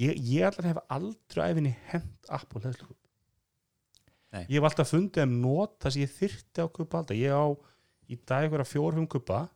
ég, 0.00 0.18
ég 0.30 0.48
allar 0.48 0.70
hef 0.70 0.82
aldrei 0.96 1.46
æfinni 1.52 1.74
hent 1.90 2.32
Apple 2.40 2.64
hlæðslukup 2.64 2.98
Nei. 4.30 4.44
ég 4.46 4.58
hef 4.58 4.68
alltaf 4.68 4.92
fundið 4.92 5.26
um 5.26 5.38
not 5.42 5.78
það 5.82 5.94
sem 5.94 6.04
ég 6.04 6.12
þyrfti 6.18 6.62
á 6.62 6.66
kupa 6.70 7.00
alltaf. 7.00 7.18
Ég 7.18 7.34
á 7.34 7.46
í 8.10 8.18
dag 8.26 8.44
einhverja 8.44 8.68
fjórum 8.68 9.08
kupa 9.10 9.46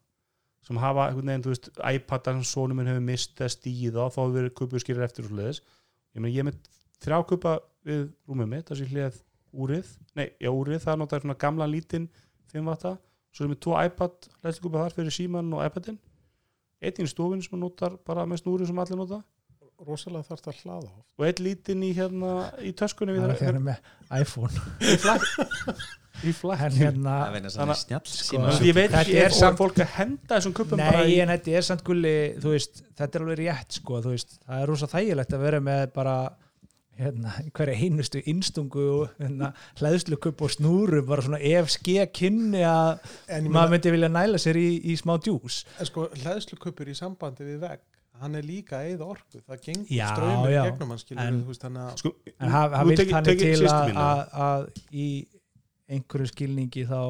sem 0.64 0.78
hafa 0.80 1.08
einhvern 1.10 1.28
veginn, 1.28 1.44
þú 1.44 1.52
veist, 1.52 1.68
iPad-an 1.76 2.40
sem 2.40 2.48
sonum 2.48 2.78
minn 2.80 2.88
hefur 2.88 3.04
mistað 3.04 3.52
stíð 3.52 3.98
á 4.00 4.08
þá 4.08 4.18
hefur 4.22 4.34
verið 4.38 4.54
kupur 4.58 4.82
skýrir 4.82 5.04
eftir 5.06 5.26
og 5.26 5.30
svoleiðis. 5.30 5.60
Ég 6.14 6.24
meina 6.24 6.32
ég 6.34 6.42
er 6.42 6.48
með 6.48 6.70
þrjá 7.04 7.18
kupa 7.30 7.54
við 7.84 8.06
rúmið 8.26 8.50
mitt 8.50 8.70
það 8.70 8.80
sé 8.80 8.88
hlið 8.90 9.18
úrið, 9.54 9.90
nei, 10.18 10.26
já 10.42 10.50
úrið 10.50 10.80
það 10.82 11.00
notar 11.02 11.22
svona 11.22 11.36
gamla 11.38 11.68
lítinn 11.70 12.08
5 12.54 12.66
vatta, 12.66 12.94
svo 13.30 13.44
erum 13.44 13.54
við 13.54 13.60
tvo 13.66 13.76
iPad 13.78 14.28
hlæðslukúpa 14.40 14.82
þar 14.82 14.96
fyrir 14.96 15.14
síman 15.14 15.52
og 15.54 15.62
iPadin 15.66 16.00
einn 16.88 17.04
í 17.04 17.10
stofinu 17.10 17.42
sem 17.46 17.54
maður 17.56 17.64
notar 17.66 17.96
bara 18.06 18.26
með 18.30 18.42
snúri 18.44 18.68
sem 18.68 18.78
allir 18.84 19.00
nota. 19.00 19.22
Rosalega 19.84 20.22
þarf 20.28 20.40
það 20.44 20.52
að 20.52 20.60
hlaða 20.62 20.86
á 20.86 20.96
og 21.18 21.24
einn 21.26 21.40
lítinn 21.44 21.82
í 21.82 21.88
hérna 21.96 22.28
í 22.62 22.70
töskunni 22.78 23.16
það 23.18 23.32
við 23.32 23.40
er 23.48 23.56
er 23.58 23.64
með 23.64 23.78
iPhone. 24.22 24.62
Í 26.24 26.30
en 26.30 26.76
hérna 26.78 27.14
Sko, 28.06 28.38
ég 28.62 28.76
veit 28.76 28.92
Þetta 28.92 29.00
ekki 29.02 29.16
er 29.18 29.26
ef 29.26 29.34
samt- 29.34 29.58
fólk 29.58 29.80
að 29.82 29.90
henda 29.96 30.36
þessum 30.38 30.54
kuppum 30.56 30.78
Nei, 30.78 31.00
í 31.10 31.16
en 31.24 31.32
þetta 31.34 31.56
er 31.58 31.66
samt 31.66 31.82
gulli 31.84 32.14
þú 32.38 32.52
veist, 32.54 32.84
þetta 32.94 33.18
er 33.18 33.24
alveg 33.26 33.40
rétt 33.42 33.78
sko, 33.80 33.98
þú 34.04 34.12
veist, 34.14 34.36
það 34.46 34.62
er 34.62 34.70
rosa 34.70 34.88
þægilegt 34.94 35.34
að 35.34 35.42
vera 35.48 35.60
með 35.60 35.82
bara 35.98 36.14
hérna, 36.98 37.32
hverja 37.56 37.74
einustu 37.86 38.20
innstungu 38.30 38.84
og 39.00 39.16
hérna, 39.18 39.52
hlæðslukupp 39.80 40.44
og 40.46 40.52
snúru 40.54 41.00
bara 41.08 41.24
svona 41.26 41.40
ef 41.42 41.72
ske 41.74 42.04
kynni 42.14 42.62
að 42.68 43.02
maður 43.50 43.74
myndi 43.74 43.94
vilja 43.96 44.10
næla 44.14 44.40
sér 44.42 44.58
í, 44.60 44.68
í 44.92 44.94
smá 45.00 45.16
djús. 45.24 45.62
Sko 45.90 46.08
hlæðslukuppur 46.22 46.90
í 46.92 46.96
sambandi 46.98 47.46
við 47.48 47.60
vegg 47.66 47.82
hann 48.22 48.38
er 48.38 48.44
líka 48.46 48.78
að 48.78 48.92
eyða 48.92 49.06
orku. 49.10 49.40
Það 49.42 49.62
gengur 49.64 49.90
Já, 49.96 50.04
ströymur 50.14 50.52
já, 50.52 50.60
gegnum 50.68 50.92
hann 50.94 51.00
skilur 51.02 51.22
en- 51.24 51.40
veist, 51.48 51.64
að 51.66 51.96
sko, 51.98 52.12
en 52.38 52.52
það 52.54 52.76
nú 52.78 52.84
vil 52.90 53.06
þannig 53.10 53.40
til 53.42 53.70
að, 53.74 54.68
í 54.94 55.06
einhverju 55.94 56.30
skilningi 56.30 56.84
þá 56.88 57.00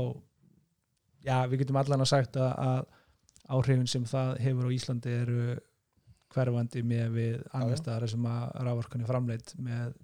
já, 1.24 1.36
við 1.50 1.60
getum 1.64 1.76
allan 1.82 2.04
að 2.06 2.10
sagt 2.10 2.38
að, 2.40 2.50
að 2.64 3.52
áhrifin 3.54 3.90
sem 3.90 4.04
það 4.08 4.32
hefur 4.46 4.64
á 4.72 4.74
Íslandi 4.78 5.14
eru 5.20 5.44
hverfandi 6.34 6.84
með 6.86 7.16
við 7.16 7.40
annars 7.52 7.78
já. 7.78 7.82
staðar 7.84 8.12
sem 8.12 8.28
að 8.30 8.44
rávorkunni 8.66 9.08
framleitt 9.08 9.54
með 9.62 9.96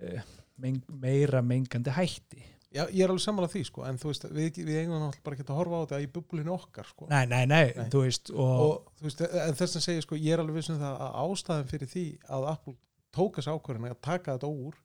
e, 0.00 0.20
meng, 0.62 0.82
meira 1.02 1.42
mengandi 1.44 1.94
hætti 1.96 2.42
já, 2.76 2.84
ég 2.90 3.02
er 3.04 3.12
alveg 3.12 3.24
sammála 3.24 3.50
því 3.50 3.62
sko 3.68 3.84
en 3.88 4.00
þú 4.00 4.10
veist, 4.10 4.26
við, 4.36 4.60
við 4.66 4.80
eigum 4.80 4.96
náttúrulega 4.96 5.26
bara 5.26 5.38
ekki 5.38 5.46
að 5.46 5.60
horfa 5.60 5.78
á 5.78 5.82
þetta 5.84 6.00
í 6.02 6.08
bublinu 6.16 6.54
okkar 6.56 6.90
sko 6.90 7.08
nei, 7.12 7.22
nei, 7.30 7.44
nei, 7.50 7.64
Nei. 7.76 7.88
þú 7.92 8.02
veist 8.04 8.32
og, 8.34 8.64
og 8.66 8.98
þú 9.00 9.08
veist, 9.08 9.24
en 9.26 9.58
þess 9.60 9.80
að 9.80 9.86
segja 9.86 10.06
sko, 10.06 10.18
ég 10.20 10.36
er 10.36 10.42
alveg 10.42 10.60
vissum 10.60 10.80
það 10.80 11.00
að 11.06 11.18
ástæðan 11.24 11.70
fyrir 11.72 11.92
því 11.92 12.06
að 12.36 12.48
Apple 12.52 12.76
tók 13.16 13.38
þessu 13.38 13.56
ákvörðin 13.56 13.90
að 13.92 14.02
taka 14.04 14.36
þetta 14.36 14.52
úr 14.52 14.80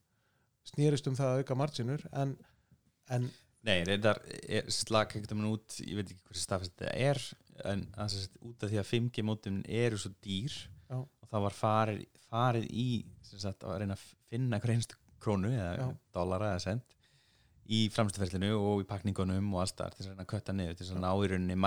snýrist 0.71 1.09
um 1.09 1.17
það 1.17 1.31
að 1.33 1.43
auka 1.43 1.57
marginur 1.59 2.03
en, 2.11 2.35
en 3.11 3.31
Nei, 3.61 3.83
reyndar 3.85 4.17
er 4.25 4.69
slag 4.73 5.11
ekkert 5.13 5.35
um 5.35 5.43
út 5.51 5.75
ég 5.83 5.93
veit 5.99 6.07
ekki 6.07 6.23
hversu 6.31 6.45
staðfest 6.47 6.79
þetta 6.79 6.93
er 6.97 7.19
en 7.69 7.85
sagt, 8.11 8.39
út 8.45 8.63
af 8.65 8.71
því 8.71 8.81
að 8.81 8.89
5G 8.91 9.25
mótum 9.27 9.61
eru 9.67 9.99
svo 10.01 10.13
dýr 10.23 10.55
Já. 10.89 10.97
og 10.97 11.29
það 11.29 11.45
var 11.47 11.57
farið, 11.57 12.01
farið 12.29 12.67
í 12.71 12.87
sem 13.27 13.43
sagt, 13.43 13.65
að 13.67 13.83
reyna 13.83 13.97
að 13.97 14.07
finna 14.31 14.59
hver 14.61 14.75
einstu 14.75 14.99
krónu 15.21 15.51
eða 15.53 15.73
Já. 15.77 15.87
dollara 16.15 16.55
eða 16.55 16.65
sent 16.65 16.97
í 17.71 17.81
framstöðferlinu 17.93 18.51
og 18.57 18.83
í 18.83 18.87
pakningunum 18.89 19.51
og 19.55 19.63
alls 19.63 19.75
þar 19.77 19.93
til 19.95 20.05
að 20.05 20.13
reyna 20.13 20.25
að 20.25 20.31
kötta 20.33 20.55
niður 20.55 20.79
til 20.79 20.87
að 20.89 21.03
ná 21.03 21.11
í 21.11 21.29
rauninni 21.31 21.57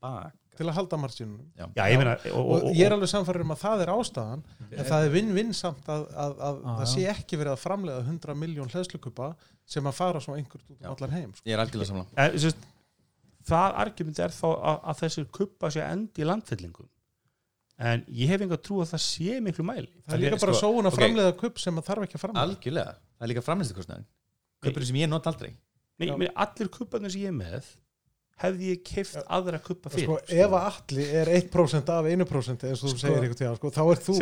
bak. 0.00 0.36
Til 0.58 0.66
að 0.66 0.74
halda 0.74 0.98
marginunum 0.98 1.50
Já. 1.54 1.66
já, 1.76 1.82
ég 1.92 2.00
meina 2.00 2.14
og, 2.32 2.38
og, 2.38 2.64
og, 2.66 2.72
ég 2.74 2.88
er 2.88 2.94
alveg 2.96 3.10
samfæður 3.12 3.44
um 3.44 3.52
að 3.54 3.60
það 3.60 3.82
er 3.84 3.92
ástæðan 3.92 4.40
en 4.72 4.88
það 4.88 5.04
er 5.04 5.12
vinn-vinn 5.14 5.52
samt 5.54 5.90
að, 5.94 6.06
að, 6.24 6.40
að 6.48 6.58
það 6.66 6.88
sé 6.94 7.04
ekki 7.12 7.38
verið 7.38 7.52
að 7.52 7.62
framlega 7.62 8.02
100 8.06 8.40
miljón 8.40 8.72
hlæðslukupa 8.72 9.28
sem 9.68 9.86
að 9.86 9.98
fara 10.00 10.22
svo 10.24 10.34
einhvert 10.34 10.64
út 10.64 10.80
um 10.80 10.90
allan 10.90 11.14
heim 11.14 11.30
sko. 11.36 11.46
Ég 11.46 11.54
er 11.54 11.62
algjörlega 11.62 11.92
samla 11.92 12.08
en, 12.24 12.40
sérst, 12.42 12.66
það 13.48 13.80
argument 13.84 14.22
er 14.24 14.34
þá 14.34 14.46
að, 14.52 14.78
að 14.78 15.02
þessir 15.02 15.26
kuppa 15.38 15.72
sé 15.74 15.82
endi 15.84 16.24
í 16.24 16.28
landfyllingum. 16.28 16.88
En 17.88 18.02
ég 18.10 18.30
hef 18.32 18.42
enga 18.42 18.58
trú 18.58 18.80
að 18.82 18.92
það 18.92 19.02
sé 19.04 19.40
miklu 19.44 19.64
mæli. 19.66 19.90
Það 20.04 20.16
er 20.16 20.22
líka 20.24 20.40
bara 20.42 20.54
sko, 20.56 20.66
sóun 20.66 20.88
að 20.88 20.92
ok. 20.92 20.98
framlega 20.98 21.34
kupp 21.38 21.60
sem 21.62 21.76
að 21.78 21.86
þarf 21.86 22.06
ekki 22.06 22.18
að 22.18 22.22
framlega 22.24 22.46
Algjörlega, 22.48 22.94
það 23.14 23.26
er 23.26 23.32
líka 23.32 23.44
framlýstukostnaðin 23.46 24.08
Kaupurinn 24.64 24.88
sem 24.88 24.98
ég 24.98 25.10
not 25.10 25.28
aldrei. 25.30 25.52
Nei, 25.98 26.08
meni, 26.10 26.30
allir 26.42 26.70
kupparnir 26.74 27.14
sem 27.14 27.22
ég 27.22 27.30
er 27.30 27.36
með 27.38 27.68
hefði 28.38 28.68
ég 28.70 28.82
keift 28.86 29.16
aðra 29.34 29.58
kuppa 29.62 29.90
fyrir 29.92 30.06
sko, 30.06 30.16
ef 30.30 30.52
að 30.54 30.66
allir 30.68 31.14
er 31.20 31.30
1% 31.40 31.92
af 31.94 32.08
1% 32.12 32.66
eins 32.68 32.82
og 32.82 32.84
þú 32.84 32.92
Sko- 32.92 33.00
segir 33.02 33.16
einhvern 33.18 33.38
tíðan 33.40 33.56
sko, 33.58 33.70
þá 33.74 33.80
er 33.92 34.02
þú 34.06 34.16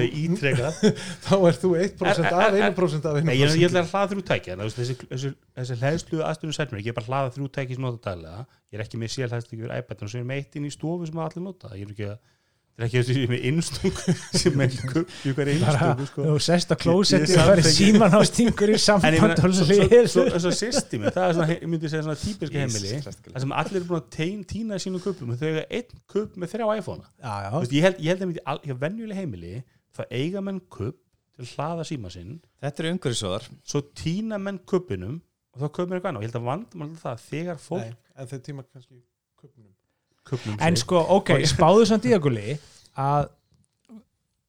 þá 1.27 1.35
er 1.51 1.59
þú 1.63 1.73
1% 1.83 2.07
Er- 2.07 2.23
er- 2.25 2.37
af 2.37 2.47
er- 2.47 2.59
1% 2.71 3.11
af 3.11 3.19
1% 3.21 3.29
Nei, 3.29 3.35
ég, 3.37 3.57
ég 3.61 3.69
ætla 3.69 3.83
að 3.85 3.91
hlaða 3.93 4.11
þrjú 4.15 4.25
að 4.57 4.79
þessi, 4.81 4.97
þessi, 5.13 5.33
þessi 5.61 5.79
hlæðslu 5.83 6.23
aðstöðun 6.31 6.57
sætmur 6.57 6.81
ég 6.85 6.93
er 6.93 6.97
bara 6.97 7.07
að 7.07 7.13
hlaða 7.13 7.35
þrjú 7.37 7.51
tæki 7.59 7.77
sem 7.77 7.85
nota 7.87 8.03
daglega. 8.11 8.47
Ég 8.73 8.79
er 8.81 8.85
ekki 8.87 8.99
með 9.01 9.13
sér 9.15 9.31
hlæðslu 9.33 9.59
fyrir 9.61 9.77
iPad 9.81 10.07
sem 10.09 10.21
er 10.23 10.27
með 10.33 10.41
eitt 10.43 10.57
inn 10.59 10.67
í 10.67 10.73
stofu 10.75 11.07
sem 11.11 11.21
allir 11.23 11.45
nota. 11.45 11.71
Ég 11.77 11.87
er 11.87 11.93
ekki 11.95 12.09
að 12.11 12.19
það 12.77 12.85
er 12.87 13.11
ekki 13.11 13.39
innstung 13.51 14.01
sem 14.43 14.61
er 14.67 14.75
kupp 14.91 15.13
í 15.25 15.33
hverju 15.37 15.61
bara 15.63 15.77
innstungu 15.77 16.09
sko. 16.11 16.27
þú 16.29 16.35
sest 16.47 16.73
á 16.73 16.77
klósetti 16.83 17.37
og 17.41 17.49
verið 17.51 17.69
samþykki- 17.69 17.87
síman 17.93 18.17
á 18.17 18.21
stingur 18.29 18.73
í 18.73 18.81
samband 18.83 19.41
og 19.47 19.63
hlýðir 19.71 20.11
svo, 20.13 20.27
svo 20.45 20.53
systemi 20.59 21.09
það 21.15 21.25
er 21.31 21.39
svona, 21.39 21.49
ég 21.57 21.65
myndi 21.73 21.89
segja 21.93 22.05
svona 22.05 22.21
típiska 22.21 22.61
heimili 22.61 23.01
það 23.01 23.41
sem 23.47 23.57
allir 23.63 23.81
er 23.81 23.89
búin 23.89 24.03
að 24.03 24.11
tein, 24.19 24.45
tína 24.53 24.81
sínum 24.83 25.01
kuppum 25.05 25.33
og 25.33 25.41
þau 25.41 25.49
eiga 25.49 25.65
einn 25.81 26.05
kupp 26.13 26.37
með 26.37 26.53
þrjá 26.53 26.69
iPhone 26.83 27.03
já, 27.07 27.33
já, 27.47 27.49
Þú 27.57 27.63
veist, 27.65 27.77
ég 27.79 27.87
held, 27.89 28.03
ég 28.05 28.13
held 28.13 28.23
að 28.27 28.31
myndi 28.33 28.45
hjá 28.69 28.79
venjuleg 28.85 29.21
heimili 29.23 29.55
það 29.97 30.13
eiga 30.21 30.45
menn 30.45 30.61
kupp 30.69 31.01
til 31.37 31.45
að 31.45 31.51
hlaða 31.57 31.85
síma 31.85 32.11
sinn. 32.13 32.37
Þetta 32.65 32.83
eru 32.83 32.93
umhverfisóðar 32.95 33.45
svo 33.69 33.83
tína 33.97 34.39
menn 34.41 34.61
kuppinum 34.69 35.19
og 35.57 35.61
þá 35.61 35.67
kuppin 35.69 35.93
er 35.93 35.99
eitthvað 35.99 36.11
annað. 36.13 36.21
Og 36.21 36.25
ég 36.25 36.31
held 36.31 36.39
að 36.41 36.47
vandamál 36.49 36.89
er 36.91 37.01
það 37.03 37.13
að 37.13 37.25
þegar 37.31 37.59
fólk 37.61 37.85
Nei, 40.33 40.57
en 40.69 40.77
sko, 40.81 41.01
ok, 41.19 41.35
spáðu 41.47 41.87
samt 41.89 42.07
í 42.09 42.15
að 42.17 42.25
gulli 42.27 42.57
að 42.97 43.29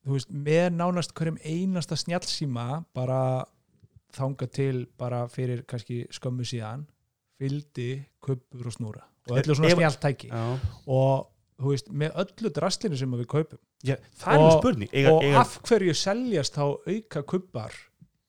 veist, 0.08 0.30
með 0.32 0.70
nánast 0.78 1.14
hverjum 1.18 1.38
einasta 1.44 1.98
snjallsíma 2.00 2.68
bara 2.96 3.22
þanga 4.18 4.48
til 4.50 4.86
bara 4.98 5.26
fyrir 5.32 5.66
kannski 5.68 6.06
skömmu 6.16 6.46
síðan 6.48 6.86
fylgdi 7.38 7.90
kuppur 8.24 8.70
og 8.72 8.74
snúra 8.78 9.04
og 9.28 9.36
öllu 9.42 9.58
svona 9.58 9.74
Já. 10.32 10.46
og 10.88 11.28
þú 11.58 11.74
veist, 11.74 11.92
með 11.92 12.16
öllu 12.24 12.52
drastlinu 12.54 12.98
sem 13.00 13.12
við 13.18 13.28
kaupum. 13.34 13.60
Já, 13.86 13.96
er 13.98 14.40
Og- 14.40 14.60
spurning 14.62 14.90
eiga, 14.94 15.12
og 15.14 15.24
eiga, 15.26 15.40
af 15.42 15.60
hverju 15.68 15.94
seljast 15.98 16.56
þá 16.58 16.64
auka 16.88 17.24
kuppar 17.24 17.74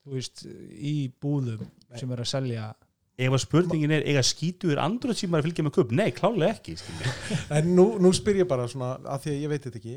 þú 0.04 0.16
veist, 0.16 0.44
í 0.72 1.12
búðum 1.20 1.66
sem 1.96 2.10
er 2.12 2.22
að 2.24 2.30
selja 2.32 2.74
ef 3.18 3.34
að 3.34 3.42
spurningin 3.42 3.94
er 3.96 4.06
eiga 4.06 4.22
skítuður 4.26 4.80
andröð 4.82 5.18
símar 5.18 5.42
að 5.42 5.48
fylgja 5.48 5.66
með 5.66 5.74
kupp 5.78 5.94
nei, 5.96 6.08
klálega 6.14 6.54
ekki 6.54 6.76
en 7.58 7.72
nú, 7.74 7.88
nú 8.02 8.12
spyr 8.14 8.44
ég 8.44 8.50
bara 8.50 8.68
svona 8.70 8.94
af 9.10 9.24
því 9.24 9.34
að 9.34 9.42
ég 9.42 9.52
veit 9.52 9.66
þetta 9.66 9.80
ekki 9.80 9.96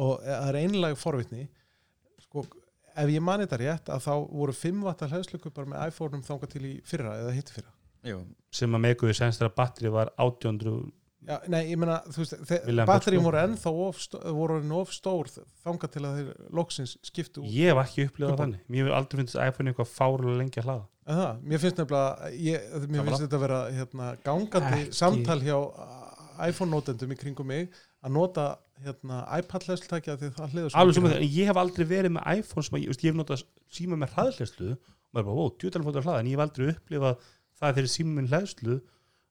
og 0.00 0.22
það 0.24 0.48
er 0.48 0.60
einlega 0.62 0.98
forvitni 0.98 1.48
sko, 2.24 2.46
ef 2.94 3.12
ég 3.12 3.24
mani 3.24 3.46
þetta 3.46 3.60
rétt 3.64 3.92
að 3.92 4.06
þá 4.06 4.14
voru 4.30 4.54
5 4.56 4.86
vatta 4.86 5.10
hlæðslukupar 5.10 5.68
með 5.68 5.90
iPhone-um 5.90 6.24
þangað 6.26 6.54
til 6.54 6.64
í 6.68 6.72
fyrra 6.86 7.18
eða 7.24 7.34
hitti 7.36 7.56
fyrra. 7.58 7.74
Jú, 8.06 8.22
sem 8.54 8.76
að 8.76 8.84
meikuðu 8.86 9.16
senst 9.18 9.42
að 9.44 9.52
batteri 9.58 9.92
var 9.92 10.14
1800 10.16 10.88
Já, 11.28 11.34
nei, 11.52 11.66
ég 11.68 11.76
meina, 11.76 11.98
þú 12.08 12.22
veist, 12.22 12.38
batterjum 12.88 13.20
sko? 13.20 13.26
voru 13.26 13.38
ennþá 13.42 13.70
of, 14.80 14.92
stór 14.96 15.28
þangað 15.60 15.90
til 15.92 16.02
að 16.08 16.14
þeir 16.16 16.30
loksins 16.56 16.94
skiptu 17.04 17.42
út. 17.42 17.50
Ég 17.52 17.68
hef 17.68 17.80
ekki 17.82 18.06
upplifað 18.08 18.32
Kubbur. 18.32 18.40
þannig. 18.40 18.62
Mér 18.72 18.80
hefur 18.80 18.96
aldrei 18.96 19.20
finnst 19.20 19.36
iPhone 19.36 19.70
eitthvað 19.74 19.90
fárulega 19.92 20.38
lengi 20.40 20.62
að 20.62 20.70
hlaða 20.70 20.86
En 21.10 21.18
það, 21.18 21.38
mér 21.50 21.62
finnst 21.62 21.80
nefnilega 21.80 22.32
ég, 22.38 22.66
mér 22.86 23.06
finnst 23.08 23.24
þetta 23.24 23.38
að 23.38 23.44
vera 23.44 23.60
hérna, 23.74 24.10
gangandi 24.26 24.82
Ekki. 24.84 24.96
samtal 25.00 25.38
hjá 25.42 25.56
uh, 25.58 25.96
iPhone-notendum 26.46 27.14
í 27.14 27.18
kringum 27.18 27.48
mig 27.50 27.70
að 28.00 28.14
nota 28.14 28.44
hérna, 28.84 29.24
iPad-hlæslutækja 29.40 30.16
því 30.20 30.30
það 30.36 30.54
hliður 30.54 30.76
það, 30.76 31.16
en 31.16 31.26
ég 31.26 31.50
hef 31.50 31.60
aldrei 31.60 31.84
verið 31.88 32.14
með 32.16 32.40
iPhone 32.40 32.66
sem 32.66 32.78
að, 32.78 32.84
ég, 32.84 32.92
veist, 32.92 33.04
ég 33.04 33.12
hef 33.12 33.18
notað 33.18 33.42
síma 33.76 33.98
með 34.00 34.14
hraðhleðslu 34.14 34.70
og 34.70 34.78
maður 35.10 35.20
er 35.20 35.28
bara, 35.28 35.36
ó, 35.36 35.44
djútalega 35.60 35.88
fóttur 35.88 36.00
að 36.00 36.08
hlaða 36.08 36.22
en 36.22 36.30
ég 36.30 36.38
hef 36.38 36.44
aldrei 36.46 36.70
upplifað 36.72 37.28
það 37.60 37.76
þegar 37.76 37.92
síma 37.96 38.16
minn 38.16 38.30
hleðslu 38.30 38.78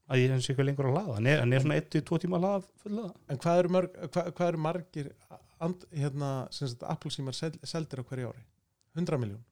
að 0.10 0.22
ég 0.22 0.34
hans 0.34 0.50
eitthvað 0.50 0.70
lengur 0.70 0.90
að 0.90 0.96
hlaða 0.98 1.18
hann 1.18 1.30
er, 1.30 1.44
er 1.46 1.64
svona 1.66 1.80
1-2 1.82 2.22
tíma 2.24 2.38
að 2.40 2.46
hlaða 2.46 2.62
fulla 2.84 3.08
En 3.30 3.42
hvað 3.42 3.62
eru, 3.64 3.74
mörg, 3.76 4.00
hvað, 4.14 4.32
hvað 4.38 4.52
eru 4.52 4.62
margir 4.66 5.12
and, 5.66 5.86
hérna, 5.94 6.32
sem 6.56 6.70
sagt, 6.72 6.86
Apple 6.94 7.14
símar 7.14 7.38
sel, 7.38 7.52
seldir 7.68 8.02
á 8.02 8.08
hverju 8.10 8.32
ári? 8.32 8.46
100 8.98 9.22
miljón 9.22 9.44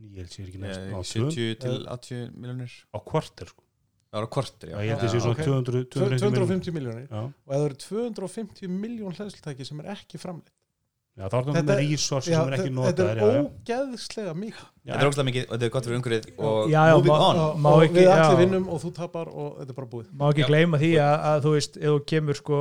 ég 0.00 0.20
held 0.22 0.32
sér 0.34 0.46
ekki 0.48 0.60
eh, 0.60 0.64
næst 0.64 0.80
á, 0.80 1.00
200 1.00 1.04
70 1.04 1.58
til 1.64 1.80
80 1.86 2.30
miljonir 2.40 2.72
á 2.94 2.98
kvartir 3.10 3.50
sko. 3.52 3.62
Það 4.10 4.18
var 4.18 4.26
á 4.26 4.30
kortir, 4.34 4.68
já. 4.72 4.74
Já, 4.74 4.82
ég 4.82 5.02
Já, 5.04 5.20
svona 5.20 5.34
ok. 5.36 5.42
200, 5.46 5.84
250 5.94 5.94
miljónir. 5.94 6.22
250 6.24 6.72
miljónir 6.74 7.04
Já, 7.10 7.20
og 7.20 7.52
ef 7.54 7.60
það 7.60 7.66
eru 7.68 7.76
250 7.84 8.72
miljón 8.80 9.14
hlæðslutæki 9.14 9.66
sem 9.68 9.80
er 9.84 9.92
ekki 9.94 10.18
framleitt. 10.18 10.50
Já 11.20 11.26
þá 11.28 11.34
er 11.36 11.44
það 11.44 11.54
Þetta 11.58 11.66
með 11.66 11.80
er- 11.82 11.90
resource 11.90 12.30
Já, 12.30 12.38
sem 12.38 12.48
er 12.48 12.54
ekki 12.56 12.70
þetta 12.70 12.78
notað 12.80 13.08
er 13.10 13.20
ógeðslega 13.44 14.34
mikið. 14.40 14.64
Þetta 14.86 15.00
er 15.04 15.08
ógslag 15.10 15.26
mikið 15.28 15.42
og 15.46 15.52
þetta 15.54 15.66
er 15.68 15.72
gott 15.74 15.84
fyrir 15.88 15.98
umhverfið 16.00 16.28
og 16.38 16.70
Já, 16.70 16.80
já, 16.90 16.94
moving 16.96 17.12
on. 17.14 17.36
og, 17.44 17.56
Má 17.60 17.68
og 17.74 17.82
ekki- 17.84 17.96
við 18.00 18.10
allir 18.14 18.38
vinnum 18.40 18.68
og 18.70 18.80
þú 18.84 18.92
tapar 18.94 19.28
og 19.28 19.58
þetta 19.60 19.70
er 19.74 19.78
bara 19.80 19.90
búið. 19.94 20.06
Má 20.16 20.24
ekki 20.30 20.42
Já. 20.44 20.48
gleyma 20.50 20.78
því 20.80 20.90
að, 21.06 21.16
að 21.30 21.42
þú 21.44 21.52
veist, 21.58 21.76
ef 21.76 21.90
þú 21.90 22.00
kemur 22.14 22.34
sko 22.40 22.60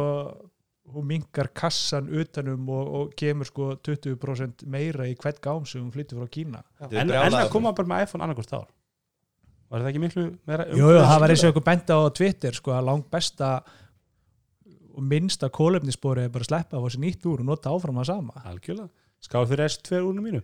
hún 0.93 1.07
mingar 1.09 1.51
kassan 1.53 2.09
utanum 2.09 2.69
og, 2.73 2.91
og 2.99 3.13
kemur 3.19 3.49
sko 3.49 3.71
20% 3.85 4.65
meira 4.69 5.07
í 5.09 5.15
hvert 5.19 5.41
gám 5.43 5.65
sem 5.69 5.83
hún 5.83 5.93
flyttur 5.93 6.21
frá 6.21 6.31
Kína. 6.33 6.63
En, 6.89 7.09
en 7.09 7.39
að 7.39 7.51
koma 7.53 7.75
bara 7.77 7.93
með 7.93 8.07
iPhone 8.07 8.25
annarkvort 8.25 8.55
ár 8.57 8.67
var 9.69 9.83
það 9.83 9.91
ekki 9.91 10.01
miklu 10.01 10.23
meira 10.49 10.65
Jú, 10.71 10.81
jú, 10.81 11.03
það 11.03 11.19
var 11.21 11.33
eins 11.33 11.43
og 11.43 11.51
eitthvað 11.51 11.67
benda 11.67 11.97
á 11.97 12.01
Twitter 12.19 12.57
sko 12.57 12.73
að 12.73 12.87
langt 12.89 13.11
besta 13.13 13.49
og 14.89 15.05
minnsta 15.05 15.49
kólefnisbóri 15.53 16.25
er 16.25 16.33
bara 16.33 16.45
að 16.45 16.51
sleppa 16.51 16.81
á 16.81 16.83
þessi 16.85 17.03
nýtt 17.03 17.29
úr 17.29 17.43
og 17.43 17.47
nota 17.51 17.71
áfram 17.71 18.01
að 18.01 18.09
sama. 18.09 18.41
Algjörlega. 18.49 18.89
Skáð 19.19 19.49
fyrir 19.51 19.67
S2 19.67 19.99
úrnum 20.07 20.23
mínu 20.23 20.39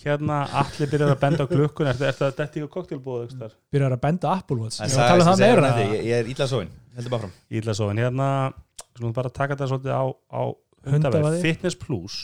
hérna 0.00 0.40
allir 0.60 0.90
byrjar 0.90 1.12
að 1.14 1.20
benda 1.22 1.44
á 1.46 1.50
klukkun 1.50 1.86
er 1.86 1.98
þetta 1.98 2.30
detti 2.34 2.62
á 2.66 2.68
koktelbóð 2.70 3.36
byrjar 3.70 3.94
að 3.94 4.00
benda 4.02 4.32
Apple 4.34 4.58
Watch. 4.64 4.80
Ég 4.82 4.90
um 4.90 5.28
það 5.28 5.42
hérna. 5.44 5.70
er 6.18 6.30
illa 6.32 6.48
sóin, 6.50 6.72
heldur 6.96 7.14
bara 7.14 7.28
fram 7.28 7.36
í 7.46 7.62
illa 7.62 7.76
hérna 8.78 9.00
slúum 9.00 9.16
bara 9.16 9.32
taka 9.34 9.54
þetta 9.54 9.70
svolítið 9.72 9.94
á, 9.94 10.04
á 10.10 10.42
hundavaði 10.88 11.42
Fitness 11.42 11.78
Plus. 11.78 12.18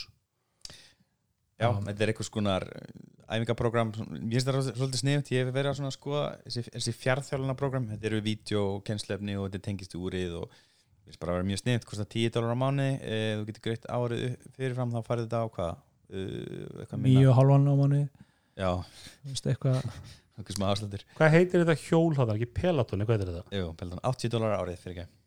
Já, 1.55 1.71
þetta 1.71 2.03
er 2.03 2.11
eitthvað 2.11 2.29
skonar 2.29 2.67
æfingaprogram, 3.31 3.93
mér 3.95 4.37
finnst 4.37 4.49
það 4.49 4.69
svolítið 4.75 5.01
sniðut 5.01 5.31
ég 5.33 5.47
hef 5.47 5.55
verið 5.55 5.71
að 5.71 5.79
svona 5.79 5.95
skoða 5.95 6.25
þessi, 6.45 6.65
þessi 6.75 6.95
fjárþjálunarprogram, 6.99 7.87
þetta 7.95 8.09
eru 8.11 8.21
vídeo 8.25 8.65
og 8.75 8.83
kennslefni 8.87 9.37
og 9.39 9.49
þetta 9.49 9.69
tengist 9.69 9.97
úrið 9.97 10.37
og 10.43 10.51
mér 10.51 11.09
finnst 11.09 11.23
bara 11.23 11.35
að 11.35 11.39
vera 11.39 11.49
mjög 11.51 11.63
sniðut, 11.63 11.87
kostar 11.89 12.11
10 12.13 12.35
dólar 12.35 12.53
á 12.53 12.59
mánu 12.61 12.89
e, 12.99 13.21
þú 13.39 13.47
getur 13.49 13.65
greitt 13.69 13.89
árið 13.89 14.27
fyrirfram 14.59 14.93
þá 14.93 15.01
farið 15.09 15.29
þetta 15.29 15.41
á 15.41 15.47
hvað? 15.57 15.81
Uh, 16.15 16.85
eitthvað 16.85 17.01
minna, 17.01 17.15
nýju 17.15 17.31
og 17.33 17.39
halvan 17.39 17.65
á 17.65 17.75
manni 17.81 18.03
já, 18.61 18.71
eitthvað. 19.33 19.81
Eitthvað 20.35 21.01
hvað 21.15 21.33
heitir 21.33 21.63
þetta 21.65 21.81
hjól 21.81 22.17
það 22.19 22.35
ekki 22.35 22.51
Peloton, 22.59 23.05
hvað 23.07 23.17
heitir 23.17 23.33
þetta? 23.33 23.57
Jú, 23.57 23.69
peldan, 23.79 24.03
80 24.05 24.35
dólar 24.35 24.57
árið 24.59 24.83
fyrir 24.83 24.99
ekki 24.99 25.24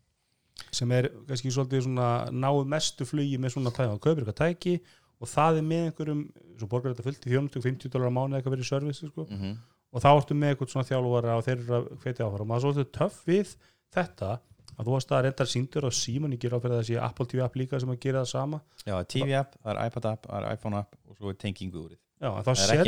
sem 0.74 0.92
er 0.92 1.10
kannski 1.28 1.52
svolítið 1.54 1.86
svona 1.86 2.08
náu 2.32 2.64
mestu 2.68 3.06
flugi 3.08 3.38
með 3.40 3.56
svona 3.56 3.72
tæki 3.74 3.94
og 3.94 4.02
kaupir 4.04 4.24
eitthvað 4.24 4.40
tæki 4.42 4.74
og 5.18 5.30
það 5.30 5.60
er 5.60 5.66
með 5.66 5.86
einhverjum 5.88 6.22
svo 6.58 6.68
borgar 6.70 6.94
þetta 6.94 7.06
fullt 7.06 7.26
í 7.26 7.32
450 7.34 7.92
dólar 7.94 8.12
á 8.12 8.16
mánu 8.18 8.38
eitthvað 8.38 8.56
verið 8.56 8.70
service 8.70 9.06
sko. 9.06 9.26
mm 9.28 9.38
-hmm. 9.38 9.56
og 9.92 10.02
þá 10.04 10.10
ertu 10.12 10.34
með 10.34 10.52
eitthvað 10.52 10.72
svona 10.74 10.90
þjálfara 10.90 11.38
og 11.38 11.44
þeir 11.46 11.58
eru 11.58 11.74
að 11.78 11.88
hvetja 12.02 12.26
áfram 12.26 12.50
og 12.50 12.54
það 12.54 12.58
er 12.58 12.64
svolítið 12.66 12.92
töff 12.98 13.16
við 13.26 13.56
þetta 13.94 14.30
að 14.78 14.86
þú 14.86 14.94
varst 14.94 15.12
að 15.12 15.22
reynda 15.26 15.44
síndur 15.44 15.88
á 15.88 15.90
síman 15.90 16.32
ég 16.32 16.40
gera 16.42 16.58
á 16.58 16.62
fyrir 16.62 16.84
sé 16.86 16.98
Apple 17.02 17.26
TV 17.26 17.42
app 17.42 17.56
líka 17.56 17.80
sem 17.80 17.90
að 17.90 18.00
gera 18.00 18.22
það 18.22 18.30
sama 18.30 18.60
Já, 18.86 18.94
TV 19.02 19.34
app, 19.34 19.56
það 19.62 19.72
er 19.74 19.86
iPad 19.86 20.04
app, 20.12 20.26
það 20.26 20.38
er 20.38 20.54
iPhone 20.54 20.76
app 20.78 20.94
og 21.08 21.16
svo 21.16 21.30
er 21.30 21.34
tengingu 21.34 21.88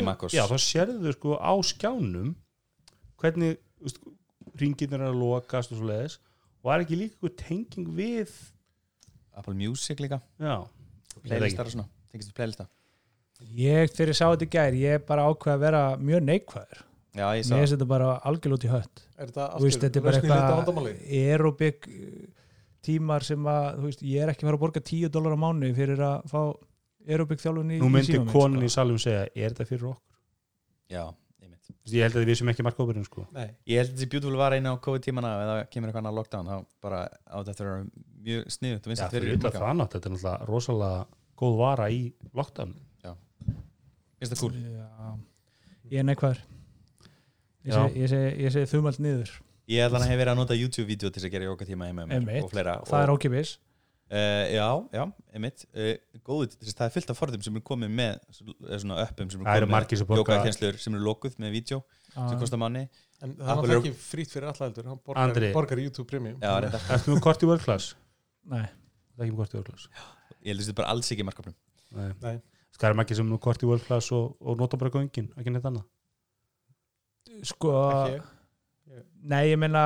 Mac 0.02 0.22
OS. 0.22 0.34
já, 0.34 0.42
þá 0.46 0.56
sérðu 0.58 1.12
sko 1.12 1.34
á 1.38 1.52
skjánum 1.62 2.34
hvernig 3.20 3.58
ringirnir 4.60 5.00
er 5.00 5.10
að 5.10 5.18
lokast 5.18 5.72
og 5.72 5.80
svo 5.80 5.90
leiðis 5.90 6.20
er 6.68 6.84
ekki 6.84 6.98
líka 6.98 7.16
eitthvað 7.16 7.36
tenging 7.40 7.88
við 7.96 8.34
Apple 9.40 9.56
Music 9.56 10.02
líka, 10.02 10.20
já, 10.40 10.54
playlistar 11.24 11.70
og 11.70 11.74
svona. 11.76 11.88
Tengist 12.10 12.32
við 12.32 12.38
playlista. 12.40 12.66
Ég 13.56 13.92
þegar 13.94 14.12
ég 14.12 14.18
sá 14.18 14.26
þetta 14.26 14.46
í 14.46 14.52
gær 14.52 14.76
ég 14.76 15.04
bara 15.08 15.24
ákveð 15.30 15.54
að 15.54 15.62
vera 15.64 15.82
mjög 15.96 16.26
neikvæður. 16.26 16.82
Já, 17.16 17.24
ég 17.38 17.46
sá 17.46 17.54
mér 17.54 17.64
finnst 17.64 17.74
þetta 17.76 17.88
bara 17.90 18.10
algjörl 18.28 18.56
út 18.58 18.66
í 18.66 18.70
hött. 18.70 19.04
Er 19.16 19.30
þetta 19.30 19.46
Þú 19.54 19.64
veist, 19.64 19.84
þetta 19.84 20.00
er 20.00 20.04
bara 20.04 20.18
í 20.18 20.20
eitthvað 20.20 20.90
aerobik 21.20 21.88
tímar 22.84 23.24
sem 23.26 23.48
að 23.50 23.70
þú 23.78 23.86
veist, 23.88 24.04
ég 24.10 24.24
er 24.24 24.32
ekki 24.32 24.46
fara 24.46 24.58
að 24.58 24.64
borga 24.64 24.82
10 24.90 25.14
dólar 25.14 25.36
á 25.36 25.38
mánu 25.40 25.72
fyrir 25.76 26.02
að 26.04 26.28
fá 26.30 26.40
aerobik 27.08 27.42
þjálfun 27.42 27.74
í 27.74 27.80
nú 27.80 27.88
í 27.88 27.94
myndi 27.96 28.12
símann 28.12 28.26
minn, 28.26 28.34
konin 28.34 28.64
í 28.64 28.68
sko. 28.68 28.76
salum 28.76 29.00
segja 29.00 29.24
er 29.28 29.54
þetta 29.54 29.66
fyrir 29.68 29.88
okkur? 29.90 30.06
Já, 30.90 31.04
ég 31.96 32.04
held 32.06 32.18
að 32.20 32.28
við 32.30 32.38
sem 32.40 32.50
ekki 32.52 32.64
markkópurinn 32.66 33.06
sko. 33.06 33.24
Nei, 33.36 33.48
Ég 33.70 33.80
held 33.80 33.90
að 33.92 33.96
þessi 33.98 34.10
beautiful 34.12 34.38
var 34.40 34.56
eina 34.56 34.74
á 34.74 34.76
COVID-tímana 34.86 35.32
það 35.50 35.62
kemur 35.74 35.90
eitthvað 35.90 36.02
annað 36.04 36.18
lockdown 36.20 36.50
þá 36.50 36.56
bara 36.86 37.00
á 37.26 37.38
þetta 37.48 37.66
er 37.66 37.84
mjög 38.28 38.54
sniðut 38.56 38.86
og 38.86 38.92
vinsast 38.92 39.16
fyrir 39.16 39.34
þetta 39.40 39.62
er 39.64 40.14
náttúrulega 40.14 40.48
rosalega 40.50 41.02
góð 41.40 41.58
vara 41.60 41.90
í 41.90 42.00
lockdown. 42.36 42.74
Finnst 44.20 44.34
það 44.34 44.40
cool? 44.42 44.56
Já, 44.60 45.12
ég 45.94 46.02
er 46.02 46.08
neikvæður. 46.10 46.42
Ég 47.64 48.10
segi, 48.12 48.66
þumald 48.68 49.00
niður. 49.00 49.32
Ég 49.70 49.86
ætla 49.86 50.00
að 50.00 50.10
hef 50.10 50.18
verið 50.20 50.32
að 50.32 50.38
nota 50.40 50.56
YouTube-vídeó 50.58 51.08
til 51.10 51.20
þess 51.20 51.28
að 51.28 51.34
gera 51.34 51.46
tíma 51.68 51.86
heima 51.88 52.02
með 52.02 52.08
mér 52.10 52.18
Einmitt. 52.18 52.44
og 52.44 52.50
fleira 52.52 52.72
það 52.88 53.04
er 53.04 53.12
og, 53.12 53.20
ókipis 53.20 53.52
uh, 54.10 54.44
Já, 54.50 54.66
já, 54.94 55.04
einmitt. 55.34 55.64
Uh, 55.74 55.94
Góð, 56.26 56.56
þess, 56.58 56.76
það 56.78 56.86
er 56.88 56.94
fullt 56.96 57.12
af 57.14 57.20
forðum 57.20 57.44
sem 57.46 57.56
er 57.60 57.64
komið 57.70 57.92
með 58.00 58.18
eða 58.66 58.80
svona 58.82 58.98
uppum 59.06 59.30
sem 59.32 59.44
Það 59.44 59.60
er 59.60 59.64
komið 59.66 59.74
margir 59.76 60.00
sem 60.00 60.10
með 60.10 60.20
jókakenslur 60.22 60.80
sem 60.84 60.98
eru 60.98 61.06
lokuð 61.06 61.38
með 61.42 61.54
vídeo 61.56 61.80
sem 62.14 62.38
kostar 62.40 62.60
manni. 62.62 62.84
En 63.20 63.34
það 63.36 63.50
er 63.50 63.56
Apple 63.56 63.74
er- 63.74 63.80
ekki 63.82 63.92
frýtt 64.00 64.32
fyrir 64.34 64.48
alla 64.50 64.66
heldur 64.68 64.86
Hann 64.90 65.00
borgar, 65.04 65.48
borgar 65.54 65.82
YouTube 65.82 66.08
Premium. 66.08 66.38
Já, 66.40 66.54
reynda 66.64 66.80
Ertu 66.94 67.12
með 67.12 67.20
kort 67.26 67.42
í 67.44 67.50
World 67.50 67.64
Class? 67.66 67.90
Nei, 68.48 68.64
Það 68.64 69.20
er 69.20 69.26
ekki 69.26 69.34
með 69.34 69.42
kort 69.42 69.52
í 69.54 69.58
World 69.60 69.68
Class 69.68 69.88
Ég 70.40 70.48
held 70.54 70.62
að 70.62 70.64
þetta 70.64 70.72
er 70.72 70.78
bara 70.80 70.92
alls 70.94 71.10
ekki 71.12 71.26
markafnum. 71.28 71.56
Nei. 71.98 72.10
Nei. 72.24 72.36
Það 72.80 72.88
er 72.88 72.96
margir 72.96 73.18
sem 73.18 73.26
er 73.28 73.34
með 73.34 73.42
kort 73.44 73.62
í 73.62 73.68
World 73.68 73.84
Class 73.84 74.08
og, 74.16 74.36
og 74.40 74.56
nota 74.56 74.78
bara 74.80 74.92
göngin, 74.94 75.26
ekki 75.36 75.52
neitt 75.52 75.66
annað. 75.68 75.84
Sko 77.50 77.72
Ekki. 78.08 78.20
Nei, 79.30 79.42
ég 79.52 79.58
meina, 79.60 79.82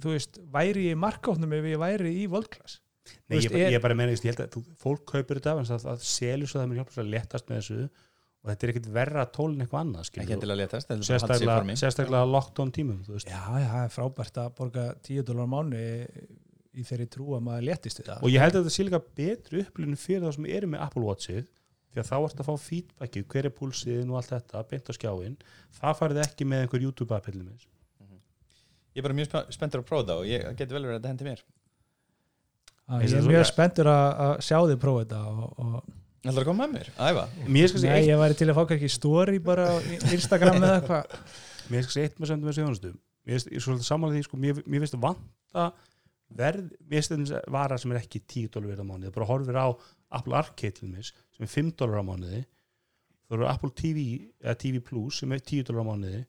þú 0.00 0.14
veist, 0.14 0.38
væri 0.54 0.86
ég 0.88 0.94
í 0.96 1.00
markáttnum 1.00 1.52
ef 1.58 1.66
ég 1.68 1.80
væri 1.82 2.12
í 2.22 2.28
voldklass 2.30 2.78
Nei, 3.06 3.38
Þú 3.38 3.42
ég, 3.42 3.50
veist, 3.52 3.62
er- 3.66 3.72
ég 3.76 3.82
bara 3.84 3.96
meina, 3.98 4.12
ég 4.16 4.26
held 4.30 4.42
að 4.44 4.50
þú, 4.56 4.62
fólk 4.82 5.04
kaupir 5.12 5.40
þetta 5.40 5.54
en 5.60 5.68
það, 5.70 5.84
það 5.86 6.04
selur 6.10 6.50
svo 6.52 6.60
það 6.60 6.68
mér 6.72 6.80
hjálpa 6.82 7.00
að 7.02 7.10
letast 7.14 7.48
með 7.50 7.60
þessu 7.62 7.78
og 7.86 8.50
þetta 8.52 8.66
er 8.66 8.72
ekkit 8.72 8.88
verra 8.94 9.24
tól 9.34 9.48
en 9.52 9.60
eitthvað 9.64 9.80
annað 9.82 10.10
þetta 10.14 10.46
er 10.46 10.52
að 10.54 11.02
í 11.02 11.06
sérstaklega, 11.08 11.76
sérstaklega 11.82 12.26
lockdown 12.30 12.72
tímum 12.76 13.00
þú 13.06 13.16
veist. 13.16 13.30
Já, 13.30 13.42
já, 13.58 13.68
það 13.72 13.84
er 13.86 13.94
frábært 13.96 14.40
að 14.42 14.50
borga 14.60 14.84
10 15.08 15.26
dólar 15.26 15.46
á 15.46 15.54
mánu 15.56 15.80
í 16.76 16.84
þeirri 16.84 17.06
trú 17.10 17.30
að 17.34 17.42
maður 17.46 17.64
við 17.66 18.02
það. 18.06 18.22
Og 18.22 18.30
ég 18.30 18.42
held 18.44 18.54
að 18.58 18.66
þetta 18.66 18.74
sé 18.76 18.84
líka 18.86 19.00
betri 19.18 19.62
upplýðin 19.64 19.96
fyrir 19.98 20.26
það 20.26 20.34
sem 20.36 20.48
eru 20.58 20.68
með 20.70 20.84
Apple 20.86 21.02
Watchið 21.06 21.46
því 21.96 22.02
að 22.02 22.08
þá 22.10 22.16
ert 22.20 22.40
að 22.42 22.48
fá 22.50 22.54
feedbackið, 22.66 23.24
hver 23.32 23.46
er 23.48 23.54
púlsiðin 23.56 24.10
og 24.12 24.18
allt 24.20 24.32
þetta, 24.34 24.62
beint 24.68 24.90
á 24.90 24.92
skjáin 24.92 25.38
það 25.80 25.94
farið 26.02 26.20
ekki 26.26 26.44
með 26.46 26.66
einhver 26.66 26.84
YouTube-appillin 26.84 27.46
með 27.48 27.64
Ég 28.96 29.02
er 29.02 29.04
bara 29.10 29.16
mjög 29.16 29.28
spe- 29.28 29.52
spenntur 29.52 29.82
að 29.82 29.88
prófa 29.90 30.06
það 30.08 30.20
og 30.22 30.28
ég 30.30 30.44
geti 30.56 30.72
vel 30.72 30.84
verið 30.86 30.94
að 30.94 31.00
þetta 31.02 31.10
hendi 31.12 31.26
mér. 31.26 31.40
Að 31.44 31.65
Ég 32.86 33.10
það 33.10 33.16
er 33.18 33.30
mjög 33.32 33.46
spenntur 33.48 33.88
að, 33.90 34.32
sjá 34.46 34.58
þið 34.62 34.76
prófa 34.82 35.04
þetta 35.04 35.22
og, 35.26 35.46
og 35.58 35.94
Það 36.26 36.32
er 36.32 36.42
að 36.42 36.48
koma 36.48 36.66
með 36.66 36.72
mér, 36.74 36.88
æfa 37.06 37.24
mér 37.54 37.68
skal 37.70 37.82
Nei, 37.84 37.98
ég 38.06 38.18
væri 38.18 38.36
til 38.38 38.46
að 38.50 38.56
fá 38.56 38.62
kannski 38.70 38.88
story 38.90 39.40
bara 39.46 39.66
á 39.70 39.74
Instagram 40.10 40.56
eða 40.58 40.78
eitthvað. 40.80 41.12
Mér 41.70 41.84
skal 41.84 41.94
segja 41.94 42.08
eitt 42.08 42.16
með 42.18 42.30
sem 42.30 42.40
með 42.42 42.56
þjónustu. 42.56 42.90
Mér 43.26 43.44
finnst- 43.44 43.86
samanlega 43.86 44.16
því, 44.16 44.24
sko, 44.26 44.38
mér, 44.42 44.58
mér 44.66 44.82
finnst 44.82 44.98
vanta 45.02 45.66
verð, 46.40 46.72
mér 46.82 47.06
finnst 47.06 47.14
þetta 47.14 47.54
vara 47.54 47.78
sem 47.78 47.94
er 47.94 48.00
ekki 48.00 48.22
10 48.22 48.50
dólar 48.56 48.82
á 48.82 48.86
mánuði, 48.86 49.12
bara 49.14 49.28
horfir 49.30 49.58
á 49.58 49.66
Apple 50.18 50.38
Arcade 50.40 50.78
til 50.80 50.90
mis, 50.90 51.12
sem 51.36 51.46
er 51.46 51.52
5 51.54 51.72
dólar 51.78 52.02
á 52.02 52.04
mánuði. 52.10 52.42
Þú 53.26 53.38
eru 53.38 53.48
Apple 53.50 53.72
TV 53.78 54.06
eða 54.42 54.58
TV 54.62 54.82
Plus 54.86 55.22
sem 55.22 55.34
er 55.34 55.42
10 55.42 55.66
dólar 55.70 55.86
á 55.86 55.88
mánuði 55.92 56.24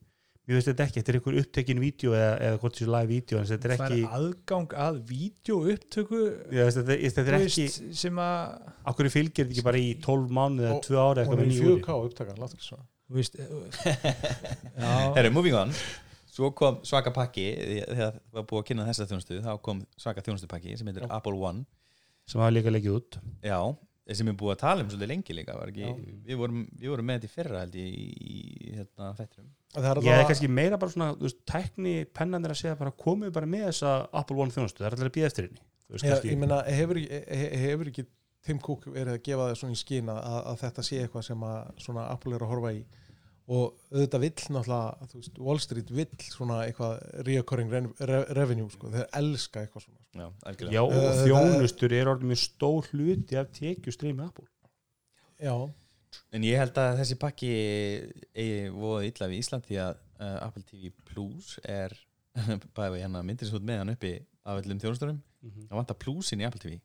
mér 0.48 0.56
finnst 0.56 0.70
þetta 0.72 0.86
ekki, 0.88 1.02
þetta 1.02 1.12
er 1.12 1.18
einhver 1.20 1.38
upptekin 1.42 1.80
vídeo 1.84 2.14
eða, 2.16 2.34
eða 2.48 2.60
hvort 2.62 2.78
þessi 2.78 2.88
live 2.88 3.10
vídeo 3.12 3.40
er 3.42 3.50
Það 3.50 3.74
ekki 3.76 3.98
er 4.00 4.14
aðgang 4.18 4.76
að 4.88 5.00
vídeo 5.10 5.58
upptöku 5.74 6.20
Já, 6.56 6.62
veist, 6.62 6.78
þetta, 6.80 6.98
þetta 7.18 7.34
er 7.34 7.38
ekki, 7.42 7.66
sem 8.02 8.22
að 8.24 8.70
okkur 8.94 9.10
fylgir 9.12 9.44
þetta 9.44 9.56
ekki 9.58 9.66
bara 9.68 9.82
í 9.84 9.90
12 10.06 10.36
mánuði 10.40 10.70
eða 10.70 10.78
Og- 10.78 10.86
2 10.88 11.02
ári 11.04 11.26
Og 11.26 11.34
með 11.34 11.42
er 11.44 11.50
í 11.50 11.52
nýjúri 11.52 11.82
4K 11.82 11.98
upptakan, 12.08 12.40
láttu 12.44 12.60
ekki 12.60 12.70
svona. 12.70 12.88
Veist, 13.18 13.36
já, 14.84 14.92
Herru, 15.16 15.34
moving 15.36 15.56
on. 15.56 15.76
Svo 16.38 16.52
kom 16.56 16.80
svaka 16.86 17.12
pakki 17.16 17.46
þegar 17.58 17.92
það 17.98 18.18
var 18.38 18.48
búið 18.48 18.62
að 18.62 18.66
kynna 18.70 18.88
þessa 18.88 19.08
þjónustu 19.10 19.38
þá 19.44 19.52
kom 19.68 19.80
svaka 20.00 20.24
þjónustupakki 20.26 20.76
sem 20.78 20.90
heitir 20.92 21.08
Já. 21.08 21.12
Apple 21.18 21.40
One. 21.42 21.64
Sem 22.28 22.44
hafa 22.44 22.54
líka 22.54 22.74
leikið 22.74 22.98
út. 23.00 23.18
Já, 23.44 23.58
sem 24.16 24.30
er 24.30 24.36
búið 24.38 24.54
að 24.54 24.60
tala 24.64 24.84
um 24.84 24.92
svolítið 24.92 25.12
lengi 25.12 25.36
líka 25.36 25.56
var 25.58 25.72
ekki, 25.72 25.88
Já. 25.88 25.96
við, 26.28 26.36
vorum, 26.40 26.66
við 26.78 26.92
vorum 26.94 27.10
með 27.10 27.18
þetta 27.20 27.30
í 27.32 27.34
fyrra 27.36 27.64
held 27.64 27.80
ég 27.80 27.96
í, 28.04 28.06
í 28.38 28.76
hérna 28.78 29.10
er 29.18 29.48
ég 29.78 29.88
er 29.88 30.02
alltaf 30.02 30.30
kannski 30.32 30.52
meira 30.52 30.80
bara 30.82 30.94
svona, 30.94 31.10
þú 31.16 31.28
veist, 31.28 31.40
tækni 31.50 31.96
pennanir 32.18 32.54
að 32.54 32.62
segja 32.62 32.78
bara 32.80 32.94
komið 33.06 33.34
bara 33.36 33.50
með 33.50 33.68
þessa 33.70 33.96
Apple 34.22 34.38
One 34.44 34.56
þjónustu, 34.56 34.84
það 34.84 34.90
er 34.90 34.98
allir 34.98 35.12
að 35.12 35.18
býða 35.18 35.32
eftir 35.32 35.50
henni 35.50 35.66
veist, 35.94 36.28
Ég, 36.28 36.38
meina, 36.40 36.62
hefur, 36.68 37.00
hefur 37.00 37.92
ekki 37.92 38.08
Tim 38.48 38.62
Cook 38.64 38.88
verið 38.92 39.18
að 39.18 39.26
gefa 39.26 39.50
það 39.50 39.60
svona 39.62 39.76
í 39.76 39.82
skín 39.82 40.14
að, 40.14 40.22
að 40.38 40.62
þetta 40.64 40.86
sé 40.88 41.02
eitthvað 41.04 41.28
sem 41.28 41.44
að 41.48 41.84
svona 41.84 42.08
Apple 42.14 42.38
er 42.38 42.46
að 42.46 42.52
horfa 42.54 42.74
í? 42.78 42.82
Og 43.48 43.78
auðvitað 43.94 44.24
vill 44.26 44.34
náttúrulega, 44.52 45.08
þú 45.08 45.20
veist, 45.22 45.38
Wall 45.48 45.60
Street 45.64 45.92
vill 45.96 46.24
svona 46.28 46.58
eitthvað 46.66 46.98
reoccurring 47.28 47.72
re 47.72 47.82
re 48.10 48.20
revenue, 48.36 48.68
sko, 48.74 48.92
þeir 48.92 49.06
elska 49.22 49.64
eitthvað 49.64 49.86
svona 49.86 50.02
sko. 50.02 50.20
Já, 50.20 50.28
algjörlega. 50.52 50.76
Já, 50.76 50.82
og 50.84 51.22
þjónustur 51.24 51.96
er 51.96 52.12
orðið 52.12 52.32
mjög 52.34 52.42
stór 52.42 52.90
hluti 52.92 53.40
af 53.40 53.54
tekjustrými 53.56 54.26
Apple. 54.26 54.48
Já, 55.40 55.54
En 56.36 56.44
ég 56.44 56.58
held 56.60 56.78
að 56.82 56.98
þessi 57.02 57.18
pakki 57.20 57.50
eigi 58.36 58.70
voða 58.74 59.06
illa 59.08 59.28
við 59.32 59.42
Ísland 59.44 59.66
því 59.68 59.80
að 59.84 59.96
uh, 60.20 60.38
Apple 60.48 60.64
TV 60.68 60.92
Plus 61.08 61.56
er 61.64 61.94
bæði 62.78 63.02
hérna 63.04 63.24
myndir 63.26 63.50
svo 63.50 63.60
með 63.64 63.82
hann 63.84 63.94
uppi 63.96 64.14
af 64.48 64.62
öllum 64.62 64.80
þjónusturum 64.84 65.18
það 65.68 65.78
vantar 65.80 65.98
plusin 66.02 66.42
í 66.44 66.48
Apple 66.48 66.62
TV 66.64 66.78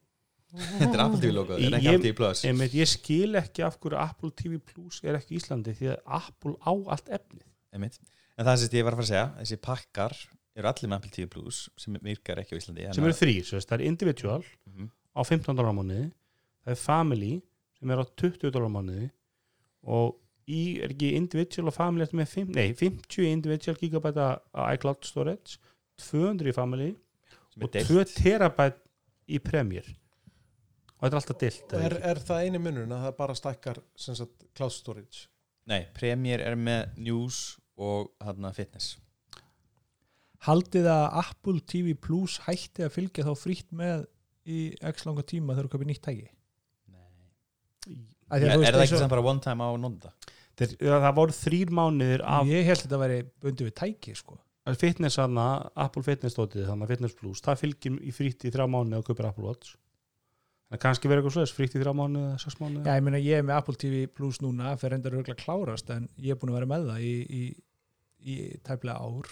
Þetta 0.53 0.93
er 0.93 1.01
Apple 1.07 1.21
TV 1.23 1.33
logo, 1.33 1.57
þetta 1.57 1.69
er 1.71 1.77
ekki 1.79 1.87
Ég- 1.89 1.95
Apple 1.97 2.05
TV 2.11 2.17
Plus. 2.19 2.43
ég, 2.45 2.75
ég 2.77 2.89
skil 2.91 3.39
ekki 3.41 3.65
af 3.65 3.79
hverju 3.81 3.99
Apple 4.03 4.31
TV 4.37 4.59
Plus 4.73 4.99
er 5.07 5.17
ekki 5.17 5.37
í 5.37 5.41
Íslandi 5.41 5.73
því 5.79 5.91
að 5.95 6.03
Apple 6.19 6.53
á 6.61 6.73
allt 6.93 7.09
efnið. 7.09 7.47
Einmitt. 7.73 7.97
En 8.37 8.45
það 8.45 8.59
sem 8.61 8.77
ég 8.77 8.85
var 8.85 8.93
að 8.93 9.01
fara 9.01 9.07
að 9.07 9.13
segja 9.13 9.29
þessi 9.39 9.59
pakkar 9.65 10.17
eru 10.61 10.69
allir 10.69 10.91
með 10.93 10.99
Apple 10.99 11.13
TV 11.17 11.31
Plus 11.33 11.63
sem 11.81 11.97
virkar 12.05 12.43
ekki 12.43 12.53
á 12.53 12.61
Íslandi 12.61 12.85
sem 12.93 13.07
eru 13.09 13.17
þrýr, 13.17 13.49
það 13.65 13.79
er 13.79 13.87
individual 13.89 14.43
Mhm. 14.69 14.91
á 15.17 15.21
15 15.25 15.57
dólar 15.57 15.73
á 15.73 15.77
mánuði 15.81 16.05
það 16.67 16.75
er 16.77 16.81
family 16.85 17.33
sem 17.83 17.91
er 17.91 18.03
á 18.03 18.07
20 18.07 18.53
dólar 18.55 18.71
mánuði 18.71 19.09
og 19.91 20.15
í 20.53 20.63
er 20.83 20.95
ekki 20.95 21.13
individual 21.19 21.71
og 21.71 21.75
family 21.77 22.07
með 22.15 22.31
5, 22.37 22.53
nei, 22.55 22.69
50 22.79 23.27
individual 23.27 23.79
gigabæta 23.81 24.29
iCloud 24.77 25.03
storage 25.07 25.59
200 26.03 26.51
í 26.51 26.55
family 26.55 26.93
og 27.59 27.67
er 27.67 27.91
2 27.91 27.99
deilt. 27.99 28.15
terabæt 28.23 28.79
í 29.27 29.43
Premier 29.43 29.91
og 31.03 31.05
þetta 31.05 31.13
er 31.13 31.21
alltaf 31.21 31.41
dilt 31.43 31.77
er, 31.79 31.99
er 32.13 32.23
það 32.23 32.47
eini 32.47 32.63
munurinn 32.63 32.95
að 32.95 33.07
það 33.09 33.17
bara 33.19 33.39
stækkar 33.39 33.83
sem 33.99 34.19
sagt, 34.19 34.47
cloud 34.55 34.75
storage? 34.75 35.27
Nei, 35.71 35.83
Premiere 35.95 36.47
er 36.47 36.59
með 36.59 36.97
news 36.99 37.57
og 37.79 38.11
hann 38.23 38.47
fitness. 38.55 38.97
Haldið 40.43 40.89
að 40.91 41.05
Apple 41.21 41.63
TV 41.71 41.95
Plus 41.99 42.41
hætti 42.49 42.87
að 42.87 42.95
fylgja 42.97 43.27
þá 43.29 43.33
frítt 43.39 43.69
með 43.75 44.07
í 44.43 44.63
x 44.75 45.05
langa 45.07 45.23
tíma 45.27 45.55
þegar 45.55 45.69
þú 45.69 45.73
kapir 45.77 45.91
nýtt 45.91 46.03
tæki 46.03 46.25
Nei. 46.91 47.05
Af 47.07 47.13
því 47.15 47.29
að 47.29 47.72
Er, 48.33 48.47
það 48.49 48.85
ekki 48.87 49.01
sem 49.03 49.13
bara 49.13 49.25
one 49.25 49.43
time 49.45 49.67
á 49.67 49.71
nonda? 49.81 50.13
Þeir, 50.57 50.73
það 50.87 51.13
voru 51.17 51.37
þrýr 51.37 51.71
mánuðir 51.75 52.25
af 52.29 52.49
Ég 52.49 52.67
held 52.69 52.79
að 52.79 52.87
þetta 52.87 53.01
væri 53.03 53.21
bundið 53.43 53.69
við 53.69 53.77
tæki 53.81 54.17
sko. 54.17 54.39
fitness 54.79 55.19
hana, 55.19 55.47
Apple 55.75 56.03
Fitness 56.07 56.37
stótið 56.37 56.69
hana, 56.71 56.87
Fitness 56.87 57.17
Plus, 57.19 57.41
það 57.45 57.63
fylgir 57.65 57.97
í 58.01 58.13
frítt 58.15 58.45
í 58.47 58.53
þrjá 58.53 58.69
mánuði 58.71 59.01
og 59.01 59.09
kaupir 59.09 59.29
Apple 59.29 59.49
Watch 59.49 59.75
það 60.73 60.81
kannski 60.87 61.11
verið 61.11 61.23
eitthvað 61.23 61.37
slags, 61.37 61.55
frítt 61.57 61.75
í 61.77 61.83
þrjá 61.83 61.93
mánuði 61.99 62.29
eða 62.31 62.41
sex 62.45 62.59
mánuði 62.61 62.87
Já, 62.87 62.95
ég 62.97 63.05
meina 63.05 63.21
ég 63.21 63.41
er 63.41 63.47
með 63.49 63.59
Apple 63.59 63.81
TV 63.83 64.07
Plus 64.09 64.41
núna 64.45 64.73
fyrir 64.81 64.97
enda 64.97 65.13
röglega 65.13 65.37
klárast 65.41 65.93
en 65.93 66.09
ég 66.17 66.33
er 66.33 66.41
búin 66.41 66.53
að 66.53 66.61
vera 66.61 66.71
með 66.71 66.89
það 66.89 67.05
í, 67.09 67.13
í, 67.41 67.43
í 68.23 68.37
tæplega 68.65 69.03
ár 69.03 69.29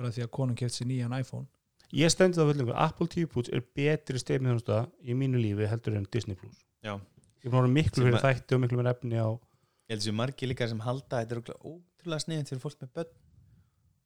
bara 0.00 0.10
því 0.16 0.24
að 0.26 0.32
konum 0.38 0.58
keft 0.58 0.78
sér 0.78 0.90
nýjan 0.90 1.14
iPhone 1.20 1.46
ég 1.94 2.10
stendi 2.10 2.40
það 2.40 2.52
fullingur, 2.54 2.80
Apple 2.88 3.10
TV 3.12 3.30
Plus 3.30 3.52
er 3.54 3.62
betri 3.76 4.22
stefnið 4.22 4.72
í 5.04 5.18
mínu 5.18 5.42
lífi 5.42 5.70
heldur 5.70 5.98
en 6.00 6.08
Disney 6.10 6.38
Plus 6.38 6.58
Já. 6.82 6.96
Ég 7.44 7.50
búin 7.50 7.60
að 7.60 7.66
vera 7.66 7.74
miklu 7.78 8.04
fyrir 8.06 8.18
að- 8.20 8.26
þætti 8.28 8.56
og 8.56 8.60
miklu 8.64 8.80
fyrir 8.80 8.92
efni 8.94 9.16
á 9.20 9.28
Ég 9.90 9.96
held 9.96 10.02
þessu 10.04 10.14
margir 10.14 10.48
líka 10.52 10.68
sem 10.70 10.78
halda 10.84 11.18
að 11.18 11.26
þetta 11.26 11.36
er 11.36 11.64
ótrúlega 11.66 12.22
sniðið 12.24 12.48
fyrir 12.52 12.60
fólk 12.62 12.78
með 12.84 12.90
börn. 12.94 13.10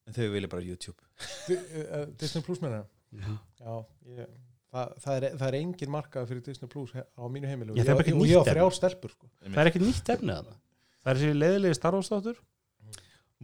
En 0.06 0.14
þau 0.16 0.24
vilja 0.32 0.48
bara 0.52 0.62
YouTube. 0.64 1.00
Di- 1.48 1.58
uh, 1.84 2.06
Disney 2.20 2.42
Plus 2.44 2.60
meina 2.62 2.84
Já, 3.14 3.74
ég, 4.10 4.30
það, 4.74 4.94
það, 5.04 5.16
er, 5.18 5.26
það 5.38 5.46
er 5.48 5.56
engin 5.60 5.92
markað 5.94 6.26
fyrir 6.32 6.42
Disney 6.44 6.68
Plus 6.72 6.90
á 6.96 7.22
mínu 7.30 7.46
heimilu 7.46 7.76
Já, 7.76 7.84
og 7.94 8.00
ég, 8.04 8.16
og 8.16 8.26
ég 8.26 8.40
á 8.40 8.44
þrjár 8.48 8.74
stelpur 8.74 9.12
sko. 9.14 9.28
það 9.44 9.60
er 9.62 9.70
ekkert 9.70 9.84
nýtt 9.86 10.10
efni 10.16 10.34
að 10.34 10.48
það 10.48 10.56
það 11.04 11.12
er 11.12 11.20
þessi 11.20 11.36
leiðilegi 11.38 11.78
starfstáttur 11.78 12.40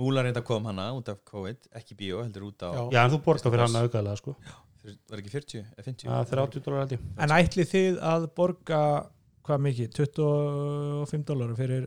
Múla 0.01 0.23
reynda 0.25 0.43
kom 0.47 0.65
hana 0.71 0.89
út 0.97 1.09
af 1.13 1.21
COVID 1.29 1.69
ekki 1.77 1.97
bíó, 1.99 2.23
heldur 2.25 2.49
út 2.49 2.63
á 2.65 2.71
Já. 2.73 2.83
já 2.97 3.01
en 3.05 3.11
þú 3.15 3.21
borgar 3.25 3.47
fyrir 3.53 3.61
Plus. 3.63 3.73
hann 3.75 3.83
auðgæðlega 3.85 4.17
sko. 4.21 4.35
var 5.11 5.21
ekki 5.23 5.33
40 5.35 5.65
eða 5.77 5.85
50 5.85 6.09
það 6.09 6.21
er 6.21 6.31
30 6.41 6.65
dólar 6.67 6.83
held 6.85 6.95
ég. 6.97 7.03
En 7.21 7.35
ætlið 7.37 7.71
þið 7.75 7.99
að 8.11 8.27
borga 8.35 8.83
hvað 9.51 9.61
mikið, 9.67 9.89
25 9.99 11.25
dólar 11.29 11.51
fyrir, 11.59 11.85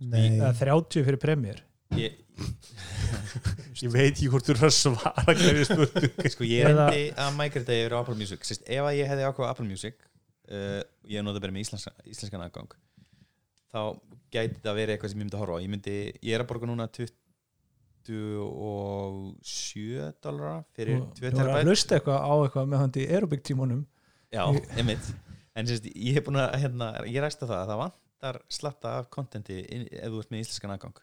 Nei, 0.00 0.26
eða 0.38 0.52
30 0.56 1.04
fyrir 1.06 1.20
premjör 1.20 1.58
ég, 1.98 2.12
ég 3.84 3.90
veit 3.92 4.14
ekki 4.14 4.28
hvort 4.32 4.46
þú 4.46 4.50
eru 4.54 4.64
að 4.68 4.74
svara 4.76 5.24
hverju 5.34 5.64
spurning 5.68 6.30
sko 6.34 6.42
ég 6.48 6.60
reyndi 6.70 7.02
að 7.20 7.30
migrata 7.36 7.72
yfir 7.76 7.92
á 7.92 7.96
Apple 8.00 8.16
Music. 8.16 8.40
Sist, 8.48 8.62
ef 8.64 8.82
að 8.86 8.96
ég 9.00 9.06
hefði 9.10 9.26
ákveða 9.28 9.50
Apple 9.52 9.68
Music 9.68 9.94
uh, 10.00 10.80
ég 11.10 11.18
nota 11.26 11.42
bara 11.42 11.52
með 11.54 11.64
íslenska, 11.66 11.90
íslenskan 12.08 12.44
aðgang 12.46 12.70
þá 13.70 13.80
gæti 14.32 14.54
þetta 14.56 14.72
verið 14.78 14.92
eitthvað 14.94 15.10
sem 15.12 15.20
ég 15.20 15.24
myndi 15.26 15.36
að 15.36 15.42
horfa 15.44 15.56
á. 15.58 15.62
Ég, 15.62 15.70
myndi, 15.74 15.96
ég 16.26 16.32
er 16.36 16.42
að 16.44 16.50
borga 16.50 16.66
núna 16.70 16.86
27 16.90 17.10
dólara 20.24 20.56
fyrir 20.76 20.96
2 21.02 21.04
Þú 21.18 21.22
voru 21.26 21.30
að 21.30 21.34
terabæt. 21.42 21.66
hlusta 21.68 21.92
eitthvað 21.98 22.20
á 22.24 22.32
eitthvað 22.46 22.64
með 22.72 22.78
hann 22.84 22.94
í 22.96 22.98
aerobic 23.10 23.42
tímunum 23.46 23.82
Já, 24.30 24.44
einmitt 24.78 25.04
En 25.58 25.66
sérst, 25.66 25.86
ég 25.90 26.14
hef 26.16 26.26
búin 26.26 26.38
að, 26.40 26.52
hérna, 26.62 26.90
ég 27.10 27.22
ræsta 27.24 27.48
það 27.48 27.62
að 27.62 27.70
það 27.72 27.80
vantar 27.84 28.42
slatta 28.52 28.92
af 29.00 29.08
kontenti 29.14 29.62
ef 29.66 30.12
þú 30.12 30.20
ert 30.22 30.34
með 30.34 30.44
íslenskan 30.44 30.74
aðgang 30.76 31.00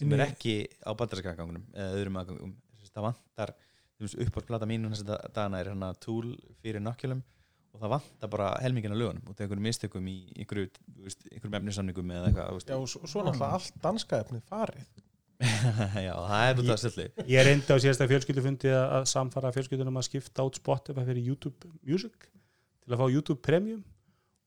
sem 0.00 0.14
er 0.16 0.22
ekki 0.24 0.54
á 0.80 0.90
bandarinska 0.96 1.34
aðgangunum 1.34 1.66
eða 1.74 1.98
öðrum 1.98 2.16
aðgangum. 2.20 2.54
Sérst, 2.80 2.94
það 2.94 3.06
vantar, 3.10 3.52
þú 3.98 4.06
veist, 4.06 4.16
uppáhaldsplata 4.24 4.70
mín 4.70 4.88
þess 4.88 5.04
að 5.04 5.26
dagana 5.36 5.60
er 5.60 5.70
hérna 5.74 5.90
Tool 6.00 6.32
fyrir 6.62 6.84
nokkulum 6.84 7.20
og 7.70 7.82
það 7.82 7.92
vantar 7.94 8.32
bara 8.32 8.48
helmingina 8.64 8.96
lögunum 8.96 9.28
og 9.28 9.36
það 9.36 9.44
er 9.44 9.46
einhverjum 9.46 9.68
mistökum 9.68 10.08
í 10.10 10.16
einhverju, 10.40 10.72
þú 10.96 11.04
veist, 11.04 11.28
einhverjum 11.28 11.58
efnisamningum 11.60 12.16
eða 12.16 12.30
eitthvað, 12.30 12.56
þú 12.56 12.72
Já, 12.72 12.78
og 12.78 12.90
svo, 12.90 13.22
náttúrulega 13.26 13.60
allt 13.60 13.78
danska 13.84 14.24
efnið 14.24 14.42
farið. 14.48 14.90
Já, 16.06 16.14
það 16.16 16.48
er 16.48 16.58
út 16.60 16.72
af 16.74 16.80
söllu 16.82 17.06
ég 17.30 17.46
reyndi 17.46 17.72
á 17.72 17.76
síðasta 17.80 18.08
fjölskyldufundi 18.10 18.72
að 18.76 18.96
að 18.98 19.06
samfara 19.12 19.52
fjölskyldunum 19.54 20.00
að 20.00 20.08
skipta 20.10 20.44
út 20.44 20.58
Spotify 20.60 21.04
fyrir 21.06 21.30
YouTube 21.30 21.70
Music 21.86 22.26
til 22.90 22.98
að 22.98 23.02
fá 23.04 23.14
YouTube 23.14 23.42
Premium 23.46 23.82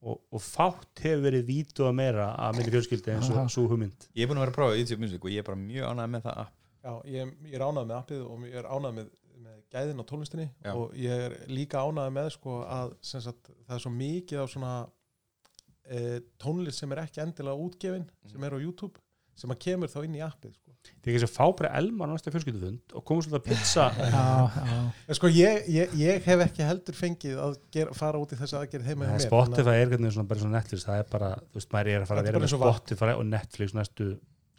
og, 0.04 0.20
og 0.36 0.44
fátt 0.44 1.04
hefur 1.06 1.24
verið 1.24 1.46
vítu 1.48 1.86
að 1.88 1.96
meira 1.96 2.28
að 2.36 2.60
minni 2.60 2.74
fjölskyldi 2.74 3.14
eins 3.14 3.30
Aha. 3.32 3.46
og 3.46 3.54
svo 3.54 3.66
hugmynd 3.72 4.10
Ég 4.12 4.26
er 4.26 4.32
búin 4.32 4.42
að 4.42 4.46
vera 4.46 4.54
að 4.54 4.58
prófa 4.58 4.80
YouTube 4.80 5.06
Music 5.06 5.24
og 5.24 5.32
ég 5.32 5.44
er 5.44 5.48
bara 5.48 5.60
mjög 5.60 5.92
ánægð 5.92 6.16
með 6.16 6.26
það 6.28 6.42
app 6.44 6.58
Já, 6.84 6.94
ég, 7.08 7.30
ég 7.48 7.56
er 7.56 7.64
ánægð 7.64 7.88
með 7.88 8.00
appið 8.02 8.26
og 8.28 8.48
ég 8.50 8.58
er 8.60 8.68
ánægð 8.68 8.98
með, 8.98 9.14
með 9.46 9.62
gæðin 9.76 10.04
á 10.04 10.10
tónlistinni 10.10 10.48
Já. 10.50 10.74
og 10.74 10.98
ég 11.00 11.24
er 11.30 11.38
líka 11.52 11.86
ánægð 11.88 12.18
með 12.18 12.30
sko 12.36 12.58
að 12.68 12.98
sagt, 13.08 13.54
það 13.64 13.78
er 13.78 13.86
svo 13.86 13.94
mikið 13.96 14.44
á 14.44 14.46
svona 14.52 14.74
e, 15.88 16.02
tónlist 16.44 16.84
sem 16.84 16.92
er 16.96 17.06
ekki 17.06 17.24
endilega 17.24 17.68
útgefin 17.70 18.10
sem 18.28 18.44
er 18.44 18.58
á 18.58 18.60
YouTube 18.60 19.00
sem 19.40 19.54
að 19.54 19.60
kemur 19.66 19.90
þá 19.92 19.98
inn 20.06 20.18
í 20.20 20.22
appið 20.26 20.52
sko. 20.54 20.74
það 20.84 21.08
er 21.08 21.14
ekki 21.14 21.22
sem 21.24 21.32
fá 21.34 21.46
bara 21.60 21.72
Elmar 21.80 22.12
á 22.12 22.14
næsta 22.14 22.34
fjölskyldufund 22.34 22.96
og 23.00 23.06
komum 23.08 23.24
svolítið 23.26 23.40
að 23.40 23.48
pizza 23.50 23.86
Já, 23.98 24.26
já 25.08 25.18
sko 25.20 25.32
ég, 25.34 25.64
ég, 25.74 25.96
ég 26.04 26.28
hef 26.28 26.44
ekki 26.48 26.68
heldur 26.68 26.98
fengið 27.00 27.40
að 27.48 27.58
gera, 27.74 27.96
fara 27.98 28.22
út 28.22 28.36
í 28.36 28.40
þessi 28.42 28.58
aðgerð 28.60 28.92
heima 28.92 29.10
Nei, 29.10 29.24
Spotify 29.24 29.78
er 29.80 29.92
hvernig 29.94 30.14
svona 30.16 30.30
bara 30.30 30.44
svona 30.44 30.60
Netflix 30.60 30.86
það 30.90 31.02
er 31.02 31.10
bara, 31.16 31.32
þú 31.50 31.60
veist, 31.62 31.72
maður 31.76 31.92
er 31.96 32.04
að 32.06 32.12
fara 32.12 32.24
að 32.24 32.30
er 32.30 32.38
vera 32.38 32.44
með. 32.46 32.56
Spotify 32.60 33.12
og 33.18 33.26
Netflix 33.32 33.76
næstu 33.80 34.10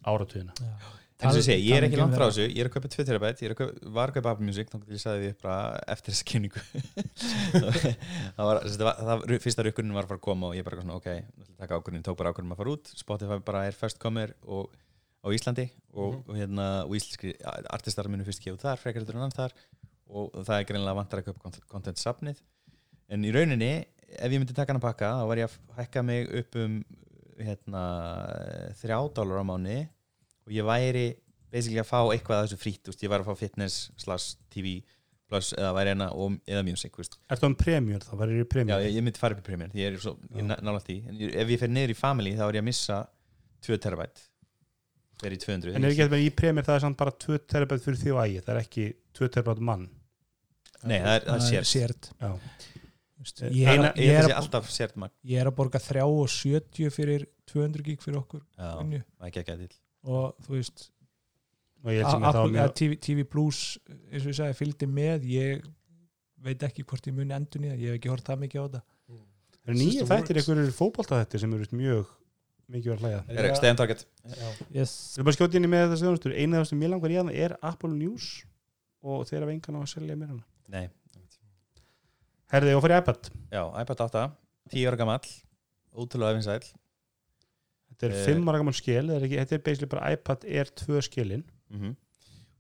áratugina 0.05 0.57
En 0.59 1.04
þess 1.21 1.39
að 1.39 1.45
segja, 1.47 1.63
ég 1.63 1.79
er 1.79 1.87
ekki 1.87 1.99
um 1.99 2.03
langt 2.05 2.17
frá 2.19 2.25
þessu, 2.27 2.45
ég 2.49 2.61
er 2.65 2.69
að 2.69 2.75
kaupa 2.75 2.91
2 2.91 3.05
terabæt, 3.09 3.43
ég 3.43 3.49
er 3.49 3.55
að 3.55 3.59
kaupa, 3.61 3.91
var 3.97 4.11
að 4.11 4.17
kaupa 4.19 4.33
Apple 4.35 4.47
Music, 4.49 4.71
þá 4.73 4.95
ég 4.95 5.03
sagði 5.03 5.29
því 5.29 5.37
bara 5.45 5.59
eftir 5.95 6.15
þessa 6.15 6.27
kynningu. 6.31 6.63
það 7.55 8.49
var, 8.49 8.61
það 8.67 8.87
var, 8.89 8.99
það 9.09 9.35
fyrsta 9.45 9.67
rukkunin 9.69 9.95
var 9.95 10.09
að 10.09 10.11
fara 10.11 10.21
að 10.21 10.25
koma 10.27 10.51
og 10.51 10.59
ég 10.59 10.67
bara 10.67 10.81
svona, 10.83 10.99
ok, 10.99 11.55
taka 11.61 11.79
ákvörðin, 11.79 12.05
tók 12.09 12.19
bara 12.19 12.35
ákvörðin 12.35 12.57
að 12.57 12.63
fara 12.65 12.75
út, 12.75 12.93
Spotify 12.99 13.39
bara 13.47 13.63
er 13.69 13.79
first 13.79 14.03
comer 14.03 14.35
og, 14.43 14.75
á 15.23 15.29
Íslandi 15.31 15.69
og, 15.95 16.19
og 16.27 16.35
hérna, 16.35 16.69
og 16.83 16.99
íslenski 16.99 17.37
artistar 17.73 18.11
munu 18.11 18.27
fyrst 18.27 18.43
gefa 18.45 18.59
út 18.59 18.67
þar, 18.67 18.83
frekar 18.83 19.07
þetta 19.07 19.15
en 19.15 19.23
annar 19.23 19.39
þar 19.39 19.57
og 20.15 20.35
það 20.45 20.59
er 20.59 20.69
greinlega 20.69 20.99
vantar 20.99 21.23
að 21.23 21.31
kaupa 21.31 21.55
content- 21.71 22.03
safnið, 22.03 22.43
en 23.15 23.25
í 23.25 23.33
rauninni, 23.33 23.73
ef 24.19 24.29
ég 24.35 24.41
myndi 24.43 24.57
taka 24.57 24.75
hann 24.75 24.83
að 24.83 24.89
pakka, 24.91 25.15
þá 25.23 25.31
var 25.31 25.41
ég 25.41 25.49
að 25.49 25.79
hækka 25.79 26.03
mig 26.05 26.29
upp 26.43 26.59
um, 26.61 26.77
hérna, 27.41 27.85
þrjá 28.83 28.99
dólar 29.17 29.41
á 29.43 29.45
mánu 29.49 29.79
og 30.45 30.53
ég 30.55 30.67
væri 30.69 31.07
basically 31.55 31.81
að 31.83 31.89
fá 31.91 32.01
eitthvað 32.11 32.43
að 32.43 32.53
þessu 32.53 32.61
þú 32.65 32.93
veist, 32.93 33.05
ég 33.05 33.13
væri 33.13 33.25
að 33.25 33.31
fá 33.31 33.41
fitness 33.41 33.81
slash 34.03 34.37
TV 34.53 34.77
plus 35.31 35.55
eða 35.57 35.73
væri 35.77 35.93
hérna 35.95 36.11
og, 36.21 36.37
eða 36.51 36.63
music, 36.67 36.93
þú 36.95 37.03
veist. 37.05 37.17
Ertu 37.33 37.49
um 37.49 37.57
premjör 37.59 38.05
þá, 38.05 38.13
ég 38.27 38.43
Já, 38.43 38.47
premjör 38.53 38.85
ég, 38.85 38.95
ég 38.99 39.07
myndi 39.07 39.23
fara 39.23 39.39
upp 39.39 39.49
í 39.49 39.57
því 39.57 39.81
ég 39.81 39.89
er 39.89 39.99
svo, 40.03 40.15
ég 40.35 40.45
er 40.45 40.63
nálægt 40.67 40.93
í 40.93 40.99
en 41.09 41.19
ég, 41.23 41.35
ef 41.43 41.53
ég 41.55 41.63
fer 41.63 41.73
niður 41.73 41.95
í 41.95 41.99
family 41.99 42.35
þá 42.37 42.45
er 42.49 42.59
ég 42.59 42.65
að 42.65 42.69
missa 42.69 43.01
2 43.65 43.81
terabæt 43.87 44.25
fer 45.23 45.37
í 45.37 45.41
200 45.41 45.75
En 45.79 45.87
er 45.87 45.95
ekki 45.95 46.05
eitthvað 46.05 46.27
í 46.27 46.31
premjör 46.43 46.69
það 46.69 46.79
er 46.79 46.85
samt 46.85 47.01
bara 47.01 47.17
2 47.25 47.41
terabæt 47.55 47.87
fyrir 47.87 48.01
því 48.03 48.15
og 48.15 48.23
ægi, 48.25 48.45
það 48.45 48.55
er 48.55 48.63
ekki 48.65 48.87
2 49.15 49.31
terabæt 49.39 49.65
mann. 49.71 49.89
Nei, 50.85 50.99
það 51.01 51.15
er, 51.15 51.29
það 51.31 51.61
er 51.63 51.69
sért 51.71 52.11
Já. 52.21 52.33
Eh, 53.25 53.55
ég, 53.57 53.69
er, 53.71 53.85
Ég 53.97 54.05
ég, 54.05 54.19
er 54.19 54.27
að 54.29 55.07
ég 55.25 55.41
er 55.41 55.49
að 55.49 55.57
borga 55.57 55.81
3 55.81 56.03
og 56.05 56.27
70 56.29 56.93
fyrir 56.93 57.25
200 57.49 57.87
gig 57.87 58.03
fyrir 58.05 58.21
okkur 58.21 58.43
Já, 58.59 58.75
það 58.77 58.99
er 58.99 59.31
ekki 59.31 59.41
ekki 59.41 59.55
að 59.55 59.63
til 59.63 59.71
og 60.05 60.35
þú 60.45 60.57
veist 60.59 60.89
ég 61.93 62.01
að 62.05 62.15
það 62.15 62.27
Apple, 62.31 62.51
mjög 62.55 62.65
að 62.65 62.75
TV, 62.81 62.99
TV 63.05 63.25
Plus 63.29 63.61
eins 64.09 64.25
og 64.25 64.31
ég 64.33 64.39
sagði 64.39 64.59
fylgdi 64.61 64.89
með. 64.89 65.27
Ég 65.35 65.65
veit 66.45 66.67
ekki 66.69 66.85
hvort 66.89 67.09
ég 67.09 67.17
muni 67.17 67.37
endur 67.37 67.63
nýða 67.63 67.77
ég 67.77 67.93
hef 67.93 67.99
ekki 68.01 68.13
hort 68.13 68.27
það 68.29 68.43
mikið 68.45 68.61
á 68.61 68.65
þetta. 68.65 68.83
Það 69.65 69.73
eru 69.73 69.79
nýja 69.81 70.09
þættir 70.09 70.41
einhverjur 70.41 70.75
fótbolta 70.77 71.21
þetta 71.23 71.41
sem 71.41 71.57
eru 71.57 71.69
mjög 71.81 72.11
mikið 72.75 72.91
verið 72.95 73.05
að 73.05 73.05
hlæða 73.05 73.39
Er 73.39 73.49
ekki 73.49 73.61
stay 73.61 73.73
on 73.73 73.81
target. 73.81 74.05
Við 74.25 74.83
erum 74.83 75.29
bara 75.29 75.37
skjótið 75.39 75.59
inn 75.61 75.69
í 75.69 75.73
með 75.73 75.87
þessu 75.93 76.07
þjónustur 76.07 76.37
eina 76.37 76.59
af 76.59 76.65
það 76.65 76.69
sem 76.71 76.83
mér 76.85 76.93
langar 76.95 77.15
í 77.15 77.19
að 77.21 77.33
er 77.47 77.57
Apple 77.65 77.93
News 77.97 78.29
og 79.05 79.25
þeir 79.29 79.45
hafa 79.45 79.57
engan 79.57 79.77
á 79.77 79.81
að 79.83 79.91
selja 79.93 80.17
mér 80.21 80.33
hana. 80.33 80.45
Nei, 80.73 80.87
Herði 82.55 82.77
og 82.77 82.85
fyrir 82.85 83.01
iPad. 83.03 83.29
Já, 83.51 83.63
iPad 83.83 84.03
8 84.05 84.25
10 84.73 84.89
ára 84.89 84.99
gamall, 85.01 85.31
ótrúlega 85.97 86.37
efinsæl 86.37 86.61
Þetta 87.95 88.07
er 88.11 88.15
Eh. 88.19 88.25
5 88.35 88.49
ára 88.51 88.59
gaman 88.61 88.75
skil 88.75 89.07
þetta 89.07 89.17
er, 89.21 89.27
ekki, 89.29 89.39
þetta 89.43 89.55
er 89.55 89.63
basically 89.69 89.91
bara 89.95 90.13
iPad 90.17 90.45
Air 90.51 90.71
2 90.85 91.01
skilin 91.09 91.45
mm 91.71 91.95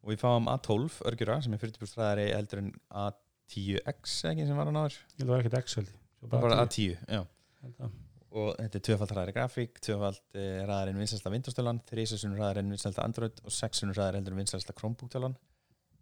og 0.04 0.10
við 0.12 0.18
fáum 0.20 0.44
A12 0.52 0.98
örgjura 1.08 1.38
sem 1.42 1.54
er 1.56 1.60
40% 1.62 1.94
ræðari 1.96 2.24
heldur 2.36 2.58
en 2.60 2.66
A10X 2.92 4.18
ekki 4.28 4.44
sem 4.44 4.58
var 4.58 4.68
hann 4.68 4.76
áður. 4.76 4.98
Ég 5.16 5.24
var 5.30 5.40
ekkert 5.40 5.54
Excel 5.62 5.86
bara, 6.28 6.42
bara 6.42 6.58
A10, 6.66 6.98
já. 7.08 7.22
A10 7.64 7.88
og 8.34 8.50
þetta 8.58 8.76
er 8.76 8.84
tvöfald 8.90 9.14
ræðari 9.16 9.32
grafík 9.38 9.80
tvöfald 9.80 10.20
uh, 10.36 10.60
ræðarinn 10.68 11.00
vinsælsta 11.00 11.32
Windows-tölan 11.32 11.80
þrísasunur 11.88 12.36
ræðarinn 12.42 12.68
vinsælsta 12.74 13.00
Android 13.06 13.40
og 13.48 13.54
sexunur 13.56 13.96
ræðarinn 13.96 14.20
heldur 14.20 14.36
en 14.36 14.42
vinsælsta 14.42 14.76
Chromebook-tölan 14.76 15.38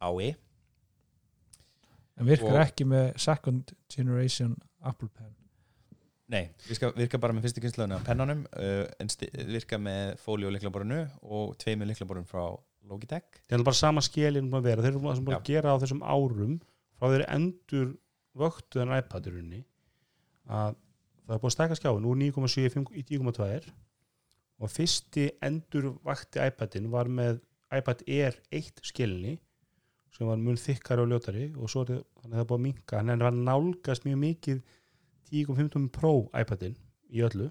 AI 0.03 0.33
en 2.19 2.27
virkar 2.27 2.57
Og- 2.59 2.65
ekki 2.67 2.85
með 2.89 3.13
second 3.23 3.71
generation 3.95 4.57
Apple 4.83 5.09
Pen 5.15 5.31
Nei, 6.33 6.47
virka, 6.65 6.89
virka 6.97 7.21
bara 7.21 7.37
með 7.37 7.49
fyrstu 7.49 7.63
kynnslöðinu 7.63 7.99
á 8.01 8.07
pennanum 8.07 8.45
uh, 8.57 8.87
virka 9.53 9.79
með 9.81 10.15
fóli 10.23 10.49
og 10.49 10.55
liklaborinu 10.55 11.03
og 11.29 11.57
tveimur 11.61 11.91
liklaborinu 11.91 12.29
frá 12.29 12.47
Logitech. 12.89 13.43
Það 13.47 13.59
er 13.59 13.67
bara 13.69 13.79
sama 13.79 14.03
skilin 14.03 14.49
búin 14.51 14.63
að 14.63 14.71
vera. 14.71 14.85
Þeir 14.85 14.95
eru 14.95 15.03
búin 15.05 15.21
að 15.21 15.35
Já. 15.37 15.43
gera 15.51 15.75
á 15.77 15.81
þessum 15.83 16.01
árum 16.03 16.57
frá 16.99 17.13
þeir 17.13 17.27
endur 17.29 17.93
vöktu 18.39 18.81
þennan 18.81 19.03
iPad 19.03 19.29
í 19.29 19.35
rauninni 19.35 19.61
að 20.49 20.75
það 21.27 21.37
er 21.37 21.43
búið 21.43 21.51
að 21.51 21.55
stækka 21.57 21.79
skjáin 21.79 22.09
úr 22.09 22.21
9,7 22.23 22.65
í 22.65 22.73
5 22.73 22.89
í 22.97 23.05
10,2 23.13 23.73
og 24.63 24.71
fyrsti 24.71 25.29
endur 25.45 25.89
vakti 26.07 26.43
iPadin 26.43 26.91
var 26.93 27.11
með 27.13 27.41
iPad 27.73 28.05
Air 28.09 28.39
1 28.55 28.83
skilinni 28.89 29.37
sem 30.13 30.29
var 30.29 30.41
mun 30.41 30.59
þykkari 30.61 31.05
og 31.05 31.13
ljótari 31.13 31.47
og 31.57 31.71
svo 31.73 31.85
er 31.87 31.93
það, 31.95 32.03
að 32.29 32.49
búið 32.49 32.59
að 32.59 32.65
minka 32.67 33.01
hann 33.01 33.13
er 33.15 33.27
að 33.29 33.41
nálgast 33.47 34.07
mjög 34.07 34.21
mikið 34.27 34.63
10,15 35.33 35.89
Pro 35.95 36.13
iPadin 36.37 36.77
í 37.13 37.23
öllu 37.27 37.49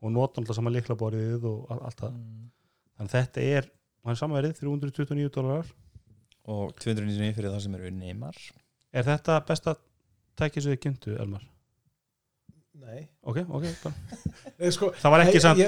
og 0.00 0.12
nota 0.14 0.40
alltaf 0.40 0.56
saman 0.56 0.72
liklaborðið 0.78 1.44
og 1.44 1.70
all- 1.70 1.82
allt 1.90 2.00
það 2.00 2.14
Mm. 2.16 2.48
þannig 2.98 3.14
þetta 3.16 3.44
er, 3.58 3.70
hann 4.04 4.12
er 4.14 4.20
samanverið 4.20 4.56
329 4.60 5.28
dólarar 5.34 5.66
og 6.48 6.74
299 6.80 7.34
fyrir 7.36 7.50
það 7.52 7.62
sem 7.66 7.74
eru 7.78 7.90
neymar 7.92 8.36
er 8.92 9.04
þetta 9.04 9.38
besta 9.46 9.74
tækið 10.40 10.62
sem 10.64 10.72
þið 10.72 10.80
kynntu, 10.86 11.16
Elmar? 11.20 11.42
Nei. 12.80 13.02
ok, 13.28 13.38
ok, 13.50 13.64
bara 13.82 13.94
Nei, 14.60 14.70
sko, 14.72 14.88
það 14.96 15.12
var 15.12 15.20
ekki 15.26 15.40
að 15.44 15.58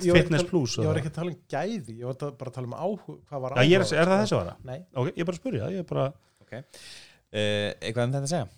fitness 0.00 0.42
tala- 0.42 0.48
plus 0.48 0.76
ég 0.80 0.86
var 0.88 1.00
ekki 1.02 1.10
að 1.10 1.16
tala 1.18 1.30
um 1.34 1.40
gæði 1.52 1.96
ég 1.98 2.06
var 2.08 2.32
bara 2.40 2.50
að 2.50 2.54
tala 2.56 2.70
um 2.70 2.76
áhuga 2.78 3.16
hvað 3.28 3.42
var 3.44 3.56
Já, 3.58 3.62
ég 3.68 3.76
er, 3.76 3.84
er 3.84 4.08
það 4.08 4.14
sko. 4.14 4.22
þessi 4.22 4.38
vara? 4.38 4.54
Nei, 4.64 4.78
ok, 4.94 5.10
ég 5.12 5.20
er 5.20 5.28
bara 5.28 5.36
að 5.36 5.40
spyrja, 5.42 5.68
ég 5.74 5.82
er 5.84 5.88
bara 5.92 6.06
uh, 6.08 7.70
eitthvað 7.84 8.04
um 8.08 8.14
þetta 8.16 8.24
að 8.24 8.32
segja 8.32 8.48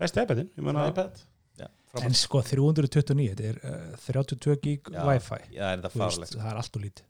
besti 0.00 0.22
iPadin, 0.26 0.50
iPad 0.60 1.22
Já, 1.56 1.68
en 2.04 2.12
sko 2.18 2.42
329 2.44 3.30
þetta 3.32 3.46
er 3.48 3.58
uh, 3.64 3.92
32 4.04 4.56
gig 4.64 4.90
Já. 4.92 5.02
wifi 5.08 5.38
Já, 5.54 5.70
er 5.72 5.82
veist, 5.84 5.96
farlegt 5.96 6.36
það 6.36 6.50
er 6.52 6.60
allt 6.62 6.76
og 6.80 6.84
lítið 6.84 7.06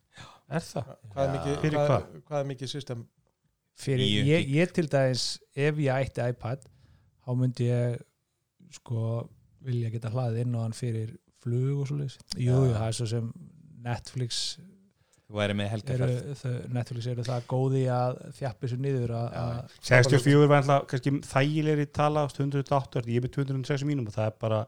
er 0.46 0.62
það? 0.62 0.90
hvað 1.12 1.24
er 1.24 1.32
mikið, 1.36 1.56
Fyrir 1.64 1.78
hvað, 1.80 1.88
hvað? 1.90 2.20
hvað 2.28 2.40
er 2.44 2.50
mikið 2.52 2.70
system 2.70 3.06
fyrir, 3.76 4.12
ég, 4.30 4.52
ég 4.54 4.74
til 4.76 4.86
dæmis 4.92 5.24
ef 5.58 5.80
ég 5.82 6.06
ætti 6.06 6.28
iPad 6.30 6.62
þá 7.26 7.30
myndi 7.40 7.66
ég 7.72 7.98
sko 8.78 9.02
vilja 9.66 9.90
geta 9.90 10.12
hlaðið 10.14 10.44
inn 10.44 10.54
á 10.54 10.60
hann 10.62 10.76
fyrir 10.76 11.16
flug 11.42 11.82
og 11.82 11.90
svo 11.90 11.98
leys 11.98 12.16
jú, 12.36 12.46
Já. 12.46 12.54
jú, 12.54 12.72
það 12.76 12.86
er 12.92 12.96
svo 13.00 13.08
sem 13.10 13.28
Netflix 13.86 14.40
Þú 15.26 15.38
væri 15.40 15.54
með 15.58 15.70
helgarferð 15.72 16.26
þau, 16.38 16.50
Netflix 16.76 17.06
eru 17.10 17.22
það 17.26 17.46
góði 17.50 17.80
að 17.90 18.18
þjappi 18.36 18.68
sér 18.70 18.82
niður 18.84 19.12
að, 19.18 19.24
Já. 19.34 19.40
að 19.42 19.72
64 19.88 20.50
var 20.52 20.60
alltaf 20.60 20.84
kannski 20.92 21.12
þægilegri 21.26 21.86
tala 21.98 22.22
108, 22.30 23.02
ég 23.10 23.18
er 23.18 23.24
með 23.24 23.32
206 23.34 23.86
mínum 23.88 24.06
og 24.06 24.14
það 24.14 24.28
er 24.30 24.36
bara, 24.44 24.60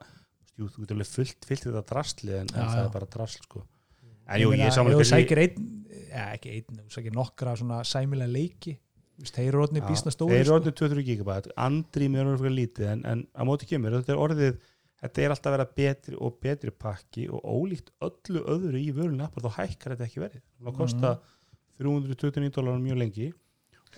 jú, 0.59 0.67
þú 0.67 0.83
getur 0.83 0.99
alveg 0.99 1.11
fullt, 1.13 1.47
fullt 1.47 1.67
þetta 1.69 1.85
drasli 1.93 2.35
en, 2.41 2.51
en 2.51 2.59
Já, 2.59 2.65
það 2.65 2.81
já. 2.81 2.89
er 2.89 2.91
bara 2.97 3.11
drasl 3.15 3.45
sko. 3.47 3.63
en 4.27 4.43
jú, 4.43 4.51
ég 4.59 4.65
ef 4.67 4.75
saman 4.75 4.99
þú 4.99 5.07
sækir 5.13 5.43
einn, 5.45 5.71
ja, 6.09 6.25
ekki 6.35 6.57
einn 6.57 6.83
þú 6.83 6.97
sækir 6.97 7.15
nokkra 7.21 7.55
svona 7.61 7.79
sæmilega 7.87 8.35
leiki 8.35 8.75
þeir 9.29 9.47
eru 9.53 9.63
orðinni 9.63 9.85
bísna 9.87 10.11
stóri 10.15 10.35
þeir 10.35 10.43
eru 10.43 10.51
sko. 10.51 10.59
orðið 10.59 10.77
23 10.83 11.07
gigabæt 11.13 11.49
andrými 11.69 12.19
er 12.19 12.33
orðið 12.33 12.43
fyrir 12.45 12.59
lítið 12.59 12.91
en, 12.97 13.07
en 13.15 13.23
á 13.31 13.43
móti 13.47 13.71
kemur, 13.71 13.95
þetta 14.01 14.15
er 14.15 14.27
orðið 14.27 14.59
þetta 15.03 15.25
er 15.25 15.35
alltaf 15.35 15.51
að 15.51 15.57
vera 15.57 15.69
betri 15.81 16.19
og 16.19 16.39
betri 16.43 16.75
pakki 16.85 17.27
og 17.31 17.45
ólíkt 17.45 17.93
öllu 18.05 18.45
öðru 18.55 18.81
í 18.81 18.89
vörunni 18.97 19.27
appar 19.27 19.47
þá 19.47 19.61
hækkar 19.61 19.95
þetta 19.95 20.09
ekki 20.09 20.25
verið 20.25 20.43
það 20.65 20.81
kosta 20.81 21.13
329 21.79 22.55
dólarar 22.57 22.83
mjög 22.83 23.01
lengi 23.03 23.29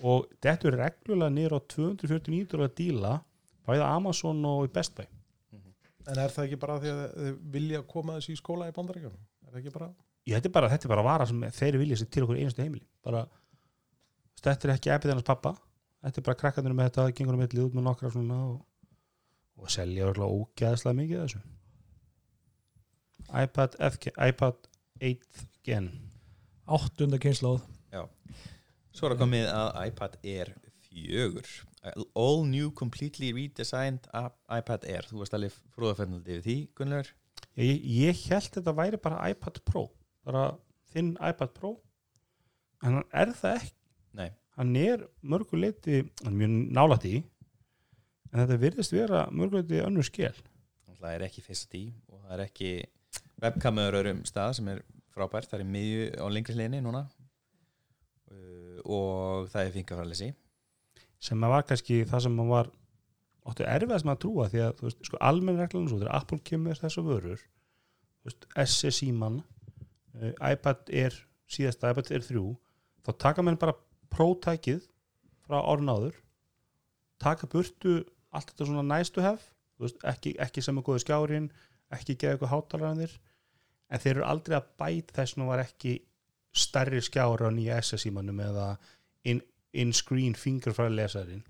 og 0.07 0.29
þetta 0.43 0.71
er 0.71 0.79
reglulega 0.85 1.35
niður 1.37 1.57
á 1.57 1.61
249 1.77 2.51
dólarar 2.53 2.77
díla 2.77 3.17
bæða 3.69 3.89
Amazon 3.95 4.45
og 4.49 4.67
í 4.67 4.71
Best 4.75 4.97
Buy. 4.97 5.09
En 6.09 6.19
er 6.19 6.33
það 6.33 6.47
ekki 6.47 6.59
bara 6.61 6.79
því 6.81 6.93
að 6.93 7.03
þið 7.15 7.35
vilja 7.55 7.83
koma 7.89 8.17
þessu 8.17 8.33
í 8.35 8.39
skóla 8.41 8.71
í 8.71 8.77
bandaríkjum 8.77 9.13
er 9.15 9.53
það 9.53 9.61
ekki 9.61 9.75
bara 9.75 9.91
Ég, 10.29 10.37
þetta, 10.37 10.51
er 10.51 10.55
bara, 10.55 10.69
þetta 10.71 10.87
er 10.87 10.93
bara 10.93 11.05
vara 11.05 11.27
sem 11.29 11.45
þeir 11.57 11.77
vilja 11.81 11.97
sér 11.99 12.09
til 12.13 12.25
okkur 12.27 12.39
einustu 12.39 12.63
heimili. 12.63 12.85
Bara, 13.07 13.23
þetta 14.45 14.69
er 14.69 14.73
ekki 14.77 14.93
epið 14.95 15.13
hennar 15.15 15.27
pappa. 15.27 15.55
Þetta 16.05 16.21
er 16.21 16.27
bara 16.27 16.41
krakkandur 16.43 16.75
með 16.77 16.91
þetta, 16.91 17.07
gengur 17.17 17.37
um 17.37 17.45
eitthvað 17.45 17.65
út 17.67 17.79
með 17.79 17.87
nokkra 17.87 18.11
svona 18.13 18.37
og, 18.51 18.59
og 19.61 19.71
selja 19.73 20.09
örgulega 20.09 20.41
ógeðslega 20.41 20.99
mikið 20.99 21.23
af 21.23 21.29
þessu. 21.29 21.43
iPad, 23.45 23.77
FG, 23.93 24.13
iPad 24.29 24.71
8 25.01 25.47
Gen. 25.65 25.91
Áttunda 26.71 27.19
kynnslóð 27.21 27.61
Svo 28.91 29.07
er 29.07 29.15
að 29.15 29.21
komið 29.23 29.49
að 29.53 29.69
iPad 29.87 30.17
Air 30.27 30.55
4 30.91 31.43
All 32.19 32.43
new 32.45 32.71
completely 32.77 33.31
redesigned 33.33 34.09
iPad 34.13 34.85
Air. 34.85 35.07
Þú 35.09 35.23
varst 35.23 35.37
alveg 35.37 35.55
frúðafennandi 35.73 36.35
yfir 36.35 36.43
því, 36.45 36.57
Gunnlaugur. 36.77 37.13
Ég, 37.57 37.79
ég 37.81 38.25
held 38.29 38.51
þetta 38.57 38.75
væri 38.77 39.01
bara 39.01 39.31
iPad 39.33 39.63
Pro. 39.65 39.87
Bara 40.27 40.51
þinn 40.93 41.15
iPad 41.17 41.55
Pro. 41.57 41.73
En 42.85 42.99
hann 42.99 43.09
er 43.23 43.33
það 43.39 43.57
ekki? 43.63 43.75
Nei, 44.21 44.29
hann 44.59 44.77
er 44.77 45.07
mörguleiti 45.23 46.03
hann 46.25 46.35
er 46.35 46.39
mjög 46.43 46.55
nálægt 46.77 47.09
í 47.09 47.15
en 48.31 48.43
þetta 48.43 48.63
virðist 48.63 48.95
vera 48.95 49.27
mörguleiti 49.35 49.83
önnur 49.85 50.07
skell 50.07 50.37
það 51.01 51.17
er 51.17 51.27
ekki 51.27 51.45
fyrst 51.45 51.77
í 51.79 51.85
og 52.11 52.25
það 52.25 52.35
er 52.35 52.43
ekki 52.45 52.73
webkamöður 53.41 53.99
örum 54.03 54.21
stað 54.29 54.57
sem 54.59 54.69
er 54.73 54.83
frábært, 55.15 55.49
það 55.51 55.65
er 55.65 55.71
miðju 55.75 56.11
á 56.21 56.27
lengri 56.31 56.57
hliðinni 56.57 56.83
núna. 56.85 57.07
Uh, 58.31 58.77
og 58.85 59.49
það 59.51 59.65
er 59.65 59.73
fingarfærleysi 59.75 60.29
sem 61.21 61.43
að 61.45 61.53
var 61.53 61.65
kannski 61.69 61.97
það 62.09 62.23
sem 62.25 62.37
hann 62.41 62.53
var 62.53 62.71
áttu 63.51 63.65
erfiðast 63.67 64.07
með 64.07 64.15
að 64.15 64.21
trúa 64.23 64.47
því 64.53 64.61
að 64.65 64.85
veist, 64.85 65.01
sko, 65.09 65.19
almenn 65.27 65.59
reglan 65.59 65.85
er 65.85 65.91
svo, 65.91 65.99
þegar 65.99 66.15
Apple 66.21 66.39
kemur 66.47 66.79
þessu 66.79 67.05
vörur 67.05 67.43
veist, 68.29 68.47
SSI 68.55 69.11
mann 69.17 69.41
uh, 69.43 70.31
iPad 70.39 70.95
er 71.03 71.17
síðasta 71.51 71.91
iPad 71.91 72.13
er 72.15 72.25
3 72.29 72.45
þá 73.05 73.13
taka 73.27 73.45
menn 73.45 73.59
bara 73.61 73.75
prótækið 74.15 74.87
frá 75.49 75.59
árun 75.59 75.91
áður 75.91 76.23
taka 77.21 77.51
burtu 77.51 77.99
allt 78.31 78.53
þetta 78.53 78.69
svona 78.69 78.87
nice 78.87 79.13
to 79.15 79.25
have 79.25 79.43
veist, 79.81 79.99
ekki, 80.07 80.35
ekki 80.39 80.63
sem 80.65 80.79
er 80.79 80.87
góði 80.87 81.05
skjárin 81.05 81.51
ekki 81.95 82.17
geða 82.17 82.37
eitthvað 82.37 82.53
hátalarannir 82.55 83.17
en 83.91 84.03
þeir 84.03 84.17
eru 84.17 84.27
aldrei 84.29 84.57
að 84.59 84.71
bæta 84.81 85.17
þess 85.21 85.39
nú 85.39 85.49
var 85.51 85.63
ekki 85.65 85.97
stærri 86.55 87.01
skjára 87.03 87.51
á 87.51 87.55
nýja 87.55 87.79
SSI 87.83 88.13
mannum 88.15 88.41
eða 88.43 88.75
in, 89.27 89.41
in-screen 89.73 90.35
fingerfræði 90.39 90.97
lesarin. 90.97 91.43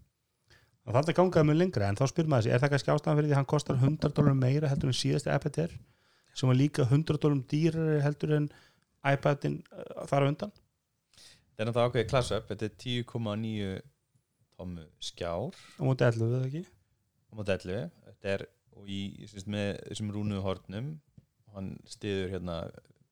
Og 0.88 0.96
þetta 0.96 1.14
gangaði 1.16 1.50
mjög 1.50 1.60
lengra 1.60 1.88
en 1.88 1.98
þá 2.00 2.06
spyrir 2.10 2.32
maður 2.32 2.46
sig, 2.46 2.54
er 2.54 2.62
það 2.62 2.72
kannski 2.74 2.92
ástæðan 2.94 3.18
fyrir 3.18 3.28
því 3.28 3.34
að 3.34 3.40
hann 3.40 3.50
kostar 3.52 3.78
100 3.78 4.14
dólarum 4.16 4.40
meira 4.40 4.70
heldur 4.70 4.90
en 4.90 4.96
síðasti 4.96 5.32
iPad 5.34 5.60
Air 5.64 5.76
sem 6.34 6.50
var 6.50 6.58
líka 6.58 6.86
100 6.86 7.20
dólarum 7.20 7.44
dýrari 7.50 8.00
heldur 8.04 8.34
en 8.38 8.48
iPadin 9.10 9.60
uh, 9.72 10.04
þar 10.08 10.26
á 10.26 10.30
undan? 10.30 10.52
Þetta 11.20 11.64
er 11.64 11.68
náttúrulega 11.68 11.90
ákveðið 11.90 12.10
class 12.12 12.32
up, 12.36 12.48
þetta 12.48 12.68
er 12.68 12.74
10,9 12.80 13.70
tómu 14.60 14.84
skjár. 15.02 15.56
Á 15.80 15.82
móti 15.86 16.06
11 16.06 16.32
við 16.34 16.46
ekki? 16.48 16.62
Á 16.68 17.32
móti 17.38 17.56
11 17.56 17.90
þetta 18.10 18.32
er 18.34 18.46
og 18.76 18.88
í, 18.90 19.00
syns, 19.30 19.48
með 19.50 19.72
þessum 19.88 20.12
rúnu 20.14 20.40
hornum 20.44 20.94
hann 21.54 21.74
stiður 21.88 22.34
hérna 22.36 22.60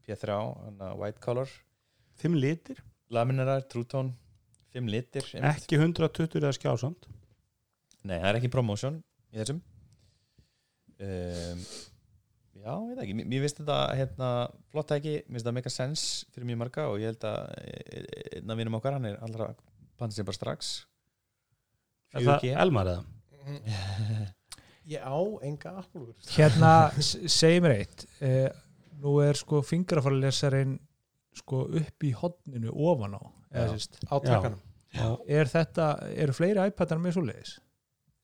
P3, 0.07 0.39
hérna 0.67 0.93
white 0.99 1.21
color. 1.25 1.51
5 2.23 2.39
litir, 2.39 2.81
laminerar, 3.15 3.65
true 3.71 3.87
tone 3.89 4.15
5 4.75 4.91
litir 4.93 5.27
einmitt. 5.33 5.65
ekki 5.65 5.79
120 5.81 6.41
eða 6.43 6.55
skjásamt 6.57 7.09
Nei, 8.07 8.17
það 8.17 8.29
er 8.31 8.39
ekki 8.39 8.51
promotion 8.53 9.01
í 9.35 9.41
þessum. 9.41 9.59
Um, 10.99 11.63
Já, 12.59 12.73
ég 12.75 12.89
veit 12.91 13.03
ekki. 13.05 13.15
Mér, 13.19 13.27
mér 13.31 13.43
finnst 13.45 13.61
þetta 13.61 13.79
hérna, 13.97 14.29
flott 14.73 14.93
ekki, 14.97 15.15
mér 15.25 15.37
finnst 15.37 15.45
þetta 15.45 15.57
mega 15.57 15.73
sens 15.73 16.05
fyrir 16.35 16.49
mjög 16.49 16.61
marga 16.63 16.87
og 16.91 16.99
ég 17.03 17.13
held 17.13 17.27
að 17.29 17.53
eh, 17.63 18.07
einn 18.39 18.55
af 18.55 18.59
vinum 18.61 18.79
okkar, 18.79 18.97
hann 18.99 19.09
er 19.09 19.19
allra 19.25 19.51
panta 19.99 20.17
sér 20.17 20.27
bara 20.27 20.39
strax 20.39 20.73
er 22.15 22.25
það 22.25 22.41
4G. 22.43 22.53
Elmar 22.65 22.91
eða? 22.95 23.05
ég 24.95 25.05
á 25.05 25.19
enga 25.45 25.75
Apple 25.83 26.07
hérna, 26.35 26.73
s- 27.03 27.19
segið 27.33 27.63
mér 27.67 27.75
eitt 27.83 28.05
eh, 28.25 28.49
nú 29.03 29.19
er 29.25 29.37
sko 29.39 29.61
fingrafæralesarin 29.67 30.79
sko 31.39 31.67
upp 31.81 32.07
í 32.09 32.13
hodninu 32.19 32.73
ofan 32.73 33.19
á 33.19 33.23
eða, 33.53 33.67
Já. 33.67 33.77
sést, 33.77 34.01
á 34.09 34.17
takkanum 34.25 34.65
er 35.29 35.51
þetta, 35.53 35.87
eru 36.17 36.33
fleiri 36.37 36.65
iPadar 36.71 36.99
með 37.05 37.19
svo 37.19 37.27
leiðis 37.29 37.53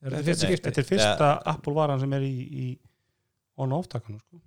er 0.05 0.15
þetta 0.17 0.25
fyrsta 0.31 0.49
skipti 0.49 0.71
þetta 0.71 0.83
er 0.85 0.89
fyrsta 0.89 1.29
Apple 1.53 1.75
varan 1.77 2.01
sem 2.03 2.17
er 2.17 2.25
í, 2.27 2.33
í 2.65 2.67
on-off 3.61 3.87
takkanum 3.93 4.19
sko. 4.25 4.41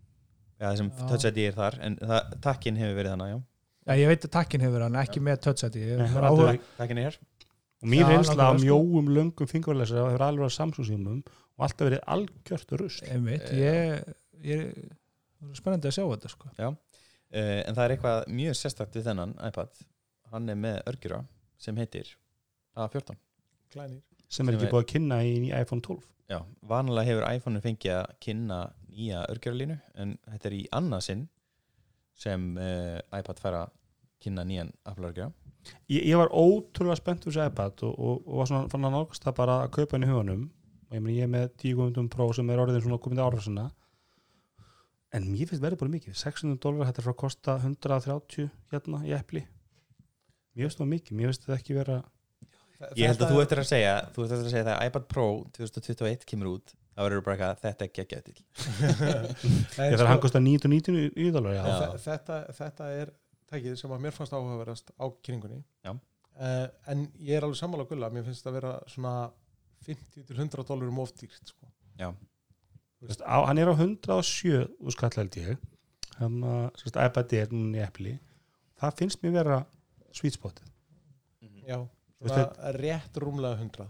Já, 0.58 0.72
þessum 0.74 0.90
Já. 0.90 1.06
Touch 1.14 1.26
ID 1.30 1.38
er 1.48 1.56
þar 1.58 1.78
en 1.86 1.96
það, 2.02 2.34
takkin 2.44 2.78
hefur 2.82 2.98
verið 2.98 3.14
þannig, 3.14 3.32
já 3.36 3.40
Já, 3.88 3.94
ég 4.02 4.10
veit 4.12 4.26
að 4.28 4.32
takkin 4.34 4.64
hefur 4.66 4.84
hann, 4.84 4.98
ekki 5.00 5.22
með 5.24 5.38
touch 5.46 5.64
ID 5.70 5.78
ég 5.80 6.02
Nei, 6.02 6.02
var 6.02 6.10
það 6.10 6.18
er 6.18 6.28
áhuga, 6.28 6.48
aldrei- 6.52 6.78
Takkin 6.82 6.98
er 7.00 7.06
hér 7.08 7.20
og 7.82 7.90
mín 7.92 8.04
Já, 8.04 8.10
reynsla 8.12 8.50
á 8.50 8.52
sko. 8.54 8.62
mjóum, 8.64 9.12
löngum 9.14 9.50
fingurlesara 9.50 10.08
hefur 10.10 10.26
alveg 10.28 10.46
verið 10.46 10.56
á 10.56 10.58
Samsung 10.58 10.88
símum 10.88 11.20
og 11.58 11.66
alltaf 11.68 11.90
verið 11.90 12.04
algjört 12.16 12.74
rust 12.82 13.04
einmitt, 13.06 13.46
Já. 13.54 13.58
ég, 13.58 14.16
ég 14.44 14.64
það 15.38 15.52
er 15.52 15.62
spennandi 15.62 15.90
að 15.92 15.98
sjá 15.98 16.06
þetta 16.06 16.34
sko. 16.34 16.52
Uh, 16.58 17.60
En 17.68 17.76
það 17.76 17.84
er 17.84 17.94
eitthvað 17.96 18.20
mjög 18.32 18.56
sérstakt 18.56 18.96
við 18.96 19.10
þennan 19.10 19.34
iPad. 19.50 19.82
Hann 20.32 20.50
er 20.50 20.60
með 20.60 20.78
örgjura 20.90 21.22
sem 21.62 21.78
heitir 21.80 22.10
A14 22.78 23.18
klænir 23.74 24.04
sem 24.28 24.48
er 24.48 24.54
Sem 24.54 24.60
ekki 24.60 24.70
búið 24.72 24.84
að 24.84 24.92
kynna 24.92 25.22
í, 25.26 25.34
í 25.48 25.52
iPhone 25.56 25.84
12 25.86 26.06
Já, 26.28 26.42
vanalega 26.68 27.08
hefur 27.08 27.26
iPhone 27.30 27.64
fengið 27.64 27.94
að 28.02 28.14
kynna 28.24 28.60
nýja 28.92 29.24
örgjuralínu 29.32 29.78
en 30.02 30.16
þetta 30.28 30.50
er 30.50 30.56
í 30.58 30.64
annað 30.76 31.06
sinn 31.08 31.26
sem 32.18 32.48
uh, 32.60 32.98
iPad 33.16 33.42
fær 33.42 33.60
að 33.62 33.76
kynna 34.24 34.44
nýjan 34.48 34.74
Apple 34.90 35.12
örgjura 35.12 35.32
ég, 35.92 36.04
ég 36.12 36.20
var 36.20 36.30
ótrúlega 36.34 37.00
spennt 37.00 37.24
fyrir 37.26 37.38
þessu 37.38 37.52
iPad 37.52 37.84
og, 37.88 37.98
og, 37.98 38.22
og 38.28 38.40
var 38.42 38.50
svona 38.52 38.70
fann 38.72 38.88
að 38.88 38.96
nálgast 38.98 39.26
það 39.28 39.36
bara 39.42 39.58
að 39.66 39.74
kaupa 39.78 39.98
henni 39.98 40.08
í 40.10 40.14
hugunum 40.14 40.46
og 40.88 40.96
ég, 40.96 41.02
meni, 41.04 41.18
ég 41.20 41.28
er 41.28 41.34
með 41.34 41.50
10 41.64 42.08
Pro 42.14 42.30
sem 42.38 42.50
er 42.54 42.62
orðin 42.64 42.84
svona 42.86 43.00
komið 43.04 43.24
árfarsina 43.26 43.68
en 45.18 45.28
mér 45.32 45.48
finnst 45.50 45.64
verið 45.64 45.80
bara 45.80 45.94
mikið. 45.94 46.16
600 46.20 46.60
dólar, 46.64 46.90
er 46.92 47.04
frá 47.06 47.14
að 47.14 47.20
kosta 47.22 47.56
130 47.64 48.50
hérna 48.74 49.00
í 49.08 49.14
epli 49.16 49.44
mér 50.58 50.68
finnst 50.68 50.82
það 50.82 50.92
mikið, 50.96 51.18
mér 51.20 51.32
finnst 51.32 51.46
þetta 51.48 51.60
ekki 51.62 51.78
vera 51.80 52.00
Ég 52.94 53.10
held 53.10 53.22
að 53.26 53.32
þú 53.34 53.40
eftir 53.42 53.60
að 53.64 53.70
segja 53.72 53.94
þú 54.14 54.26
eftir 54.28 54.38
að 54.38 54.52
segja 54.52 54.66
þegar 54.68 54.90
iPad 54.92 55.06
Pro 55.10 55.28
2021 55.58 56.28
kemur 56.30 56.50
út 56.52 56.74
þá 56.98 57.00
verður 57.08 57.24
bara 57.26 57.36
eitthvað 57.38 57.62
þetta 57.64 57.86
er 57.88 57.94
geggjað 57.98 58.28
til 58.28 58.36
ég 59.88 59.96
þarf 59.98 60.04
að 60.04 60.12
hann 60.12 60.22
kosta 60.22 60.42
999 60.44 61.32
dólar 61.34 61.56
já. 61.58 61.62
Já. 61.64 61.72
Þe- 61.78 62.04
þetta, 62.06 62.38
þetta 62.60 62.90
er 63.02 63.12
tækið 63.52 63.78
sem 63.80 63.96
að 63.96 64.06
mér 64.06 64.16
fannst 64.16 64.36
áhugaverðast 64.36 64.94
á 64.96 65.06
kynningunni. 65.26 65.62
Já. 65.86 65.94
uh, 65.94 66.68
en 66.92 67.08
ég 67.20 67.38
er 67.38 67.48
alveg 67.48 67.60
sammála 67.60 67.88
gulla 67.90 68.12
mér 68.14 68.28
finnst 68.28 68.44
þetta 68.44 68.54
að 68.54 68.60
vera 68.60 68.74
svona 68.94 69.16
50 69.88 70.28
til 70.28 70.38
100 70.38 70.68
dólarum 70.68 71.04
ofdýrt 71.04 71.54
sko. 71.54 71.72
Já, 71.98 72.12
Þú 72.98 73.12
veist, 73.12 73.22
á, 73.22 73.38
hann 73.46 73.60
er 73.62 73.70
á 73.70 73.76
107 73.78 74.64
úr 74.82 74.94
skall 74.96 75.14
held 75.20 75.36
ég. 75.38 75.66
Hann 76.18 76.40
að 76.42 76.64
sérst, 76.82 76.98
iPad 76.98 77.36
er 77.38 77.52
núna 77.54 77.78
í 77.78 77.84
epli 77.86 78.16
það 78.82 78.98
finnst 79.02 79.24
mér 79.24 79.38
vera 79.38 79.62
sweet 80.16 80.38
spotið 80.38 80.70
já, 81.68 81.80
Þú 82.18 82.32
svona 82.32 82.74
rétt 82.78 83.18
rúmlega 83.22 83.60
100 83.60 83.88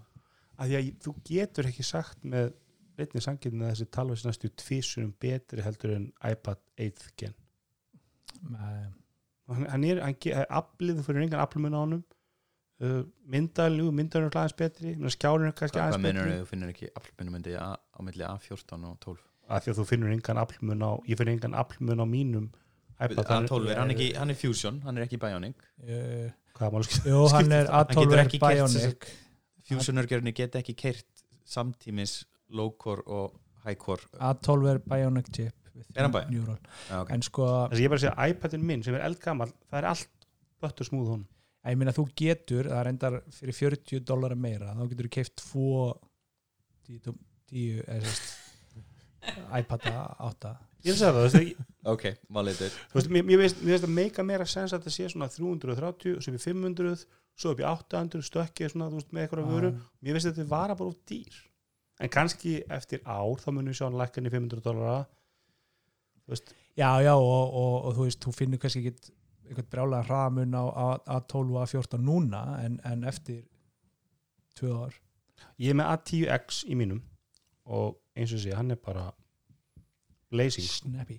að 0.57 0.71
því 0.71 0.77
að 0.79 0.87
þú 1.03 1.13
getur 1.29 1.69
ekki 1.69 1.85
sagt 1.85 2.23
með 2.27 2.53
einnig 2.97 3.23
sangirinn 3.23 3.65
að 3.65 3.73
þessi 3.75 3.89
talvæs 3.93 4.23
næstu 4.25 4.49
tvísunum 4.57 5.11
betri 5.21 5.61
heldur 5.61 5.93
en 5.93 6.07
iPad 6.25 6.63
8 6.81 7.11
gen. 7.19 7.35
Nei, 8.49 8.87
hann, 9.51 9.65
hann 9.71 9.87
er, 9.87 10.03
hann 10.03 10.45
aflið, 10.61 10.99
þú 10.99 11.07
fyrir 11.07 11.25
engan 11.27 11.43
aflumun 11.43 11.77
á 11.77 11.81
honum. 11.81 12.03
Uh, 12.77 12.99
myndaljú, 13.25 13.89
myndaljú 13.95 14.29
er 14.29 14.35
aðeins 14.37 14.57
betri. 14.59 14.93
Skjárinn 15.15 15.49
er 15.49 15.55
kannski 15.57 15.79
hvað 15.79 15.87
aðeins 15.87 16.03
minnur 16.03 16.27
betri. 16.27 16.41
þú? 16.41 16.49
Finnur 16.51 16.73
ekki 16.75 16.91
aflmyndumundi 16.99 17.57
á, 17.57 17.73
á 17.73 17.99
milli 18.05 18.27
A14 18.27 18.85
og 18.85 18.99
12 19.01 19.23
að 19.47 19.63
því 19.63 19.71
að 19.71 19.77
þú 19.79 19.85
finnur 19.87 20.13
engan 20.13 20.39
aflumun 20.41 20.83
á 20.83 20.91
ég 21.07 21.19
finn 21.19 21.31
engan 21.31 21.55
aflumun 21.57 22.03
á 22.03 22.07
mínum 22.07 22.47
iPad 22.97 23.29
A12 23.45 23.71
er 23.71 23.79
hann 23.79 23.93
ekki, 23.93 24.07
hann 24.17 24.33
er 24.33 24.37
Fusion, 24.39 24.79
hann 24.85 24.97
er 24.97 25.05
ekki 25.05 25.19
Bionic. 25.21 25.67
Uh, 25.83 26.31
hvað 26.57 26.73
máli 26.73 26.87
skil 26.87 27.11
Jú, 27.11 27.19
hann 27.33 27.53
er 27.53 27.69
Hann 27.69 27.91
A12 27.93 28.03
getur 28.03 28.23
er 28.23 28.31
Bionic. 28.43 29.09
Fusion-örgjörni 29.67 30.33
get 30.35 30.57
ekki 30.57 30.75
keirt 30.79 31.23
samtímis 31.47 32.21
low-core 32.49 33.05
og 33.05 33.37
high-core 33.65 34.09
A12 34.17 34.71
er 34.73 34.81
Bionic 34.83 35.31
chip 35.35 35.66
Er 35.95 36.03
hann 36.07 36.11
Bionic? 36.15 36.29
neural. 36.35 36.57
Já, 36.89 37.01
ok. 37.01 37.11
En 37.17 37.21
sko, 37.27 37.47
þess 37.69 37.77
að 37.79 37.83
ég 37.85 37.89
bara 37.93 38.03
sé 38.05 38.11
að 38.13 38.31
iPadin 38.35 38.65
minn 38.69 38.83
sem 38.83 38.95
er 38.97 39.05
eldgammal 39.07 39.49
það 39.69 39.79
er 39.81 39.89
allt 39.93 40.27
böttur 40.61 40.89
smúð 40.89 41.11
honum. 41.13 41.27
Ég 41.67 41.75
meina 41.77 41.91
þú 41.91 42.05
getur 42.15 42.69
það 42.71 42.79
er 42.79 42.87
endar 42.93 43.17
fyrir 43.35 43.57
40 43.57 43.99
dólar 44.07 44.35
meira 44.39 44.73
þá 44.77 44.83
getur 44.89 45.09
þú 45.09 45.13
keift 45.17 45.35
tvo 45.41 45.71
10, 46.87 47.13
10 47.51 47.81
eða 47.87 48.01
sérst 48.07 48.35
iPad 49.57 49.87
8 50.23 50.55
ég 50.85 50.93
er 50.93 50.95
að 50.95 50.99
segja 51.01 51.11
það, 51.11 51.17
þú 51.17 51.23
veist, 51.25 51.39
ég- 51.41 51.57
ok, 51.91 52.03
þú 52.93 52.99
veist, 53.01 53.09
mér, 53.11 53.39
veist, 53.41 53.83
að 53.83 53.89
meika 53.91 54.23
meira 54.23 54.45
sens 54.47 54.71
að 54.71 54.79
þetta 54.85 54.93
sé 54.95 55.09
svona 55.11 55.27
330 55.33 56.21
svo 56.21 56.31
upp 56.31 56.37
í 56.37 56.43
500, 56.45 57.05
svo 57.35 57.51
upp 57.51 57.59
í 57.59 57.65
800 57.67 58.23
stökkið 58.23 58.71
svona, 58.71 58.87
þú 58.93 59.01
veist, 59.01 59.11
með 59.11 59.25
eitthvað 59.25 59.49
vöru. 59.51 59.71
Mér 60.05 60.13
veist 60.15 60.29
að 60.29 60.37
þetta 60.37 60.47
vara 60.53 60.75
bara 60.79 60.89
út 60.93 61.01
dýr. 61.09 61.35
En 61.99 62.09
kannski 62.13 62.63
eftir 62.69 63.01
ár 63.03 63.41
þá 63.41 63.49
munum 63.51 63.73
við 63.73 63.79
sjá 63.81 63.85
hann 63.89 63.97
lækkan 63.99 64.29
í 64.29 64.31
500 64.31 64.61
dólara 64.63 64.99
þú 65.03 65.16
veist, 66.33 66.53
Já, 66.77 66.89
já, 67.01 67.13
og, 67.17 67.53
og, 67.57 67.85
og 67.89 67.95
þú 67.97 68.03
veist, 68.05 68.19
þú 68.21 68.31
finnur 68.37 68.59
kannski 68.61 68.83
ekki 68.85 69.13
eitthvað 69.47 69.69
brjálega 69.71 70.03
hramun 70.09 70.51
á 70.53 70.63
A- 70.69 71.19
A12 71.19 71.55
og 71.55 71.61
A14 71.63 71.97
núna 72.03 72.41
en, 72.65 72.75
en 72.85 73.03
eftir 73.09 73.39
tvö 74.59 74.73
ár. 74.85 74.93
Ég 75.57 75.71
er 75.73 75.77
með 75.79 75.89
A10X 75.95 76.59
í 76.69 76.75
mínum 76.77 76.99
og 77.65 77.97
eins 78.17 78.33
og 78.35 78.43
sé, 78.43 78.53
hann 78.53 78.71
er 78.71 78.77
bara 78.81 79.07
blazing 80.29 80.67
Snappy. 80.69 81.17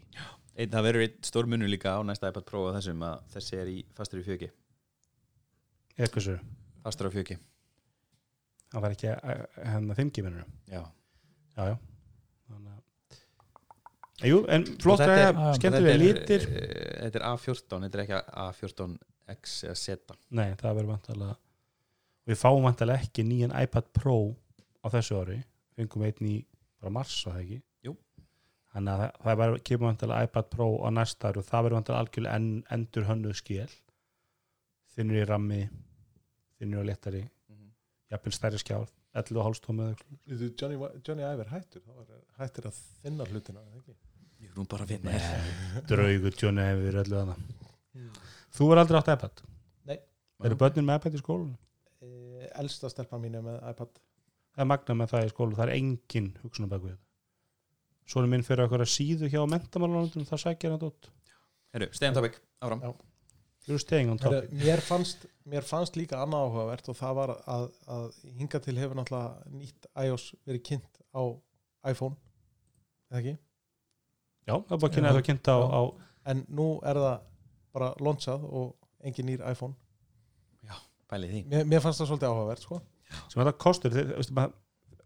Einn, 0.59 0.71
það 0.71 0.87
verður 0.89 1.05
einn 1.09 1.19
stór 1.27 1.47
munur 1.51 1.71
líka 1.71 1.97
á 1.97 2.01
næsta 2.07 2.31
iPad 2.31 2.47
Pro 2.47 2.65
og 2.69 2.75
þessum 2.79 3.03
að 3.09 3.27
þessi 3.35 3.59
er 3.59 3.69
í 3.73 3.77
fastur 3.99 4.21
í 4.23 4.27
fjöki 4.27 4.49
eitthvað 5.99 6.25
svo, 6.29 6.35
fastur 6.85 7.09
á 7.11 7.15
fjöki 7.15 7.37
hann 8.75 8.83
var 8.85 8.95
ekki 8.95 9.11
hennar 9.65 9.99
5G 9.99 10.23
minnur 10.27 10.45
já. 10.71 10.83
já, 11.57 11.63
já. 11.73 11.75
að- 11.75 11.79
Jú, 14.27 14.41
en 14.51 14.65
flott 14.83 14.99
Og 15.01 15.07
að 15.07 15.21
er- 15.23 15.37
skemmtilega 15.55 15.93
Þetta 15.93 15.93
er, 15.95 16.01
litir. 16.03 16.47
eh, 16.49 17.03
þetta 17.05 17.21
er 17.21 17.27
A14, 17.29 17.85
þetta 17.85 17.99
er 17.99 18.03
ekki 18.05 18.19
A14X 18.45 19.53
eða 19.69 19.77
Z. 19.79 20.17
Nei, 20.31 20.49
það 20.59 20.75
verður 20.81 20.91
vantalega 20.95 21.37
við 22.29 22.37
fáum 22.43 22.63
vantalega 22.67 23.01
ekki 23.07 23.23
nýjan 23.25 23.55
iPad 23.63 23.87
Pro 23.97 24.17
á 24.85 24.87
þessu 24.93 25.17
ári. 25.23 25.39
Fengum 25.79 26.03
einn 26.05 26.27
í 26.29 26.45
bara 26.81 26.91
mars 26.93 27.15
var 27.25 27.35
það 27.39 27.45
ekki? 27.45 27.63
Jú. 27.87 27.95
þannig 28.75 28.93
að 28.93 29.01
það, 29.01 29.13
það 29.25 29.39
verður, 29.43 29.63
kemur 29.71 29.87
vantalega 29.93 30.23
iPad 30.29 30.51
Pro 30.51 30.67
á 30.83 30.89
næsta 30.91 31.31
ári 31.31 31.39
og 31.39 31.47
það 31.49 31.63
verður 31.65 31.79
vantalega 31.79 32.03
algjörlega 32.05 32.35
en, 32.35 32.49
endur 32.77 33.07
hönnuð 33.09 33.35
skil 33.39 33.71
þinnur 34.97 35.23
í 35.23 35.27
rammi 35.31 35.61
þinnur 36.59 36.83
á 36.83 36.89
léttari. 36.91 37.23
Jafnvel 38.11 38.33
stærri 38.35 38.59
skjár 38.59 38.89
11,5 39.15 39.61
tómi 39.65 39.83
eða 39.85 39.95
eitthvað. 39.95 40.19
Þú, 40.29 40.51
Johnny, 40.61 40.77
Johnny 41.07 41.23
Iver 41.29 41.49
hættur 41.53 41.83
hættur 42.39 42.69
að 42.71 42.79
þinna 43.03 43.25
hlutina 43.29 43.61
ekki? 43.79 43.95
Ég 44.39 44.51
er 44.51 44.59
nú 44.59 44.67
bara 44.71 44.87
að 44.87 44.93
vinna 44.95 45.83
draugur 45.89 46.37
Johnny 46.39 46.67
hefur 46.67 46.85
verið 46.89 47.01
öllu 47.05 47.23
þannig 47.23 48.19
þú 48.59 48.69
er 48.73 48.83
aldrei 48.83 49.01
átt 49.01 49.15
iPad? 49.17 49.43
Nei. 49.89 49.99
eru 50.45 50.61
börnin 50.61 50.87
með 50.87 51.01
iPad 51.01 51.19
í 51.19 51.23
skólinu 51.23 51.57
Eh, 51.99 52.47
elsta 52.61 52.87
stelpa 52.93 53.19
mín 53.19 53.35
er 53.35 53.43
með 53.43 53.59
iPad. 53.73 53.97
Það 54.55 54.63
er 54.63 54.69
magna 54.71 54.95
með 55.01 55.13
það 55.13 55.25
í 55.27 55.31
skólu, 55.33 55.57
það 55.59 55.65
er 55.65 55.75
engin 55.75 56.29
hugsunum 56.43 56.71
bak 56.71 56.85
við 56.85 56.97
Svona 58.09 58.31
minn 58.31 58.45
fyrir 58.47 58.65
okkur 58.65 58.85
að 58.85 58.93
síðu 58.93 59.29
hjá 59.33 59.41
mentamálanundum, 59.51 60.27
það 60.29 60.43
sækja 60.45 60.71
hann 60.73 60.87
út 60.87 61.09
Herru, 61.75 61.89
stayum 61.93 62.15
topic, 62.17 62.39
áfram. 62.65 62.85
Já. 62.87 62.93
Heru, 64.23 64.63
mér, 64.63 64.83
fannst, 64.87 65.27
mér 65.45 65.67
fannst 65.69 65.99
líka 65.99 66.23
annað 66.23 66.47
áhugavert 66.47 66.89
og 66.89 66.97
það 66.97 67.19
var 67.19 67.35
að, 67.37 67.67
að 67.99 68.07
hinga 68.39 68.63
til 68.65 68.77
hefur 68.79 68.97
náttúrulega 68.97 69.59
nýtt 69.59 69.91
iOS 70.07 70.31
verið 70.49 70.65
kynnt 70.71 71.03
á 71.13 71.23
iPhone 71.93 72.17
eða 73.11 73.21
ekki? 73.21 73.35
Já, 74.49 74.55
það 74.57 74.75
er 74.75 74.81
bara 74.83 74.89
að 74.91 74.95
kynna 74.97 75.09
Já. 75.11 75.15
þetta 75.19 75.27
kynnt 75.29 75.51
á, 75.53 75.57
Já. 75.59 75.69
á 75.79 75.83
en 76.33 76.41
nú 76.59 76.69
er 76.89 77.01
það 77.05 77.19
bara 77.79 77.91
launchað 78.03 78.47
og 78.49 78.73
engin 79.05 79.29
nýr 79.31 79.45
iPhone 79.53 79.77
Pælið 81.09 81.31
því 81.33 81.39
mér, 81.49 81.63
mér 81.73 81.81
fannst 81.81 82.03
það 82.03 82.09
svolítið 82.11 82.29
áhugavert 82.29 82.65
sko. 82.67 82.79
sem 83.33 83.39
þetta 83.41 83.53
kostur, 83.65 83.95
þeir, 83.95 84.11
veistu, 84.19 84.35
maður 84.37 84.51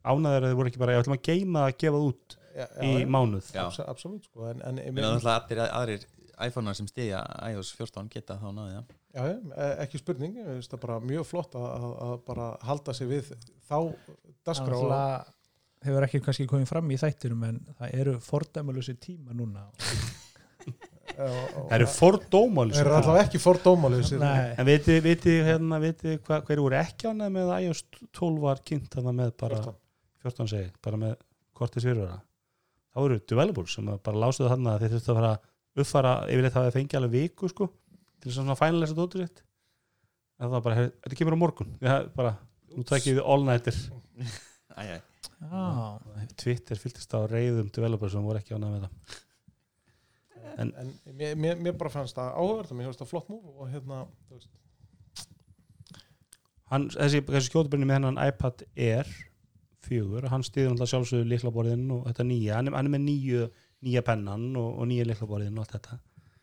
ánæður 0.02 0.42
að 0.42 0.48
þið 0.50 0.56
voru 0.58 0.70
ekki 0.72 0.80
bara, 0.82 0.94
ég 0.96 1.04
ætlum 1.04 1.14
að 1.14 1.20
geima 1.28 1.60
að 1.68 1.76
gefa 1.78 1.92
það 2.00 2.06
út 2.08 2.34
já, 2.56 2.64
í 2.82 3.04
mánuð 3.06 3.50
Já. 3.54 3.60
abs 3.68 3.78
absolutt 3.86 4.24
sko. 4.26 4.48
en, 4.50 4.64
en 4.66 4.80
Mér 4.80 5.04
er 5.06 5.12
náttúrulega 5.14 5.36
allir 5.36 5.62
aðrir 5.68 6.06
iPhone-ar 6.48 6.74
sem 6.74 6.88
stiðja 6.90 7.20
iOS 7.52 7.70
14 7.78 8.10
geta 8.10 8.34
þá 8.40 8.48
náðið 8.56 8.74
það 8.74 8.90
já, 9.14 9.22
já, 9.28 9.36
e- 9.62 9.76
ekki 9.84 10.00
spurning 10.02 10.40
finnst 10.48 10.74
það 10.74 10.82
bara 10.88 10.98
mjög 11.12 11.28
flott 11.30 11.54
að, 11.60 11.68
að, 11.76 11.94
að 12.08 12.16
bara 12.32 12.48
halda 12.66 12.96
sig 12.98 13.10
við 13.12 13.30
þá 13.70 13.76
dagskrá 14.48 14.74
og- 14.80 14.90
Það 14.90 15.30
hefur 15.84 16.06
ekki 16.06 16.20
kannski 16.24 16.46
komið 16.50 16.68
fram 16.70 16.90
í 16.94 16.98
þættinum 17.00 17.44
en 17.48 17.60
það 17.78 17.94
eru 18.00 18.14
fordæmalusi 18.22 18.94
tíma 19.02 19.34
núna. 19.36 19.66
Og- 21.12 21.66
Það 21.68 21.74
eru 21.76 21.86
fordómáli 21.92 22.72
Þeir 22.72 22.86
eru 22.86 22.94
allavega 22.96 23.24
ekki 23.26 23.38
fordómalusir 23.42 24.20
Nei, 24.22 24.54
En 24.56 24.64
viti, 24.64 24.94
viti, 25.04 25.34
hérna, 25.44 25.76
viti 25.82 26.14
hva, 26.24 26.38
hverju 26.46 26.62
voru 26.64 26.78
ekki 26.78 27.10
ánæð 27.10 27.32
með 27.34 27.50
að 27.52 27.66
iOS 27.66 27.82
12 28.16 28.38
var 28.40 28.62
kynnt 28.64 28.88
þarna 28.94 29.12
með 29.18 29.32
bara 29.42 29.58
14. 29.58 29.74
14 30.24 30.50
segi, 30.54 30.70
bara 30.86 31.00
með 31.02 31.12
kortis 31.58 31.84
fyrirvara? 31.84 32.16
Þá 32.94 33.02
eru 33.04 33.18
developers 33.34 33.76
sem 33.76 33.90
að 33.92 34.00
bara 34.08 34.22
lásuðu 34.24 34.48
þarna 34.54 34.72
að 34.78 34.86
þeir 34.86 34.94
þurftu 34.94 35.12
að 35.12 35.18
fara 35.20 35.32
að 35.34 35.84
uppfara 35.84 36.14
yfirleitt 36.32 36.56
hafa 36.56 36.70
þeir 36.70 36.76
fengið 36.78 36.98
alveg 37.02 37.14
viku 37.18 37.50
sko 37.52 37.68
til 37.68 38.30
þess 38.30 38.32
að 38.32 38.40
svona 38.40 38.58
fænlega 38.62 38.96
dóttur 39.02 39.26
sitt 39.26 39.42
en 39.42 40.46
það 40.46 40.54
var 40.56 40.64
bara, 40.64 40.74
"Heyrðu, 40.80 40.92
þetta 41.02 41.18
kemur 41.20 41.36
á 41.36 41.42
morgun. 41.44 41.74
Ég, 41.82 42.08
bara, 42.16 42.32
nú 42.76 42.84
tækjum 42.88 43.18
við 43.20 43.24
all 43.26 43.44
nighter 43.44 43.76
Æ, 44.78 45.00
æ. 45.42 45.52
á, 45.52 46.00
Twitter 46.40 46.80
fylltist 46.80 47.14
á 47.14 47.20
reyðum 47.30 47.70
developers 47.74 48.16
sem 48.16 48.24
voru 48.24 48.40
ekki 48.40 48.56
ánægð 48.56 48.74
með 48.76 48.86
það. 48.86 49.20
En, 50.60 50.72
en 50.76 50.90
mér, 51.16 51.36
mér, 51.38 51.60
mér 51.64 51.76
bara 51.80 51.92
fannst 51.92 52.18
það 52.18 52.34
áhugavert 52.36 52.72
og 52.72 52.78
mér 52.78 52.90
fannst 52.90 53.02
það 53.04 53.12
flott 53.12 53.30
múf 53.32 53.44
og 53.56 53.70
hérna 53.72 54.02
hann, 56.72 56.88
þessi, 56.92 57.22
þessi 57.28 57.50
skjóðbyrni 57.50 57.88
með 57.88 58.00
hennan 58.00 58.20
iPad 58.20 58.64
Air 58.76 59.10
4, 59.88 60.28
hann 60.30 60.44
stýður 60.46 60.74
alltaf 60.74 60.92
sjálfsögðu 60.92 61.28
líklaborðin 61.32 61.88
og 61.94 62.06
þetta 62.10 62.26
nýja, 62.28 62.56
hann 62.58 62.70
er, 62.70 62.76
hann 62.78 62.88
er 62.88 62.94
með 62.94 63.04
nýju 63.08 63.46
nýja 63.82 64.02
pennan 64.06 64.50
og, 64.58 64.68
og 64.78 64.88
nýja 64.90 65.06
líklaborðin 65.10 65.58
og 65.58 65.64
allt 65.64 65.76
þetta. 65.78 65.98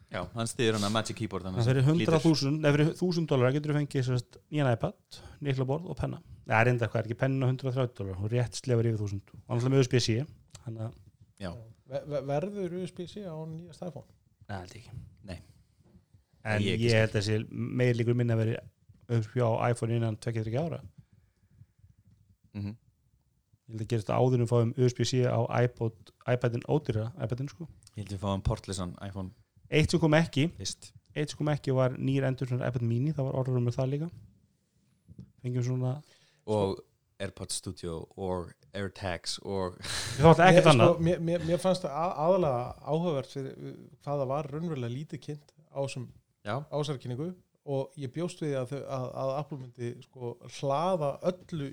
Já, 0.09 0.23
hann 0.33 0.49
stiður 0.49 0.79
hann 0.79 0.87
að 0.87 0.93
Magic 0.95 1.19
Keyboard 1.19 1.45
Það 1.45 1.67
fyrir 1.69 1.85
100.000, 1.85 2.55
eða 2.63 2.75
fyrir 2.75 2.91
1000 2.95 3.29
dólar 3.29 3.53
getur 3.53 3.73
þú 3.73 3.77
fengið 3.77 4.05
sérst, 4.07 4.39
nýjan 4.49 4.71
iPad, 4.73 5.19
nýklaborð 5.45 5.91
og 5.93 5.99
penna. 5.99 6.21
Það 6.49 6.57
er 6.57 6.65
reynda 6.65 6.87
hvað 6.89 6.99
er 6.99 7.07
ekki 7.07 7.19
penna 7.21 7.47
130 7.51 7.91
dólar? 7.99 8.17
Og 8.17 8.31
rétt 8.33 8.57
slefur 8.57 8.87
yfir 8.89 9.03
1000. 9.05 9.19
Og 9.45 9.59
ætla 9.59 9.69
með 9.69 9.83
USB-C, 9.83 10.15
að, 10.65 10.95
verður 12.25 12.75
USB-C 12.81 13.21
á 13.29 13.37
nýjast 13.45 13.85
iPhone? 13.85 14.09
Held 14.49 14.73
ég 14.73 14.81
ekki. 14.81 15.01
Nei. 15.29 15.37
En 16.49 16.63
Ég 16.63 16.71
ég, 16.71 16.75
ekki 16.79 16.93
held 16.95 17.13
að 17.13 17.17
þessi 17.19 17.39
meir 17.77 17.97
líkur 17.99 18.17
minna 18.17 18.37
verið 18.39 18.57
USB 19.13 19.37
á 19.45 19.69
iPhone 19.69 19.99
innan 19.99 20.17
2-3 20.17 20.57
ára. 20.57 20.81
mm 22.57 22.77
ég 23.69 23.75
held 23.77 23.83
að 23.83 23.89
gerist 23.91 24.09
en 24.09 24.41
við 24.41 24.49
fáum 24.49 24.71
USB-C 24.81 25.19
á 25.29 25.39
iPod, 25.61 25.93
iPadin 26.25 26.63
ódýra 26.65 27.11
iPadin 27.21 27.49
sko. 27.51 27.67
Ég 27.93 28.01
held 28.01 28.13
við 28.15 28.21
fáum 28.23 28.41
portlissan 28.41 28.95
iPhone. 29.05 29.29
Eitt 29.69 29.93
sem 29.93 30.01
kom 30.01 30.15
ekki, 30.17 30.47
list. 30.57 30.89
Eitt 31.13 31.29
sem 31.29 31.37
kom 31.37 31.51
ekki 31.53 31.75
var 31.77 31.93
nýr 31.93 32.25
endur 32.25 32.49
svona 32.49 32.65
iPad 32.65 32.81
mini, 32.81 33.13
það 33.13 33.29
var 33.29 33.37
orður 33.43 33.59
um 33.61 33.69
það 33.75 33.91
líka. 33.93 34.09
Fengjum 35.43 35.67
svona 35.67 35.91
og 36.55 36.79
AirPods 37.19 37.57
Studio 37.59 37.95
og 38.17 38.51
AirTags 38.73 39.37
og 39.43 39.75
Mér- 40.63 40.71
annað 40.73 40.93
sko, 40.93 41.03
mér, 41.07 41.19
mér, 41.29 41.45
mér 41.49 41.59
fannst 41.59 41.83
það 41.83 41.97
að- 41.99 42.17
aðalega 42.25 42.61
áhugavert 42.93 43.33
fyrir 43.33 43.75
hvað 44.05 44.21
það 44.23 44.27
var 44.33 44.49
raunverulega 44.53 44.93
lítið 44.95 45.23
kynnt 45.27 45.53
á 45.69 45.79
ásarkynningu 46.71 47.29
og 47.69 47.91
ég 47.99 48.11
bjóst 48.15 48.39
við 48.41 48.55
að, 48.61 48.71
að, 48.87 49.07
að 49.23 49.31
Apple 49.39 49.57
myndi 49.59 49.89
sko 50.07 50.31
hlaða 50.59 51.09
öllu 51.29 51.67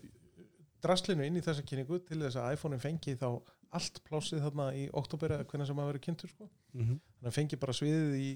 draslinu 0.85 1.24
inn 1.27 1.39
í 1.39 1.44
þessa 1.47 1.62
kynningu 1.66 2.01
til 2.05 2.19
þess 2.20 2.36
að 2.43 2.57
iPhone-in 2.57 2.82
fengi 2.82 3.15
þá 3.16 3.28
allt 3.77 4.03
plássið 4.07 4.43
þarna 4.44 4.66
í 4.77 4.85
oktober 4.98 5.32
eða 5.36 5.47
hvernig 5.51 5.66
sem 5.70 5.81
að 5.82 5.89
vera 5.93 6.03
kynntur 6.05 6.31
sko. 6.32 6.51
mm 6.74 6.98
þannig 7.16 7.31
að 7.31 7.36
fengi 7.39 7.57
bara 7.62 7.73
sviðið 7.74 8.12
í 8.20 8.28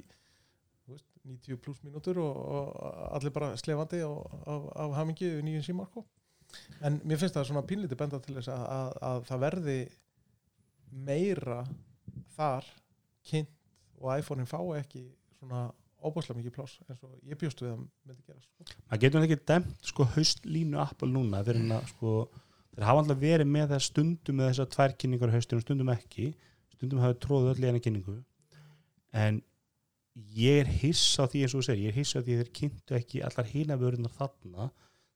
þú 0.87 0.95
veist, 0.95 1.07
90 1.27 1.61
pluss 1.65 1.83
mínútur 1.85 2.19
og, 2.23 2.39
og 2.55 3.13
allir 3.19 3.31
bara 3.35 3.51
slefandi 3.61 4.01
af, 4.07 4.65
af 4.75 4.97
hamingi 4.97 5.29
við 5.37 5.45
nýjum 5.47 5.67
símar 5.69 5.91
sko. 5.91 6.07
En 6.87 7.01
mér 7.05 7.21
finnst 7.21 7.37
það 7.37 7.49
svona 7.51 7.67
pínlítið 7.69 8.01
benda 8.01 8.21
til 8.25 8.37
þess 8.39 8.53
að, 8.53 8.67
að, 8.77 8.93
að 9.11 9.25
það 9.31 9.43
verði 9.47 9.79
meira 11.09 11.61
þar 12.37 12.69
kynnt 13.31 13.57
og 14.01 14.13
iPhone-in 14.17 14.49
fái 14.49 14.81
ekki 14.81 15.05
svona 15.39 15.67
óbúslega 16.01 16.41
mikið 16.41 16.55
pláss 16.57 16.79
eins 16.89 17.03
og 17.05 17.17
ég 17.29 17.39
bjóst 17.41 17.61
við 17.61 17.75
að 17.75 17.81
myndi 17.81 18.23
gera 18.25 18.41
sko. 18.41 18.69
maður 18.89 19.03
getur 19.05 19.27
ekki 19.27 19.41
dæmt 19.51 19.91
sko 19.91 20.07
haustlínu 20.15 20.81
Apple 20.81 21.11
núna 21.13 21.43
fyrir 21.45 21.61
en 21.61 21.77
að 21.77 21.91
sko 21.93 22.15
þeir 22.73 22.87
hafa 22.89 23.03
alltaf 23.03 23.21
verið 23.21 23.51
með 23.51 23.75
það 23.75 23.85
stundum 23.87 24.41
með 24.41 24.51
þessar 24.51 24.71
tvær 24.75 24.97
kynningar 25.03 25.33
á 25.33 25.37
haustinu, 25.37 25.65
stundum 25.65 25.93
ekki. 25.93 26.27
Stundum 26.77 27.03
hafa 27.05 27.19
tróðu 27.21 27.53
öll 27.53 27.61
í 27.61 27.69
henni 27.69 27.83
kynningu. 27.85 28.17
En 29.13 29.41
ég 30.37 30.63
er 30.63 30.71
hiss 30.81 31.19
á 31.21 31.29
því 31.29 31.45
eins 31.45 31.55
og 31.55 31.61
þú 31.61 31.67
segir, 31.67 31.83
ég 31.85 31.93
er 31.93 31.99
hiss 31.99 32.17
á 32.17 32.21
því 32.21 32.39
þeir 32.41 32.53
kynntu 32.61 32.97
ekki 32.99 33.25
allar 33.27 33.51
hina 33.51 33.79
vörunar 33.81 34.15
þarna 34.17 34.71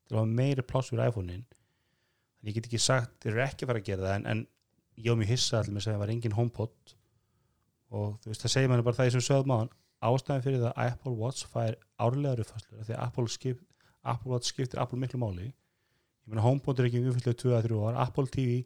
til 0.04 0.16
að 0.16 0.20
hafa 0.20 0.38
meiri 0.40 0.64
pláss 0.66 0.92
fyrir 0.92 1.08
iPhone-in. 1.10 1.44
En 2.40 2.50
ég 2.50 2.58
get 2.58 2.68
ekki 2.68 2.80
sagt, 2.82 3.16
þeir 3.22 3.32
eru 3.32 3.44
ekki 3.46 3.64
að 3.64 3.72
fara 3.72 3.82
að 3.82 3.88
gera 3.88 4.06
það 4.06 4.16
en, 4.18 4.26
en 4.32 4.42
ég 5.00 5.16
á 5.16 5.20
mjög 5.20 5.32
hissa 5.32 5.60
allir 5.60 5.74
með 5.74 5.86
að 5.86 5.94
það 5.94 6.02
var 6.02 6.12
engin 6.14 6.36
HomePod. 6.38 6.94
Og 7.94 8.12
þú 8.22 8.30
veist, 8.30 8.44
það 8.44 8.54
segir 8.54 8.70
manni 8.72 8.86
bara 8.86 8.98
það 8.98 9.14
sem 9.14 9.24
sögðum 9.24 9.54
á 9.54 9.58
hann 9.62 9.72
ástæðan 10.04 10.44
fyrir 10.44 10.62
það 10.62 10.72
að 10.72 10.90
Apple 10.92 11.14
Watch 11.20 11.48
fær 11.48 11.76
árlega 12.02 12.38
rufastlur 12.40 12.84
því 12.84 12.96
að 12.96 13.02
Apple, 13.06 13.30
skip, 13.32 13.60
Apple 14.12 14.32
Watch 14.34 14.50
skiptir 14.50 14.82
Apple 14.82 15.00
miklu 15.00 15.20
máli. 15.22 15.48
Ég 16.24 16.32
meina 16.32 16.44
HomePod 16.44 16.80
er 16.80 16.88
ekki 16.88 17.02
umfyllið 17.04 17.38
2-3 17.40 17.80
ár. 17.88 17.98
Apple 18.04 18.28
TV, 18.32 18.60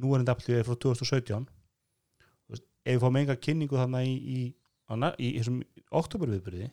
nú 0.00 0.14
er 0.14 0.22
þetta 0.22 0.36
Apple 0.36 0.46
TV 0.48 0.64
frá 0.64 0.78
2017 0.86 1.48
Þú 1.48 2.54
veist, 2.54 2.66
ef 2.84 2.96
við 2.96 3.04
fáum 3.04 3.20
enga 3.20 3.36
kynningu 3.36 3.80
þannig 3.80 4.08
í, 4.08 4.38
í, 4.38 5.28
í, 5.28 5.30
í 5.36 5.84
oktoberviðbyrði 6.00 6.70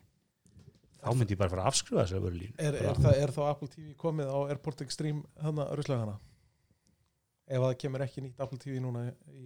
þá 1.05 1.11
myndi 1.15 1.35
ég 1.35 1.41
bara 1.41 1.53
fara 1.53 1.65
að 1.65 1.71
afskrifa 1.71 2.03
þessari 2.03 2.25
vörulín 2.25 2.55
er, 2.57 2.79
er, 2.81 3.01
það, 3.01 3.19
er 3.21 3.35
þá 3.35 3.41
Apple 3.49 3.69
TV 3.73 3.91
komið 4.01 4.31
á 4.33 4.37
Airport 4.53 4.85
Extreme 4.85 5.23
hana 5.45 5.67
ruslagana 5.77 6.15
ef 7.45 7.59
að 7.59 7.67
það 7.67 7.77
kemur 7.83 8.05
ekki 8.05 8.25
nýtt 8.25 8.41
Apple 8.41 8.61
TV 8.61 8.81
núna 8.81 9.05
í 9.29 9.45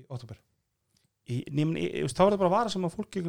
í, 1.78 2.06
þá 2.10 2.24
er 2.26 2.34
það 2.34 2.42
bara 2.42 2.54
vara 2.54 2.72
sem 2.74 2.86
að 2.88 2.96
fólk 2.96 3.20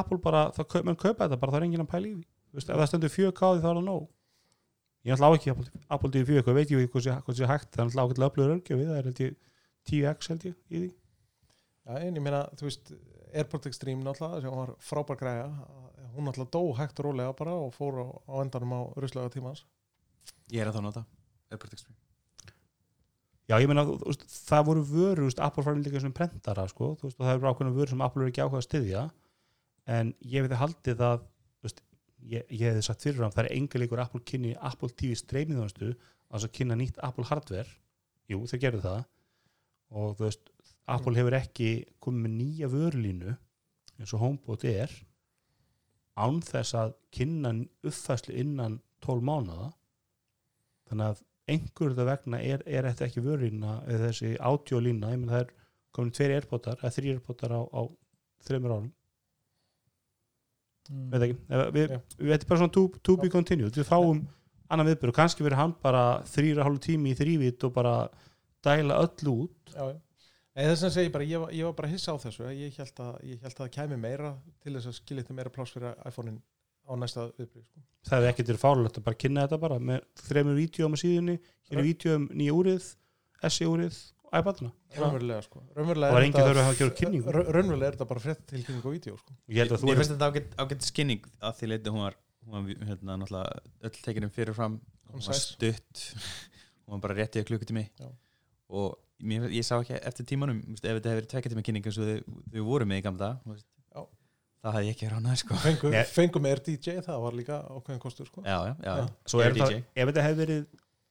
Apple 0.00 0.18
bara, 0.22 0.46
það 0.56 0.86
menn 0.86 0.96
kaupa 0.96 1.26
þetta 1.26 1.40
bara, 1.40 1.52
það 1.52 1.58
er 1.58 1.66
enginn 1.66 1.84
að 1.84 1.90
pæla 1.92 2.08
í 2.08 2.14
því. 2.14 2.24
Ef 2.56 2.68
það 2.70 2.86
stendur 2.88 3.12
4K 3.14 3.40
á 3.44 3.50
því 3.50 3.60
þá 3.60 3.68
er 3.70 3.76
það 3.76 3.84
nóg. 3.88 4.06
Ég 5.00 5.16
ætla 5.16 5.28
á 5.28 5.32
ekki 5.36 5.52
Apple, 5.52 6.10
TV 6.14 6.38
4K, 6.38 6.54
veit 6.56 6.72
ég 6.72 6.90
hvað 6.94 7.06
hvað 7.26 7.38
sé 7.38 7.50
hægt 7.50 7.70
það 7.74 7.82
er 7.82 7.86
alltaf 7.86 8.08
ágætlega 8.08 8.30
öflugur 8.30 8.54
örgjöfi, 8.56 8.88
það 8.88 8.98
er 9.00 9.08
held 9.10 9.22
ég 9.24 9.36
10x 9.90 10.32
held 10.32 10.46
ég 10.48 10.56
í 10.56 10.82
því. 10.82 10.90
Já, 11.84 11.92
en 12.00 12.18
ég 12.20 12.24
meina, 12.24 12.42
þú 12.56 12.68
veist, 12.68 12.92
Airport 13.30 13.68
Extreme 13.70 14.04
náttúrulega, 14.04 14.42
sem 14.44 14.56
var 14.60 14.74
frábær 14.84 15.20
græja 15.20 15.46
hún 16.14 16.28
náttúrulega 16.28 16.54
dó 16.54 16.62
hægt 16.78 17.00
og 17.00 17.10
rólega 17.10 17.36
bara 17.38 17.56
og 17.56 17.74
fór 17.74 18.00
á, 18.02 18.06
á 18.30 18.34
endanum 18.44 18.76
á 18.76 18.80
ruslaga 19.00 19.32
tímans 19.32 19.64
ég 20.52 20.62
er 20.62 20.70
að 20.70 20.78
þá 20.78 20.86
nota 20.86 21.04
Já, 23.50 23.56
ég 23.58 23.66
meina, 23.66 23.82
það 24.30 24.66
voru 24.68 24.82
vörur, 24.86 25.20
þú 25.24 25.26
veist, 25.26 25.40
Apple 25.42 25.64
farin 25.66 25.82
líka 25.82 25.98
sem 25.98 26.12
prentara, 26.14 26.68
sko, 26.70 26.92
veist, 27.00 27.16
og 27.16 27.24
það 27.24 27.32
eru 27.32 27.48
ákveðna 27.50 27.72
vörur 27.74 27.90
sem 27.90 28.04
Apple 28.06 28.22
er 28.22 28.30
ekki 28.30 28.42
ákveða 28.44 28.60
að 28.60 28.66
styðja, 28.68 29.00
en 29.96 30.12
ég 30.30 30.44
veit 30.44 30.54
að 30.54 30.60
haldið 30.60 31.02
að, 31.02 31.24
veist, 31.66 31.82
ég, 32.30 32.44
ég 32.46 32.62
hefði 32.68 32.84
sagt 32.86 33.06
fyrir 33.08 33.24
hann, 33.24 33.34
það 33.34 33.48
er 33.48 33.56
enga 33.56 33.80
líkur 33.82 34.04
Apple 34.04 34.22
kynni 34.30 34.52
Apple 34.70 34.92
TV 34.94 35.18
streymið 35.18 35.64
að 36.30 36.46
kynna 36.54 36.78
nýtt 36.78 37.02
Apple 37.02 37.26
hardware, 37.26 37.74
jú, 38.30 38.44
þeir 38.52 38.62
gerðu 38.68 38.84
það, 38.86 39.02
og 39.98 40.14
þú 40.20 40.28
veist, 40.28 40.54
Apple 40.94 41.18
hefur 41.18 41.38
ekki 41.40 41.70
komið 41.98 42.26
með 42.28 42.36
nýja 42.36 42.70
vörulínu, 42.70 43.34
eins 43.98 44.14
og 44.14 44.22
HomePod 44.22 44.68
er, 44.70 44.94
án 46.16 46.40
þess 46.42 46.74
að 46.74 46.94
kynna 47.14 47.52
uppfæslu 47.86 48.34
innan 48.34 48.80
12 49.04 49.22
mánuða, 49.24 49.72
þannig 50.90 51.06
að 51.12 51.22
einhverju 51.50 51.96
það 51.98 52.10
vegna 52.10 52.40
er, 52.42 52.62
er 52.66 52.88
þetta 52.90 53.06
ekki 53.08 53.24
vörlína 53.24 53.76
eða 53.86 54.08
þessi 54.10 54.32
átjólína, 54.38 55.12
það 55.26 55.40
er 55.40 55.52
komin 55.92 56.12
tveir 56.14 56.34
airpotar, 56.36 56.78
eða 56.82 56.94
þrý 56.94 57.14
airpotar 57.14 57.54
á, 57.56 57.60
á 57.66 57.82
þreymur 58.46 58.76
árum, 58.76 58.90
Mm. 60.90 61.10
veit 61.12 61.22
ekki 61.22 61.36
við, 61.76 61.90
Já. 61.92 61.98
við 62.18 62.30
veitum 62.32 62.48
bara 62.50 62.58
svona 62.60 62.72
to, 62.74 62.82
to 63.06 63.16
be 63.20 63.28
continued, 63.30 63.76
við 63.78 63.86
fáum 63.86 64.24
annan 64.70 64.88
viðbyrð 64.88 65.12
og 65.12 65.16
kannski 65.20 65.44
verið 65.46 65.60
hann 65.60 65.74
bara 65.84 66.00
þrýra 66.26 66.64
hálfu 66.66 66.80
tími 66.88 67.12
í 67.12 67.18
þrývit 67.18 67.66
og 67.68 67.74
bara 67.76 67.92
dæla 68.66 68.96
öll 69.04 69.30
út. 69.30 69.70
Já, 69.70 69.84
já. 69.92 69.98
Þess 70.60 70.84
að 70.88 70.94
segja 70.96 71.10
bara, 71.14 71.24
ég 71.30 71.40
var, 71.42 71.52
ég 71.56 71.64
var 71.68 71.74
bara 71.78 71.88
hissa 71.92 72.12
á 72.12 72.16
þessu 72.20 72.46
ég 72.52 72.76
held 72.76 73.02
að, 73.04 73.12
ég 73.30 73.42
held 73.44 73.54
að 73.54 73.60
það 73.64 73.70
kæmi 73.76 73.96
meira 74.02 74.32
til 74.62 74.74
þess 74.76 74.90
að 74.90 74.96
skilja 75.00 75.22
þetta 75.24 75.36
meira 75.38 75.52
pláss 75.54 75.72
fyrir 75.76 75.94
iPhone-in 76.10 76.40
á 76.90 76.92
næsta 76.98 77.26
viðbrið 77.38 77.64
sko. 77.66 77.82
það 78.08 78.16
hefði 78.18 78.30
ekkert 78.32 78.50
verið 78.50 78.62
fárlegt 78.64 78.98
að 79.00 79.04
bara 79.06 79.18
kynna 79.22 79.44
þetta 79.46 79.58
bara 79.62 79.78
með 79.90 80.00
þreymur 80.26 80.56
vídjóum 80.58 80.96
á 80.96 80.98
síðunni 81.02 81.36
hér 81.70 81.78
er 81.80 81.86
vídjóum 81.86 82.24
nýja 82.40 82.56
úrið, 82.56 82.88
SE 83.46 83.68
úrið 83.70 83.98
og 84.30 84.38
iPadina 84.40 84.70
raunverulega 84.98 85.44
sko. 85.46 85.60
það 85.70 85.78
raunverulega 85.80 86.14
var 86.16 86.20
er 86.20 86.26
engin 86.26 86.40
þetta- 86.40 86.48
þörf 86.50 86.60
að 86.62 86.68
hafa 86.70 86.96
kynningu 87.00 87.34
ra- 87.36 87.44
raunverulega 87.56 87.86
er 87.92 87.96
þetta 87.98 88.08
bara 88.14 88.24
frétt 88.24 88.42
tilkynning 88.50 88.82
á 88.82 88.90
vídeo 88.90 89.16
sko. 89.20 89.36
ég 89.48 89.60
held 89.62 89.72
að 89.76 89.84
þú 89.84 89.92
er 89.94 90.00
finnst 90.00 90.14
þetta 90.16 90.30
ágætt, 90.32 90.56
ágætt 90.64 90.88
skinning 90.90 91.28
að 91.40 91.54
því 91.60 91.70
leiti 91.72 91.94
hún 91.94 92.02
var, 92.04 92.16
hún 92.44 92.52
var 92.56 92.88
hérna, 92.90 93.16
náttúrulega 93.20 93.60
öll 93.86 94.02
tekinum 94.08 94.30
fyrirfram 94.34 94.80
hún 95.12 95.26
var 95.30 95.38
stutt 95.38 96.04
hún 96.88 96.96
var 96.98 97.04
bara 97.06 97.18
rétt 97.20 97.38
í 97.38 97.44
að 97.44 97.48
klukkutími 97.52 97.86
Já. 98.00 98.10
Og 98.70 98.96
mér, 99.20 99.48
ég 99.52 99.66
sá 99.66 99.76
ekki 99.80 99.98
eftir 99.98 100.28
tímanum 100.30 100.60
ef 100.62 100.80
þetta 100.80 100.94
hefur 100.94 101.18
verið 101.20 101.28
tvekja 101.32 101.52
tíma 101.52 101.64
kynning 101.66 101.88
eins 101.90 101.98
og 102.00 102.08
þau, 102.08 102.64
voru 102.70 102.88
með 102.88 103.02
í 103.02 103.04
gamla 103.06 103.30
þú 103.44 103.54
veist, 103.54 103.66
Já. 103.90 104.00
það 104.64 104.76
hafði 104.76 104.88
ég 104.90 104.96
ekki 104.96 105.10
ránað 105.12 105.38
sko. 105.42 105.58
fengum, 105.64 105.94
Nei. 105.96 106.02
fengum 106.08 106.48
er 106.50 106.62
DJ, 106.66 106.96
það 107.06 107.22
var 107.26 107.38
líka 107.40 107.60
ákveðin 107.66 108.02
kostur 108.02 108.30
sko. 108.30 108.44
já, 108.46 108.56
já, 108.70 108.74
já, 108.86 108.94
er 108.96 109.46
er 109.46 109.58
það, 109.58 109.74
DJ. 109.74 109.84
ef 109.94 110.10
þetta 110.10 110.26
hefði 110.28 110.42
verið 110.44 110.66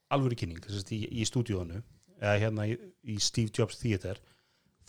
alvöru 0.09 0.39
kynning 0.41 0.65
að 0.65 0.93
í, 0.95 1.01
í 1.21 1.29
stúdíónu 1.29 1.81
eða 2.19 2.35
hérna 2.43 2.67
í, 2.67 2.75
í 3.05 3.17
Steve 3.21 3.53
Jobs 3.55 3.79
Theater 3.81 4.19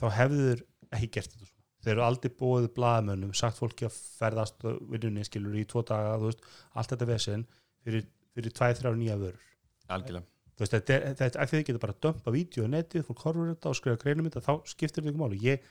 þá 0.00 0.06
hefður 0.16 0.64
ekki 0.90 1.10
gert 1.18 1.34
þetta 1.34 1.46
svona. 1.46 1.66
þeir 1.84 1.92
eru 1.94 2.06
aldrei 2.06 2.32
bóðið 2.40 2.72
blaðamönnum 2.78 3.36
sagt 3.36 3.60
fólki 3.60 3.86
að 3.88 3.98
ferðast 4.18 4.64
og 4.68 4.80
vinnunni 4.90 5.26
skilur 5.28 5.60
í 5.60 5.66
tvo 5.68 5.84
daga, 5.86 6.16
þú 6.18 6.30
veist, 6.30 6.42
allt 6.74 6.94
þetta 6.94 7.10
vesen 7.12 7.46
fyrir, 7.84 8.08
fyrir 8.34 8.56
tvæ, 8.56 8.72
þrjár 8.80 8.98
nýja 8.98 9.20
vörur 9.20 9.46
algjörlega 9.90 10.26
þú 10.60 10.66
veist, 10.66 10.74
þetta 10.76 10.94
er, 10.94 11.04
þetta 11.16 11.28
er 11.30 11.42
að 11.46 11.52
þið 11.54 11.62
getur 11.70 11.80
bara 11.80 11.94
að 11.96 12.02
dömpa 12.04 12.32
vídeo 12.34 12.66
á 12.68 12.72
netið, 12.74 13.04
fólk 13.08 13.22
horfur 13.24 13.48
þetta 13.54 13.70
og 13.70 13.78
skrifa 13.78 14.00
greinum 14.02 14.26
þetta, 14.28 14.42
þá 14.44 14.52
skiptir 14.68 15.00
þetta 15.00 15.12
ekki 15.14 15.22
máli. 15.22 15.38
Ég, 15.40 15.70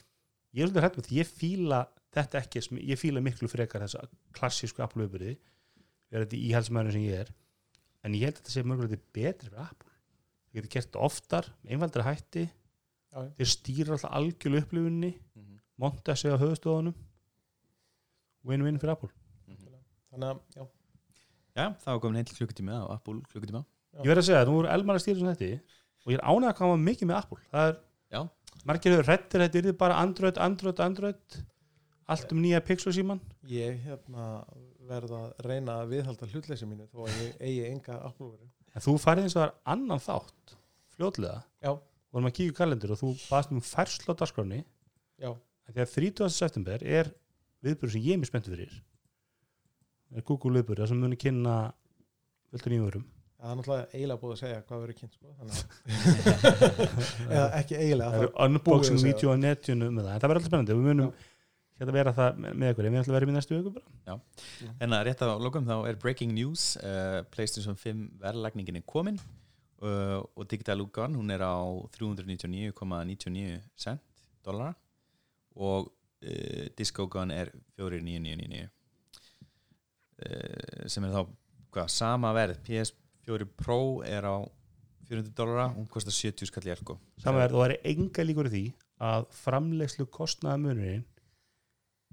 ég 0.57 0.63
er 0.63 0.71
svolítið 0.71 0.85
hrætt 0.85 0.97
með 0.97 1.09
því, 1.09 1.19
ég 1.19 1.29
fíla 1.29 1.79
þetta 2.17 2.39
ekki, 2.41 2.63
ég 2.89 2.99
fíla 2.99 3.21
miklu 3.21 3.49
frekar 3.51 3.85
þessa 3.85 4.01
klassísku 4.33 4.81
Apple-viðbyrði 4.81 5.35
vera 6.09 6.25
þetta 6.25 6.39
í 6.39 6.49
halsmæðinu 6.57 6.95
sem 6.95 7.05
ég 7.05 7.21
er 7.21 7.29
en 8.07 8.15
ég 8.17 8.25
held 8.25 8.39
að 8.39 8.41
þetta 8.41 8.55
sé 8.55 8.63
mjög 8.65 8.95
betri 9.13 9.51
fyrir 9.51 9.61
Apple. 9.61 9.93
Það 10.49 10.57
getur 10.57 10.73
gert 10.73 10.97
oftar 11.05 11.51
með 11.61 11.75
einfaldri 11.75 12.05
hætti. 12.07 12.45
Já, 13.09 13.19
þeir 13.37 13.49
stýra 13.53 13.93
alltaf 13.95 14.15
algjörlu 14.17 14.63
upplifunni 14.63 15.11
Mhm, 15.37 15.59
monta 15.77 16.15
sig 16.15 16.33
á 16.33 16.37
höfustofunum 16.41 16.95
win-win 18.45 18.79
fyrir 18.81 18.95
Apple. 18.95 19.09
Mhm. 19.47 19.75
þannig 20.09 20.29
að, 20.29 20.39
já, 20.55 20.63
já, 21.55 21.65
það 21.83 21.91
var 21.93 21.99
komin 21.99 22.19
heil 22.19 22.33
klukkutími 22.33 22.73
á 22.73 22.83
Apple 22.95 23.21
klukkutíma 23.29 23.65
Já. 23.89 24.01
ég 24.03 24.11
verð 24.11 24.21
að 24.21 24.27
segja 24.29 24.41
að 24.43 24.49
nú 24.49 24.57
voru 24.59 24.71
Elmar 24.73 24.99
að 24.99 25.03
stýra 25.05 25.19
sem 25.21 25.29
þetta 25.33 25.51
og 26.05 26.13
ég 26.13 26.19
er 26.19 26.25
ánægð 26.25 26.51
að 26.51 26.57
koma 26.59 26.81
mikið 26.83 27.09
með 27.09 27.19
Apple. 27.19 27.39
Það 27.53 27.69
er, 27.69 27.79
Já. 28.13 28.21
margir 28.69 28.95
hefur 28.95 29.09
hrættir 29.09 29.43
þetta 29.45 29.61
er 29.63 29.77
bara 29.83 29.99
Android, 30.03 30.37
Android, 30.45 30.83
Android. 30.85 31.39
Allt 32.09 32.31
um 32.33 32.39
nýja 32.41 32.61
Pixel 32.65 32.93
síman 32.95 33.19
ég 33.45 33.83
hérna 33.85 34.29
verð 34.89 35.11
að 35.13 35.43
reyna 35.45 35.75
að 35.83 35.91
viðhalda 35.93 36.29
hlutleysi 36.31 36.65
mínu 36.65 36.87
þó 36.89 37.03
að 37.05 37.19
ég 37.21 37.35
eigi 37.37 37.67
enga 37.69 37.99
Apple-veru. 38.07 38.47
En 38.73 38.81
þú 38.81 38.95
farið 39.01 39.27
eins 39.27 39.35
og 39.35 39.43
það 39.43 39.47
er 39.49 39.53
annan 39.75 40.01
þátt 40.01 40.55
fljótlega, 40.95 41.43
já, 41.61 41.71
vorum 42.09 42.29
að 42.29 42.35
kíkja 42.39 42.53
í 42.53 42.57
kalendur 42.57 42.95
og 42.95 43.01
þú 43.03 43.11
baðst 43.29 43.53
um 43.53 43.61
færslu 43.61 44.15
á 45.69 45.75
því 45.75 45.83
að 45.85 45.93
30. 45.93 46.33
september 46.33 46.81
er 46.81 47.11
viðbyrður 47.61 47.93
sem 47.93 48.05
ég 48.07 48.15
er 48.15 48.21
mjög 48.23 48.31
spenntur 48.31 48.55
fyrir. 48.55 48.75
Er 50.17 50.25
Google 50.25 50.57
viðbyrður 50.57 50.89
sem 50.89 51.01
muni 51.03 51.19
kynna 51.19 51.55
völdur 52.49 52.73
nýjum 52.73 52.87
það 53.39 53.51
er 53.51 53.57
náttúrulega 53.59 53.87
eiginlega 53.93 54.21
búið 54.21 54.35
að 54.35 54.41
segja 54.43 54.61
hvað 54.67 54.83
verður 54.83 54.97
kynnt 54.99 55.17
sko, 55.17 55.27
þannig 55.39 55.55
að 55.55 55.65
eða 57.33 57.47
ekki 57.61 57.79
eiginlega 57.79 58.13
það 58.13 58.23
eru 58.23 58.31
unboxing 58.45 58.99
að 58.99 59.05
vídeo 59.07 59.27
á 59.31 59.35
netjunu 59.39 59.91
með 59.95 60.07
það, 60.07 60.13
en 60.13 60.23
það 60.23 60.31
verður 60.33 60.41
alltaf 60.41 60.51
spennandi. 60.51 60.77
Við 60.79 60.89
munum 60.89 61.11
hérna 61.79 61.95
vera 61.95 62.15
það 62.15 62.41
með 62.43 62.73
ykkur. 62.73 62.89
Við 62.89 62.99
ætlum 62.99 63.13
að 63.13 63.19
vera 63.19 63.29
í 63.29 63.35
næstu 63.37 63.55
viku 63.55 63.75
bara. 63.77 64.17
En 64.83 64.95
að 64.97 65.05
rétt 65.07 65.23
á 65.23 65.27
lokum 65.39 65.67
þá 65.69 65.75
er 65.87 65.99
breaking 66.01 66.33
news. 66.35 66.73
Uh, 66.83 67.21
PlayStation 67.31 67.79
5 67.79 68.01
verðlagningin 68.19 68.81
er 68.81 68.87
komin 68.89 69.21
uh, 69.81 70.19
og 70.35 70.49
digital 70.49 70.81
útgáðan 70.83 71.15
hún 71.19 71.31
er 71.31 71.43
á 71.43 71.55
399,99 71.95 73.59
cent 73.79 74.03
dollara 74.45 74.73
og 75.55 75.87
uh, 75.87 76.65
diskógáðan 76.77 77.31
er 77.35 77.53
49999 77.79 78.67
uh, 80.25 80.87
sem 80.87 81.07
er 81.07 81.15
þá 81.15 81.21
hvað, 81.69 81.87
sama 81.93 82.33
verð 82.35 82.59
PS4 83.29 83.47
Pro 83.57 84.01
er 84.05 84.25
á 84.25 84.37
400 85.09 85.33
dollara 85.37 85.69
hún 85.73 85.87
kostar 85.89 86.13
70 86.13 86.49
skall 86.49 86.67
í 86.67 86.73
elko 86.73 86.97
saman 87.21 87.41
verð 87.43 87.55
og 87.57 87.63
það 87.63 87.73
er 87.75 87.91
enga 87.93 88.25
líkur 88.25 88.49
því 88.51 88.63
að 89.09 89.27
framleiðslu 89.39 90.05
kostnaða 90.13 90.61
munurinn 90.63 91.05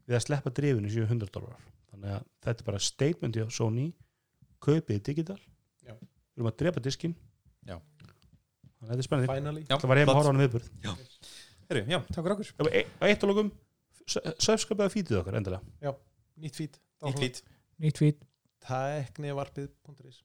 við 0.07 0.19
að 0.19 0.25
sleppa 0.27 0.53
drifinu 0.55 0.93
séu 0.93 1.07
100 1.09 1.33
dólar 1.35 1.59
þannig 1.91 2.15
að 2.17 2.27
þetta 2.47 2.63
er 2.63 2.69
bara 2.71 2.83
statement 2.87 3.37
hjá 3.37 3.47
Sony 3.53 3.89
kaupið 4.63 5.03
digital 5.11 5.39
Já. 5.85 5.95
við 5.97 6.39
erum 6.41 6.51
að 6.53 6.59
drepa 6.63 6.85
diskin 6.85 7.17
Já. 7.67 7.77
þannig 7.77 8.87
að 8.87 8.93
þetta 8.93 9.03
er 9.03 9.09
spennandi. 9.09 9.33
Finally. 9.33 9.65
Já, 9.67 9.77
það 9.77 9.91
var 9.93 10.01
heima 10.03 10.13
að 10.13 10.19
horfa 10.21 10.31
á 10.31 10.33
hann 10.33 10.43
viðbörð 10.45 10.71
Heru, 11.67 11.81
Já, 11.91 11.99
takk 12.07 12.21
fyrir 12.23 12.33
okkur. 12.37 12.51
Og 12.63 12.69
e- 12.79 12.85
eitt 13.09 13.25
og 13.27 13.31
lókum 13.33 13.49
söfskapið 14.07 14.85
að 14.85 14.93
fítið 14.95 15.17
okkar 15.19 15.35
endilega. 15.41 15.95
Nýtt 16.39 16.61
fít 16.61 16.77
Nýtt 17.03 17.23
lít 17.25 17.41
nýtt 17.83 17.99
fít 17.99 18.21
tæknivarpið.is 18.63 20.23